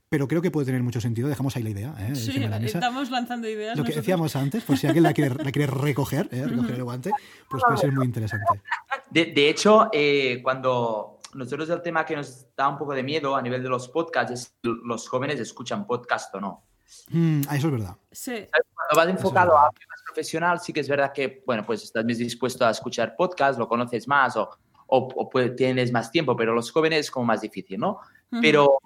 Pero 0.10 0.28
creo 0.28 0.42
que 0.42 0.52
puede 0.52 0.66
tener 0.66 0.84
mucho 0.84 1.00
sentido. 1.00 1.30
Dejamos 1.30 1.56
ahí 1.56 1.64
la 1.64 1.70
idea. 1.70 1.96
¿eh? 2.00 2.16
Sí, 2.16 2.44
estamos 2.64 3.10
lanzando 3.10 3.48
ideas. 3.48 3.78
Lo 3.78 3.84
que 3.84 3.94
decíamos 3.94 4.36
antes, 4.36 4.64
por 4.64 4.78
si 4.78 4.88
alguien 4.88 5.04
la 5.04 5.14
quiere, 5.14 5.36
la 5.44 5.52
quiere 5.52 5.68
recoger, 5.68 6.28
¿eh? 6.32 6.46
recoger 6.46 6.76
el 6.76 6.84
guante, 6.84 7.12
pues 7.50 7.64
puede 7.64 7.78
ser 7.78 7.92
muy 7.92 8.06
interesante. 8.06 8.62
De, 9.10 9.50
hecho, 9.50 9.90
eh, 9.92 10.40
cuando 10.44 11.20
nosotros 11.34 11.70
el 11.70 11.82
tema 11.82 12.06
que 12.06 12.16
nos 12.16 12.48
da 12.56 12.68
un 12.68 12.78
poco 12.78 12.94
de 12.94 13.04
miedo 13.04 13.36
a 13.36 13.42
nivel 13.42 13.64
de 13.64 13.70
los 13.70 13.88
podcasts 13.88 14.32
es 14.32 14.56
los 14.64 15.08
jóvenes 15.08 15.40
escuchan 15.40 15.88
podcast 15.88 16.34
o 16.36 16.42
no. 16.42 16.64
Mm, 17.10 17.42
eso 17.42 17.68
es 17.68 17.72
verdad. 17.72 17.96
Sí. 18.12 18.48
Cuando 18.52 18.96
vas 18.96 19.08
enfocado 19.08 19.58
a 19.58 19.70
profesional, 20.12 20.60
sí 20.60 20.74
que 20.74 20.82
es 20.82 20.90
verdad 20.90 21.12
que, 21.14 21.42
bueno, 21.46 21.66
pues 21.66 21.84
estás 21.84 22.06
más 22.06 22.18
dispuesto 22.18 22.66
a 22.66 22.72
escuchar 22.72 23.16
podcast, 23.16 23.58
lo 23.58 23.68
conoces 23.68 24.08
más 24.08 24.36
o, 24.36 24.50
o, 24.88 25.30
tienes 25.56 25.92
más 25.92 26.12
tiempo, 26.12 26.36
pero 26.36 26.54
los 26.54 26.72
jóvenes 26.72 27.00
es 27.02 27.12
como 27.12 27.26
más 27.26 27.42
difícil, 27.42 27.80
¿no? 27.80 28.00
Pero, 28.42 28.78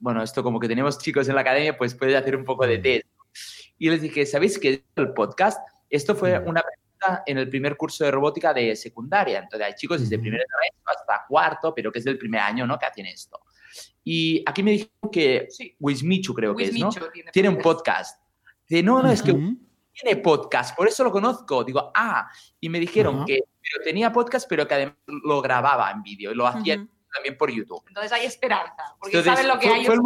bueno, 0.00 0.22
esto 0.22 0.42
como 0.42 0.58
que 0.58 0.68
tenemos 0.68 0.98
chicos 0.98 1.28
en 1.28 1.34
la 1.34 1.40
academia, 1.42 1.76
pues 1.76 1.94
puedes 1.94 2.16
hacer 2.16 2.36
un 2.36 2.44
poco 2.44 2.66
de 2.66 2.78
test. 2.78 3.06
Y 3.78 3.90
les 3.90 4.00
dije, 4.00 4.24
¿sabéis 4.26 4.58
qué 4.58 4.70
es 4.70 4.80
el 4.96 5.12
podcast? 5.12 5.60
Esto 5.88 6.14
fue 6.14 6.38
una 6.38 6.62
pregunta 6.62 7.22
en 7.26 7.38
el 7.38 7.48
primer 7.48 7.76
curso 7.76 8.04
de 8.04 8.10
robótica 8.10 8.54
de 8.54 8.74
secundaria. 8.74 9.40
Entonces 9.40 9.66
hay 9.66 9.74
chicos 9.74 10.00
desde 10.00 10.18
primer 10.18 10.40
año 10.40 10.82
hasta 10.86 11.24
cuarto, 11.28 11.74
pero 11.74 11.92
que 11.92 11.98
es 11.98 12.04
del 12.04 12.18
primer 12.18 12.40
año, 12.40 12.66
¿no? 12.66 12.78
Que 12.78 12.86
hacen 12.86 13.06
esto. 13.06 13.40
Y 14.02 14.42
aquí 14.46 14.62
me 14.62 14.72
dijeron 14.72 15.10
que 15.12 15.46
sí. 15.50 15.76
Wismichu 15.78 16.32
creo 16.34 16.54
que 16.54 16.64
es, 16.64 16.78
¿no? 16.78 16.90
Tiene, 17.32 17.48
un 17.48 17.58
podcast. 17.58 18.20
Dice, 18.68 18.82
no, 18.82 19.02
no, 19.02 19.10
es 19.10 19.22
que 19.22 19.32
tiene 20.00 20.20
podcast, 20.20 20.76
por 20.76 20.88
eso 20.88 21.04
lo 21.04 21.10
conozco. 21.10 21.64
Digo, 21.64 21.90
ah, 21.94 22.30
y 22.60 22.68
me 22.68 22.78
dijeron 22.78 23.24
que 23.24 23.40
tenía 23.82 24.12
podcast, 24.12 24.48
pero 24.48 24.66
que 24.68 24.74
además 24.74 24.96
lo 25.06 25.40
grababa 25.40 25.90
en 25.90 26.02
vídeo 26.02 26.32
y 26.32 26.34
lo 26.34 26.46
hacía 26.46 26.86
también 27.12 27.36
por 27.38 27.50
YouTube. 27.50 27.82
Entonces 27.88 28.12
hay 28.12 28.26
esperanza, 28.26 28.94
porque 29.00 29.22
saben 29.22 29.48
lo 29.48 29.58
que 29.58 29.68
hay. 29.68 29.86
Fue 29.86 29.96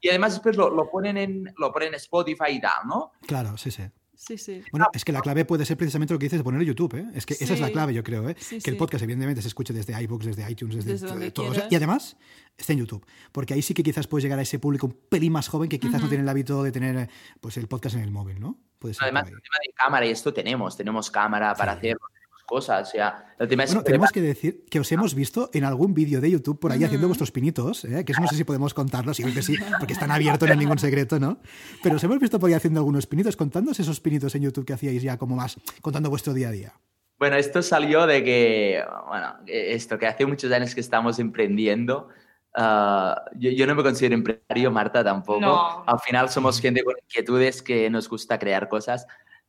Y 0.00 0.08
además 0.08 0.34
después 0.34 0.56
lo, 0.56 0.90
ponen 0.90 1.16
en, 1.16 1.54
lo 1.56 1.72
ponen 1.72 1.88
en 1.88 1.94
Spotify 1.94 2.50
y 2.50 2.60
tal, 2.60 2.86
¿no? 2.86 3.12
Claro, 3.26 3.56
sí, 3.56 3.70
sí. 3.70 3.84
Sí, 4.14 4.36
sí. 4.36 4.62
Bueno, 4.72 4.88
es 4.92 5.04
que 5.04 5.12
la 5.12 5.20
clave 5.20 5.44
puede 5.44 5.64
ser 5.64 5.76
precisamente 5.76 6.12
lo 6.12 6.18
que 6.18 6.26
dices 6.26 6.40
de 6.40 6.44
poner 6.44 6.60
YouTube, 6.62 6.92
¿eh? 6.96 7.06
Es 7.14 7.24
que 7.24 7.34
esa 7.34 7.54
es 7.54 7.60
la 7.60 7.70
clave, 7.70 7.94
yo 7.94 8.02
creo, 8.02 8.28
¿eh? 8.28 8.34
que 8.34 8.70
el 8.70 8.76
podcast, 8.76 9.04
evidentemente, 9.04 9.42
se 9.42 9.46
escuche 9.46 9.72
desde 9.72 10.00
iBooks, 10.02 10.26
desde 10.26 10.50
iTunes, 10.50 10.84
desde, 10.84 11.30
todo. 11.30 11.52
Y 11.70 11.76
además, 11.76 12.16
está 12.56 12.72
en 12.72 12.80
YouTube. 12.80 13.06
Porque 13.30 13.54
ahí 13.54 13.62
sí 13.62 13.74
que 13.74 13.84
quizás 13.84 14.08
puedes 14.08 14.24
llegar 14.24 14.40
a 14.40 14.42
ese 14.42 14.58
público 14.58 14.88
un 14.88 14.98
pelín 15.08 15.32
más 15.32 15.46
joven 15.46 15.68
que 15.68 15.78
quizás 15.78 16.02
no 16.02 16.08
tiene 16.08 16.24
el 16.24 16.28
hábito 16.28 16.64
de 16.64 16.72
tener 16.72 17.08
pues, 17.40 17.58
el 17.58 17.68
podcast 17.68 17.94
en 17.94 18.02
el 18.02 18.10
móvil, 18.10 18.40
¿no? 18.40 18.58
Además, 19.00 19.24
el 19.28 19.40
tema 19.40 19.56
de 19.64 19.72
cámara, 19.74 20.06
y 20.06 20.10
esto 20.10 20.32
tenemos, 20.32 20.76
tenemos 20.76 21.10
cámara 21.10 21.54
para 21.54 21.72
hacerlo, 21.72 22.06
tenemos 22.12 22.44
cosas, 22.44 22.88
o 22.88 22.90
sea, 22.90 23.34
el 23.38 23.48
tema 23.48 23.64
es 23.64 23.70
bueno, 23.70 23.84
tenemos 23.84 24.10
que 24.10 24.20
decir 24.20 24.64
que 24.70 24.80
os 24.80 24.90
hemos 24.92 25.14
visto 25.14 25.50
en 25.52 25.64
algún 25.64 25.94
vídeo 25.94 26.20
de 26.20 26.30
YouTube 26.30 26.58
por 26.58 26.72
ahí 26.72 26.84
haciendo 26.84 27.06
vuestros 27.08 27.30
pinitos, 27.30 27.84
¿eh? 27.84 28.04
que 28.04 28.12
eso 28.12 28.20
no 28.20 28.28
sé 28.28 28.36
si 28.36 28.44
podemos 28.44 28.74
contarlo, 28.74 29.12
sí 29.14 29.24
que 29.24 29.42
sí, 29.42 29.56
porque 29.78 29.92
están 29.92 30.10
abiertos, 30.10 30.48
no 30.48 30.52
hay 30.52 30.58
ningún 30.58 30.78
secreto, 30.78 31.18
¿no? 31.18 31.38
Pero 31.82 31.96
os 31.96 32.04
hemos 32.04 32.18
visto 32.18 32.38
por 32.38 32.48
ahí 32.48 32.54
haciendo 32.54 32.80
algunos 32.80 33.06
pinitos, 33.06 33.36
contándonos 33.36 33.78
esos 33.80 34.00
pinitos 34.00 34.34
en 34.34 34.42
YouTube 34.42 34.64
que 34.64 34.72
hacíais 34.72 35.02
ya 35.02 35.18
como 35.18 35.36
más, 35.36 35.56
contando 35.82 36.08
vuestro 36.10 36.32
día 36.32 36.48
a 36.48 36.52
día. 36.52 36.72
Bueno, 37.18 37.34
esto 37.36 37.62
salió 37.62 38.06
de 38.06 38.22
que, 38.22 38.84
bueno, 39.08 39.34
esto 39.46 39.98
que 39.98 40.06
hace 40.06 40.24
muchos 40.24 40.52
años 40.52 40.72
que 40.74 40.80
estamos 40.80 41.18
emprendiendo. 41.18 42.08
Ah, 42.54 43.24
yo, 43.36 43.66
no 43.66 43.74
me 43.74 43.82
considero 43.82 44.14
empresario, 44.14 44.70
Marta 44.70 45.04
tampoco. 45.04 45.84
Al 45.86 45.98
final 46.00 46.28
somos 46.28 46.60
gente 46.60 46.82
con 46.82 46.94
inquietudes 47.02 47.62
que 47.62 47.88
nos 47.90 48.08
gusta 48.08 48.38
crear 48.38 48.68
cosas. 48.68 49.06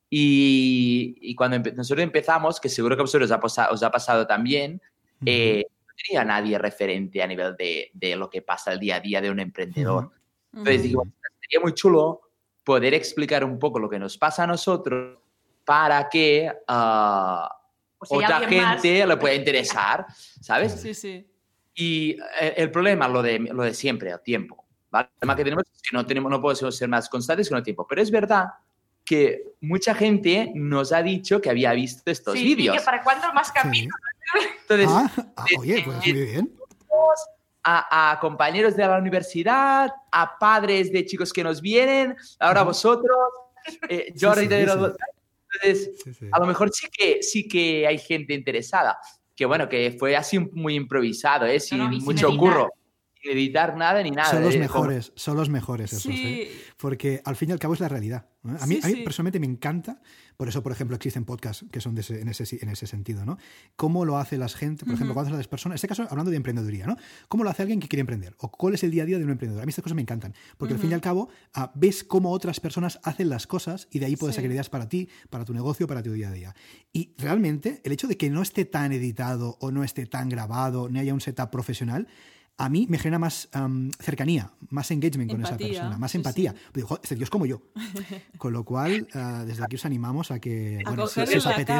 Y, 0.09 1.35
cuando 1.35 1.59
nosotros 1.71 2.03
empezamos, 2.03 2.59
que 2.59 2.69
seguro 2.69 2.95
que 2.95 3.01
a 3.01 3.03
vosotros 3.03 3.31
os 3.31 3.59
ha, 3.59 3.69
os 3.69 3.83
ha 3.83 3.91
pasado 3.91 4.25
también, 4.25 4.81
eh, 5.25 5.65
no 5.87 5.93
tenía 6.03 6.23
nadie 6.23 6.57
referente 6.57 7.21
a 7.21 7.27
nivel 7.27 7.55
de, 7.55 7.91
de, 7.93 8.15
lo 8.15 8.29
que 8.29 8.41
pasa 8.41 8.73
el 8.73 8.79
día 8.79 8.97
a 8.97 8.99
día 8.99 9.21
de 9.21 9.29
un 9.29 9.39
emprendedor. 9.39 10.11
Entonces 10.51 10.83
digo, 10.83 11.05
sería 11.41 11.61
muy 11.61 11.73
chulo 11.73 12.21
poder 12.63 12.93
explicar 12.93 13.43
un 13.43 13.59
poco 13.59 13.79
lo 13.79 13.89
que 13.89 13.99
nos 13.99 14.17
pasa 14.17 14.43
a 14.43 14.47
nosotros 14.47 15.19
para 15.65 16.09
que 16.09 16.51
uh, 16.67 17.59
otra 18.09 18.39
gente 18.47 19.05
le 19.05 19.17
pueda 19.17 19.35
interesar, 19.35 20.05
¿sabes? 20.41 20.73
Sí, 20.73 20.93
sí. 20.93 21.27
Y 21.73 22.17
eh, 22.41 22.53
el 22.57 22.71
problema, 22.71 23.07
lo 23.07 23.21
de, 23.21 23.39
lo 23.39 23.63
de 23.63 23.73
siempre, 23.73 24.11
el 24.11 24.21
tiempo. 24.21 24.65
¿vale? 24.89 25.07
El 25.07 25.19
problema 25.19 25.35
que 25.35 25.43
tenemos 25.43 25.63
es 25.73 25.81
que 25.81 25.95
no, 25.95 26.05
tenemos, 26.05 26.31
no 26.31 26.41
podemos 26.41 26.75
ser 26.75 26.89
más 26.89 27.09
constantes 27.09 27.49
con 27.49 27.57
el 27.57 27.63
tiempo. 27.63 27.85
Pero 27.87 28.01
es 28.01 28.11
verdad 28.11 28.47
que 29.05 29.53
mucha 29.61 29.95
gente 29.95 30.51
nos 30.55 30.91
ha 30.91 31.01
dicho 31.01 31.41
que 31.41 31.49
había 31.49 31.73
visto 31.73 32.09
estos 32.11 32.35
sí, 32.35 32.43
vídeos. 32.43 32.77
que 32.77 32.83
para 32.83 33.03
cuándo 33.03 33.31
más 33.33 33.51
camino. 33.51 33.93
Entonces, 34.61 34.87
ah, 34.89 35.11
ah, 35.35 35.45
oye, 35.57 35.81
pues 35.83 35.97
muy 35.97 36.13
bien. 36.13 36.53
A, 37.63 38.11
a, 38.11 38.19
compañeros 38.19 38.75
de 38.75 38.87
la 38.87 38.97
universidad, 38.97 39.91
a 40.11 40.37
padres 40.37 40.91
de 40.91 41.05
chicos 41.05 41.33
que 41.33 41.43
nos 41.43 41.61
vienen, 41.61 42.15
ahora 42.39 42.63
vosotros, 42.63 43.17
eh, 43.89 44.13
Jordi 44.19 44.47
de 44.47 44.65
los, 44.65 44.93
entonces, 45.51 46.29
a 46.31 46.39
lo 46.39 46.45
mejor 46.45 46.71
sí 46.71 46.87
que, 46.91 47.23
sí 47.23 47.47
que 47.47 47.87
hay 47.87 47.97
gente 47.97 48.33
interesada. 48.33 48.99
Que 49.39 49.45
bueno, 49.45 49.69
que 49.69 49.95
fue 49.97 50.17
así 50.17 50.37
muy 50.37 50.75
improvisado, 50.75 51.45
¿eh? 51.45 51.61
sin 51.61 51.79
mucho 52.03 52.27
curro 52.35 52.73
editar 53.23 53.75
nada 53.75 54.01
ni 54.01 54.11
nada. 54.11 54.31
Son 54.31 54.43
los 54.43 54.57
mejores, 54.57 55.11
son 55.15 55.37
los 55.37 55.49
mejores 55.49 55.93
esos, 55.93 56.11
¿eh? 56.13 56.51
porque 56.77 57.21
al 57.25 57.35
fin 57.35 57.49
y 57.49 57.51
al 57.51 57.59
cabo 57.59 57.73
es 57.73 57.79
la 57.79 57.89
realidad. 57.89 58.27
A, 58.61 58.65
mí, 58.67 58.79
a 58.81 58.87
mí 58.87 58.95
personalmente 59.03 59.39
me 59.39 59.47
encanta, 59.47 60.01
por 60.37 60.47
eso, 60.47 60.63
por 60.63 60.71
ejemplo, 60.71 60.95
existen 60.95 61.25
podcasts 61.25 61.65
que 61.69 61.81
son 61.81 61.97
en, 61.97 62.29
ese, 62.29 62.59
en 62.61 62.69
ese 62.69 62.87
sentido, 62.87 63.25
¿no? 63.25 63.37
Cómo 63.75 64.05
lo 64.05 64.17
hace 64.17 64.37
la 64.37 64.47
gente, 64.47 64.85
por 64.85 64.93
ejemplo, 64.93 65.13
cuando 65.13 65.35
las 65.35 65.49
personas, 65.49 65.73
en 65.73 65.75
este 65.75 65.89
caso 65.89 66.07
hablando 66.09 66.31
de 66.31 66.37
emprendeduría, 66.37 66.85
¿no? 66.85 66.95
¿Cómo 67.27 67.43
lo 67.43 67.49
hace 67.49 67.63
alguien 67.63 67.81
que 67.81 67.89
quiere 67.89 67.99
emprender? 67.99 68.35
¿O 68.39 68.49
cuál 68.49 68.75
es 68.75 68.83
el 68.83 68.91
día 68.91 69.03
a 69.03 69.05
día 69.05 69.17
de 69.17 69.25
un 69.25 69.31
emprendedor? 69.31 69.61
A 69.61 69.65
mí 69.65 69.71
estas 69.71 69.83
cosas 69.83 69.97
me 69.97 70.01
encantan, 70.01 70.33
porque 70.57 70.73
al 70.73 70.79
fin 70.79 70.91
y 70.91 70.93
al 70.93 71.01
cabo 71.01 71.29
ah, 71.53 71.73
ves 71.75 72.05
cómo 72.05 72.31
otras 72.31 72.61
personas 72.61 73.01
hacen 73.03 73.27
las 73.27 73.45
cosas 73.45 73.89
y 73.91 73.99
de 73.99 74.05
ahí 74.05 74.15
puedes 74.15 74.37
sacar 74.37 74.49
ideas 74.49 74.69
para 74.69 74.87
ti, 74.87 75.09
para 75.29 75.43
tu 75.43 75.53
negocio, 75.53 75.85
para 75.85 76.01
tu 76.01 76.13
día 76.13 76.29
a 76.29 76.31
día. 76.31 76.55
Y 76.93 77.13
realmente 77.17 77.81
el 77.83 77.91
hecho 77.91 78.07
de 78.07 78.15
que 78.15 78.29
no 78.29 78.41
esté 78.41 78.63
tan 78.63 78.93
editado 78.93 79.57
o 79.59 79.71
no 79.71 79.83
esté 79.83 80.05
tan 80.05 80.29
grabado, 80.29 80.87
ni 80.87 80.99
haya 80.99 81.13
un 81.13 81.19
setup 81.21 81.49
profesional, 81.49 82.07
a 82.59 82.67
mí 82.67 82.85
me 82.89 82.99
genera 82.99 83.17
más 83.17 83.49
cercanía, 83.99 84.51
más 84.69 84.91
engagement 84.91 85.31
con 85.31 85.43
esa 85.43 85.57
persona, 85.57 85.97
más 85.97 86.13
empatía. 86.13 86.53
Digo, 86.73 86.99
este 87.01 87.15
tío 87.15 87.23
es 87.23 87.29
como 87.29 87.45
yo. 87.45 87.61
Con 88.37 88.53
lo 88.53 88.63
cual, 88.63 89.07
uh, 89.15 89.45
desde 89.45 89.63
aquí 89.63 89.77
os 89.77 89.85
animamos 89.85 90.29
a 90.31 90.39
que, 90.39 90.81
a 90.85 90.89
bueno, 90.89 91.07
si, 91.07 91.25
si, 91.25 91.37
os 91.37 91.47
apetece, 91.47 91.79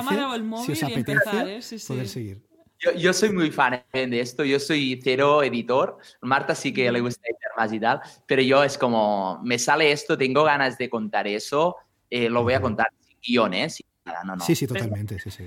si 0.66 0.72
os 0.72 0.84
apetece 0.84 1.12
empezar, 1.12 1.48
¿eh? 1.50 1.60
poder 1.86 2.08
seguir. 2.08 2.42
Yo, 2.80 2.94
yo, 2.94 3.12
soy 3.12 3.34
muy 3.34 3.52
fan 3.52 3.84
de 3.92 4.22
esto, 4.22 4.46
yo 4.46 4.58
soy 4.58 5.02
cero 5.04 5.44
editor, 5.44 5.98
Marta 6.22 6.56
sí 6.56 6.74
que 6.74 6.90
le 6.90 7.02
gusta 7.02 7.28
editar 7.28 7.52
más 7.58 7.74
y 7.74 7.80
tal, 7.80 8.00
pero 8.26 8.42
yo 8.42 8.64
es 8.64 8.78
como, 8.78 9.42
me 9.44 9.60
sale 9.60 9.92
esto, 9.92 10.18
tengo 10.18 10.46
ganas 10.46 10.78
de 10.78 10.90
contar 10.90 11.28
eso, 11.28 11.76
eh, 12.10 12.30
lo 12.30 12.44
voy 12.44 12.54
a 12.54 12.62
contar 12.62 12.88
sin 13.02 13.18
guiones, 13.22 13.76
sin 13.76 13.86
nada, 14.06 14.24
no, 14.24 14.38
no. 14.38 14.46
Sí, 14.46 14.56
sí, 14.56 14.66
totalmente, 14.66 15.20
sí, 15.20 15.30
sí. 15.30 15.44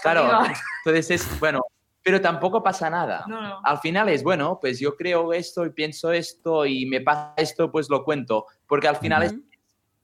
claro, 0.00 0.46
entonces 0.84 1.10
es, 1.10 1.40
bueno, 1.40 1.64
pero 2.06 2.20
tampoco 2.20 2.62
pasa 2.62 2.88
nada. 2.88 3.24
Al 3.64 3.78
final 3.78 4.08
es, 4.08 4.22
bueno, 4.22 4.60
pues 4.60 4.78
yo 4.78 4.94
creo 4.94 5.32
esto 5.32 5.66
y 5.66 5.70
pienso 5.70 6.12
esto 6.12 6.64
y 6.64 6.86
me 6.86 7.00
pasa 7.00 7.34
esto, 7.36 7.72
pues 7.72 7.90
lo 7.90 8.04
cuento, 8.04 8.46
porque 8.68 8.86
al 8.86 8.94
final 8.94 9.24
es 9.24 9.34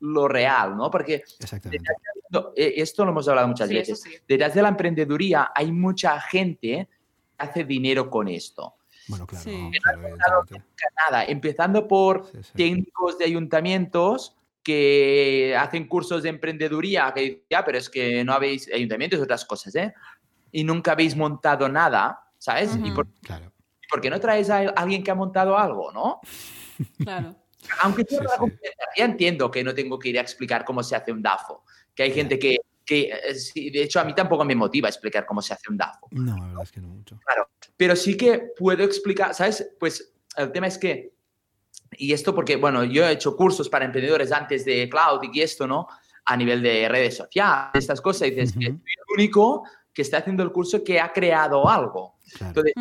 lo 0.00 0.26
real, 0.26 0.76
¿no? 0.76 0.90
Porque 0.90 1.22
eh, 2.56 2.74
esto 2.76 3.04
lo 3.04 3.12
hemos 3.12 3.28
hablado 3.28 3.46
muchas 3.46 3.68
veces. 3.68 4.02
Detrás 4.26 4.52
de 4.52 4.62
la 4.62 4.70
emprendeduría 4.70 5.52
hay 5.54 5.70
mucha 5.70 6.20
gente 6.20 6.88
que 6.88 6.88
hace 7.38 7.62
dinero 7.62 8.10
con 8.10 8.26
esto. 8.26 8.74
Bueno, 9.06 9.24
claro. 9.24 10.42
nada, 11.08 11.24
empezando 11.26 11.86
por 11.86 12.28
técnicos 12.56 13.16
de 13.16 13.26
ayuntamientos 13.26 14.36
que 14.64 15.56
hacen 15.56 15.86
cursos 15.86 16.24
de 16.24 16.30
emprendeduría, 16.30 17.12
que 17.14 17.44
ya, 17.48 17.64
pero 17.64 17.78
es 17.78 17.88
que 17.88 18.24
no 18.24 18.32
habéis 18.32 18.68
ayuntamientos 18.72 19.20
otras 19.20 19.44
cosas, 19.44 19.74
¿eh? 19.76 19.94
Y 20.52 20.62
nunca 20.62 20.92
habéis 20.92 21.16
montado 21.16 21.68
nada, 21.68 22.20
¿sabes? 22.38 22.78
¿Y 22.82 22.90
por, 22.92 23.08
claro. 23.22 23.52
qué 24.00 24.10
no 24.10 24.20
traes 24.20 24.50
a 24.50 24.58
alguien 24.58 25.02
que 25.02 25.10
ha 25.10 25.14
montado 25.14 25.58
algo, 25.58 25.90
no? 25.90 26.20
Claro. 26.98 27.34
Aunque 27.80 28.04
yo 28.10 28.20
ya 28.96 29.04
entiendo 29.04 29.50
que 29.50 29.64
no 29.64 29.74
tengo 29.74 29.98
que 29.98 30.10
ir 30.10 30.18
a 30.18 30.22
explicar 30.22 30.64
cómo 30.64 30.82
se 30.82 30.96
hace 30.96 31.12
un 31.12 31.22
DAFO, 31.22 31.64
que 31.94 32.02
hay 32.02 32.12
gente 32.12 32.38
que, 32.38 32.58
que, 32.84 33.02
eh, 33.02 33.70
de 33.70 33.82
hecho, 33.82 34.00
a 34.00 34.04
mí 34.04 34.14
tampoco 34.14 34.44
me 34.44 34.54
motiva 34.54 34.88
explicar 34.88 35.24
cómo 35.24 35.40
se 35.40 35.54
hace 35.54 35.70
un 35.70 35.76
DAFO. 35.76 36.08
No, 36.10 36.36
la 36.36 36.46
verdad 36.46 36.62
es 36.64 36.72
que 36.72 36.80
no 36.80 36.88
mucho. 36.88 37.18
Claro, 37.24 37.50
pero 37.76 37.94
sí 37.96 38.16
que 38.16 38.50
puedo 38.58 38.82
explicar, 38.82 39.34
¿sabes? 39.34 39.74
Pues 39.78 40.12
el 40.36 40.50
tema 40.50 40.66
es 40.66 40.76
que, 40.76 41.14
y 41.92 42.12
esto 42.12 42.34
porque, 42.34 42.56
bueno, 42.56 42.84
yo 42.84 43.06
he 43.06 43.12
hecho 43.12 43.36
cursos 43.36 43.68
para 43.68 43.84
emprendedores 43.84 44.32
antes 44.32 44.64
de 44.64 44.88
Cloud 44.88 45.20
y 45.32 45.40
esto, 45.40 45.66
¿no? 45.66 45.86
A 46.24 46.36
nivel 46.36 46.62
de 46.62 46.88
redes 46.88 47.16
sociales, 47.16 47.70
estas 47.74 48.00
cosas, 48.00 48.28
y 48.28 48.30
dices 48.32 48.52
que 48.52 48.66
soy 48.66 48.74
el 48.74 49.14
único 49.14 49.64
que 49.92 50.02
está 50.02 50.18
haciendo 50.18 50.42
el 50.42 50.52
curso 50.52 50.82
que 50.82 51.00
ha 51.00 51.12
creado 51.12 51.68
algo. 51.68 52.14
Entonces, 52.40 52.72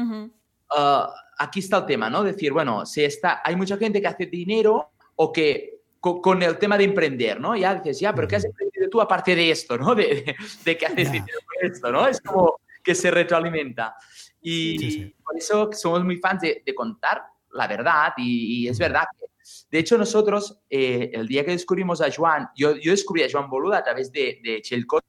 ah, 0.76 1.14
aquí 1.38 1.60
está 1.60 1.80
el 1.80 1.86
tema, 1.86 2.10
¿no? 2.10 2.24
Decir, 2.24 2.54
bueno, 2.54 2.86
si 2.86 3.04
está, 3.04 3.42
hay 3.44 3.56
mucha 3.56 3.78
gente 3.78 4.02
que 4.02 4.08
hace 4.08 4.26
dinero 4.28 4.92
o 5.16 5.32
que 5.32 5.82
con, 6.00 6.42
el 6.42 6.58
tema 6.58 6.78
de 6.78 6.86
emprender, 6.86 7.40
¿no? 7.40 7.56
Ya 7.56 7.76
dices, 7.76 8.00
ya, 8.00 8.14
pero 8.14 8.28
¿qué 8.28 8.36
has 8.38 8.46
emprendido 8.46 8.90
tú 8.90 9.00
aparte 9.00 9.36
de 9.36 9.52
esto, 9.52 9.78
¿no? 9.78 9.94
De, 9.94 10.36
de, 10.66 10.78
que 10.78 10.86
haces 10.86 11.12
dinero 11.12 11.38
con 11.46 11.72
esto, 11.72 11.92
¿no? 11.92 12.08
Es 12.08 12.20
como 12.22 12.60
que 12.84 12.96
se 12.96 13.12
retroalimenta. 13.12 13.96
Y 14.42 15.06
por 15.24 15.38
eso 15.38 15.70
somos 15.74 16.04
muy 16.04 16.18
fans 16.18 16.42
de, 16.42 16.76
contar 16.76 17.24
la 17.54 17.68
verdad 17.68 18.14
y, 18.18 18.68
es 18.68 18.80
verdad 18.80 19.04
que, 19.20 19.28
de 19.70 19.80
hecho, 19.80 19.98
nosotros, 19.98 20.60
eh, 20.70 21.12
el 21.14 21.28
día 21.28 21.46
que 21.46 21.52
descubrimos 21.52 22.02
a 22.02 22.12
Joan, 22.12 22.50
yo, 22.56 22.76
yo 22.78 22.92
descubrí 22.92 23.24
a 23.24 23.30
Joan 23.32 23.50
Boluda 23.50 23.80
a 23.80 23.84
través 23.84 24.12
de, 24.12 24.40
de 24.44 24.62
Chelcota, 24.62 25.06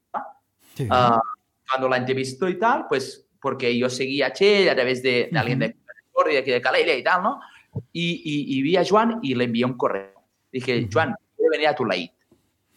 ah, 0.91 1.21
cuando 1.73 1.89
la 1.89 1.97
entrevistó 1.97 2.49
y 2.49 2.59
tal, 2.59 2.87
pues 2.89 3.27
porque 3.41 3.77
yo 3.77 3.89
seguía 3.89 4.27
a 4.27 4.33
Che 4.33 4.71
a 4.71 4.75
través 4.75 5.03
de, 5.03 5.31
alguien 5.35 5.59
de, 5.59 5.77
de 6.27 6.39
aquí 6.39 6.51
de 6.51 6.61
Calais 6.61 6.99
y 6.99 7.03
tal, 7.03 7.23
¿no? 7.23 7.41
Y, 7.93 8.57
y, 8.57 8.63
vi 8.63 8.77
a 8.77 8.85
Joan 8.87 9.19
y 9.23 9.35
le 9.35 9.45
envié 9.45 9.65
un 9.65 9.77
correo. 9.77 10.13
Dije, 10.53 10.87
Joan, 10.93 11.15
¿puedo 11.35 11.51
venir 11.51 11.69
a 11.69 11.75
tu 11.75 11.87
late? 11.87 12.13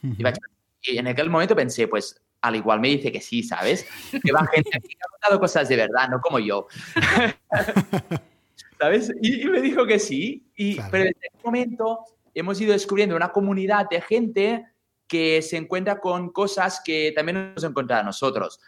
y, 0.01 0.97
en 0.97 1.07
aquel 1.07 1.29
momento 1.29 1.55
pensé, 1.55 1.87
pues 1.87 2.21
al 2.41 2.55
igual 2.55 2.79
me 2.79 2.87
dice 2.89 3.11
que 3.11 3.19
sí, 3.19 3.43
¿sabes? 3.43 3.85
Que 4.23 4.31
va 4.31 4.47
gente 4.53 4.69
que 4.71 4.77
ha 4.77 5.09
contado 5.09 5.39
cosas 5.39 5.67
de 5.67 5.75
verdad, 5.75 6.07
no 6.09 6.21
como 6.21 6.39
yo. 6.39 6.67
¿Sabes? 8.79 9.11
Y, 9.21 9.45
me 9.45 9.61
dijo 9.61 9.85
que 9.85 9.99
sí. 9.99 10.47
Y, 10.55 10.75
Pero 10.89 11.05
desde 11.05 11.19
ese 11.21 11.43
momento 11.43 11.99
hemos 12.33 12.59
ido 12.61 12.71
descubriendo 12.71 13.15
una 13.15 13.31
comunidad 13.31 13.89
de 13.89 13.99
gente 14.01 14.65
que 15.07 15.41
se 15.41 15.57
encuentra 15.57 15.99
con 15.99 16.31
cosas 16.31 16.81
que 16.83 17.11
también 17.15 17.53
nos 17.53 17.63
encontrado 17.63 18.01
a 18.01 18.05
nosotros. 18.05 18.59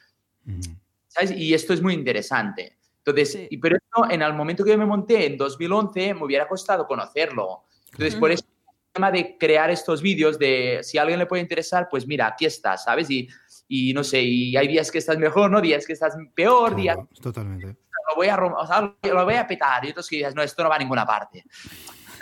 ¿Sabes? 1.07 1.31
Y 1.31 1.53
esto 1.53 1.73
es 1.73 1.81
muy 1.81 1.93
interesante. 1.93 2.77
Entonces, 2.99 3.47
y, 3.49 3.57
pero 3.57 3.77
esto, 3.77 4.09
en 4.09 4.21
el 4.21 4.33
momento 4.33 4.63
que 4.63 4.71
yo 4.71 4.77
me 4.77 4.85
monté 4.85 5.25
en 5.25 5.37
2011, 5.37 6.13
me 6.13 6.25
hubiera 6.25 6.47
costado 6.47 6.85
conocerlo. 6.85 7.63
Entonces, 7.91 8.15
por 8.15 8.31
eso 8.31 8.43
el 8.45 8.93
tema 8.93 9.11
de 9.11 9.37
crear 9.37 9.69
estos 9.69 10.01
vídeos, 10.01 10.37
de 10.37 10.79
si 10.83 10.97
a 10.97 11.03
alguien 11.03 11.19
le 11.19 11.25
puede 11.25 11.41
interesar, 11.41 11.87
pues 11.89 12.05
mira, 12.05 12.27
aquí 12.27 12.45
estás, 12.45 12.83
¿sabes? 12.83 13.09
Y, 13.09 13.29
y 13.69 13.93
no 13.93 14.03
sé, 14.03 14.21
y 14.21 14.57
hay 14.57 14.67
días 14.67 14.91
que 14.91 14.97
estás 14.97 15.17
mejor, 15.17 15.49
¿no? 15.49 15.61
Días 15.61 15.85
que 15.85 15.93
estás 15.93 16.17
peor, 16.35 16.75
días... 16.75 16.97
Totalmente. 17.21 17.67
Lo 18.09 18.15
voy 18.15 18.27
a, 18.27 18.35
o 18.35 18.67
sea, 18.67 18.95
lo 19.03 19.25
voy 19.25 19.35
a 19.35 19.47
petar. 19.47 19.85
Y 19.85 19.91
otros 19.91 20.07
que 20.07 20.17
dices, 20.17 20.35
no, 20.35 20.43
esto 20.43 20.63
no 20.63 20.69
va 20.69 20.75
a 20.75 20.79
ninguna 20.79 21.05
parte. 21.05 21.43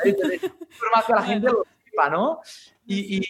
Entonces, 0.03 0.41
más 0.95 1.05
que 1.05 1.13
la 1.13 1.23
gente 1.23 1.47
lo 1.47 1.63
sepa, 1.83 2.09
¿no? 2.09 2.41
Y, 2.85 3.17
y, 3.17 3.21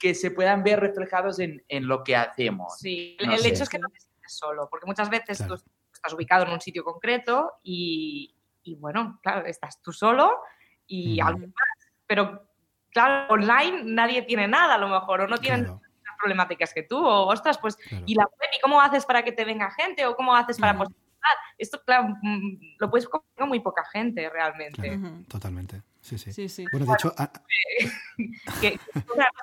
que 0.00 0.14
se 0.14 0.32
puedan 0.32 0.64
ver 0.64 0.80
reflejados 0.80 1.38
en, 1.38 1.62
en 1.68 1.86
lo 1.86 2.02
que 2.02 2.16
hacemos. 2.16 2.76
Sí, 2.78 3.16
el 3.20 3.46
hecho 3.46 3.62
es 3.62 3.68
que 3.68 3.78
no 3.78 3.86
solo, 4.36 4.68
porque 4.70 4.86
muchas 4.86 5.10
veces 5.10 5.46
tú 5.46 5.54
estás 5.54 6.12
ubicado 6.12 6.44
en 6.44 6.52
un 6.52 6.60
sitio 6.60 6.84
concreto 6.84 7.54
y, 7.62 8.34
bueno, 8.78 9.18
claro, 9.22 9.46
estás 9.46 9.80
tú 9.82 9.92
solo 9.92 10.40
y 10.86 11.20
algo 11.20 11.46
más. 11.46 11.92
Pero 12.06 12.48
claro, 12.90 13.32
online 13.32 13.82
nadie 13.84 14.22
tiene 14.22 14.48
nada 14.48 14.74
a 14.74 14.78
lo 14.78 14.88
mejor, 14.88 15.22
o 15.22 15.28
no 15.28 15.38
tienen 15.38 15.64
las 15.64 16.16
problemáticas 16.18 16.74
que 16.74 16.82
tú, 16.82 16.98
o 16.98 17.26
ostras, 17.26 17.58
pues, 17.58 17.76
¿y 18.06 18.14
la 18.14 18.24
web? 18.24 18.50
¿Y 18.56 18.60
cómo 18.60 18.80
haces 18.80 19.04
para 19.06 19.22
que 19.22 19.32
te 19.32 19.44
venga 19.44 19.70
gente? 19.70 20.06
¿O 20.06 20.16
cómo 20.16 20.34
haces 20.34 20.58
para 20.58 20.76
Esto, 21.56 21.80
claro, 21.84 22.14
mm, 22.20 22.76
lo 22.78 22.90
puedes 22.90 23.08
con 23.08 23.22
muy 23.48 23.60
poca 23.60 23.84
gente 23.84 24.28
realmente. 24.28 24.98
totalmente. 25.28 25.82
Sí, 26.18 26.32
sí. 26.32 26.32
Sí, 26.32 26.48
sí. 26.48 26.64
Bueno, 26.72 26.86
de 26.86 26.92
hecho, 26.92 27.14
a- 27.16 27.32
que, 28.60 28.70
que 28.72 28.78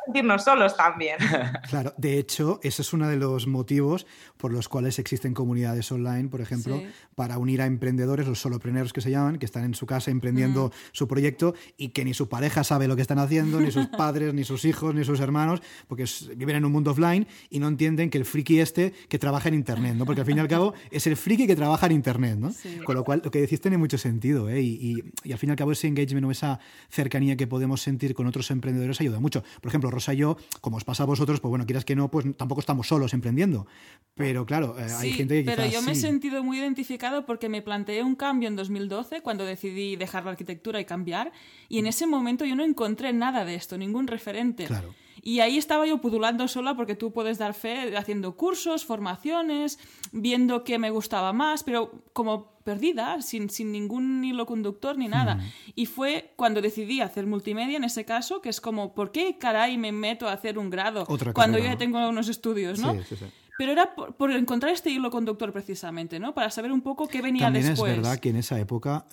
sentirnos 0.06 0.44
solos 0.44 0.76
también. 0.78 1.18
claro, 1.70 1.94
de 1.98 2.18
hecho, 2.18 2.60
ese 2.64 2.82
es 2.82 2.94
uno 2.94 3.08
de 3.08 3.18
los 3.18 3.48
motivos 3.48 4.06
por 4.38 4.54
los 4.54 4.70
cuales 4.70 5.00
existen 5.00 5.34
comunidades 5.34 5.92
online, 5.92 6.30
por 6.30 6.42
ejemplo, 6.42 6.78
Sí. 6.80 6.88
para 7.16 7.38
unir 7.38 7.62
a 7.62 7.66
emprendedores, 7.66 8.28
los 8.28 8.40
solopreneurs 8.40 8.94
que 8.94 9.02
se 9.02 9.12
llaman, 9.12 9.38
que 9.38 9.46
están 9.46 9.64
en 9.66 9.74
su 9.74 9.86
casa 9.86 10.12
emprendiendo 10.12 10.72
su 10.92 11.08
proyecto 11.08 11.56
y 11.78 11.90
que 11.90 12.06
ni 12.06 12.14
su 12.14 12.30
pareja 12.30 12.64
sabe 12.64 12.88
lo 12.88 12.96
que 12.96 13.02
están 13.02 13.20
haciendo, 13.20 13.60
ni 13.60 13.72
sus 13.72 13.88
padres, 13.98 14.34
ni 14.34 14.44
sus 14.44 14.64
hijos, 14.66 14.94
ni 14.96 15.04
sus 15.04 15.20
hermanos, 15.20 15.62
porque 15.88 16.06
viven 16.38 16.56
en 16.58 16.66
un 16.66 16.72
mundo 16.72 16.92
offline 16.92 17.28
y 17.50 17.60
no 17.60 17.68
entienden 17.68 18.10
que 18.10 18.18
el 18.18 18.26
friki 18.26 18.60
este 18.60 18.94
que 19.10 19.20
trabaja 19.20 19.50
en 19.50 19.56
Internet, 19.56 19.96
¿no? 19.96 20.06
Porque 20.06 20.22
al 20.22 20.28
fin 20.28 20.38
y 20.38 20.40
al 20.40 20.48
cabo 20.48 20.74
es 20.92 21.06
el 21.08 21.18
friki 21.18 21.48
que 21.48 21.56
trabaja 21.56 21.88
en 21.88 21.94
Internet, 21.94 22.38
¿no? 22.38 22.52
Sí. 22.52 22.78
Con 22.86 22.96
lo 22.96 23.04
cual, 23.04 23.22
lo 23.24 23.32
que 23.32 23.42
decís 23.42 23.60
tiene 23.60 23.78
mucho 23.78 23.98
sentido, 23.98 24.50
¿eh? 24.50 24.62
Y, 24.62 24.70
y- 25.00 25.04
y 25.24 25.32
al 25.34 25.38
fin 25.40 25.50
y 25.50 25.52
al 25.52 25.58
cabo 25.58 25.72
ese 25.72 25.88
engagement 25.88 26.26
o 26.26 26.32
esa 26.32 26.59
cercanía 26.90 27.36
que 27.36 27.48
podemos 27.48 27.82
sentir 27.82 28.14
con 28.14 28.28
otros 28.28 28.52
emprendedores 28.52 29.00
ayuda 29.02 29.20
mucho. 29.20 29.44
Por 29.62 29.70
ejemplo, 29.70 29.90
Rosa 29.92 30.14
y 30.14 30.18
yo, 30.18 30.38
como 30.62 30.78
os 30.78 30.84
pasa 30.84 31.04
a 31.04 31.06
vosotros, 31.06 31.40
pues 31.40 31.50
bueno, 31.50 31.66
quieras 31.66 31.86
que 31.86 31.96
no, 31.96 32.10
pues 32.10 32.26
tampoco 32.38 32.62
estamos 32.62 32.88
solos 32.88 33.14
emprendiendo. 33.14 33.68
Pero 34.16 34.46
claro, 34.46 34.78
eh, 34.78 34.84
hay 34.84 35.12
Sí, 35.12 35.14
gente 35.14 35.44
que 35.44 35.50
pero 35.50 35.64
quizás 35.64 35.74
yo 35.74 35.82
me 35.82 35.92
he 35.94 35.96
sentido 35.96 36.44
muy 36.44 36.60
identificado 36.60 37.26
porque 37.26 37.50
me 37.50 37.62
planteé 37.62 38.04
un 38.04 38.16
cambio 38.16 38.48
en 38.48 38.56
2012 38.56 39.22
cuando 39.22 39.46
decidí 39.46 39.96
dejar 39.96 40.26
la 40.26 40.32
arquitectura 40.32 40.80
y 40.80 40.86
cambiar 40.86 41.32
y 41.68 41.80
en 41.80 41.88
ese 41.88 42.08
momento 42.08 42.46
yo 42.46 42.56
no 42.56 42.64
encontré 42.64 43.14
nada 43.14 43.46
de 43.46 43.56
esto, 43.56 43.78
ningún 43.78 44.08
referente. 44.08 44.66
Claro. 44.66 44.94
Y 45.22 45.40
ahí 45.40 45.58
estaba 45.58 45.86
yo 45.86 46.00
pudulando 46.00 46.48
sola 46.48 46.76
porque 46.76 46.96
tú 46.96 47.12
puedes 47.12 47.38
dar 47.38 47.54
fe 47.54 47.96
haciendo 47.98 48.36
cursos, 48.36 48.86
formaciones, 48.86 49.80
viendo 50.12 50.64
qué 50.64 50.80
me 50.80 50.90
gustaba 50.90 51.34
más, 51.34 51.64
pero 51.64 52.04
como 52.14 52.60
perdida, 52.64 53.22
sin, 53.22 53.50
sin 53.50 53.72
ningún 53.72 54.24
hilo 54.24 54.46
conductor 54.46 54.98
ni 54.98 55.08
nada. 55.08 55.36
Hmm. 55.36 55.52
Y 55.76 55.86
fue 55.88 56.34
cuando 56.36 56.62
decidí 56.62 57.02
hacer 57.02 57.26
multimedia 57.26 57.78
en 57.78 57.84
ese 57.84 58.06
caso, 58.06 58.42
que 58.42 58.50
es 58.50 58.62
como, 58.62 58.94
¿por 58.94 59.12
qué 59.12 59.38
caray 59.40 59.78
me 59.78 59.92
meto 59.92 60.28
a 60.28 60.34
hacer 60.34 60.58
un 60.60 60.70
grado 60.70 61.06
Otra 61.08 61.34
cuando 61.34 61.58
yo 61.58 61.64
ya 61.64 61.72
¿no? 61.72 61.78
tengo 61.78 62.10
unos 62.10 62.30
estudios, 62.30 62.80
¿no? 62.80 62.94
Sí, 62.94 63.00
sí, 63.10 63.16
sí. 63.16 63.26
Pero 63.60 63.74
era 63.74 63.94
por, 63.94 64.16
por 64.16 64.32
encontrar 64.32 64.72
este 64.72 64.90
hilo 64.90 65.12
conductor 65.12 65.52
precisamente, 65.52 66.18
¿no? 66.18 66.34
Para 66.34 66.50
saber 66.50 66.72
un 66.72 66.80
poco 66.80 67.10
qué 67.10 67.22
venía 67.22 67.48
También 67.48 67.66
después. 67.66 67.92
es 67.92 67.98
verdad 67.98 68.18
que 68.18 68.30
en 68.30 68.38
esa 68.38 68.58
época 68.58 69.06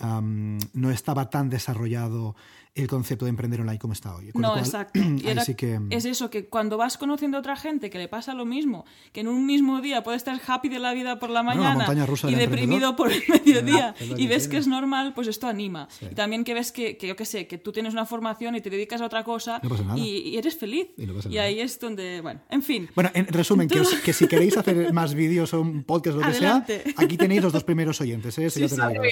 no 0.72 0.90
estaba 0.92 1.30
tan 1.30 1.50
desarrollado 1.50 2.36
el 2.76 2.86
concepto 2.88 3.24
de 3.24 3.30
emprender 3.30 3.60
online 3.60 3.78
como 3.78 3.92
está 3.94 4.14
hoy. 4.14 4.30
Con 4.32 4.42
No, 4.42 4.50
cual, 4.50 4.60
exacto. 4.60 5.00
Y 5.24 5.26
era- 5.28 5.42
sí 5.44 5.54
que... 5.54 5.80
Es 5.90 6.04
eso, 6.04 6.30
que 6.30 6.46
cuando 6.46 6.76
vas 6.76 6.98
conociendo 6.98 7.36
a 7.36 7.40
otra 7.40 7.56
gente 7.56 7.90
que 7.90 7.98
le 7.98 8.06
pasa 8.08 8.34
lo 8.34 8.44
mismo, 8.44 8.84
que 9.12 9.20
en 9.20 9.28
un 9.28 9.46
mismo 9.46 9.80
día 9.80 10.02
puede 10.02 10.16
estar 10.16 10.40
happy 10.46 10.68
de 10.68 10.78
la 10.78 10.92
vida 10.92 11.18
por 11.18 11.30
la 11.30 11.42
Bueno, 11.42 11.62
la 11.62 11.74
mañana 11.74 12.06
rusa 12.06 12.30
y 12.30 12.34
deprimido 12.34 12.94
por 12.96 13.10
el 13.12 13.22
mediodía 13.28 13.94
y 14.00 14.08
que 14.16 14.28
ves 14.28 14.42
tiene. 14.44 14.48
que 14.50 14.56
es 14.58 14.66
normal, 14.66 15.12
pues 15.14 15.26
esto 15.28 15.46
anima. 15.48 15.88
Sí. 15.90 16.06
Y 16.10 16.14
también 16.14 16.44
que 16.44 16.54
ves 16.54 16.70
que, 16.72 16.96
que 16.96 17.06
yo 17.08 17.16
qué 17.16 17.24
sé, 17.24 17.46
que 17.46 17.58
tú 17.58 17.72
tienes 17.72 17.92
una 17.94 18.04
formación 18.06 18.54
y 18.56 18.60
te 18.60 18.70
dedicas 18.70 19.00
a 19.00 19.06
otra 19.06 19.24
cosa 19.24 19.58
No 19.62 19.68
pasa 19.70 19.82
nada. 19.84 19.98
y, 19.98 20.18
y 20.28 20.36
eres 20.36 20.56
feliz. 20.58 20.88
Y 20.96 21.06
no 21.06 21.14
pasa 21.14 21.28
Y 21.28 21.34
nada. 21.36 21.46
ahí 21.46 21.60
es 21.60 21.80
donde, 21.80 22.20
bueno, 22.20 22.40
en 22.50 22.62
fin. 22.62 22.88
Bueno, 22.94 23.10
en 23.14 23.26
resumen, 23.26 23.68
que, 23.68 23.80
os- 23.80 23.94
que 23.94 24.12
si 24.12 24.26
queréis 24.28 24.56
hacer 24.56 24.92
más 24.92 25.14
vídeos 25.14 25.52
o 25.54 25.60
un 25.60 25.82
podcast 25.84 26.16
o 26.16 26.20
lo 26.20 26.26
que 26.26 26.32
Adelante. 26.36 26.82
sea, 26.84 26.92
aquí 26.98 27.16
tenéis 27.16 27.42
los 27.42 27.52
dos 27.52 27.64
primeros 27.64 28.00
oyentes, 28.00 28.36
¿eh? 28.38 28.46
Eso 28.46 28.60
ya 28.60 28.68
te 28.68 28.76
lo 28.76 28.88
digo, 28.88 29.02
o 29.02 29.10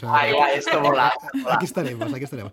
sea, 0.63 1.13
aquí 1.55 1.65
estaremos, 1.65 2.13
aquí 2.13 2.25
estaremos. 2.25 2.53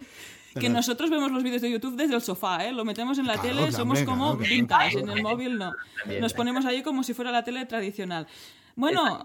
Que 0.53 0.59
¿Verdad? 0.61 0.75
nosotros 0.75 1.09
vemos 1.09 1.31
los 1.31 1.43
vídeos 1.43 1.61
de 1.61 1.71
YouTube 1.71 1.95
desde 1.95 2.15
el 2.15 2.21
sofá, 2.21 2.65
¿eh? 2.65 2.71
Lo 2.73 2.83
metemos 2.85 3.17
en 3.19 3.27
la 3.27 3.33
Claro, 3.37 3.47
tele, 3.59 3.71
somos 3.71 4.01
como 4.03 4.37
claro. 4.37 4.49
vintage, 4.53 4.99
en 4.99 5.09
el 5.09 5.21
móvil 5.23 5.57
no. 5.57 5.71
Nos 5.71 5.75
también. 6.03 6.31
ponemos 6.35 6.65
ahí 6.65 6.83
como 6.83 7.03
si 7.03 7.13
fuera 7.13 7.31
la 7.31 7.43
tele 7.43 7.65
tradicional. 7.65 8.27
Bueno, 8.75 9.23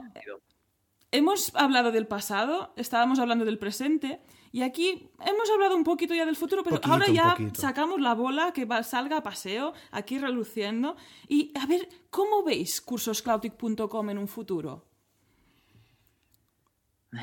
hemos 1.11 1.55
hablado 1.55 1.91
del 1.93 2.07
pasado, 2.07 2.73
estábamos 2.77 3.19
hablando 3.19 3.45
del 3.45 3.59
presente 3.59 4.21
y 4.53 4.63
aquí 4.63 5.09
hemos 5.25 5.51
hablado 5.53 5.77
un 5.77 5.85
poquito 5.85 6.15
ya 6.15 6.25
del 6.27 6.37
futuro, 6.37 6.63
pero 6.63 6.77
Poquito, 6.77 6.93
ahora 6.93 7.09
ya 7.09 7.37
sacamos 7.55 8.01
la 8.01 8.15
bola 8.15 8.53
que 8.53 8.65
va, 8.65 8.83
salga 8.83 9.19
a 9.19 9.23
paseo, 9.23 9.75
aquí 9.91 10.19
reluciendo. 10.19 10.97
Y 11.29 11.53
a 11.59 11.67
ver, 11.67 11.89
¿cómo 12.11 12.43
veis 12.45 12.81
cursoscloutic.com 12.81 14.11
en 14.11 14.19
un 14.19 14.29
futuro? 14.29 14.85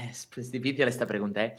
Es 0.09 0.27
pues, 0.33 0.51
difícil 0.51 0.87
esta 0.87 1.05
pregunta, 1.05 1.43
¿eh? 1.45 1.55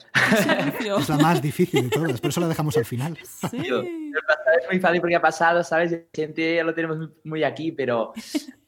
Es 0.81 1.09
la 1.09 1.19
más 1.19 1.41
difícil 1.43 1.89
de 1.89 1.91
todas, 1.91 2.21
por 2.21 2.31
eso 2.31 2.41
la 2.41 2.49
dejamos 2.49 2.77
al 2.77 2.85
final. 2.85 3.19
Sí. 3.51 3.59
Tío, 3.59 3.81
el 3.81 4.13
pasado 4.27 4.59
es 4.61 4.67
muy 4.71 4.81
fácil 4.81 5.01
porque 5.01 5.17
ha 5.17 5.21
pasado, 5.21 5.63
¿sabes? 5.63 5.95
Presente 6.13 6.57
ya 6.57 6.65
lo 6.65 6.75
tenemos 6.75 7.11
muy, 7.25 7.45
aquí, 7.45 7.73
pero 7.73 8.13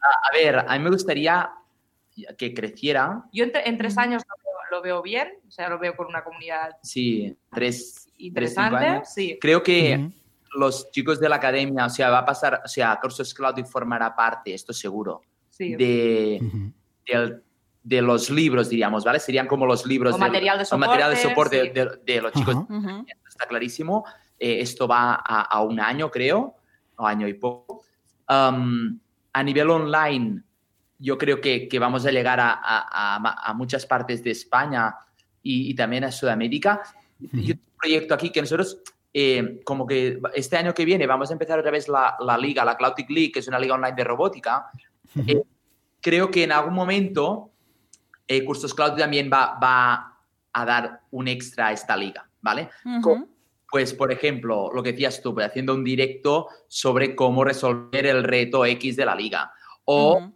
a, 0.01 0.29
a 0.29 0.33
ver, 0.33 0.59
a 0.59 0.79
mí 0.79 0.85
me 0.85 0.91
gustaría 0.91 1.51
que 2.39 2.55
creciera, 2.55 3.25
Yo 3.33 3.45
en, 3.45 3.53
en 3.65 3.77
tres 3.79 3.99
años 3.99 4.23
lo 4.27 4.37
veo, 4.43 4.61
lo 4.71 4.83
veo 4.83 5.03
bien, 5.03 5.29
o 5.47 5.51
sea, 5.51 5.69
lo 5.69 5.79
veo 5.79 5.95
con 5.95 6.07
una 6.07 6.25
comunidad 6.25 6.71
sí, 6.83 7.37
tres, 7.53 8.09
interesante. 8.19 8.77
años. 8.85 9.09
Sí, 9.13 9.39
Creo 9.41 9.63
que 9.63 10.11
los 10.55 10.91
chicos 10.91 11.21
de 11.21 11.29
la 11.29 11.37
academia, 11.37 11.85
o 11.87 11.91
sea, 11.91 12.09
va 12.09 12.19
a 12.21 12.25
pasar, 12.25 12.63
o 12.65 12.69
sea, 12.69 12.99
Cursos 13.01 13.35
Cloud 13.35 13.63
formará 13.67 14.15
parte, 14.17 14.55
esto 14.55 14.73
seguro, 14.73 15.21
sí. 15.51 15.75
de, 15.77 16.41
del- 17.07 17.43
de 17.89 18.03
los 18.03 18.31
libros, 18.31 18.69
diríamos, 18.69 19.05
¿vale? 19.05 19.21
Serían 19.21 19.47
como 19.47 19.65
los 19.65 19.87
libros 19.87 20.15
O 20.15 20.19
del- 20.19 20.27
material 20.27 20.59
de 20.59 20.67
o 20.69 20.77
material 20.77 21.11
de 21.11 21.17
soporte, 21.19 21.59
soporte 21.61 21.81
sí. 21.95 22.03
de, 22.05 22.15
de 22.15 22.21
los 22.21 22.33
chicos 22.33 22.57
está 23.29 23.47
clarísimo. 23.47 24.05
Eh, 24.41 24.59
esto 24.61 24.89
va 24.89 25.15
a, 25.15 25.43
a 25.43 25.61
un 25.63 25.79
año, 25.79 26.11
creo, 26.11 26.57
o 26.97 27.07
año 27.07 27.29
y 27.29 27.35
poco. 27.35 27.85
Um, 28.29 28.99
a 29.33 29.43
nivel 29.45 29.71
online, 29.71 30.43
yo 30.99 31.17
creo 31.17 31.41
que, 31.41 31.69
que 31.69 31.79
vamos 31.79 32.05
a 32.07 32.11
llegar 32.11 32.41
a, 32.41 32.51
a- 32.61 33.15
a 33.15 33.19
ma- 33.21 33.37
a 33.41 33.55
muchas 33.55 33.87
partes 33.87 34.25
de 34.25 34.33
España 34.33 34.97
y, 35.43 35.71
y 35.71 35.75
también 35.75 36.03
a 36.03 36.11
Sudamérica. 36.11 36.83
Yo 37.21 37.55
tengo 37.55 37.69
un 37.73 37.79
proyecto 37.81 38.15
aquí 38.15 38.31
que 38.31 38.41
nosotros, 38.41 38.79
eh, 39.15 39.61
como 39.65 39.87
que 39.87 40.19
este 40.35 40.57
año 40.57 40.75
que 40.75 40.85
viene, 40.85 41.07
vamos 41.07 41.31
a 41.31 41.35
empezar 41.35 41.57
otra 41.61 41.71
vez 41.71 41.87
la, 41.89 42.17
la 42.19 42.37
liga, 42.37 42.65
la 42.65 42.77
Cloudic 42.77 43.09
League, 43.11 43.31
que 43.31 43.39
es 43.39 43.47
una 43.49 43.61
liga 43.61 43.75
online 43.75 43.95
de 43.95 44.03
robótica. 44.05 44.71
Eh, 45.25 45.41
creo 46.01 46.31
que 46.33 46.43
en 46.43 46.51
algún 46.51 46.75
momento 46.75 47.53
eh, 48.29 48.45
Cursos 48.45 48.75
Cloud 48.75 48.97
también 48.97 49.31
va, 49.33 49.59
va 49.63 50.19
a 50.53 50.65
dar 50.65 51.01
un 51.11 51.29
extra 51.29 51.69
a 51.69 51.73
esta 51.73 51.97
liga, 51.97 52.29
¿vale? 52.41 52.69
Ujú. 52.85 53.29
Pues, 53.71 53.93
por 53.95 54.11
ejemplo, 54.13 54.71
lo 54.73 54.83
que 54.83 54.93
decías 54.93 55.21
tú, 55.21 55.35
pues, 55.35 55.47
haciendo 55.49 55.75
un 55.75 55.85
directo 55.85 56.49
sobre 56.69 57.15
cómo 57.17 57.45
resolver 57.45 58.07
el 58.07 58.23
reto 58.25 58.65
X 58.65 58.97
de 58.97 59.05
la 59.05 59.15
liga. 59.15 59.51
O 59.85 60.17
Ujú. 60.19 60.33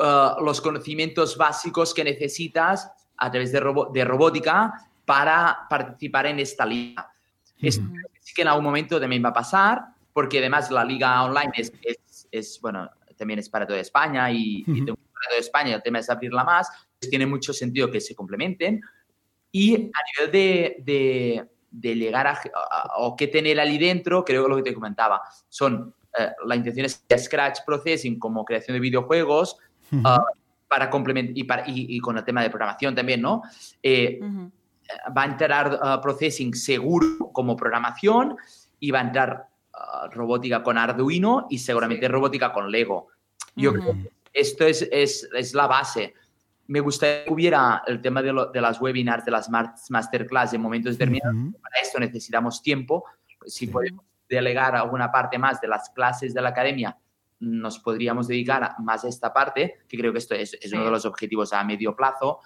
uh, 0.00 0.44
los 0.44 0.60
conocimientos 0.60 1.36
básicos 1.36 1.92
que 1.92 2.04
necesitas 2.04 2.90
a 3.16 3.30
través 3.30 3.52
de, 3.52 3.60
robo- 3.60 3.90
de 3.92 4.04
robótica 4.04 4.72
para 5.04 5.66
participar 5.68 6.26
en 6.26 6.38
esta 6.38 6.64
liga. 6.64 7.12
Esto 7.60 7.84
Ujú. 7.84 7.94
sí 8.20 8.32
que 8.34 8.42
en 8.42 8.48
algún 8.48 8.64
momento 8.64 9.00
también 9.00 9.24
va 9.24 9.28
a 9.30 9.34
pasar, 9.34 9.84
porque 10.12 10.38
además 10.38 10.70
la 10.70 10.84
liga 10.84 11.22
online 11.24 11.52
es, 11.56 11.72
es- 11.82 12.28
es, 12.30 12.60
bueno, 12.60 12.88
también 13.18 13.38
es 13.38 13.48
para 13.48 13.66
toda 13.66 13.78
España 13.80 14.30
y, 14.30 14.64
y 14.66 14.84
Toda 15.28 15.38
España, 15.38 15.74
el 15.76 15.82
tema 15.82 15.98
es 16.00 16.10
abrirla 16.10 16.44
más, 16.44 16.68
pues 16.98 17.10
tiene 17.10 17.26
mucho 17.26 17.52
sentido 17.52 17.90
que 17.90 18.00
se 18.00 18.14
complementen. 18.14 18.80
Y 19.50 19.74
a 19.74 20.00
nivel 20.20 20.32
de, 20.32 20.76
de- 20.84 21.48
de 21.70 21.94
llegar 21.94 22.26
a, 22.26 22.32
a- 22.32 22.90
o 22.98 23.16
qué 23.16 23.28
tener 23.28 23.58
allí 23.58 23.78
dentro, 23.78 24.24
creo 24.24 24.42
que 24.44 24.48
lo 24.50 24.56
que 24.56 24.62
te 24.62 24.74
comentaba, 24.74 25.22
son, 25.48 25.94
eh, 26.18 26.30
la 26.46 26.56
intención 26.56 26.84
es 26.86 27.02
Scratch 27.18 27.60
Processing 27.64 28.18
como 28.18 28.44
creación 28.44 28.74
de 28.74 28.80
videojuegos, 28.80 29.56
Ujú. 29.90 30.02
ah, 30.04 30.22
para 30.68 30.90
complementar, 30.90 31.36
y, 31.36 31.44
para- 31.44 31.68
y- 31.68 31.96
y 31.96 32.00
con 32.00 32.16
el 32.18 32.24
tema 32.24 32.42
de 32.42 32.50
programación 32.50 32.94
también, 32.94 33.20
¿no? 33.22 33.42
Eh, 33.82 34.18
Ujú. 34.22 34.50
va 35.16 35.22
a 35.22 35.26
entrar 35.26 35.80
uh, 35.82 36.00
processing 36.02 36.54
seguro 36.54 37.30
como 37.32 37.56
programación 37.56 38.36
y 38.80 38.90
va 38.90 38.98
a 39.00 39.02
entrar 39.02 39.48
uh, 39.74 40.10
robótica 40.10 40.62
con 40.62 40.76
Arduino 40.76 41.46
y 41.48 41.58
seguramente 41.58 42.06
robótica 42.08 42.52
con 42.52 42.70
Lego. 42.70 43.08
Yo 43.56 43.70
Ujú. 43.72 43.80
creo 43.80 43.92
que 43.94 44.10
esto 44.32 44.64
es, 44.66 44.88
es, 44.90 45.28
es 45.34 45.54
la 45.54 45.66
base. 45.66 46.14
Me 46.68 46.80
gustaría 46.80 47.24
que 47.24 47.32
hubiera 47.32 47.82
el 47.86 48.00
tema 48.00 48.22
de, 48.22 48.32
lo- 48.32 48.46
de 48.46 48.60
las 48.60 48.80
webinars, 48.80 49.24
de 49.24 49.30
las 49.32 49.50
masterclass 49.90 50.54
en 50.54 50.60
momentos 50.62 50.96
determinados. 50.96 51.34
Ujú. 51.36 51.60
Para 51.60 51.76
esto 51.82 51.98
necesitamos 52.00 52.62
tiempo. 52.62 53.04
Si 53.46 53.66
Sí. 53.66 53.72
podemos 53.72 54.04
delegar 54.28 54.74
alguna 54.76 55.10
parte 55.12 55.36
más 55.38 55.60
de 55.60 55.68
las 55.68 55.90
clases 55.90 56.32
de 56.32 56.40
la 56.40 56.50
academia, 56.50 56.96
nos 57.40 57.78
podríamos 57.80 58.28
dedicar 58.28 58.62
a- 58.64 58.76
más 58.78 59.04
a 59.04 59.08
esta 59.08 59.32
parte, 59.32 59.80
que 59.88 59.98
creo 59.98 60.12
que 60.12 60.18
esto 60.20 60.34
es, 60.34 60.54
es 60.54 60.72
uno 60.72 60.84
de 60.84 60.90
los 60.92 61.04
objetivos 61.04 61.52
a 61.52 61.62
medio 61.64 61.94
plazo, 61.96 62.38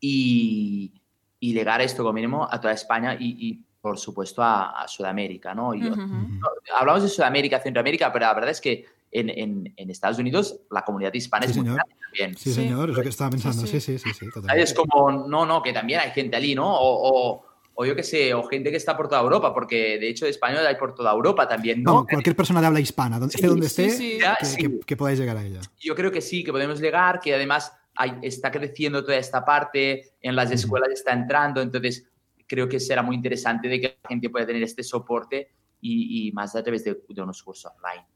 y, 0.00 0.92
y 1.40 1.52
llegar 1.54 1.80
esto 1.80 2.02
como 2.02 2.12
mínimo 2.12 2.46
a 2.50 2.60
toda 2.60 2.74
España 2.74 3.14
y, 3.18 3.48
y, 3.48 3.64
por 3.80 3.98
supuesto, 3.98 4.42
a, 4.42 4.82
a 4.82 4.88
Sudamérica. 4.88 5.54
¿no? 5.54 5.74
Y- 5.74 5.86
Ujú. 5.88 6.00
Ujú. 6.02 6.40
Hablamos 6.78 7.02
de 7.04 7.08
Sudamérica, 7.08 7.60
Centroamérica, 7.60 8.12
pero 8.12 8.26
la 8.26 8.34
verdad 8.34 8.50
es 8.50 8.60
que 8.60 8.84
en, 9.10 9.30
en- 9.30 9.72
en 9.76 9.90
Estados 9.90 10.18
Unidos 10.18 10.60
la 10.70 10.82
comunidad 10.82 11.12
hispana 11.14 11.44
Sí, 11.46 11.52
es 11.52 11.56
muy 11.58 11.66
grande 11.66 11.94
también. 12.00 12.36
Sí, 12.36 12.50
Sí. 12.50 12.54
señor, 12.54 12.90
es 12.90 12.96
lo 12.96 13.02
que 13.02 13.08
estaba 13.08 13.30
pensando. 13.30 13.62
Sí, 13.66 13.80
Sí, 13.80 13.80
sí. 13.80 13.98
sí, 13.98 14.08
sí, 14.10 14.14
sí, 14.14 14.18
¿Sabes? 14.30 14.34
totalmente. 14.34 14.74
Como, 14.74 15.10
no, 15.28 15.46
no, 15.46 15.62
que 15.62 15.72
también 15.72 16.00
hay 16.00 16.10
gente 16.10 16.36
allí, 16.36 16.54
¿no? 16.54 16.74
O, 16.74 17.08
o- 17.34 17.46
o 17.78 17.84
yo 17.84 17.94
qué 17.94 18.02
sé, 18.02 18.32
o 18.32 18.42
gente 18.44 18.70
que 18.70 18.78
está 18.78 18.96
por 18.96 19.06
toda 19.06 19.20
Europa, 19.20 19.52
porque 19.52 19.98
de 19.98 20.08
hecho 20.08 20.24
de 20.24 20.30
español 20.30 20.66
hay 20.66 20.76
por 20.76 20.94
toda 20.94 21.12
Europa 21.12 21.46
también, 21.46 21.82
¿no? 21.82 21.92
No, 21.92 22.06
cualquier 22.06 22.34
persona 22.34 22.60
de 22.62 22.66
habla 22.68 22.80
hispana, 22.80 23.18
donde, 23.18 23.32
Sí, 23.32 23.36
esté 23.38 23.48
donde 23.48 23.68
sí, 23.68 23.82
esté, 23.84 24.34
que, 24.40 24.46
sí. 24.46 24.56
que- 24.56 24.80
que 24.80 24.96
podáis 24.96 25.18
llegar 25.18 25.36
a 25.36 25.44
ella. 25.44 25.60
Yo 25.78 25.94
creo 25.94 26.10
que 26.10 26.22
sí, 26.22 26.42
que 26.42 26.52
podemos 26.52 26.80
llegar, 26.80 27.20
que 27.20 27.34
además 27.34 27.72
hay- 27.94 28.14
está 28.22 28.50
creciendo 28.50 29.02
toda 29.04 29.18
esta 29.18 29.44
parte, 29.44 30.14
en 30.22 30.34
las 30.36 30.50
escuelas 30.50 30.88
está 30.90 31.12
entrando, 31.12 31.60
entonces 31.60 32.08
creo 32.46 32.66
que 32.66 32.80
será 32.80 33.02
muy 33.02 33.14
interesante 33.16 33.68
de 33.68 33.78
que 33.80 33.98
la 34.02 34.08
gente 34.08 34.30
pueda 34.30 34.46
tener 34.46 34.62
este 34.62 34.82
soporte 34.82 35.50
y, 35.80 36.32
más 36.32 36.56
a 36.56 36.62
través 36.62 36.82
de, 36.84 36.96
unos 37.18 37.42
cursos 37.42 37.70
online. 37.76 38.06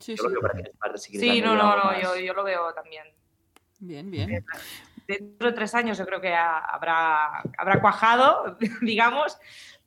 Sí, 0.00 0.16
sí. 0.16 1.40
no, 1.40 1.54
no, 1.54 1.76
no, 1.76 2.00
yo, 2.00 2.16
yo, 2.16 2.34
lo 2.34 2.44
veo 2.44 2.72
también. 2.74 3.04
Bien, 3.78 4.10
bien. 4.10 4.44
Dentro 5.06 5.50
de 5.50 5.54
tres 5.54 5.74
años 5.74 5.98
yo 5.98 6.06
creo 6.06 6.20
que 6.20 6.34
habrá, 6.34 7.40
habrá 7.58 7.80
cuajado, 7.80 8.56
digamos, 8.82 9.38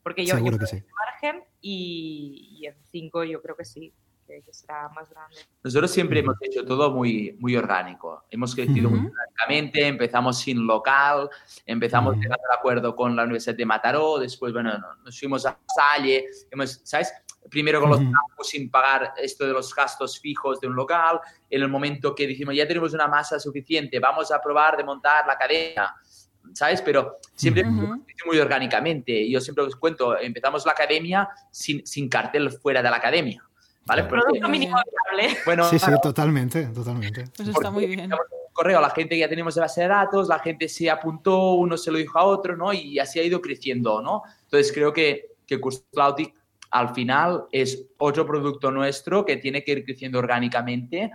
porque 0.03 0.25
yo, 0.25 0.35
Seguro 0.35 0.53
yo 0.53 0.59
que 0.59 0.67
sí. 0.67 0.83
margen 1.05 1.43
y, 1.61 2.57
y 2.59 2.67
en 2.67 2.75
cinco 2.91 3.23
yo 3.23 3.41
creo 3.41 3.55
que 3.55 3.65
sí 3.65 3.93
que, 4.29 4.53
será 4.53 4.89
más 4.89 5.09
grande. 5.09 5.35
Nosotros 5.63 5.91
siempre 5.91 6.19
hemos 6.19 6.35
hecho 6.41 6.63
todo 6.65 6.91
muy, 6.91 7.35
muy 7.39 7.55
orgánico. 7.55 8.25
Hemos 8.29 8.53
crecido 8.53 8.89
muy 8.89 8.99
orgánicamente, 8.99 9.87
empezamos 9.87 10.39
sin 10.39 10.65
local, 10.65 11.29
empezamos 11.65 12.15
uh 12.15 12.19
llegando 12.19 12.43
acuerdo 12.53 12.95
con 12.95 13.15
la 13.15 13.23
Universidad 13.23 13.55
de 13.55 13.65
Mataró, 13.65 14.19
después, 14.19 14.51
bueno, 14.51 14.77
nos 15.03 15.17
fuimos 15.17 15.45
a 15.45 15.57
Salle, 15.73 16.25
hemos, 16.51 16.81
¿sabes? 16.83 17.13
Primero 17.49 17.79
con 17.79 17.89
los 17.89 17.99
campos 17.99 18.47
sin 18.47 18.69
pagar 18.69 19.13
esto 19.17 19.45
de 19.45 19.53
los 19.53 19.73
gastos 19.73 20.19
fijos 20.19 20.59
de 20.59 20.67
un 20.67 20.75
local. 20.75 21.19
En 21.49 21.61
el 21.61 21.67
momento 21.67 22.13
que 22.13 22.27
dijimos, 22.27 22.55
ya 22.55 22.67
tenemos 22.67 22.93
una 22.93 23.07
masa 23.07 23.39
suficiente, 23.39 23.99
vamos 23.99 24.31
a 24.31 24.41
probar 24.41 24.77
de 24.77 24.83
montar 24.83 25.25
la 25.25 25.33
academia. 25.33 25.95
¿sabes? 26.53 26.81
Pero 26.81 27.19
siempre 27.35 27.63
muy 27.65 28.39
orgánicamente. 28.39 29.29
Yo 29.29 29.39
siempre 29.41 29.63
os 29.63 29.75
cuento, 29.75 30.17
empezamos 30.17 30.65
la 30.65 30.73
academia 30.73 31.29
sin, 31.51 31.85
sin 31.85 32.09
cartel 32.09 32.51
fuera 32.51 32.81
de 32.81 32.89
la 32.89 32.97
academia. 32.97 33.43
¿Vale? 33.85 34.03
Producto 34.03 34.47
mínimo 34.47 34.77
viable. 35.11 35.37
Bueno, 35.45 35.63
sí, 35.69 35.79
sí, 35.79 35.91
totalmente, 36.01 36.65
totalmente. 36.67 37.25
Eso 37.39 37.51
está 37.51 37.71
muy 37.71 37.87
bien. 37.87 38.11
Correo, 38.53 38.81
la 38.81 38.89
gente 38.89 39.15
que 39.15 39.19
ya 39.19 39.29
tenemos 39.29 39.55
de 39.55 39.61
base 39.61 39.81
de 39.81 39.87
datos, 39.87 40.27
la 40.27 40.39
gente 40.39 40.67
se 40.67 40.89
apuntó, 40.89 41.53
uno 41.53 41.77
se 41.77 41.91
lo 41.91 41.97
dijo 41.97 42.19
a 42.19 42.25
otro, 42.25 42.57
¿no? 42.57 42.73
Y 42.73 42.99
así 42.99 43.19
ha 43.19 43.23
ido 43.23 43.41
creciendo, 43.41 44.01
¿no? 44.01 44.23
Entonces 44.43 44.71
creo 44.73 44.91
que, 44.91 45.31
que 45.47 45.59
Curso 45.59 45.83
Cloudic 45.91 46.35
al 46.71 46.93
final 46.93 47.45
es 47.51 47.87
otro 47.97 48.25
producto 48.25 48.71
nuestro 48.71 49.25
que 49.25 49.37
tiene 49.37 49.63
que 49.63 49.71
ir 49.71 49.85
creciendo 49.85 50.19
orgánicamente, 50.19 51.11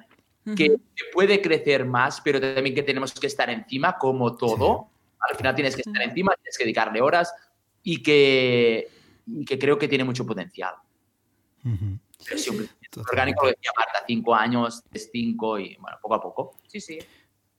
que 0.57 0.77
puede 1.13 1.41
crecer 1.41 1.87
más, 1.87 2.21
pero 2.21 2.41
también 2.41 2.75
que 2.75 2.83
tenemos 2.83 3.13
que 3.13 3.27
estar 3.27 3.49
encima 3.49 3.97
como 3.97 4.37
todo. 4.37 4.91
Al 5.21 5.37
final 5.37 5.55
tienes 5.55 5.75
que 5.75 5.83
estar 5.83 6.03
encima, 6.03 6.35
tienes 6.35 6.59
que 6.59 6.65
dedicarle 6.65 7.01
horas 7.01 7.33
y 7.83 8.03
que, 8.03 8.89
y 9.27 9.45
que 9.45 9.59
creo 9.59 9.79
que 9.79 9.89
tiene 9.89 10.05
mucho 10.05 10.27
potencial. 10.27 10.75
Orgánico 13.09 13.45
lo 13.45 13.51
decía 13.51 13.71
Marta, 13.77 14.05
cinco 14.07 14.35
años, 14.35 14.83
es 14.93 15.09
cinco 15.11 15.59
y 15.59 15.77
bueno, 15.77 15.99
poco 16.01 16.15
a 16.15 16.21
poco. 16.21 16.59
Sí, 16.67 16.81
sí. 16.81 16.99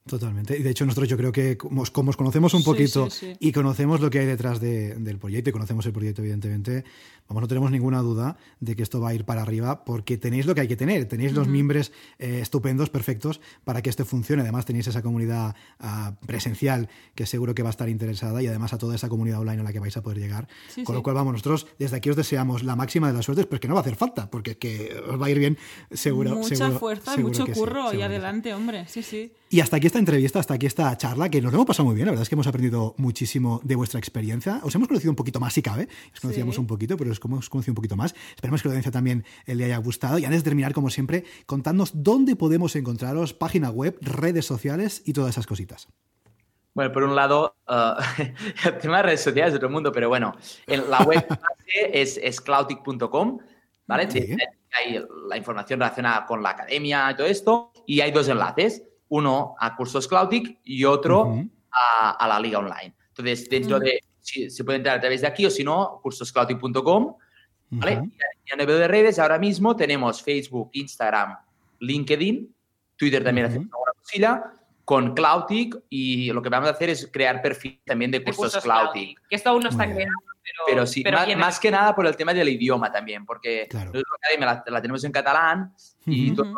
Totalmente. 0.07 0.55
Y 0.55 0.61
de 0.61 0.69
hecho 0.69 0.85
nosotros 0.85 1.09
yo 1.09 1.17
creo 1.17 1.31
que 1.31 1.57
como, 1.57 1.83
como 1.91 2.11
os 2.11 2.17
conocemos 2.17 2.53
un 2.53 2.63
poquito 2.63 3.07
y 3.39 3.51
conocemos 3.51 4.01
lo 4.01 4.11
que 4.11 4.19
hay 4.19 4.27
detrás 4.27 4.61
del 4.61 5.17
proyecto 5.17 5.49
y 5.49 5.53
conocemos 5.53 5.83
el 5.87 5.93
proyecto 5.93 6.21
evidentemente, 6.21 6.83
vamos, 7.27 7.41
no 7.41 7.47
tenemos 7.47 7.71
ninguna 7.71 8.01
duda 8.01 8.37
de 8.59 8.75
que 8.75 8.83
esto 8.83 9.01
va 9.01 9.09
a 9.09 9.13
ir 9.15 9.25
para 9.25 9.41
arriba 9.41 9.83
porque 9.83 10.19
tenéis 10.19 10.45
lo 10.45 10.53
que 10.53 10.61
hay 10.61 10.67
que 10.67 10.75
tener. 10.75 11.05
Tenéis 11.05 11.33
los 11.33 11.47
miembros 11.47 11.91
eh, 12.19 12.37
estupendos, 12.39 12.91
perfectos 12.91 13.41
para 13.63 13.81
que 13.81 13.89
esto 13.89 14.05
funcione. 14.05 14.43
Además 14.43 14.65
tenéis 14.65 14.85
esa 14.85 15.01
comunidad 15.01 15.55
ah, 15.79 16.13
presencial 16.27 16.87
que 17.15 17.25
seguro 17.25 17.55
que 17.55 17.63
va 17.63 17.69
a 17.69 17.71
estar 17.71 17.89
interesada 17.89 18.43
y 18.43 18.47
además 18.47 18.73
a 18.73 18.77
toda 18.77 18.93
esa 18.93 19.09
comunidad 19.09 19.39
online 19.39 19.61
a 19.61 19.63
la 19.63 19.73
que 19.73 19.79
vais 19.79 19.97
a 19.97 20.03
poder 20.03 20.19
llegar. 20.19 20.47
Con 20.83 20.93
lo 20.93 21.01
cual, 21.01 21.15
vamos, 21.15 21.33
nosotros 21.33 21.65
desde 21.79 21.97
aquí 21.97 22.11
os 22.11 22.15
deseamos 22.15 22.61
la 22.61 22.75
máxima 22.75 23.07
de 23.07 23.13
las 23.13 23.25
suertes, 23.25 23.47
pero 23.47 23.59
que 23.59 23.67
no 23.67 23.73
va 23.73 23.79
a 23.79 23.81
hacer 23.81 23.95
falta 23.95 24.29
porque 24.29 24.59
que 24.59 24.95
os 25.09 25.19
va 25.19 25.25
a 25.25 25.29
ir 25.31 25.39
bien 25.39 25.57
seguro. 25.89 26.35
Mucha 26.35 26.69
fuerza, 26.69 27.17
mucho 27.17 27.47
curro 27.47 27.91
y 27.91 28.03
adelante, 28.03 28.53
hombre. 28.53 28.85
Sí, 28.87 29.01
sí. 29.01 29.33
Y 29.49 29.61
hasta 29.61 29.77
aquí 29.77 29.87
esta 29.95 30.11
entrevista, 30.11 30.39
hasta 30.39 30.55
aquí 30.55 30.65
esta 30.65 30.97
charla, 30.97 31.29
que 31.29 31.41
nos 31.41 31.53
hemos 31.53 31.65
pasado 31.65 31.85
muy 31.85 31.95
bien. 31.95 32.05
La 32.05 32.11
verdad 32.11 32.23
es 32.23 32.27
que 32.27 32.35
hemos 32.35 32.47
aprendido 32.47 32.95
muchísimo 32.97 33.61
de 33.63 33.75
vuestra 33.75 33.97
experiencia. 33.97 34.59
Os 34.61 34.75
hemos 34.75 34.89
conocido 34.89 35.09
un 35.09 35.15
poquito 35.15 35.39
más, 35.39 35.53
si 35.53 35.61
cabe. 35.61 35.87
Os 36.13 36.19
conocíamos 36.19 36.57
un 36.57 36.67
poquito, 36.67 36.97
pero 36.97 37.11
os 37.11 37.21
hemos 37.23 37.49
conocido 37.49 37.71
un 37.71 37.75
poquito 37.75 37.95
más. 37.95 38.13
Esperemos 38.35 38.61
que 38.61 38.67
la 38.67 38.73
audiencia 38.73 38.91
también 38.91 39.23
le 39.45 39.63
haya 39.63 39.77
gustado. 39.77 40.19
Y 40.19 40.25
antes 40.25 40.43
de 40.43 40.49
terminar, 40.49 40.73
como 40.73 40.89
siempre, 40.89 41.23
contadnos 41.45 42.03
dónde 42.03 42.35
podemos 42.35 42.75
encontraros, 42.75 43.33
página 43.33 43.69
web, 43.69 43.97
redes 44.01 44.45
sociales 44.45 45.01
y 45.05 45.13
todas 45.13 45.29
esas 45.29 45.47
cositas. 45.47 45.87
Bueno, 46.73 46.91
por 46.91 47.03
un 47.03 47.15
lado, 47.15 47.55
uh, 47.69 47.93
el 48.65 48.77
tema 48.79 48.97
de 48.97 49.03
redes 49.03 49.23
sociales 49.23 49.53
es 49.53 49.57
otro 49.57 49.69
mundo, 49.69 49.93
pero 49.93 50.09
bueno, 50.09 50.35
en 50.67 50.89
la 50.89 51.03
web 51.03 51.25
es, 51.93 52.19
es 52.21 52.41
cloudic.com, 52.41 53.39
¿vale? 53.87 54.09
Hay 54.77 55.01
la 55.29 55.37
información 55.37 55.79
relacionada 55.79 56.25
con 56.25 56.43
la 56.43 56.49
academia 56.49 57.09
y 57.11 57.15
todo 57.15 57.27
esto, 57.27 57.71
y 57.85 58.01
hay 58.01 58.11
dos 58.11 58.27
enlaces 58.27 58.83
uno 59.09 59.55
a 59.59 59.75
cursos 59.75 60.07
Cloudic 60.07 60.59
y 60.63 60.83
otro 60.85 61.35
a, 61.71 62.27
la 62.27 62.39
liga 62.39 62.59
online. 62.59 62.95
Entonces, 63.09 63.49
dentro 63.49 63.79
de, 63.79 64.03
se 64.21 64.63
puede 64.63 64.77
entrar 64.77 64.97
a 64.97 65.01
través 65.01 65.21
de 65.21 65.27
aquí 65.27 65.45
o 65.45 65.49
si 65.49 65.63
no, 65.63 65.99
cursoscloudic.com. 66.01 67.15
¿vale? 67.71 68.09
Y 68.45 68.53
a 68.53 68.57
nivel 68.57 68.79
de 68.79 68.87
redes, 68.87 69.19
ahora 69.19 69.37
mismo 69.37 69.75
tenemos 69.75 70.21
Facebook, 70.21 70.69
Instagram, 70.73 71.37
LinkedIn, 71.79 72.53
Twitter 72.95 73.23
también 73.23 73.47
hacemos 73.47 73.67
una 73.67 73.93
cosilla, 73.99 74.43
con 74.83 75.15
Cloudic 75.15 75.77
y 75.89 76.31
lo 76.31 76.41
que 76.41 76.49
vamos 76.49 76.69
a 76.69 76.73
hacer 76.73 76.91
es 76.91 77.09
crear 77.11 77.41
perfil 77.41 77.81
también 77.85 78.11
de 78.11 78.23
cursos, 78.23 78.53
cursos 78.53 78.63
Cloudic. 78.63 79.19
Que 79.27 79.35
esto 79.35 79.49
aún 79.49 79.63
no 79.63 79.69
está 79.69 79.85
creado. 79.85 80.13
Pero, 80.43 80.63
pero 80.67 80.85
sí, 80.85 81.03
más, 81.35 81.59
que 81.59 81.71
nada 81.71 81.95
por 81.95 82.05
el 82.05 82.15
tema 82.15 82.31
del 82.31 82.47
idioma 82.47 82.91
también, 82.91 83.25
porque 83.25 83.67
la, 83.71 84.63
la, 84.67 84.81
tenemos 84.81 85.03
en 85.03 85.11
catalán 85.11 85.73
y 86.05 86.35
todo 86.35 86.45
en 86.45 86.53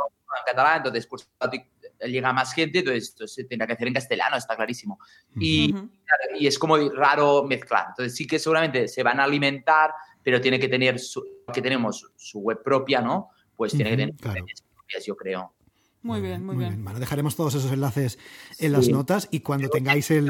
catalán, 0.46 0.78
entonces 0.78 1.08
cursos 1.08 1.30
Cloudic 1.40 1.68
llega 2.02 2.34
más 2.34 2.54
gente, 2.54 2.80
entonces, 2.80 3.16
se 3.26 3.44
tendrá 3.46 3.68
que 3.68 3.74
hacer 3.74 3.88
en 3.88 3.94
castellano, 3.94 4.38
está 4.38 4.56
clarísimo. 4.56 5.00
Y, 5.40 5.74
y, 6.40 6.48
es 6.48 6.58
como 6.60 6.78
raro 6.78 7.44
mezclar. 7.44 7.88
Entonces 7.90 8.16
sí 8.16 8.28
que 8.28 8.40
seguramente 8.40 8.88
se 8.88 9.04
van 9.04 9.20
a 9.20 9.24
alimentar, 9.24 9.92
pero 10.24 10.42
tiene 10.42 10.60
que 10.60 10.68
tener, 10.68 11.00
su, 11.00 11.24
que 11.54 11.62
tenemos 11.62 12.12
su 12.16 12.40
web 12.40 12.62
propia, 12.64 13.02
¿no? 13.02 13.30
Pues 13.56 13.74
tiene 13.74 13.92
que 13.92 13.98
tener 13.98 14.16
propias, 14.16 15.06
yo 15.06 15.16
creo. 15.16 15.54
Muy 16.02 16.22
bien, 16.22 16.46
muy, 16.46 16.56
bien. 16.56 16.84
Bueno, 16.84 17.00
dejaremos 17.00 17.36
todos 17.36 17.56
esos 17.56 17.72
enlaces 17.72 18.18
en 18.60 18.72
las 18.72 18.88
notas 18.88 19.28
y 19.32 19.42
cuando 19.42 19.68
tengáis 19.68 20.10
el 20.12 20.28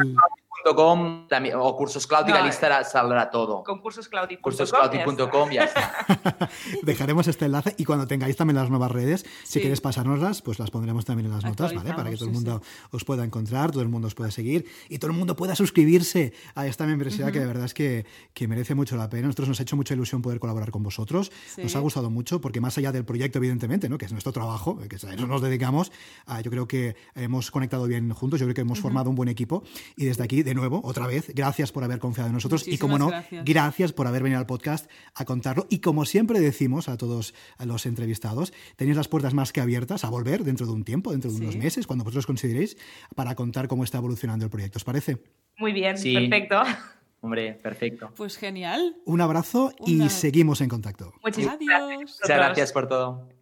también, 1.27 1.56
o 1.57 1.76
Cursos 1.76 2.07
Cloud 2.07 2.27
y 2.27 2.31
la 2.31 2.41
lista 2.41 2.84
saldrá 2.84 3.30
todo. 3.30 3.64
Con 3.64 3.80
cursoscloud.com. 3.80 4.41
Cursoscloud.com 4.41 5.52
ya 5.52 5.64
está. 5.64 6.49
Dejaremos 6.84 7.27
este 7.27 7.45
enlace 7.45 7.76
y 7.77 7.85
cuando 7.85 8.07
tengáis 8.07 8.35
también 8.35 8.56
las 8.56 8.69
nuevas 8.69 8.91
redes, 8.91 9.26
si 9.44 9.60
queréis 9.60 9.81
pasárnoslas, 9.81 10.41
pues 10.41 10.60
las 10.60 10.72
pondremos 10.72 11.06
también 11.06 11.27
en 11.27 11.34
las 11.34 11.44
notas, 11.44 11.73
¿vale? 11.73 11.94
Para 11.94 12.10
que 12.10 12.18
todo 12.18 12.26
el 12.26 12.34
mundo 12.34 12.61
os 12.91 13.03
pueda 13.03 13.23
encontrar, 13.23 13.72
todo 13.72 13.81
el 13.81 13.89
mundo 13.89 14.07
os 14.07 14.15
pueda 14.15 14.31
seguir 14.31 14.65
y 14.89 14.99
todo 14.99 15.11
el 15.11 15.18
mundo 15.18 15.35
pueda 15.35 15.56
suscribirse 15.56 16.34
a 16.56 16.68
esta 16.68 16.85
membresía 16.85 17.31
que 17.31 17.39
de 17.39 17.45
verdad 17.45 17.65
es 17.65 17.73
que, 17.73 18.06
que, 18.34 18.48
merece 18.48 18.76
mucho 18.76 18.95
la 18.95 19.10
pena. 19.10 19.27
Nosotros 19.27 19.49
nos 19.49 19.60
ha 19.60 19.64
hecho 19.64 19.76
mucha 19.76 19.94
ilusión 19.94 20.22
poder 20.22 20.39
colaborar 20.39 20.72
con 20.72 20.84
vosotros. 20.84 21.31
Nos 21.57 21.76
ha 21.76 21.80
gustado 21.80 22.10
mucho 22.10 22.41
porque 22.41 22.61
más 22.61 22.77
allá 22.77 22.91
del 22.91 23.06
proyecto, 23.06 23.39
evidentemente, 23.39 23.89
¿no? 23.89 23.98
que 23.98 24.06
es 24.06 24.11
nuestro 24.11 24.31
trabajo, 24.31 24.77
que 24.88 24.95
a 24.95 25.14
eso 25.14 25.27
nos 25.27 25.41
dedicamos, 25.41 25.91
ah, 26.26 26.41
yo 26.41 26.52
creo 26.52 26.68
que 26.68 26.95
hemos 27.15 27.52
conectado 27.52 27.85
bien 27.88 28.11
juntos, 28.14 28.39
yo 28.39 28.45
creo 28.45 28.56
que 28.56 28.61
hemos 28.61 28.80
formado 28.80 29.10
un 29.10 29.15
buen 29.15 29.30
equipo 29.30 29.64
y 29.95 30.06
desde 30.06 30.23
aquí, 30.23 30.44
de 30.44 30.53
nuevo, 30.58 30.82
otra 30.84 31.08
vez, 31.08 31.32
gracias 31.34 31.72
por 31.72 31.84
haber 31.84 32.00
confiado 32.00 32.28
en 32.28 32.34
nosotros 32.34 32.68
y, 32.68 32.78
como 32.78 32.98
no, 32.98 33.12
gracias. 33.46 33.94
por 33.94 34.08
haber 34.08 34.24
venido 34.24 34.40
al 34.40 34.46
podcast 34.46 34.90
a 35.16 35.24
contarlo. 35.24 35.68
Y 35.70 35.80
como 35.80 36.04
siempre 36.04 36.40
decimos 36.42 36.90
a 36.90 36.98
todos 36.98 37.34
los 37.64 37.86
entrevistados, 37.86 38.52
tenéis 38.76 38.98
las 38.98 39.08
puertas 39.08 39.34
más 39.34 39.54
que 39.54 39.62
abiertas 39.62 40.04
a 40.04 40.10
volver 40.10 40.44
dentro 40.44 40.66
de 40.66 40.74
un 40.74 40.84
tiempo, 40.84 41.12
dentro 41.12 41.32
de 41.32 41.38
unos 41.38 41.56
meses, 41.56 41.88
cuando 41.88 42.04
vosotros 42.04 42.26
consideréis, 42.26 42.78
para 43.16 43.36
contar 43.36 43.68
cómo 43.68 43.84
está 43.84 44.00
evolucionando 44.00 44.44
el 44.44 44.52
proyecto. 44.52 44.78
¿Os 44.78 44.84
parece? 44.84 45.18
Muy 45.58 45.72
bien, 45.72 45.96
perfecto. 45.96 46.62
Hombre, 47.22 47.54
perfecto. 47.54 48.12
Pues 48.16 48.38
genial. 48.38 48.98
Un 49.06 49.22
abrazo 49.22 49.72
y 49.86 50.10
seguimos 50.10 50.62
en 50.62 50.70
contacto. 50.70 51.14
Muchas 51.24 51.58
Muchas 51.60 52.28
gracias 52.28 52.72
por 52.72 52.88
todo. 52.88 53.36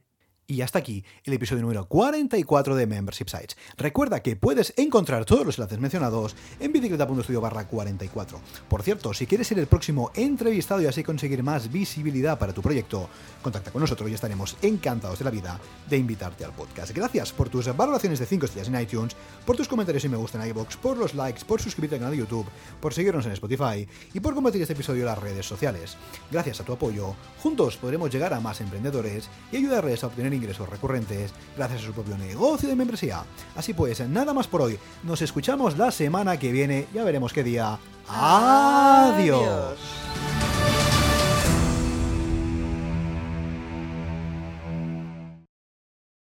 Y 0.48 0.62
hasta 0.62 0.78
aquí 0.78 1.04
el 1.24 1.34
episodio 1.34 1.64
número 1.64 1.88
44 1.88 2.76
de 2.76 2.86
Membership 2.86 3.30
Sites. 3.30 3.58
Recuerda 3.78 4.22
que 4.22 4.36
puedes 4.36 4.76
encontrar 4.78 5.26
todos 5.26 5.44
los 5.44 5.58
enlaces 5.58 5.80
mencionados 5.80 6.36
en 6.60 6.72
bicicleta.studio 6.72 7.42
barra 7.42 7.68
44. 7.68 8.40
Por 8.70 8.84
cierto, 8.84 9.12
si 9.16 9.26
quieres 9.26 9.48
ser 9.48 9.58
el 9.58 9.66
próximo 9.66 10.12
entrevistado 10.14 10.82
y 10.82 10.86
así 10.86 11.04
conseguir 11.04 11.42
más 11.42 11.72
visibilidad 11.72 12.38
para 12.38 12.54
tu 12.54 12.62
proyecto, 12.62 13.10
contacta 13.42 13.72
con 13.72 13.82
nosotros 13.82 14.08
y 14.12 14.14
estaremos 14.14 14.56
encantados 14.62 15.18
de 15.18 15.26
la 15.26 15.32
vida 15.32 15.60
de 15.90 15.98
invitarte 15.98 16.46
al 16.46 16.54
podcast. 16.54 16.92
Gracias 16.92 17.32
por 17.32 17.50
tus 17.50 17.76
valoraciones 17.76 18.20
de 18.20 18.28
5 18.28 18.46
estrellas 18.46 18.68
en 18.68 18.80
iTunes, 18.80 19.16
por 19.48 19.58
tus 19.58 19.68
comentarios 19.68 20.06
y 20.06 20.10
me 20.10 20.18
gusta 20.18 20.40
en 20.40 20.48
iVoox, 20.52 20.78
por 20.78 20.96
los 20.96 21.16
likes, 21.16 21.44
por 21.44 21.60
suscribirte 21.60 21.96
al 21.96 22.02
canal 22.02 22.14
de 22.14 22.20
YouTube, 22.20 22.46
por 22.80 22.94
seguirnos 22.94 23.26
en 23.26 23.32
Spotify 23.32 23.88
y 24.14 24.20
por 24.20 24.36
compartir 24.36 24.62
este 24.62 24.74
episodio 24.74 25.02
en 25.02 25.08
las 25.08 25.20
redes 25.20 25.48
sociales. 25.48 25.98
Gracias 26.30 26.60
a 26.60 26.64
tu 26.64 26.74
apoyo, 26.74 27.16
juntos 27.42 27.78
podremos 27.78 28.12
llegar 28.12 28.32
a 28.32 28.40
más 28.40 28.62
emprendedores 28.62 29.28
y 29.52 29.58
ayudarles 29.58 30.04
a 30.04 30.08
obtener 30.08 30.35
ingresos 30.36 30.70
recurrentes 30.70 31.32
gracias 31.56 31.82
a 31.82 31.86
su 31.86 31.94
propio 31.94 32.18
negocio 32.18 32.70
de 32.70 32.76
membresía. 32.76 33.24
Así 33.56 33.74
pues, 33.74 34.00
nada 34.08 34.34
más 34.34 34.48
por 34.48 34.62
hoy. 34.62 34.78
Nos 35.04 35.22
escuchamos 35.22 35.78
la 35.78 35.92
semana 35.92 36.38
que 36.38 36.52
viene. 36.52 36.88
Ya 36.94 37.04
veremos 37.04 37.34
qué 37.34 37.44
día. 37.44 37.78
Adiós. 38.08 39.78